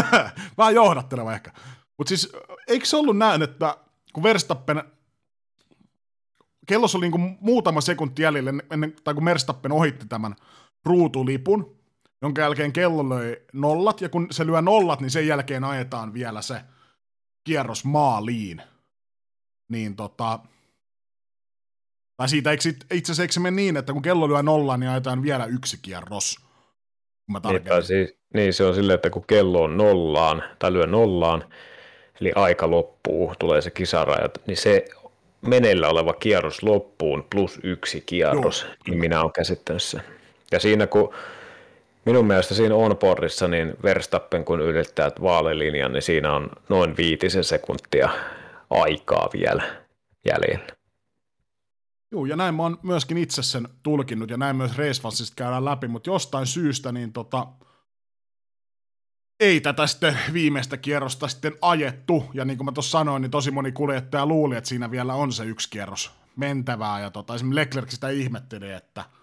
vähän 0.58 0.74
johdatteleva 0.74 1.34
ehkä, 1.34 1.52
mutta 1.98 2.08
siis 2.08 2.32
eikö 2.68 2.86
se 2.86 2.96
ollut 2.96 3.18
näin, 3.18 3.42
että 3.42 3.76
kun 4.12 4.22
Verstappen 4.22 4.82
kellossa 6.66 6.98
oli 6.98 7.10
niin 7.10 7.38
muutama 7.40 7.80
sekunti 7.80 8.22
jäljellä 8.22 8.52
ennen, 8.70 8.96
tai 9.04 9.14
kun 9.14 9.24
Verstappen 9.24 9.72
ohitti 9.72 10.06
tämän 10.06 10.36
ruutulipun, 10.84 11.76
jonka 12.22 12.42
jälkeen 12.42 12.72
kello 12.72 13.08
löi 13.08 13.36
nollat, 13.52 14.00
ja 14.00 14.08
kun 14.08 14.26
se 14.30 14.46
lyö 14.46 14.62
nollat, 14.62 15.00
niin 15.00 15.10
sen 15.10 15.26
jälkeen 15.26 15.64
ajetaan 15.64 16.14
vielä 16.14 16.42
se 16.42 16.60
kierros 17.44 17.84
maaliin. 17.84 18.62
Niin 19.68 19.96
tota, 19.96 20.38
tai 22.16 22.28
siitä 22.28 22.52
itse 22.52 22.70
asiassa 22.90 23.22
eikö 23.22 23.32
se 23.32 23.40
mene 23.40 23.56
niin, 23.56 23.76
että 23.76 23.92
kun 23.92 24.02
kello 24.02 24.28
lyö 24.28 24.42
nollaan, 24.42 24.80
niin 24.80 24.90
ajetaan 24.90 25.22
vielä 25.22 25.46
yksi 25.46 25.78
kierros? 25.82 26.36
Kun 27.26 27.32
mä 27.32 27.40
niin, 27.50 27.62
siis, 27.82 28.18
niin, 28.34 28.54
se 28.54 28.64
on 28.64 28.74
silleen, 28.74 28.94
että 28.94 29.10
kun 29.10 29.24
kello 29.26 29.62
on 29.62 29.76
nollaan, 29.76 30.42
tai 30.58 30.72
lyö 30.72 30.86
nollaan, 30.86 31.44
eli 32.20 32.32
aika 32.34 32.70
loppuu, 32.70 33.34
tulee 33.38 33.60
se 33.60 33.70
kisaraja, 33.70 34.28
niin 34.46 34.56
se 34.56 34.84
meneillä 35.40 35.88
oleva 35.88 36.12
kierros 36.12 36.62
loppuun 36.62 37.26
plus 37.30 37.60
yksi 37.62 38.00
kierros, 38.00 38.62
Joo. 38.62 38.74
niin 38.86 38.98
minä 38.98 39.20
olen 39.20 39.32
käsittänyt 39.32 39.82
sen. 39.82 40.02
Ja 40.52 40.60
siinä 40.60 40.86
kun 40.86 41.14
minun 42.04 42.26
mielestä 42.26 42.54
siinä 42.54 42.74
onboardissa, 42.74 43.48
niin 43.48 43.74
Verstappen 43.82 44.44
kun 44.44 44.60
ylittää 44.60 45.10
vaalilinjan, 45.22 45.92
niin 45.92 46.02
siinä 46.02 46.32
on 46.32 46.50
noin 46.68 46.96
viitisen 46.96 47.44
sekuntia 47.44 48.08
aikaa 48.70 49.28
vielä 49.32 49.62
jäljellä. 50.24 50.66
Joo, 52.10 52.26
ja 52.26 52.36
näin 52.36 52.54
mä 52.54 52.62
oon 52.62 52.78
myöskin 52.82 53.18
itse 53.18 53.42
sen 53.42 53.68
tulkinnut, 53.82 54.30
ja 54.30 54.36
näin 54.36 54.56
myös 54.56 54.78
Racefansista 54.78 55.34
käydään 55.36 55.64
läpi, 55.64 55.88
mutta 55.88 56.10
jostain 56.10 56.46
syystä 56.46 56.92
niin 56.92 57.12
tota, 57.12 57.46
ei 59.40 59.60
tätä 59.60 59.86
sitten 59.86 60.18
viimeistä 60.32 60.76
kierrosta 60.76 61.28
sitten 61.28 61.52
ajettu, 61.62 62.24
ja 62.34 62.44
niin 62.44 62.56
kuin 62.56 62.64
mä 62.64 62.72
tuossa 62.72 62.98
sanoin, 62.98 63.22
niin 63.22 63.30
tosi 63.30 63.50
moni 63.50 63.72
kuljettaja 63.72 64.26
luuli, 64.26 64.56
että 64.56 64.68
siinä 64.68 64.90
vielä 64.90 65.14
on 65.14 65.32
se 65.32 65.44
yksi 65.44 65.70
kierros 65.70 66.10
mentävää, 66.36 67.00
ja 67.00 67.10
tota, 67.10 67.34
esimerkiksi 67.34 67.60
Leclerc 67.60 67.90
sitä 67.90 68.08
ihmetteli, 68.08 68.72
että– 68.72 69.04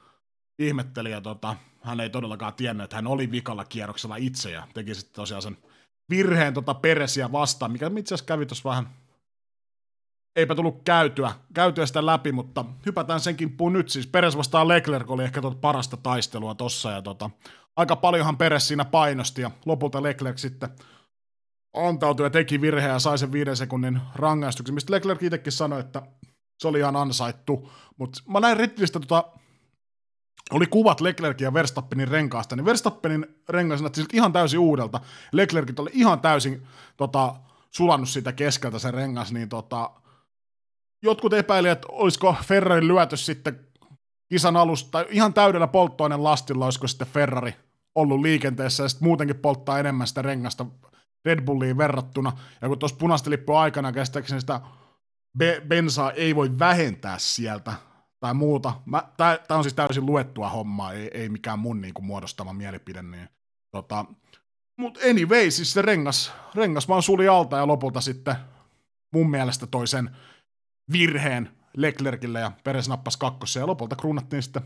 ihmetteli 0.60 1.12
ja 1.12 1.22
tota, 1.22 1.56
hän 1.82 2.00
ei 2.00 2.10
todellakaan 2.10 2.54
tiennyt, 2.54 2.84
että 2.84 2.96
hän 2.96 3.08
oli 3.08 3.32
vikalla 3.32 3.66
kierroksella 3.66 4.16
itse 4.16 4.52
ja 4.52 4.68
teki 4.74 4.96
sitten 4.96 5.16
tosiaan 5.16 5.42
sen 5.42 5.58
virheen 6.10 6.54
tota 6.54 6.74
peresiä 6.74 7.32
vastaan, 7.32 7.72
mikä 7.72 7.92
itse 7.98 8.16
asiassa 8.16 8.26
kävi 8.26 8.46
tuossa 8.46 8.70
vähän 8.70 8.90
eipä 10.36 10.56
tullut 10.56 10.82
käytyä, 10.84 11.32
käytyä 11.54 11.86
sitä 11.86 12.06
läpi, 12.06 12.32
mutta 12.32 12.66
hypätään 12.86 13.20
sen 13.20 13.36
kimppuun 13.36 13.74
nyt. 13.74 13.90
Siis 13.90 14.08
Peres 14.08 14.38
vastaan 14.38 14.68
Leclerc 14.68 15.10
oli 15.10 15.24
ehkä 15.24 15.42
tuota 15.42 15.58
parasta 15.58 15.98
taistelua 15.98 16.56
tossa 16.56 16.92
ja 16.92 17.02
tota, 17.02 17.30
aika 17.76 17.96
paljonhan 17.96 18.38
Peres 18.38 18.68
siinä 18.68 18.86
painosti 18.86 19.42
ja 19.42 19.52
lopulta 19.66 20.04
Leclerc 20.04 20.38
sitten 20.38 20.70
antautui 21.74 22.26
ja 22.26 22.30
teki 22.30 22.62
virheen 22.62 22.92
ja 22.92 23.00
sai 23.00 23.18
sen 23.18 23.32
viiden 23.32 23.58
sekunnin 23.58 24.02
rangaistuksen, 24.16 24.74
mistä 24.76 24.94
Leclerc 24.94 25.24
itsekin 25.24 25.52
sanoi, 25.52 25.80
että 25.80 26.02
se 26.60 26.68
oli 26.68 26.80
ihan 26.80 26.96
ansaittu. 26.96 27.72
Mutta 27.98 28.22
mä 28.28 28.40
näin 28.40 28.58
Rittilistä 28.58 29.00
tota, 29.00 29.24
oli 30.52 30.68
kuvat 30.68 31.02
Leclerkin 31.02 31.46
ja 31.46 31.54
Verstappenin 31.54 32.08
renkaasta, 32.08 32.56
niin 32.56 32.66
Verstappenin 32.66 33.26
rengas 33.50 33.82
näytti 33.82 34.06
ihan 34.14 34.34
täysin 34.34 34.60
uudelta. 34.60 35.00
Leclerkit 35.32 35.80
oli 35.80 35.90
ihan 35.94 36.20
täysin 36.20 36.68
tota, 36.98 37.36
sulannut 37.72 38.10
siitä 38.10 38.32
keskeltä 38.32 38.80
sen 38.80 38.94
rengas, 38.94 39.32
niin 39.32 39.50
tota, 39.50 39.92
jotkut 41.04 41.34
epäilivät, 41.34 41.78
että 41.78 41.88
olisiko 41.92 42.36
Ferrarin 42.44 42.88
lyötys 42.88 43.26
sitten 43.26 43.60
kisan 44.30 44.58
alusta, 44.58 44.92
tai 44.92 45.06
ihan 45.10 45.34
täydellä 45.34 45.68
polttoaineen 45.68 46.24
lastilla, 46.24 46.66
olisiko 46.66 46.88
sitten 46.88 47.08
Ferrari 47.08 47.56
ollut 47.96 48.22
liikenteessä, 48.22 48.84
ja 48.84 48.90
sitten 48.90 49.08
muutenkin 49.08 49.36
polttaa 49.36 49.80
enemmän 49.80 50.08
sitä 50.08 50.22
rengasta 50.22 50.66
Red 51.26 51.42
Bulliin 51.42 51.78
verrattuna, 51.78 52.32
ja 52.62 52.68
kun 52.68 52.80
tuossa 52.80 52.98
punaisten 52.98 53.32
lippu 53.32 53.56
aikana 53.56 53.92
käsittääkseni 53.92 54.42
sitä 54.42 54.62
be- 55.38 55.62
bensaa 55.68 56.12
ei 56.12 56.36
voi 56.36 56.60
vähentää 56.60 57.16
sieltä, 57.20 57.74
tai 58.26 58.34
muuta. 58.34 58.74
Tämä 59.18 59.58
on 59.58 59.64
siis 59.64 59.74
täysin 59.74 60.06
luettua 60.06 60.50
hommaa, 60.50 60.94
ei, 60.94 61.10
ei 61.14 61.30
mikään 61.30 61.60
mun 61.60 61.82
niinku 61.82 62.02
muodostama 62.02 62.54
mielipide. 62.54 63.02
Niin, 63.02 63.30
tota, 63.72 64.06
mutta 64.78 65.00
anyway, 65.10 65.52
siis 65.52 65.74
se 65.74 65.82
rengas, 65.82 66.34
rengas 66.56 66.88
vaan 66.88 67.04
suli 67.04 67.28
alta 67.28 67.58
ja 67.58 67.68
lopulta 67.68 68.02
sitten 68.02 68.36
mun 69.14 69.30
mielestä 69.30 69.68
toisen 69.68 70.16
virheen 70.92 71.50
Leclercille 71.78 72.40
ja 72.40 72.52
Peres 72.64 72.90
nappasi 72.90 73.20
kakkossa 73.20 73.60
ja 73.60 73.68
lopulta 73.68 73.96
kruunattiin 73.96 74.44
sitten 74.44 74.62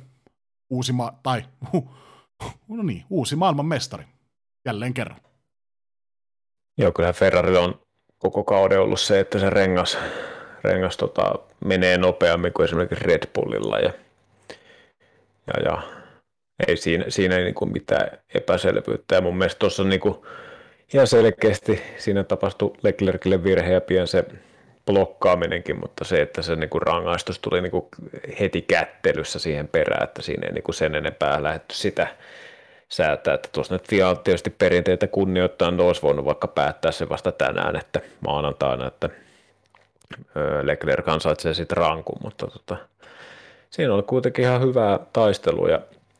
uusi, 0.70 0.94
ma- 0.94 1.20
tai, 1.24 1.44
no 2.68 2.84
niin, 2.84 3.06
uusi 3.10 3.36
maailman 3.36 3.66
mestari 3.66 4.06
jälleen 4.66 4.94
kerran. 4.94 5.20
Joo, 6.78 6.92
kyllä 6.92 7.14
Ferrari 7.14 7.58
on 7.58 7.82
koko 8.18 8.44
kauden 8.44 8.82
ollut 8.82 9.00
se, 9.00 9.20
että 9.20 9.40
se 9.40 9.50
rengas, 9.50 9.98
rengas 10.64 10.98
tota, 10.98 11.36
menee 11.66 11.98
nopeammin 11.98 12.54
kuin 12.54 12.66
esimerkiksi 12.66 13.06
Red 13.06 13.24
Bullilla 13.34 13.80
ja, 13.80 13.94
ja, 15.48 15.64
ja 15.66 15.82
ei 16.68 16.78
siinä, 16.78 17.06
siinä 17.08 17.36
ei 17.36 17.44
niinku 17.44 17.66
mitään 17.66 18.18
epäselvyyttä. 18.34 19.16
Ja 19.16 19.22
mun 19.22 19.38
mielestä 19.38 19.60
tuossa 19.60 19.84
niinku 19.84 20.26
ihan 20.94 21.08
selkeästi 21.08 21.82
siinä 21.98 22.24
tapahtui 22.24 22.74
Leclercille 22.84 23.44
virhe 23.44 23.74
ja 23.74 23.82
pian 23.82 24.08
se 24.08 24.26
blokkaaminenkin, 24.86 25.80
mutta 25.80 26.06
se, 26.06 26.22
että 26.22 26.42
se 26.42 26.56
niinku 26.56 26.80
rangaistus 26.80 27.40
tuli 27.40 27.62
niinku 27.62 27.90
heti 28.40 28.62
kättelyssä 28.62 29.40
siihen 29.40 29.68
perään, 29.68 30.04
että 30.04 30.22
siinä 30.22 30.48
ei 30.48 30.54
niinku 30.54 30.72
sen 30.72 30.96
enempää 30.96 31.44
lähdetty 31.44 31.76
sitä 31.76 32.08
säätää, 32.90 33.34
että 33.34 33.50
tuossa 33.52 33.76
nyt 33.76 33.88
FIA 33.90 34.16
tietysti 34.16 34.50
perinteitä 34.50 35.08
kunnioittaa, 35.08 35.72
niin 35.72 35.82
olisi 35.82 36.02
voinut 36.02 36.26
vaikka 36.26 36.48
päättää 36.48 36.92
se 36.92 37.10
vasta 37.10 37.32
tänään, 37.32 37.76
että 37.76 38.02
maanantaina, 38.28 38.88
että 38.88 39.10
Leclerc 40.64 41.08
ansaitsee 41.08 41.54
sitten 41.54 41.78
rankun, 41.78 42.18
mutta 42.24 42.48
tota, 42.48 42.78
siinä 43.70 43.94
oli 43.94 44.04
kuitenkin 44.04 44.46
ihan 44.46 44.62
hyvää 44.62 45.00
taistelua 45.14 45.70
ja 45.70 45.80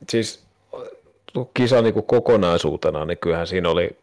siis 0.10 0.44
kisa 1.54 1.82
niin 1.82 2.04
kokonaisuutena, 2.04 3.06
niin 3.06 3.18
kyllähän 3.18 3.48
siinä 3.48 3.70
oli 3.70 3.98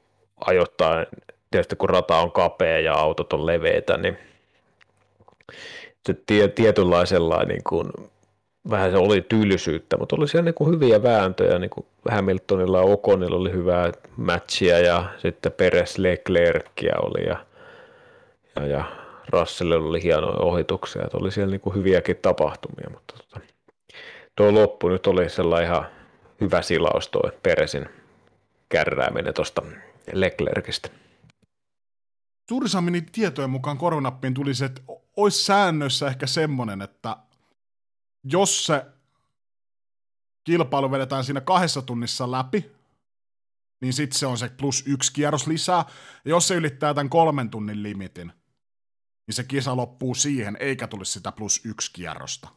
ajoittain, 0.47 1.07
tietysti 1.51 1.77
kun 1.77 1.89
rata 1.89 2.17
on 2.17 2.33
kapea 2.33 2.81
ja 2.81 2.95
autot 2.95 3.33
on 3.33 3.47
leveitä, 3.47 3.97
niin 3.97 4.19
se 6.07 6.17
tie, 6.27 6.49
tietynlaisella 6.49 7.45
niin 7.45 7.63
kuin, 7.69 7.89
vähän 8.71 8.91
se 8.91 8.97
oli 8.97 9.21
tylsyyttä, 9.29 9.97
mutta 9.97 10.17
oli 10.17 10.29
siellä 10.29 10.45
niin 10.45 10.55
kuin 10.55 10.75
hyviä 10.75 11.03
vääntöjä, 11.03 11.59
niin 11.59 11.71
kuin 11.71 11.87
Hamiltonilla 12.11 12.79
ja 12.79 12.85
Okonilla 12.85 13.37
oli 13.37 13.53
hyvää 13.53 13.93
matchia 14.17 14.79
ja 14.79 15.05
sitten 15.19 15.53
Peres 15.53 15.99
Leclercia 15.99 16.95
oli 17.03 17.27
ja, 17.27 17.37
ja, 18.57 18.67
ja 18.67 18.85
Russellilla 19.28 19.89
oli 19.89 20.03
hienoja 20.03 20.39
ohituksia, 20.39 21.03
että 21.05 21.16
oli 21.16 21.31
siellä 21.31 21.51
niin 21.51 21.61
kuin 21.61 21.77
hyviäkin 21.77 22.16
tapahtumia, 22.16 22.90
mutta 22.90 23.15
tota, 23.16 23.40
tuo 24.36 24.55
loppu 24.55 24.89
nyt 24.89 25.07
oli 25.07 25.28
sellainen 25.28 25.70
ihan 25.70 25.86
hyvä 26.40 26.62
silaus 26.62 27.09
tuo 27.09 27.31
Peresin 27.43 27.89
kärrääminen 28.69 29.35
tuosta 29.35 29.62
Leclercistä. 30.12 30.89
Suuri 32.48 32.69
saamini 32.69 33.03
tietojen 33.03 33.51
mukaan 33.51 33.78
korvanappiin 33.78 34.35
tuli 34.35 34.55
se, 34.55 34.65
että 34.65 34.82
olisi 35.16 35.44
säännössä 35.44 36.07
ehkä 36.07 36.27
semmoinen, 36.27 36.82
että 36.82 37.16
jos 38.24 38.66
se 38.66 38.86
kilpailu 40.44 40.90
vedetään 40.90 41.24
siinä 41.24 41.40
kahdessa 41.40 41.82
tunnissa 41.82 42.31
läpi, 42.31 42.70
niin 43.81 43.93
sitten 43.93 44.19
se 44.19 44.27
on 44.27 44.39
se 44.39 44.48
plus 44.48 44.85
yksi 44.86 45.12
kierros 45.12 45.47
lisää. 45.47 45.85
Ja 46.24 46.31
jos 46.31 46.48
se 46.48 46.55
ylittää 46.55 46.94
tämän 46.94 47.11
kolmen 47.11 47.51
tunnin 47.51 47.82
limitin, 47.82 48.32
niin 49.27 49.35
se 49.35 49.44
kisa 49.44 49.77
loppuu 49.77 50.15
siihen, 50.15 50.57
eikä 50.61 50.86
tulisi 50.86 51.12
sitä 51.12 51.32
plus 51.32 51.61
yksi 51.65 51.90
kierrosta. 51.93 52.48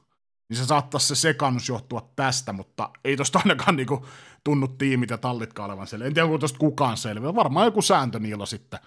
Niin 0.49 0.57
se 0.57 0.65
saattaisi 0.65 1.07
se 1.07 1.15
sekannus 1.15 1.69
johtua 1.69 2.11
tästä, 2.15 2.53
mutta 2.53 2.89
ei 3.03 3.17
tosta 3.17 3.39
ainakaan 3.39 3.75
niinku 3.75 4.05
tunnu 4.43 4.67
tiimit 4.67 5.09
ja 5.09 5.17
tallitkaan 5.17 5.69
olevan 5.69 5.87
selvä. 5.87 6.05
En 6.05 6.13
tiedä, 6.13 6.25
onko 6.25 6.37
tosta 6.37 6.59
kukaan 6.59 6.97
selvä. 6.97 7.35
Varmaan 7.35 7.65
joku 7.65 7.81
sääntö 7.81 8.19
niillä 8.19 8.45
sitten 8.45 8.79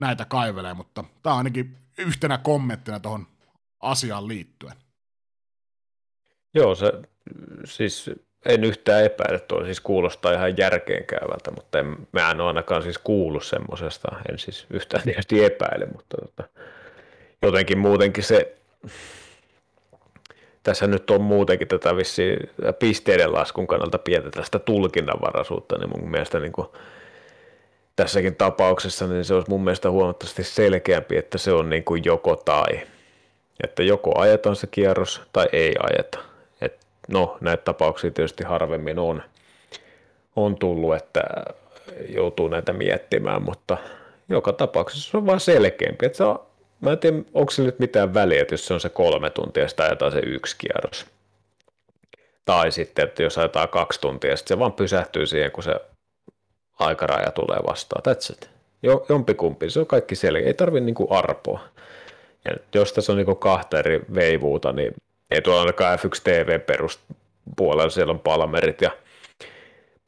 näitä 0.00 0.24
kaivelee, 0.24 0.74
mutta 0.74 1.04
tämä 1.22 1.34
on 1.34 1.38
ainakin 1.38 1.76
yhtenä 1.98 2.38
kommenttina 2.38 3.00
tuohon 3.00 3.26
asiaan 3.80 4.28
liittyen. 4.28 4.72
Joo, 6.54 6.74
se 6.74 6.92
siis 7.64 8.10
en 8.44 8.64
yhtään 8.64 9.04
epäile, 9.04 9.38
tuo 9.38 9.64
siis 9.64 9.80
kuulostaa 9.80 10.32
ihan 10.32 10.56
järkeenkäyvältä, 10.56 11.50
mutta 11.50 11.78
en, 11.78 12.08
mä 12.12 12.30
en 12.30 12.40
ole 12.40 12.48
ainakaan 12.48 12.82
siis 12.82 12.98
kuullut 12.98 13.44
semmoisesta, 13.44 14.08
en 14.30 14.38
siis 14.38 14.66
yhtään 14.70 15.02
tietysti 15.02 15.44
epäile, 15.44 15.86
mutta 15.86 16.16
tota, 16.16 16.48
jotenkin 17.42 17.78
muutenkin 17.78 18.24
se, 18.24 18.54
tässä 20.62 20.86
nyt 20.86 21.10
on 21.10 21.22
muutenkin 21.22 21.68
tätä 21.68 21.96
vissiin 21.96 22.50
pisteiden 22.78 23.32
laskun 23.32 23.66
kannalta 23.66 23.98
pientä 23.98 24.30
tästä 24.30 24.58
tulkinnanvaraisuutta, 24.58 25.78
niin 25.78 25.90
mun 26.00 26.10
mielestä 26.10 26.40
niin 26.40 26.52
kuin, 26.52 26.68
tässäkin 27.96 28.36
tapauksessa 28.36 29.06
niin 29.06 29.24
se 29.24 29.34
olisi 29.34 29.50
mun 29.50 29.64
mielestä 29.64 29.90
huomattavasti 29.90 30.44
selkeämpi, 30.44 31.16
että 31.16 31.38
se 31.38 31.52
on 31.52 31.70
niin 31.70 31.84
kuin 31.84 32.02
joko 32.04 32.36
tai. 32.36 32.80
Että 33.64 33.82
joko 33.82 34.18
ajetaan 34.18 34.56
se 34.56 34.66
kierros 34.66 35.22
tai 35.32 35.48
ei 35.52 35.74
ajeta. 35.80 36.18
Et 36.60 36.86
no, 37.08 37.38
näitä 37.40 37.62
tapauksia 37.62 38.10
tietysti 38.10 38.44
harvemmin 38.44 38.98
on, 38.98 39.22
on 40.36 40.56
tullut, 40.56 40.94
että 40.96 41.22
joutuu 42.08 42.48
näitä 42.48 42.72
miettimään, 42.72 43.42
mutta 43.42 43.76
joka 44.28 44.52
tapauksessa 44.52 45.10
se 45.10 45.16
on 45.16 45.26
vaan 45.26 45.40
selkeämpi. 45.40 46.06
Että 46.06 46.16
se 46.16 46.24
on 46.24 46.40
Mä 46.82 46.92
en 46.92 46.98
tiedä, 46.98 47.16
onko 47.34 47.50
se 47.50 47.62
nyt 47.62 47.78
mitään 47.78 48.14
väliä, 48.14 48.42
että 48.42 48.54
jos 48.54 48.66
se 48.66 48.74
on 48.74 48.80
se 48.80 48.88
kolme 48.88 49.30
tuntia, 49.30 49.68
sitä 49.68 49.84
ajetaan 49.84 50.12
se 50.12 50.18
yksi 50.18 50.56
kierros. 50.58 51.06
Tai 52.44 52.72
sitten, 52.72 53.04
että 53.04 53.22
jos 53.22 53.38
ajetaan 53.38 53.68
kaksi 53.68 54.00
tuntia, 54.00 54.36
sitten 54.36 54.56
se 54.56 54.58
vaan 54.58 54.72
pysähtyy 54.72 55.26
siihen, 55.26 55.50
kun 55.50 55.62
se 55.62 55.74
aikaraja 56.78 57.30
tulee 57.30 57.58
vastaan. 57.66 58.02
That's 58.08 58.32
it. 58.32 58.50
Jo, 58.82 59.06
jompikumpi, 59.08 59.70
se 59.70 59.80
on 59.80 59.86
kaikki 59.86 60.14
selkeä. 60.14 60.46
Ei 60.46 60.54
tarvitse 60.54 60.84
niinku 60.84 61.06
arpoa. 61.10 61.60
Ja 62.44 62.56
jos 62.74 62.92
tässä 62.92 63.12
on 63.12 63.16
niinku 63.16 63.34
kahta 63.34 63.78
eri 63.78 64.00
veivuuta, 64.14 64.72
niin 64.72 64.94
ei 65.30 65.42
tuolla 65.42 65.60
ainakaan 65.60 65.98
F1 65.98 66.20
TV 66.24 66.60
peruspuolella, 66.60 67.90
siellä 67.90 68.10
on 68.10 68.20
Palmerit 68.20 68.80
ja 68.80 68.90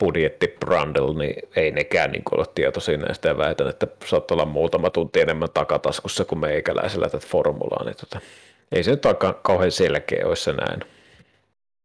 budjetti 0.00 0.48
Brundle, 0.60 1.18
niin 1.18 1.48
ei 1.56 1.70
nekään 1.70 2.10
niin 2.10 2.22
ole 2.30 2.46
tietoisia 2.54 2.98
näistä 2.98 3.28
ja 3.28 3.38
väitän, 3.38 3.68
että 3.68 3.86
saattaa 4.06 4.34
olla 4.34 4.44
muutama 4.44 4.90
tunti 4.90 5.20
enemmän 5.20 5.48
takataskussa 5.54 6.24
kuin 6.24 6.38
meikäläisellä 6.38 7.08
tätä 7.08 7.26
formulaa, 7.26 7.84
niin 7.84 7.96
tota, 7.96 8.20
ei 8.72 8.84
se 8.84 8.90
nyt 8.90 9.06
aika 9.06 9.32
kauhean 9.32 9.72
selkeä 9.72 10.26
olisi 10.26 10.42
se 10.42 10.52
näin. 10.52 10.80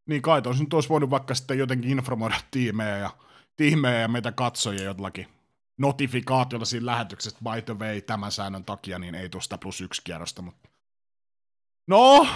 Niin 0.05 0.21
kai 0.21 0.41
olisi 0.45 0.63
nyt 0.63 0.73
olisi 0.73 0.89
voinut 0.89 1.09
vaikka 1.09 1.35
sitten 1.35 1.57
jotenkin 1.57 1.91
informoida 1.91 2.35
tiimejä 2.51 2.97
ja, 2.97 3.09
tiimejä 3.57 3.99
ja 3.99 4.07
meitä 4.07 4.31
katsojia 4.31 4.83
jollakin 4.83 5.27
notifikaatiolla 5.77 6.65
siinä 6.65 6.85
lähetyksessä, 6.85 7.39
by 7.43 7.61
the 7.61 7.73
way, 7.73 8.01
tämän 8.01 8.31
säännön 8.31 8.63
takia, 8.63 8.99
niin 8.99 9.15
ei 9.15 9.29
tuosta 9.29 9.57
plus 9.57 9.81
yksi 9.81 10.01
kierrosta, 10.03 10.41
mutta 10.41 10.69
no, 11.87 12.27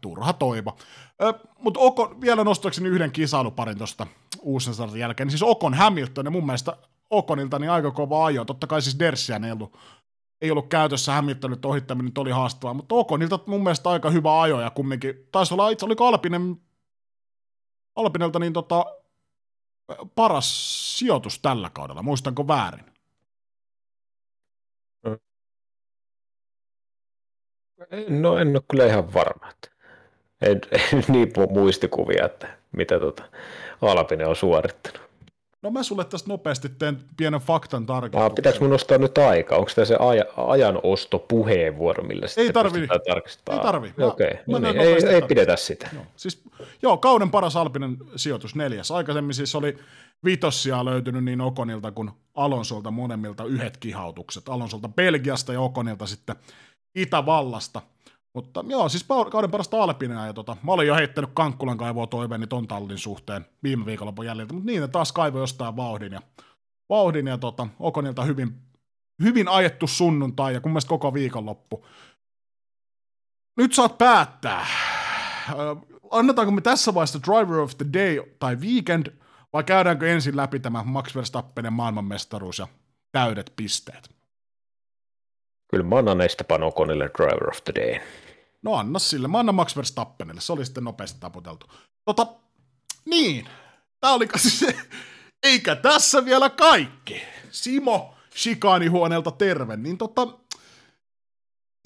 turha 0.00 0.32
toivo. 0.32 0.76
Mutta 1.58 1.80
Okon, 1.80 2.20
vielä 2.20 2.44
nostaakseni 2.44 2.88
yhden 2.88 3.12
kisailuparin 3.12 3.78
tuosta 3.78 4.06
uusen 4.42 4.74
startin 4.74 5.00
jälkeen, 5.00 5.26
niin 5.26 5.38
siis 5.38 5.50
Okon 5.50 5.74
Hamilton, 5.74 6.24
ja 6.24 6.30
mun 6.30 6.46
mielestä 6.46 6.76
Okonilta 7.10 7.58
niin 7.58 7.70
aika 7.70 7.90
kova 7.90 8.26
ajo. 8.26 8.44
Totta 8.44 8.66
kai 8.66 8.82
siis 8.82 8.98
Dersiä 8.98 9.40
ei 9.44 9.52
ollut, 9.52 9.78
ei 10.40 10.50
ollut 10.50 10.68
käytössä, 10.68 11.12
Hamiltonin 11.12 11.58
ohittaminen 11.64 12.12
oli 12.18 12.30
haastavaa, 12.30 12.74
mutta 12.74 12.94
Okonilta 12.94 13.38
mun 13.46 13.62
mielestä 13.62 13.90
aika 13.90 14.10
hyvä 14.10 14.40
ajo, 14.40 14.60
ja 14.60 14.70
kumminkin, 14.70 15.28
taisi 15.32 15.54
olla 15.54 15.70
itse, 15.70 15.86
oliko 15.86 16.06
Alpinen, 16.06 16.56
Alpinelta 17.96 18.38
niin 18.38 18.52
tota, 18.52 18.84
paras 20.14 20.98
sijoitus 20.98 21.38
tällä 21.38 21.70
kaudella, 21.70 22.02
muistanko 22.02 22.48
väärin? 22.48 22.84
No 28.08 28.38
en 28.38 28.48
ole 28.48 28.62
kyllä 28.70 28.86
ihan 28.86 29.14
varma. 29.14 29.50
Että 29.50 29.68
en, 30.42 30.60
en 30.92 31.04
niin 31.08 31.32
muistikuvia, 31.50 32.24
että 32.24 32.48
mitä 32.72 33.00
tota 33.00 33.22
Alpinen 33.82 34.28
on 34.28 34.36
suorittanut. 34.36 35.06
No 35.62 35.70
mä 35.70 35.82
sulle 35.82 36.04
tästä 36.04 36.28
nopeasti 36.28 36.68
teen 36.68 36.98
pienen 37.16 37.40
faktan 37.40 37.86
tarkistuksen. 37.86 38.26
Ah, 38.26 38.34
pitääkö 38.34 38.58
mun 38.60 38.70
nostaa 38.70 38.98
nyt 38.98 39.18
aika? 39.18 39.56
Onko 39.56 39.70
tämä 39.74 39.84
se 39.84 39.96
aja, 39.98 40.24
ajanostopuheenvuoro, 40.36 42.04
millä 42.04 42.26
sitten 42.26 42.52
tarvi. 42.52 42.88
tarkistamaan? 43.06 43.60
Ei 43.60 43.72
tarvi. 43.72 43.94
Okei, 43.98 44.26
okay. 44.26 44.42
Mä 44.46 44.58
no 44.58 44.72
niin. 44.72 44.80
ei, 44.80 45.06
ei 45.06 45.22
pidetä 45.22 45.56
sitä. 45.56 45.88
Joo, 45.92 46.04
siis, 46.16 46.42
joo, 46.82 46.96
kauden 46.96 47.30
paras 47.30 47.56
Alpinen 47.56 47.96
sijoitus 48.16 48.54
neljäs. 48.54 48.90
Aikaisemmin 48.90 49.34
siis 49.34 49.54
oli 49.54 49.78
vitossia 50.24 50.84
löytynyt 50.84 51.24
niin 51.24 51.40
Okonilta 51.40 51.92
kuin 51.92 52.10
Alonsolta 52.34 52.90
molemmilta 52.90 53.44
yhdet 53.44 53.76
kihautukset. 53.76 54.48
Alonsolta 54.48 54.88
Belgiasta 54.88 55.52
ja 55.52 55.60
Okonilta 55.60 56.06
sitten 56.06 56.36
Itävallasta. 56.94 57.82
Mutta 58.36 58.64
joo, 58.68 58.88
siis 58.88 59.06
kauden 59.30 59.50
parasta 59.50 59.82
Alpinea, 59.82 60.26
ja 60.26 60.32
tota, 60.32 60.56
mä 60.62 60.72
olin 60.72 60.86
jo 60.86 60.94
heittänyt 60.94 61.30
Kankkulan 61.34 61.78
kaivoa 61.78 62.06
toiveeni 62.06 62.46
ton 62.46 62.68
tallin 62.68 62.98
suhteen 62.98 63.46
viime 63.62 63.86
viikonlopun 63.86 64.26
jäljiltä, 64.26 64.54
mutta 64.54 64.66
niin, 64.66 64.80
ne 64.80 64.88
taas 64.88 65.12
kaivoi 65.12 65.40
jostain 65.40 65.76
vauhdin, 65.76 66.12
ja, 66.12 66.22
vauhdin 66.88 67.26
ja 67.26 67.38
tota, 67.38 67.66
Okonilta 67.80 68.22
hyvin, 68.22 68.54
hyvin 69.22 69.48
ajettu 69.48 69.86
sunnuntai, 69.86 70.54
ja 70.54 70.60
kun 70.60 70.70
mielestä 70.70 70.88
koko 70.88 71.14
viikonloppu. 71.14 71.86
Nyt 73.56 73.72
saat 73.72 73.98
päättää, 73.98 74.66
annetaanko 76.10 76.52
me 76.52 76.60
tässä 76.60 76.94
vaiheessa 76.94 77.20
Driver 77.22 77.58
of 77.58 77.72
the 77.78 77.86
Day 77.92 78.22
tai 78.38 78.56
Weekend, 78.56 79.06
vai 79.52 79.64
käydäänkö 79.64 80.12
ensin 80.12 80.36
läpi 80.36 80.60
tämä 80.60 80.82
Max 80.82 81.14
Verstappenen 81.14 81.72
maailmanmestaruus 81.72 82.58
ja 82.58 82.68
täydet 83.12 83.52
pisteet? 83.56 84.10
Kyllä 85.70 85.84
mä 85.84 85.96
annan 85.96 86.20
Esteban 86.20 86.62
Oconille 86.62 87.10
Driver 87.18 87.48
of 87.48 87.64
the 87.64 87.72
Day. 87.74 88.00
No 88.62 88.74
anna 88.74 88.98
sille. 88.98 89.28
Mä 89.28 89.38
annan 89.38 89.54
Max 89.54 89.76
Verstappenille. 89.76 90.40
Se 90.40 90.52
oli 90.52 90.64
sitten 90.64 90.84
nopeasti 90.84 91.20
taputeltu. 91.20 91.66
Tota, 92.04 92.26
niin. 93.04 93.48
Tää 94.00 94.12
oli 94.12 94.28
siis, 94.36 94.64
eikä 95.42 95.76
tässä 95.76 96.24
vielä 96.24 96.50
kaikki. 96.50 97.22
Simo 97.50 98.14
Shikaanihuoneelta 98.36 99.30
terve. 99.30 99.76
Niin 99.76 99.98
tota, 99.98 100.28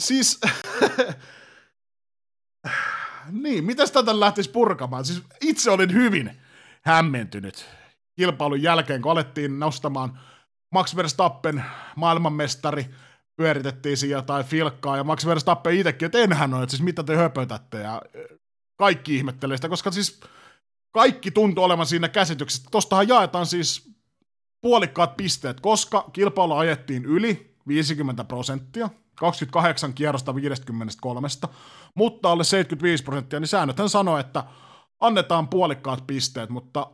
siis, 0.03 0.41
niin, 3.43 3.65
mitäs 3.65 3.91
tätä 3.91 4.21
lähtisi 4.21 4.51
purkamaan? 4.51 5.05
Siis 5.05 5.23
itse 5.41 5.71
olin 5.71 5.93
hyvin 5.93 6.41
hämmentynyt 6.83 7.67
kilpailun 8.17 8.63
jälkeen, 8.63 9.03
kun 9.03 9.13
alettiin 9.13 9.61
nostamaan 9.61 10.21
Max 10.73 10.97
Verstappen 10.97 11.65
maailmanmestari, 11.97 12.87
pyöritettiin 13.41 13.97
siinä 13.97 14.17
jotain 14.17 14.45
filkkaa, 14.45 14.97
ja 14.97 15.05
Max 15.05 15.27
Verstappen 15.27 15.75
itsekin, 15.75 16.07
että 16.07 16.19
enhän 16.19 16.55
ole, 16.55 16.63
että 16.63 16.71
siis 16.71 16.83
mitä 16.83 17.03
te 17.03 17.17
höpötätte, 17.17 17.79
ja 17.79 18.03
kaikki 18.77 19.17
ihmettelee 19.17 19.57
sitä, 19.57 19.69
koska 19.69 19.91
siis 19.91 20.21
kaikki 20.93 21.31
tuntuu 21.31 21.65
olevan 21.65 21.87
siinä 21.87 22.09
käsityksessä. 22.09 22.69
Tostahan 22.71 23.09
jaetaan 23.09 23.47
siis 23.47 23.93
puolikkaat 24.61 25.17
pisteet, 25.17 25.61
koska 25.61 26.11
kilpailu 26.13 26.55
ajettiin 26.55 27.05
yli 27.05 27.55
50 27.69 28.25
prosenttia, 28.25 28.91
28 29.15 29.95
kierrosta 29.95 30.35
53, 30.35 31.29
mutta 31.95 32.31
alle 32.31 32.45
75 32.45 33.05
prosenttia, 33.05 33.41
niin 33.41 33.49
säännöthän 33.49 33.89
sanoo, 33.89 34.19
että 34.19 34.45
annetaan 35.01 35.49
puolikkaat 35.49 36.07
pisteet, 36.07 36.51
mutta 36.51 36.91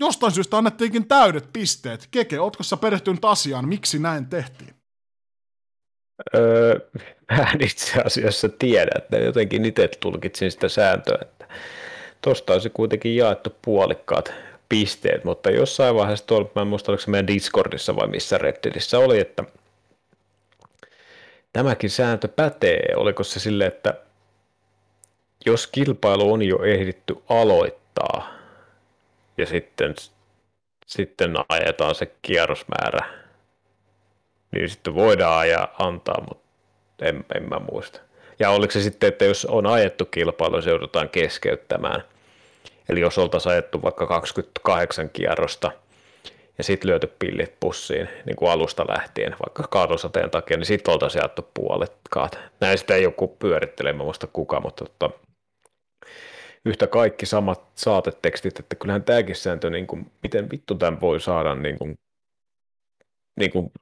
jostain 0.00 0.32
syystä 0.32 0.58
annettiinkin 0.58 1.08
täydet 1.08 1.52
pisteet. 1.52 2.08
Keke, 2.10 2.40
ootko 2.40 2.62
sä 2.62 2.76
perehtynyt 2.76 3.24
asiaan, 3.24 3.68
miksi 3.68 3.98
näin 3.98 4.26
tehtiin? 4.26 4.81
Öö, 6.34 6.80
mä 7.30 7.50
en 7.54 7.62
itse 7.62 8.00
asiassa 8.04 8.48
tiedä, 8.48 8.90
että 8.98 9.16
jotenkin 9.16 9.64
itse 9.64 9.88
tulkitsin 10.00 10.50
sitä 10.50 10.68
sääntöä, 10.68 11.18
että 11.22 11.46
tosta 12.22 12.52
olisi 12.52 12.70
kuitenkin 12.70 13.16
jaettu 13.16 13.56
puolikkaat 13.62 14.32
pisteet, 14.68 15.24
mutta 15.24 15.50
jossain 15.50 15.94
vaiheessa 15.94 16.26
tuolla, 16.26 16.50
mä 16.54 16.62
en 16.62 16.68
muista, 16.68 16.92
oliko 16.92 17.02
se 17.02 17.10
meidän 17.10 17.26
Discordissa 17.26 17.96
vai 17.96 18.06
missä 18.06 18.38
Redditissä 18.38 18.98
oli, 18.98 19.20
että 19.20 19.44
tämäkin 21.52 21.90
sääntö 21.90 22.28
pätee, 22.28 22.94
oliko 22.96 23.24
se 23.24 23.40
sille, 23.40 23.66
että 23.66 23.94
jos 25.46 25.66
kilpailu 25.66 26.32
on 26.32 26.42
jo 26.42 26.62
ehditty 26.62 27.16
aloittaa 27.28 28.34
ja 29.38 29.46
sitten, 29.46 29.94
sitten 30.86 31.34
ajetaan 31.48 31.94
se 31.94 32.12
kierrosmäärä, 32.22 33.21
niin 34.52 34.68
sitten 34.68 34.94
voidaan 34.94 35.38
ajaa 35.38 35.74
antaa, 35.78 36.24
mutta 36.28 36.44
en, 37.02 37.24
en 37.34 37.48
mä 37.48 37.60
muista. 37.72 38.00
Ja 38.38 38.50
oliko 38.50 38.72
se 38.72 38.82
sitten, 38.82 39.08
että 39.08 39.24
jos 39.24 39.44
on 39.44 39.66
ajettu 39.66 40.04
kilpailu, 40.04 40.62
se 40.62 40.70
joudutaan 40.70 41.08
keskeyttämään. 41.08 42.02
Eli 42.88 43.00
jos 43.00 43.18
oltaisiin 43.18 43.52
ajettu 43.52 43.82
vaikka 43.82 44.06
28 44.06 45.10
kierrosta 45.10 45.72
ja 46.58 46.64
sitten 46.64 46.90
lyöty 46.90 47.12
pillit 47.18 47.60
pussiin 47.60 48.08
niin 48.26 48.36
kuin 48.36 48.50
alusta 48.50 48.86
lähtien, 48.88 49.36
vaikka 49.46 49.62
kaadosateen 49.62 50.30
takia, 50.30 50.56
niin 50.56 50.66
sitten 50.66 50.92
oltaisiin 50.92 51.20
jaettu 51.20 51.50
puolet 51.54 51.92
kaat. 52.10 52.38
Näin 52.60 52.78
sitä 52.78 52.94
ei 52.94 53.02
joku 53.02 53.28
pyörittelee, 53.28 53.92
mä 53.92 54.04
muista 54.04 54.26
kuka, 54.26 54.60
mutta 54.60 54.84
tota, 54.84 55.10
yhtä 56.64 56.86
kaikki 56.86 57.26
samat 57.26 57.62
saatetekstit, 57.74 58.58
että 58.58 58.76
kyllähän 58.76 59.04
tämäkin 59.04 59.36
sääntö, 59.36 59.70
niin 59.70 59.86
kuin, 59.86 60.12
miten 60.22 60.50
vittu 60.50 60.74
tämän 60.74 61.00
voi 61.00 61.20
saada 61.20 61.54
niin 61.54 61.78
kuin, 61.78 61.94
niin 63.42 63.52
kuin 63.52 63.72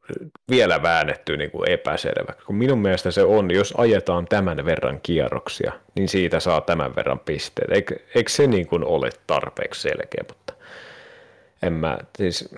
vielä 0.50 0.82
väännettyä 0.82 1.36
niin 1.36 1.50
kuin 1.50 1.70
epäselväksi. 1.70 2.46
Kun 2.46 2.56
minun 2.56 2.78
mielestä 2.78 3.10
se 3.10 3.22
on, 3.22 3.50
jos 3.50 3.74
ajetaan 3.76 4.26
tämän 4.26 4.64
verran 4.64 5.00
kierroksia, 5.02 5.72
niin 5.94 6.08
siitä 6.08 6.40
saa 6.40 6.60
tämän 6.60 6.96
verran 6.96 7.18
pisteet. 7.18 7.70
Eikö, 7.70 7.96
eikö 8.14 8.30
se 8.30 8.46
niin 8.46 8.66
kuin 8.66 8.84
ole 8.84 9.10
tarpeeksi 9.26 9.80
selkeä, 9.80 10.24
mutta 10.28 10.52
en 11.62 11.72
mä, 11.72 11.98
siis 12.18 12.54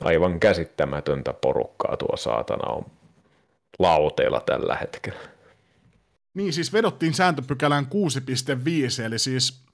aivan 0.00 0.40
käsittämätöntä 0.40 1.32
porukkaa 1.32 1.96
tuo 1.96 2.16
saatana 2.16 2.72
on 2.72 2.86
lauteilla 3.78 4.40
tällä 4.40 4.76
hetkellä. 4.76 5.20
Niin, 6.34 6.52
siis 6.52 6.72
vedottiin 6.72 7.14
sääntöpykälään 7.14 7.86
6.5, 8.98 9.02
eli 9.02 9.18
siis 9.18 9.65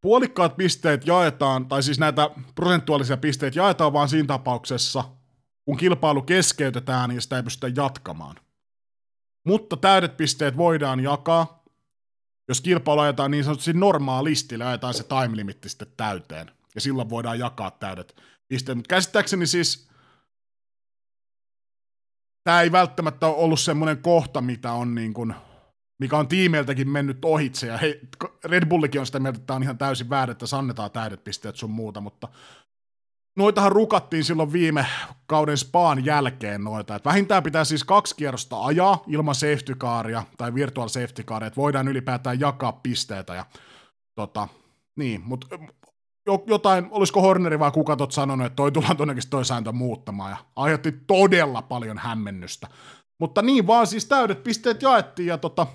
puolikkaat 0.00 0.56
pisteet 0.56 1.06
jaetaan, 1.06 1.66
tai 1.66 1.82
siis 1.82 1.98
näitä 1.98 2.30
prosentuaalisia 2.54 3.16
pisteitä 3.16 3.58
jaetaan 3.58 3.92
vaan 3.92 4.08
siinä 4.08 4.26
tapauksessa, 4.26 5.04
kun 5.64 5.76
kilpailu 5.76 6.22
keskeytetään 6.22 7.10
ja 7.10 7.20
sitä 7.20 7.36
ei 7.36 7.42
pystytä 7.42 7.82
jatkamaan. 7.82 8.36
Mutta 9.46 9.76
täydet 9.76 10.16
pisteet 10.16 10.56
voidaan 10.56 11.00
jakaa, 11.00 11.64
jos 12.48 12.60
kilpailu 12.60 13.00
ajetaan 13.00 13.30
niin 13.30 13.44
sanotusti 13.44 13.72
normaalisti, 13.72 14.54
eli 14.54 14.64
ajetaan 14.64 14.94
se 14.94 15.04
time 15.04 15.36
limitti 15.36 15.68
sitten 15.68 15.92
täyteen. 15.96 16.50
Ja 16.74 16.80
silloin 16.80 17.10
voidaan 17.10 17.38
jakaa 17.38 17.70
täydet 17.70 18.22
pisteet. 18.48 18.78
Mutta 18.78 18.88
käsittääkseni 18.88 19.46
siis 19.46 19.88
tämä 22.44 22.60
ei 22.60 22.72
välttämättä 22.72 23.26
ole 23.26 23.36
ollut 23.36 23.60
semmoinen 23.60 24.02
kohta, 24.02 24.40
mitä 24.40 24.72
on 24.72 24.94
niin 24.94 25.14
kuin, 25.14 25.34
mikä 25.98 26.18
on 26.18 26.28
tiimeiltäkin 26.28 26.88
mennyt 26.88 27.24
ohitse, 27.24 27.66
ja 27.66 27.76
hei, 27.76 28.00
Red 28.44 28.66
Bullikin 28.66 29.00
on 29.00 29.06
sitä 29.06 29.20
mieltä, 29.20 29.36
että 29.36 29.46
tämä 29.46 29.56
on 29.56 29.62
ihan 29.62 29.78
täysin 29.78 30.10
väärin, 30.10 30.32
että 30.32 30.56
annetaan 30.56 30.90
täydet 30.90 31.24
pisteet 31.24 31.56
sun 31.56 31.70
muuta, 31.70 32.00
mutta 32.00 32.28
noitahan 33.36 33.72
rukattiin 33.72 34.24
silloin 34.24 34.52
viime 34.52 34.86
kauden 35.26 35.58
Spaan 35.58 36.04
jälkeen 36.04 36.64
noita, 36.64 36.94
että 36.94 37.08
vähintään 37.08 37.42
pitää 37.42 37.64
siis 37.64 37.84
kaksi 37.84 38.16
kierrosta 38.16 38.64
ajaa 38.64 39.02
ilman 39.06 39.34
safety 39.34 39.74
caria 39.74 40.24
tai 40.36 40.54
virtual 40.54 40.88
safety 40.88 41.22
caria, 41.22 41.46
että 41.46 41.60
voidaan 41.60 41.88
ylipäätään 41.88 42.40
jakaa 42.40 42.72
pisteitä 42.72 43.34
ja 43.34 43.46
tota, 44.14 44.48
niin, 44.96 45.22
mutta 45.24 45.46
jotain, 46.46 46.88
olisiko 46.90 47.20
Horneri 47.20 47.58
vai 47.58 47.70
kuka 47.70 47.96
tot 47.96 48.12
sanonut, 48.12 48.46
että 48.46 48.56
toi 48.56 48.72
tullaan 48.72 48.96
todennäköisesti 48.96 49.30
toi 49.30 49.44
sääntö 49.44 49.72
muuttamaan, 49.72 50.30
ja 50.30 50.36
aiheutti 50.56 50.92
todella 50.92 51.62
paljon 51.62 51.98
hämmennystä. 51.98 52.68
Mutta 53.20 53.42
niin 53.42 53.66
vaan 53.66 53.86
siis 53.86 54.06
täydet 54.06 54.42
pisteet 54.42 54.82
jaettiin, 54.82 55.26
ja 55.26 55.38
tota, 55.38 55.66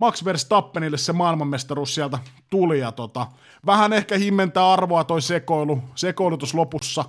Max 0.00 0.24
Verstappenille 0.24 0.98
se 0.98 1.12
maailmanmestaruus 1.12 1.94
sieltä 1.94 2.18
tuli, 2.50 2.80
ja 2.80 2.92
tota, 2.92 3.26
vähän 3.66 3.92
ehkä 3.92 4.18
himmentää 4.18 4.72
arvoa 4.72 5.04
toi 5.04 5.22
sekoilu, 5.22 5.82
sekoilutus 5.94 6.54
lopussa, 6.54 7.04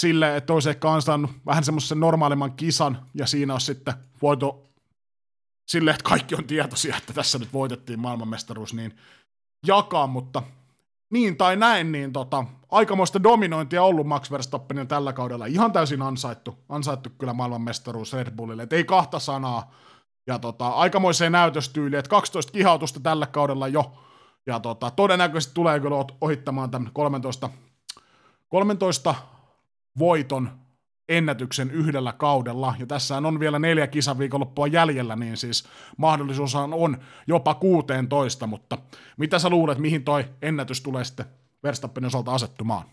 sille, 0.00 0.36
että 0.36 0.52
olisi 0.52 0.70
ehkä 0.70 0.90
ansainnut 0.90 1.30
vähän 1.46 1.64
semmoisen 1.64 2.00
normaalimman 2.00 2.52
kisan, 2.52 3.06
ja 3.14 3.26
siinä 3.26 3.54
on 3.54 3.60
sitten 3.60 3.94
voito 4.22 4.68
silleen, 5.66 5.94
että 5.94 6.08
kaikki 6.08 6.34
on 6.34 6.44
tietoisia, 6.44 6.96
että 6.96 7.12
tässä 7.12 7.38
nyt 7.38 7.52
voitettiin 7.52 8.00
maailmanmestaruus, 8.00 8.74
niin 8.74 8.96
jakaa, 9.66 10.06
mutta 10.06 10.42
niin 11.12 11.36
tai 11.36 11.56
näin, 11.56 11.92
niin 11.92 12.12
tota, 12.12 12.44
aikamoista 12.70 13.22
dominointia 13.22 13.82
ollut 13.82 14.06
Max 14.06 14.30
Verstappenilla 14.30 14.86
tällä 14.86 15.12
kaudella. 15.12 15.46
Ihan 15.46 15.72
täysin 15.72 16.02
ansaittu, 16.02 16.58
ansaittu 16.68 17.10
kyllä 17.18 17.32
maailmanmestaruus 17.32 18.12
Red 18.12 18.30
Bullille. 18.30 18.62
Et 18.62 18.72
ei 18.72 18.84
kahta 18.84 19.18
sanaa. 19.18 19.74
Ja 20.26 20.38
tota, 20.38 20.68
aikamoiseen 20.68 21.32
näytöstyyliin, 21.32 21.98
että 21.98 22.08
12 22.08 22.52
kihautusta 22.52 23.00
tällä 23.00 23.26
kaudella 23.26 23.68
jo. 23.68 23.92
Ja 24.46 24.60
tota, 24.60 24.90
todennäköisesti 24.90 25.54
tulee 25.54 25.80
kyllä 25.80 25.96
ohittamaan 26.20 26.70
tämän 26.70 26.90
13, 26.92 27.50
13 28.48 29.14
voiton 29.98 30.50
ennätyksen 31.08 31.70
yhdellä 31.70 32.12
kaudella, 32.12 32.74
ja 32.78 32.86
tässä 32.86 33.16
on 33.16 33.40
vielä 33.40 33.58
neljä 33.58 33.86
kisaviikonloppua 33.86 34.66
jäljellä, 34.66 35.16
niin 35.16 35.36
siis 35.36 35.68
mahdollisuus 35.96 36.54
on 36.54 36.98
jopa 37.26 37.54
16, 37.54 38.46
mutta 38.46 38.78
mitä 39.16 39.38
sä 39.38 39.50
luulet, 39.50 39.78
mihin 39.78 40.04
toi 40.04 40.24
ennätys 40.42 40.80
tulee 40.80 41.04
sitten 41.04 41.26
Verstappenin 41.62 42.06
osalta 42.06 42.34
asettumaan? 42.34 42.84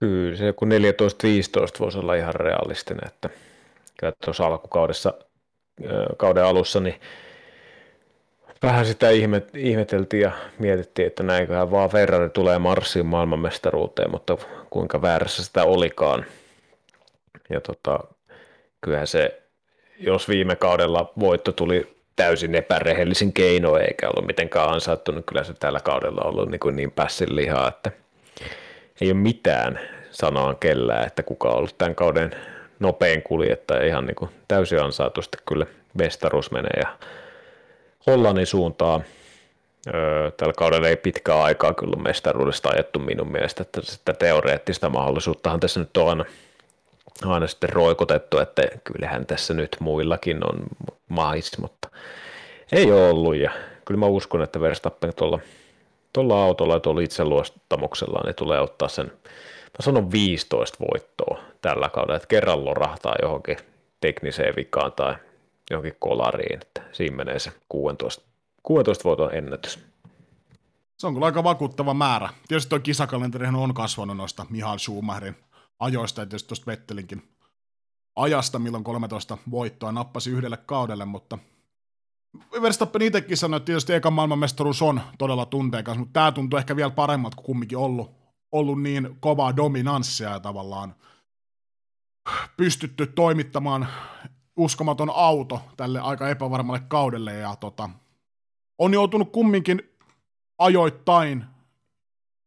Kyllä 0.00 0.36
se 0.36 0.46
joku 0.46 0.64
14-15 0.64 0.68
voisi 1.80 1.98
olla 1.98 2.14
ihan 2.14 2.34
realistinen, 2.34 3.06
että 3.06 3.28
kyllä 4.00 4.12
tuossa 4.24 4.46
alkukaudessa 4.46 5.14
kauden 6.16 6.44
alussa 6.44 6.80
niin 6.80 7.00
vähän 8.62 8.86
sitä 8.86 9.10
ihmet, 9.10 9.56
ihmeteltiin 9.56 10.22
ja 10.22 10.32
mietittiin, 10.58 11.06
että 11.06 11.22
näinköhän 11.22 11.70
vaan 11.70 11.90
Ferrari 11.90 12.30
tulee 12.30 12.58
Marsiin 12.58 13.06
maailmanmestaruuteen, 13.06 14.10
mutta 14.10 14.36
kuinka 14.70 15.02
väärässä 15.02 15.44
sitä 15.44 15.64
olikaan. 15.64 16.24
Ja 17.50 17.60
tota, 17.60 18.00
kyllähän 18.80 19.06
se, 19.06 19.42
jos 19.98 20.28
viime 20.28 20.56
kaudella 20.56 21.12
voitto 21.20 21.52
tuli 21.52 21.96
täysin 22.16 22.54
epärehellisin 22.54 23.32
keino 23.32 23.76
eikä 23.76 24.08
ollut 24.08 24.26
mitenkään 24.26 24.68
ansaittu, 24.68 25.12
niin 25.12 25.24
kyllä 25.24 25.44
se 25.44 25.54
tällä 25.54 25.80
kaudella 25.80 26.20
on 26.20 26.30
ollut 26.30 26.50
niin, 26.50 26.60
kuin 26.60 26.76
niin 26.76 26.90
pässin 26.90 27.36
lihaa, 27.36 27.68
että 27.68 27.90
ei 29.00 29.08
ole 29.10 29.18
mitään 29.18 29.80
sanoa 30.10 30.54
kellään, 30.54 31.06
että 31.06 31.22
kuka 31.22 31.48
on 31.48 31.56
ollut 31.56 31.78
tämän 31.78 31.94
kauden 31.94 32.30
nopein 32.82 33.22
kuljettaja 33.22 33.86
ihan 33.86 34.06
niin 34.06 34.14
kuin 34.14 34.30
täysin 34.48 34.82
ansaitusti 34.82 35.38
kyllä 35.48 35.66
mestaruus 35.94 36.50
menee 36.50 36.80
ja 36.80 36.98
Hollannin 38.06 38.46
suuntaan. 38.46 39.04
Öö, 39.94 40.30
tällä 40.30 40.54
kaudella 40.56 40.88
ei 40.88 40.96
pitkää 40.96 41.42
aikaa 41.42 41.74
kyllä 41.74 41.96
mestaruudesta 41.96 42.68
ajettu 42.68 42.98
minun 42.98 43.32
mielestä, 43.32 43.62
että 43.62 43.80
sitä 43.84 44.12
teoreettista 44.12 44.88
mahdollisuuttahan 44.88 45.60
tässä 45.60 45.80
nyt 45.80 45.96
on 45.96 46.08
aina, 46.08 46.24
aina 47.24 47.46
sitten 47.46 47.70
roikotettu, 47.70 48.38
että 48.38 48.62
kyllähän 48.84 49.26
tässä 49.26 49.54
nyt 49.54 49.76
muillakin 49.80 50.48
on 50.48 50.62
mais, 51.08 51.58
mutta 51.58 51.88
ei 52.72 52.92
ole 52.92 53.08
ollut 53.08 53.36
ja 53.36 53.50
kyllä 53.84 54.00
mä 54.00 54.06
uskon, 54.06 54.42
että 54.42 54.60
Verstappen 54.60 55.14
tuolla, 55.16 55.38
tuolla 56.12 56.44
autolla 56.44 56.74
ja 56.74 56.80
tuolla 56.80 57.00
itseluottamuksella 57.00 58.20
niin 58.24 58.34
tulee 58.34 58.60
ottaa 58.60 58.88
sen, 58.88 59.12
mä 59.78 59.82
sanon 59.82 60.12
15 60.12 60.78
voittoa 60.80 61.38
tällä 61.60 61.88
kaudella, 61.88 62.16
että 62.16 62.28
kerran 62.28 62.64
lorahtaa 62.64 63.14
johonkin 63.22 63.56
tekniseen 64.00 64.56
vikaan 64.56 64.92
tai 64.92 65.14
johonkin 65.70 65.96
kolariin, 65.98 66.58
että 66.62 66.82
siinä 66.92 67.16
menee 67.16 67.38
se 67.38 67.52
16, 67.68 68.22
16 68.62 69.04
voiton 69.04 69.34
ennätys. 69.34 69.78
Se 70.98 71.06
on 71.06 71.14
kyllä 71.14 71.26
aika 71.26 71.44
vakuuttava 71.44 71.94
määrä. 71.94 72.28
Tietysti 72.48 72.70
tuo 72.70 72.78
kisakalenteri 72.80 73.46
on 73.46 73.74
kasvanut 73.74 74.16
noista 74.16 74.46
Mihail 74.50 74.78
Schumacherin 74.78 75.36
ajoista 75.78 76.20
ja 76.20 76.26
tietysti 76.26 76.48
tuosta 76.48 76.66
Vettelinkin 76.66 77.22
ajasta, 78.16 78.58
milloin 78.58 78.84
13 78.84 79.38
voittoa 79.50 79.92
nappasi 79.92 80.30
yhdelle 80.30 80.56
kaudelle, 80.56 81.04
mutta 81.04 81.38
Verstappen 82.62 83.02
itsekin 83.02 83.36
sanoi, 83.36 83.56
että 83.56 83.66
tietysti 83.66 83.92
ekan 83.92 84.12
maailmanmestaruus 84.12 84.82
on 84.82 85.00
todella 85.18 85.46
tunteikas, 85.46 85.98
mutta 85.98 86.12
tämä 86.12 86.32
tuntuu 86.32 86.58
ehkä 86.58 86.76
vielä 86.76 86.90
paremmat 86.90 87.34
kuin 87.34 87.44
kumminkin 87.44 87.78
ollut, 87.78 88.10
ollut 88.52 88.82
niin 88.82 89.16
kovaa 89.20 89.56
dominanssia 89.56 90.30
ja 90.30 90.40
tavallaan 90.40 90.94
pystytty 92.56 93.06
toimittamaan 93.06 93.88
uskomaton 94.56 95.10
auto 95.14 95.62
tälle 95.76 96.00
aika 96.00 96.28
epävarmalle 96.28 96.82
kaudelle. 96.88 97.34
Ja 97.34 97.56
tota, 97.56 97.90
on 98.78 98.92
joutunut 98.92 99.32
kumminkin 99.32 99.82
ajoittain 100.58 101.44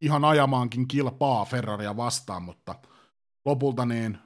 ihan 0.02 0.26
ajamaankin 0.26 0.88
kilpaa 0.88 1.45
Ferraria 1.45 1.98
vastaan, 1.98 2.44
mutta 2.44 2.76
lopulta 3.45 3.86
niin 3.86 4.18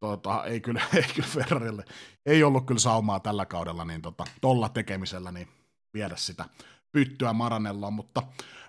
tota, 0.00 0.44
ei, 0.44 0.60
kyllä, 0.60 0.82
ei 0.96 1.04
kyllä 1.14 1.28
Ferrarille, 1.28 1.84
ei 2.26 2.42
ollut 2.42 2.66
kyllä 2.66 2.80
saumaa 2.80 3.20
tällä 3.20 3.46
kaudella 3.46 3.84
niin 3.84 4.02
tota, 4.02 4.24
tolla 4.40 4.68
tekemisellä 4.68 5.32
niin 5.32 5.48
viedä 5.94 6.16
sitä 6.16 6.44
pyttyä 6.92 7.32
Maranelloon, 7.32 7.92
mutta 7.92 8.22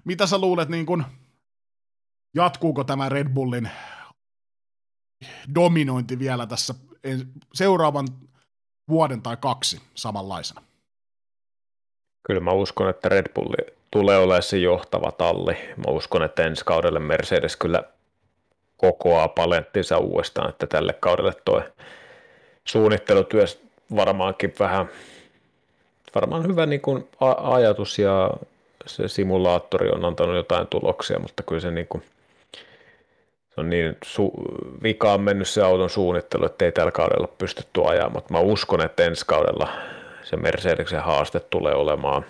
mitä 0.05 0.27
sä 0.27 0.37
luulet, 0.37 0.69
niin 0.69 0.85
kun, 0.85 1.05
jatkuuko 2.35 2.83
tämä 2.83 3.09
Red 3.09 3.29
Bullin 3.29 3.69
dominointi 5.55 6.19
vielä 6.19 6.47
tässä 6.47 6.75
seuraavan 7.53 8.07
vuoden 8.89 9.21
tai 9.21 9.37
kaksi 9.39 9.81
samanlaisena? 9.95 10.61
Kyllä 12.23 12.39
mä 12.39 12.51
uskon, 12.51 12.89
että 12.89 13.09
Red 13.09 13.33
Bull 13.33 13.53
tulee 13.91 14.17
olemaan 14.17 14.43
se 14.43 14.57
johtava 14.57 15.11
talli. 15.11 15.53
Mä 15.53 15.91
uskon, 15.91 16.23
että 16.23 16.43
ensi 16.43 16.65
kaudelle 16.65 16.99
Mercedes 16.99 17.55
kyllä 17.55 17.83
kokoaa 18.77 19.27
palenttinsa 19.27 19.97
uudestaan, 19.97 20.49
että 20.49 20.67
tälle 20.67 20.93
kaudelle 20.93 21.33
tuo 21.45 21.63
suunnittelutyö 22.65 23.45
varmaankin 23.95 24.53
vähän, 24.59 24.89
varmaan 26.15 26.47
hyvä 26.47 26.65
niin 26.65 26.81
kuin 26.81 27.09
ajatus 27.41 27.99
ja 27.99 28.29
se 28.85 29.07
simulaattori 29.07 29.89
on 29.89 30.05
antanut 30.05 30.35
jotain 30.35 30.67
tuloksia, 30.67 31.19
mutta 31.19 31.43
kyllä 31.43 31.61
se 31.61 31.71
niin 31.71 31.87
kuin– 31.87 32.03
on 33.59 33.69
niin 33.69 33.97
su- 34.05 34.81
vikaan 34.83 35.21
mennyt 35.21 35.47
se 35.47 35.61
auton 35.61 35.89
suunnittelu, 35.89 36.45
että 36.45 36.65
ei 36.65 36.71
tällä 36.71 36.91
kaudella 36.91 37.27
pystytty 37.37 37.81
ajamaan, 37.85 38.13
mutta 38.13 38.33
mä 38.33 38.39
uskon, 38.39 38.81
että 38.81 39.03
ensi 39.03 39.25
kaudella 39.25 39.69
se 40.23 40.37
Mercedeksen 40.37 41.03
haaste 41.03 41.39
tulee 41.39 41.73
olemaan 41.73 42.25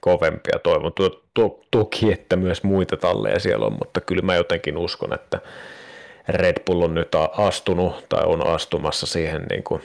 kovempi 0.00 0.50
ja 0.52 0.58
toivon 0.58 0.92
to- 0.92 1.22
to- 1.34 1.60
toki, 1.70 2.12
että 2.12 2.36
myös 2.36 2.62
muita 2.62 2.96
talleja 2.96 3.40
siellä 3.40 3.66
on, 3.66 3.72
mutta 3.72 4.00
kyllä 4.00 4.22
mä 4.22 4.34
jotenkin 4.34 4.76
uskon, 4.76 5.14
että 5.14 5.40
Red 6.28 6.56
Bull 6.66 6.82
on 6.82 6.94
nyt 6.94 7.14
astunut 7.36 8.08
tai 8.08 8.22
on 8.26 8.46
astumassa 8.46 9.06
siihen 9.06 9.42
niin 9.50 9.62
kuin, 9.62 9.82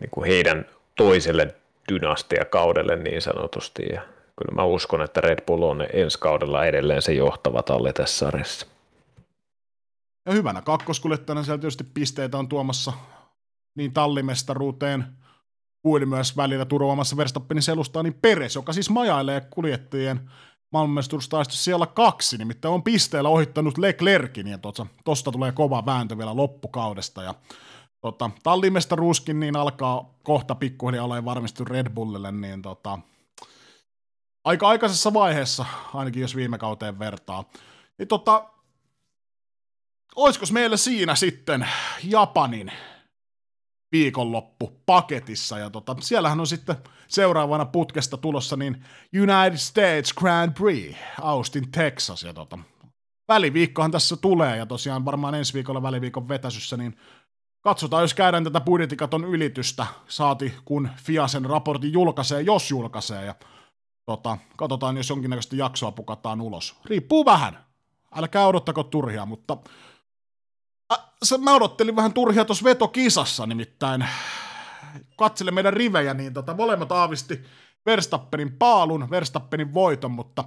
niin 0.00 0.10
kuin 0.10 0.26
heidän 0.26 0.66
toiselle 0.96 1.54
dynastiakaudelle 1.92 2.96
niin 2.96 3.22
sanotusti 3.22 3.82
ja 3.92 4.00
kyllä 4.36 4.54
mä 4.54 4.64
uskon, 4.64 5.02
että 5.02 5.20
Red 5.20 5.42
Bull 5.46 5.62
on 5.62 5.86
ensi 5.92 6.18
kaudella 6.18 6.66
edelleen 6.66 7.02
se 7.02 7.12
johtava 7.12 7.62
talli 7.62 7.92
tässä 7.92 8.18
sarjassa. 8.18 8.66
Ja 10.28 10.34
hyvänä 10.34 10.62
kakkoskuljettajana 10.62 11.42
siellä 11.42 11.60
tietysti 11.60 11.84
pisteitä 11.84 12.38
on 12.38 12.48
tuomassa 12.48 12.92
niin 13.74 13.92
tallimestaruuteen 13.92 15.04
kuin 15.82 16.08
myös 16.08 16.36
välillä 16.36 16.64
turvaamassa 16.64 17.16
Verstappenin 17.16 17.62
selustaa, 17.62 18.02
niin 18.02 18.14
Peres, 18.14 18.54
joka 18.54 18.72
siis 18.72 18.90
majailee 18.90 19.40
kuljettajien 19.40 20.30
maailmanmestaruustaistossa 20.72 21.64
siellä 21.64 21.86
kaksi, 21.86 22.38
nimittäin 22.38 22.74
on 22.74 22.82
pisteellä 22.82 23.28
ohittanut 23.28 23.78
Leclerkin, 23.78 24.46
ja 24.46 24.58
tuosta, 24.58 24.86
tosta 25.04 25.32
tulee 25.32 25.52
kova 25.52 25.86
vääntö 25.86 26.18
vielä 26.18 26.36
loppukaudesta, 26.36 27.22
ja 27.22 27.34
tota, 28.00 28.30
tallimestaruuskin 28.42 29.40
niin 29.40 29.56
alkaa 29.56 30.14
kohta 30.22 30.54
pikkuhiljaa 30.54 31.04
olla 31.04 31.24
varmistu 31.24 31.64
Red 31.64 31.90
Bullille, 31.90 32.32
niin 32.32 32.62
tota, 32.62 32.98
aika 34.44 34.68
aikaisessa 34.68 35.12
vaiheessa, 35.14 35.64
ainakin 35.94 36.22
jos 36.22 36.36
viime 36.36 36.58
kauteen 36.58 36.98
vertaa. 36.98 37.44
Niin 37.98 38.08
tota, 38.08 38.57
olisiko 40.18 40.46
meillä 40.52 40.76
siinä 40.76 41.14
sitten 41.14 41.68
Japanin 42.04 42.72
viikonloppu 43.92 44.72
paketissa, 44.86 45.58
ja 45.58 45.70
tota, 45.70 45.96
siellähän 46.00 46.40
on 46.40 46.46
sitten 46.46 46.76
seuraavana 47.08 47.64
putkesta 47.64 48.16
tulossa 48.16 48.56
niin 48.56 48.84
United 49.22 49.56
States 49.56 50.12
Grand 50.12 50.52
Prix, 50.52 50.96
Austin, 51.20 51.70
Texas, 51.70 52.22
ja 52.22 52.34
tota, 52.34 52.58
väliviikkohan 53.28 53.90
tässä 53.90 54.16
tulee, 54.16 54.56
ja 54.56 54.66
tosiaan 54.66 55.04
varmaan 55.04 55.34
ensi 55.34 55.54
viikolla 55.54 55.82
väliviikon 55.82 56.28
vetäsyssä, 56.28 56.76
niin 56.76 56.96
katsotaan, 57.60 58.02
jos 58.02 58.14
käydään 58.14 58.44
tätä 58.44 58.60
budjetikaton 58.60 59.24
ylitystä, 59.24 59.86
saati 60.08 60.54
kun 60.64 60.88
Fiasen 60.96 61.44
raportin 61.44 61.92
julkaisee, 61.92 62.42
jos 62.42 62.70
julkaisee, 62.70 63.24
ja 63.24 63.34
tota, 64.06 64.38
katsotaan, 64.56 64.96
jos 64.96 65.10
jonkinnäköistä 65.10 65.56
jaksoa 65.56 65.92
pukataan 65.92 66.40
ulos. 66.40 66.76
Riippuu 66.84 67.24
vähän, 67.24 67.64
älkää 68.14 68.46
odottako 68.46 68.82
turhia, 68.82 69.26
mutta 69.26 69.56
Äh, 70.92 71.38
mä 71.38 71.54
odottelin 71.54 71.96
vähän 71.96 72.12
turhia 72.12 72.44
tuossa 72.44 72.64
vetokisassa, 72.64 73.46
nimittäin. 73.46 74.06
Katselen 75.16 75.54
meidän 75.54 75.72
rivejä, 75.72 76.14
niin 76.14 76.34
tota, 76.34 76.54
molemmat 76.54 76.92
aavisti 76.92 77.44
Verstappenin 77.86 78.52
paalun, 78.52 79.10
Verstappenin 79.10 79.74
voiton, 79.74 80.10
mutta 80.10 80.44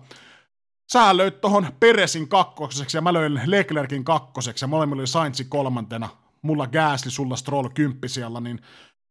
sä 0.91 1.18
löit 1.18 1.41
tuohon 1.41 1.68
Peresin 1.80 2.27
kakkoseksi 2.27 2.97
ja 2.97 3.01
mä 3.01 3.13
löin 3.13 3.41
Leclerkin 3.45 4.03
kakkoseksi 4.03 4.63
ja 4.65 4.68
molemmilla 4.68 5.01
oli 5.01 5.07
Sainzi 5.07 5.45
kolmantena, 5.45 6.09
mulla 6.41 6.68
Gasly, 6.68 7.11
sulla 7.11 7.35
Stroll 7.35 7.69
kymppi 7.69 8.09
siellä, 8.09 8.41
niin 8.41 8.61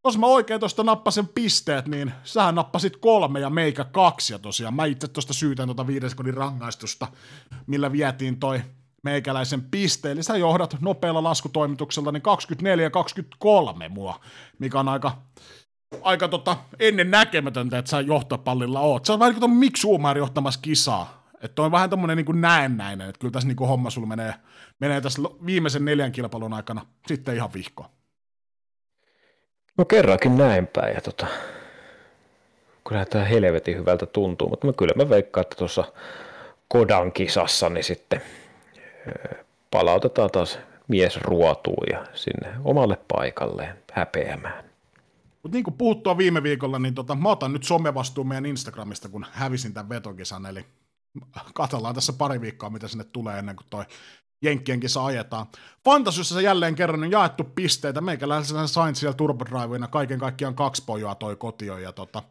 jos 0.05 0.19
mä 0.19 0.27
oikein 0.27 0.61
tuosta 0.61 0.85
nappasin 0.85 1.29
pisteet, 1.29 1.89
niin 1.89 2.13
sähän 2.25 2.55
nappasit 2.55 2.97
kolme 2.97 3.41
ja 3.41 3.51
meikä 3.51 3.85
kaksi 3.85 4.33
ja 4.33 4.39
tosiaan 4.39 4.75
mä 4.75 4.85
itse 4.85 5.09
tuosta 5.09 5.33
syytän 5.33 5.69
tuota 5.69 5.87
viiden 5.87 6.11
sekunnin 6.11 6.35
rangaistusta, 6.35 7.07
millä 7.67 7.93
vietiin 7.93 8.41
toi 8.41 8.63
meikäläisen 9.03 9.63
pisteen, 9.63 10.13
eli 10.13 10.23
sä 10.23 10.37
johdat 10.37 10.77
nopealla 10.81 11.23
laskutoimituksella 11.23 12.13
niin 12.13 12.23
24 12.23 12.85
ja 12.87 12.91
23 12.91 13.89
mua, 13.89 14.21
mikä 14.59 14.81
on 14.81 14.89
aika, 14.89 15.23
aika 16.03 16.29
tota, 16.29 16.57
ennen 16.79 17.11
näkemätöntä, 17.11 17.79
että 17.79 17.91
sä 17.91 18.01
johtopallilla 18.01 18.81
oot. 18.81 19.05
Se 19.05 19.13
on 19.13 19.19
vähän 19.19 19.35
niin 19.41 19.51
Mick 19.51 19.77
Schumacher 19.77 20.19
johtamassa 20.19 20.61
kisaa. 20.63 21.21
Että 21.43 21.63
on 21.63 21.73
vähän 21.73 21.91
tämmöinen 21.91 22.17
niin 22.17 22.41
näennäinen, 22.41 23.09
että 23.09 23.19
kyllä 23.19 23.33
tässä 23.33 23.49
niin 23.49 23.59
homma 23.59 23.91
sulla 23.91 24.07
menee, 24.07 24.35
menee 24.81 25.01
tässä 25.01 25.23
viimeisen 25.47 25.85
neljän 25.85 26.13
kilpailun 26.13 26.53
aikana 26.53 26.87
sitten 27.07 27.35
ihan 27.35 27.53
vihkoon. 27.53 27.89
No 29.79 29.85
kerrankin 29.85 30.39
näin 30.39 30.67
päin, 30.67 30.95
ja 30.95 31.01
tota, 31.01 31.27
kyllä 32.89 33.05
tämä 33.05 33.25
helvetin 33.25 33.77
hyvältä 33.77 34.07
tuntuu, 34.07 34.49
mutta 34.49 34.67
mä 34.67 34.73
kyllä 34.73 34.95
mä 34.97 35.09
veikkaan, 35.09 35.43
että 35.43 35.57
tuossa 35.57 35.85
Kodan 36.69 37.13
kisassa 37.13 37.69
niin 37.69 37.85
sitten 37.85 38.23
palautetaan 39.71 40.31
taas 40.31 40.59
mies 40.89 41.17
ruotuun 41.17 41.87
ja 41.93 42.05
sinne 42.15 42.55
omalle 42.65 42.99
paikalleen 43.17 43.77
häpeämään. 43.93 44.65
Mutta 45.43 45.57
niin 45.57 45.65
kuin 45.65 45.75
puhuttua 45.75 46.19
viime 46.19 46.43
viikolla, 46.43 46.79
niin 46.79 46.95
tota, 46.95 47.15
mä 47.15 47.29
otan 47.29 47.53
nyt 47.53 47.65
somevastuun 47.65 48.29
meidän 48.29 48.47
Instagramista, 48.47 49.09
kun 49.09 49.27
hävisin 49.33 49.75
tämän 49.75 49.89
vetokisan, 49.89 50.47
eli 50.47 50.67
katsellaan 51.55 51.95
tässä 51.95 52.13
pari 52.13 52.41
viikkoa, 52.41 52.71
mitä 52.71 52.89
sinne 52.89 53.05
tulee 53.05 53.39
ennen 53.39 53.57
kuin 53.57 53.67
toi 53.71 53.85
Jenkkienkin 54.43 54.91
saa 54.91 55.07
ajetaan. 55.07 55.47
Fantasiassa 55.85 56.35
se 56.35 56.43
jälleen 56.43 56.75
kerran 56.75 57.03
on 57.03 57.11
jaettu 57.11 57.45
pisteitä. 57.45 58.01
Meikäläisenä 58.01 58.67
sain 58.67 58.95
siellä 58.95 59.15
Turbo 59.15 59.45
Drivena 59.45 59.89
kaiken 59.89 60.19
kaikkiaan 60.19 60.55
kaksi 60.55 60.83
pojaa 60.87 61.15
toi 61.15 61.37
kotio. 61.37 61.79
Ja 61.79 61.93
tota, 61.93 62.23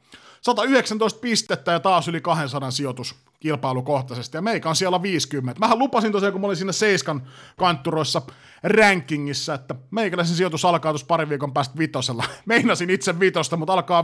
119 0.41 1.19
pistettä 1.19 1.71
ja 1.71 1.79
taas 1.79 2.07
yli 2.07 2.21
200 2.21 2.71
sijoitus 2.71 3.15
kilpailukohtaisesti. 3.39 4.37
Ja 4.37 4.41
meikä 4.41 4.69
on 4.69 4.75
siellä 4.75 5.01
50. 5.01 5.59
Mähän 5.59 5.79
lupasin 5.79 6.11
tosiaan, 6.11 6.31
kun 6.31 6.41
mä 6.41 6.47
olin 6.47 6.57
siinä 6.57 6.71
Seiskan 6.71 7.27
kantturoissa 7.57 8.21
rankingissa, 8.63 9.53
että 9.53 9.75
meikäläisen 9.91 10.35
sijoitus 10.35 10.65
alkaa 10.65 10.91
tuossa 10.91 11.07
pari 11.07 11.29
viikon 11.29 11.53
päästä 11.53 11.77
vitosella. 11.77 12.23
Meinasin 12.45 12.89
itse 12.89 13.19
vitosta, 13.19 13.57
mutta 13.57 13.73
alkaa 13.73 14.03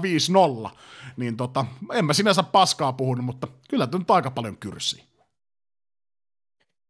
5-0. 0.67 0.69
Niin 1.17 1.37
tota, 1.37 1.65
en 1.93 2.05
mä 2.05 2.13
sinänsä 2.13 2.43
paskaa 2.43 2.93
puhunut, 2.93 3.25
mutta 3.25 3.47
kyllä 3.69 3.87
nyt 3.93 4.11
aika 4.11 4.31
paljon 4.31 4.57
kyrsiä. 4.57 5.03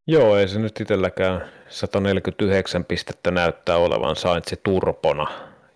Joo, 0.07 0.38
ei 0.38 0.47
se 0.47 0.59
nyt 0.59 0.81
itselläkään 0.81 1.41
149 1.69 2.85
pistettä 2.85 3.31
näyttää 3.31 3.77
olevan 3.77 4.15
Saintsi 4.15 4.59
turpona, 4.63 5.27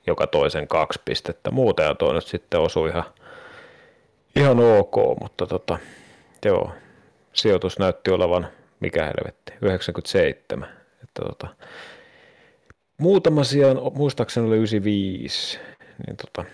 joka 0.07 0.27
toisen 0.27 0.67
kaksi 0.67 0.99
pistettä. 1.05 1.51
Muuten 1.51 1.85
ja 1.85 1.95
toi 1.95 2.13
nyt 2.13 2.27
sitten 2.27 2.59
osui 2.59 2.89
ihan, 2.89 3.03
ihan 4.35 4.59
ok, 4.59 4.95
mutta 5.21 5.47
tota, 5.47 5.77
joo, 6.47 6.71
sijoitus 7.33 7.79
näytti 7.79 8.11
olevan, 8.11 8.47
mikä 8.79 9.05
helvetti, 9.05 9.53
97. 9.61 10.69
Että 11.03 11.21
tota, 11.25 11.47
muutama 12.97 13.43
sijaan, 13.43 13.77
muistaakseni 13.93 14.47
oli 14.47 14.55
95, 14.55 15.59
niin 16.07 16.17
tota, 16.17 16.49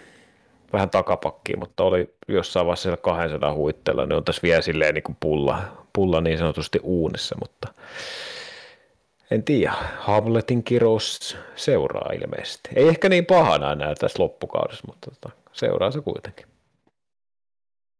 vähän 0.73 0.89
takapakkiin, 0.89 1.59
mutta 1.59 1.83
oli 1.83 2.13
jossain 2.27 2.65
vaiheessa 2.65 2.83
siellä 2.83 2.97
200 2.97 3.53
huitteella, 3.53 4.05
niin 4.05 4.17
on 4.17 4.23
tässä 4.23 4.41
vielä 4.43 4.61
silleen 4.61 4.93
niin 4.93 5.03
kuin 5.03 5.17
pulla, 5.19 5.61
pulla 5.93 6.21
niin 6.21 6.37
sanotusti 6.37 6.79
uunissa, 6.83 7.35
mutta 7.41 7.73
en 9.31 9.43
tiedä, 9.43 9.73
Hamletin 9.99 10.63
kirous 10.63 11.37
seuraa 11.55 12.11
ilmeisesti. 12.13 12.69
Ei 12.75 12.87
ehkä 12.87 13.09
niin 13.09 13.25
pahana 13.25 13.71
enää 13.71 13.95
tässä 13.95 14.23
loppukaudessa, 14.23 14.83
mutta 14.87 15.11
tota, 15.11 15.35
seuraa 15.51 15.91
se 15.91 16.01
kuitenkin. 16.01 16.54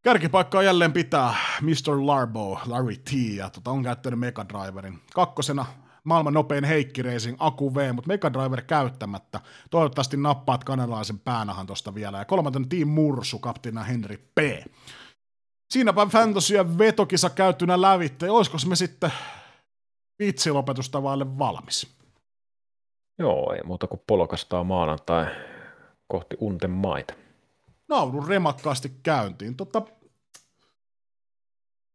Kärkipaikkaa 0.06 0.62
jälleen 0.62 0.92
pitää 0.92 1.34
Mr. 1.62 2.06
Larbo, 2.06 2.60
Larry 2.66 2.96
T, 2.96 3.12
ja 3.36 3.50
tota, 3.50 3.70
on 3.70 3.82
käyttänyt 3.82 4.20
Mega 4.20 4.46
Driverin. 4.48 4.98
Kakkosena 5.14 5.66
maailman 6.04 6.34
nopein 6.34 6.64
Heikki 6.64 7.02
Racing, 7.02 7.36
Aku 7.40 7.74
V, 7.74 7.94
mutta 7.94 8.08
Mega 8.08 8.32
Driver 8.32 8.62
käyttämättä. 8.62 9.40
Toivottavasti 9.70 10.16
nappaat 10.16 10.64
kanalaisen 10.64 11.18
päänahan 11.18 11.66
tosta 11.66 11.94
vielä. 11.94 12.18
Ja 12.18 12.24
kolmantena 12.24 12.66
Team 12.68 12.88
Mursu, 12.88 13.38
kapteena 13.38 13.82
Henry 13.82 14.16
P. 14.16 14.38
Siinäpä 15.70 16.06
Fantasia 16.06 16.78
vetokisa 16.78 17.30
käyttynä 17.30 17.80
lävitte. 17.80 18.30
Olisiko 18.30 18.56
me 18.68 18.76
sitten 18.76 19.12
vitsilopetusta 20.18 21.02
vaille 21.02 21.38
valmis? 21.38 21.96
Joo, 23.18 23.52
ei 23.52 23.62
muuta 23.64 23.86
kuin 23.86 24.00
polkastaa 24.06 24.64
maanantai 24.64 25.26
kohti 26.08 26.36
unten 26.40 26.70
maita. 26.70 27.14
Naudun 27.88 28.28
remakkaasti 28.28 28.92
käyntiin. 29.02 29.56
Tota... 29.56 29.82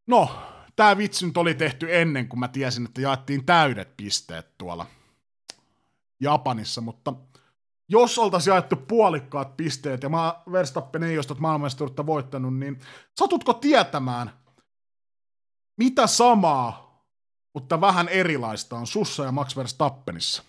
No, 0.08 0.30
tämä 0.76 0.98
vitsi 0.98 1.26
nyt 1.26 1.38
oli 1.38 1.54
tehty 1.54 1.96
ennen 1.96 2.30
kuin 2.30 2.40
mä 2.40 2.48
tiesin, 2.48 2.86
että 2.86 3.02
jaettiin 3.02 3.46
täydet 3.46 3.98
pisteet 3.98 4.58
tuolla 4.58 4.86
Japanissa, 6.20 6.82
mutta 6.82 7.14
jos 7.90 8.18
oltaisiin 8.18 8.52
jaettu 8.52 8.76
puolikkaat 8.76 9.58
pisteet 9.58 10.04
ja 10.04 10.10
mä 10.10 10.42
Verstappen 10.52 11.04
ei 11.04 11.18
olisi 11.18 11.34
maailmanmestaruutta 11.40 12.06
voittanut, 12.06 12.58
niin 12.58 12.80
satutko 13.20 13.54
tietämään, 13.54 14.32
mitä 15.78 16.08
samaa, 16.08 17.06
mutta 17.54 17.82
vähän 17.82 18.10
erilaista 18.10 18.78
on 18.78 18.88
Sussa 18.88 19.24
ja 19.24 19.32
Max 19.32 19.58
Verstappenissa? 19.58 20.44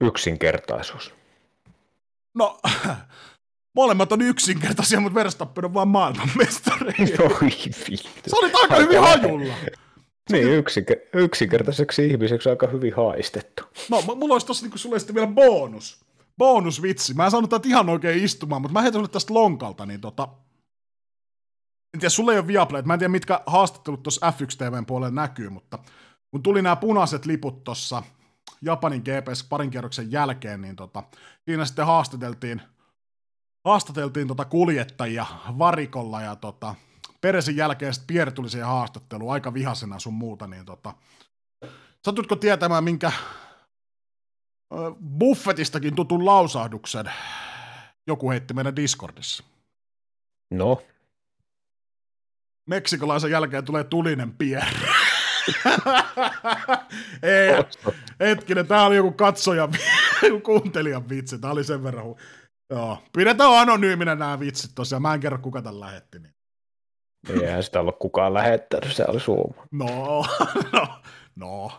yksinkertaisuus. 0.00 1.14
No, 2.34 2.60
Molemmat 3.76 4.12
on 4.12 4.22
yksinkertaisia, 4.22 5.00
mutta 5.00 5.14
Verstappen 5.14 5.64
on 5.64 5.74
vaan 5.74 5.88
maailmanmestari. 5.88 6.94
Oi 7.42 7.50
vittu. 7.90 8.30
Se 8.30 8.36
oli 8.36 8.50
aika 8.54 8.76
hyvin 8.76 9.00
hajulla. 9.00 9.54
Niin, 10.32 10.46
yksinker- 10.46 11.08
yksinkertaiseksi 11.12 12.06
ihmiseksi 12.06 12.48
aika 12.48 12.66
hyvin 12.66 12.94
haistettu. 12.96 13.62
No, 13.90 14.02
mulla 14.02 14.34
olisi 14.34 14.46
tossa 14.46 14.64
niinku 14.64 14.78
sulle 14.78 14.98
sitten 14.98 15.14
vielä 15.14 15.32
bonus. 15.32 16.04
Bonusvitsi. 16.38 17.14
Mä 17.14 17.24
en 17.24 17.30
saanut 17.30 17.50
tätä 17.50 17.68
ihan 17.68 17.88
oikein 17.88 18.24
istumaan, 18.24 18.62
mutta 18.62 18.72
mä 18.72 18.82
heitän 18.82 18.98
sulle 18.98 19.08
tästä 19.08 19.34
lonkalta, 19.34 19.86
niin 19.86 20.00
tota... 20.00 20.28
En 21.94 22.00
tiedä, 22.00 22.10
sulle 22.10 22.32
ei 22.32 22.38
ole 22.38 22.46
Viaplay, 22.46 22.82
mä 22.82 22.94
en 22.94 22.98
tiedä 22.98 23.12
mitkä 23.12 23.40
haastattelut 23.46 24.02
tuossa 24.02 24.30
F1 24.30 24.56
TVn 24.56 24.86
puolella 24.86 25.14
näkyy, 25.14 25.50
mutta 25.50 25.78
kun 26.30 26.42
tuli 26.42 26.62
nämä 26.62 26.76
punaiset 26.76 27.26
liput 27.26 27.64
tuossa 27.64 28.02
Japanin 28.62 29.02
GPS 29.02 29.44
parin 29.44 29.70
kierroksen 29.70 30.12
jälkeen, 30.12 30.60
niin 30.60 30.76
tota, 30.76 31.02
siinä 31.44 31.64
sitten 31.64 31.86
haastateltiin– 31.86 32.62
haastateltiin 33.66 34.28
tota 34.28 34.44
kuljettajia 34.44 35.26
varikolla 35.58 36.20
ja 36.20 36.36
tota, 36.36 36.74
Peresin 37.20 37.56
jälkeen 37.56 37.94
sitten 37.94 38.06
Pierre 38.06 38.32
tuli 38.32 38.50
siihen 38.50 38.68
haastatteluun 38.68 39.32
aika 39.32 39.54
vihasena 39.54 39.98
sun 39.98 40.14
muuta, 40.14 40.46
niin 40.46 40.64
tota, 40.64 40.94
satutko 42.04 42.36
tietämään, 42.36 42.84
minkä 42.84 43.12
buffetistakin 45.18 45.94
tutun 45.94 46.26
lausahduksen 46.26 47.12
joku 48.06 48.30
heitti 48.30 48.54
meidän 48.54 48.76
Discordissa? 48.76 49.44
No? 50.50 50.82
Meksikolaisen 52.66 53.30
jälkeen 53.30 53.64
tulee 53.64 53.84
tulinen 53.84 54.32
Pierre. 54.32 54.88
Ei, 57.22 57.64
hetkinen, 58.20 58.66
tää 58.66 58.86
oli 58.86 58.96
joku 58.96 59.12
katsoja, 59.12 59.68
joku 60.22 60.40
kuuntelijan 60.40 61.08
vitsi, 61.08 61.38
tää 61.38 61.50
oli 61.50 61.64
sen 61.64 61.82
verran 61.82 62.04
hu- 62.04 62.18
Joo, 62.70 63.02
pidetään 63.12 63.58
anonyyminä 63.58 64.14
nämä 64.14 64.40
vitsit 64.40 64.70
tosiaan, 64.74 65.02
mä 65.02 65.14
en 65.14 65.20
kerro 65.20 65.38
kuka 65.38 65.62
tämän 65.62 65.80
lähetti. 65.80 66.18
Niin. 66.18 66.34
Eihän 67.42 67.62
sitä 67.62 67.80
ollut 67.80 67.98
kukaan 67.98 68.34
lähettänyt, 68.34 68.96
se 68.96 69.04
oli 69.08 69.20
Suuma. 69.20 69.66
No, 69.70 69.86
no, 70.72 70.88
no. 71.36 71.72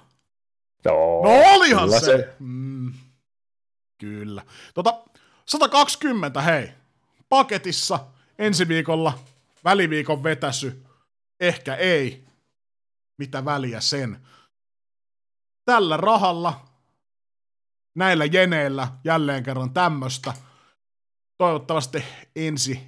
No, 0.86 1.22
no 1.24 1.56
olihan 1.56 1.92
se. 1.92 2.00
se. 2.00 2.36
Mm, 2.40 2.94
kyllä. 3.98 4.44
Tota, 4.74 5.04
120, 5.46 6.42
hei. 6.42 6.72
Paketissa 7.30 8.00
ensi 8.40 8.68
viikolla 8.68 9.20
väliviikon 9.64 10.24
vetäsy. 10.24 10.84
Ehkä 11.40 11.76
ei. 11.76 12.26
Mitä 13.18 13.46
väliä 13.46 13.82
sen. 13.82 14.28
Tällä 15.66 15.98
rahalla, 15.98 16.66
näillä 17.96 18.26
jeneillä 18.26 18.88
jälleen 19.04 19.44
kerran 19.44 19.74
tämmöstä– 19.74 20.34
toivottavasti 21.38 22.04
ensi 22.36 22.82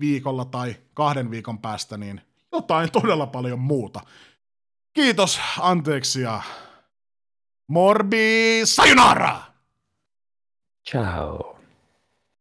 viikolla 0.00 0.44
tai 0.44 0.76
kahden 0.94 1.30
viikon 1.30 1.58
päästä 1.58 1.96
niin 1.96 2.20
jotain 2.52 2.92
todella 2.92 3.26
paljon 3.26 3.58
muuta. 3.58 4.00
Kiitos, 4.92 5.40
anteeksi 5.60 6.20
ja 6.20 6.42
morbi 7.66 8.60
sayonara! 8.64 9.40
Ciao. 10.90 11.53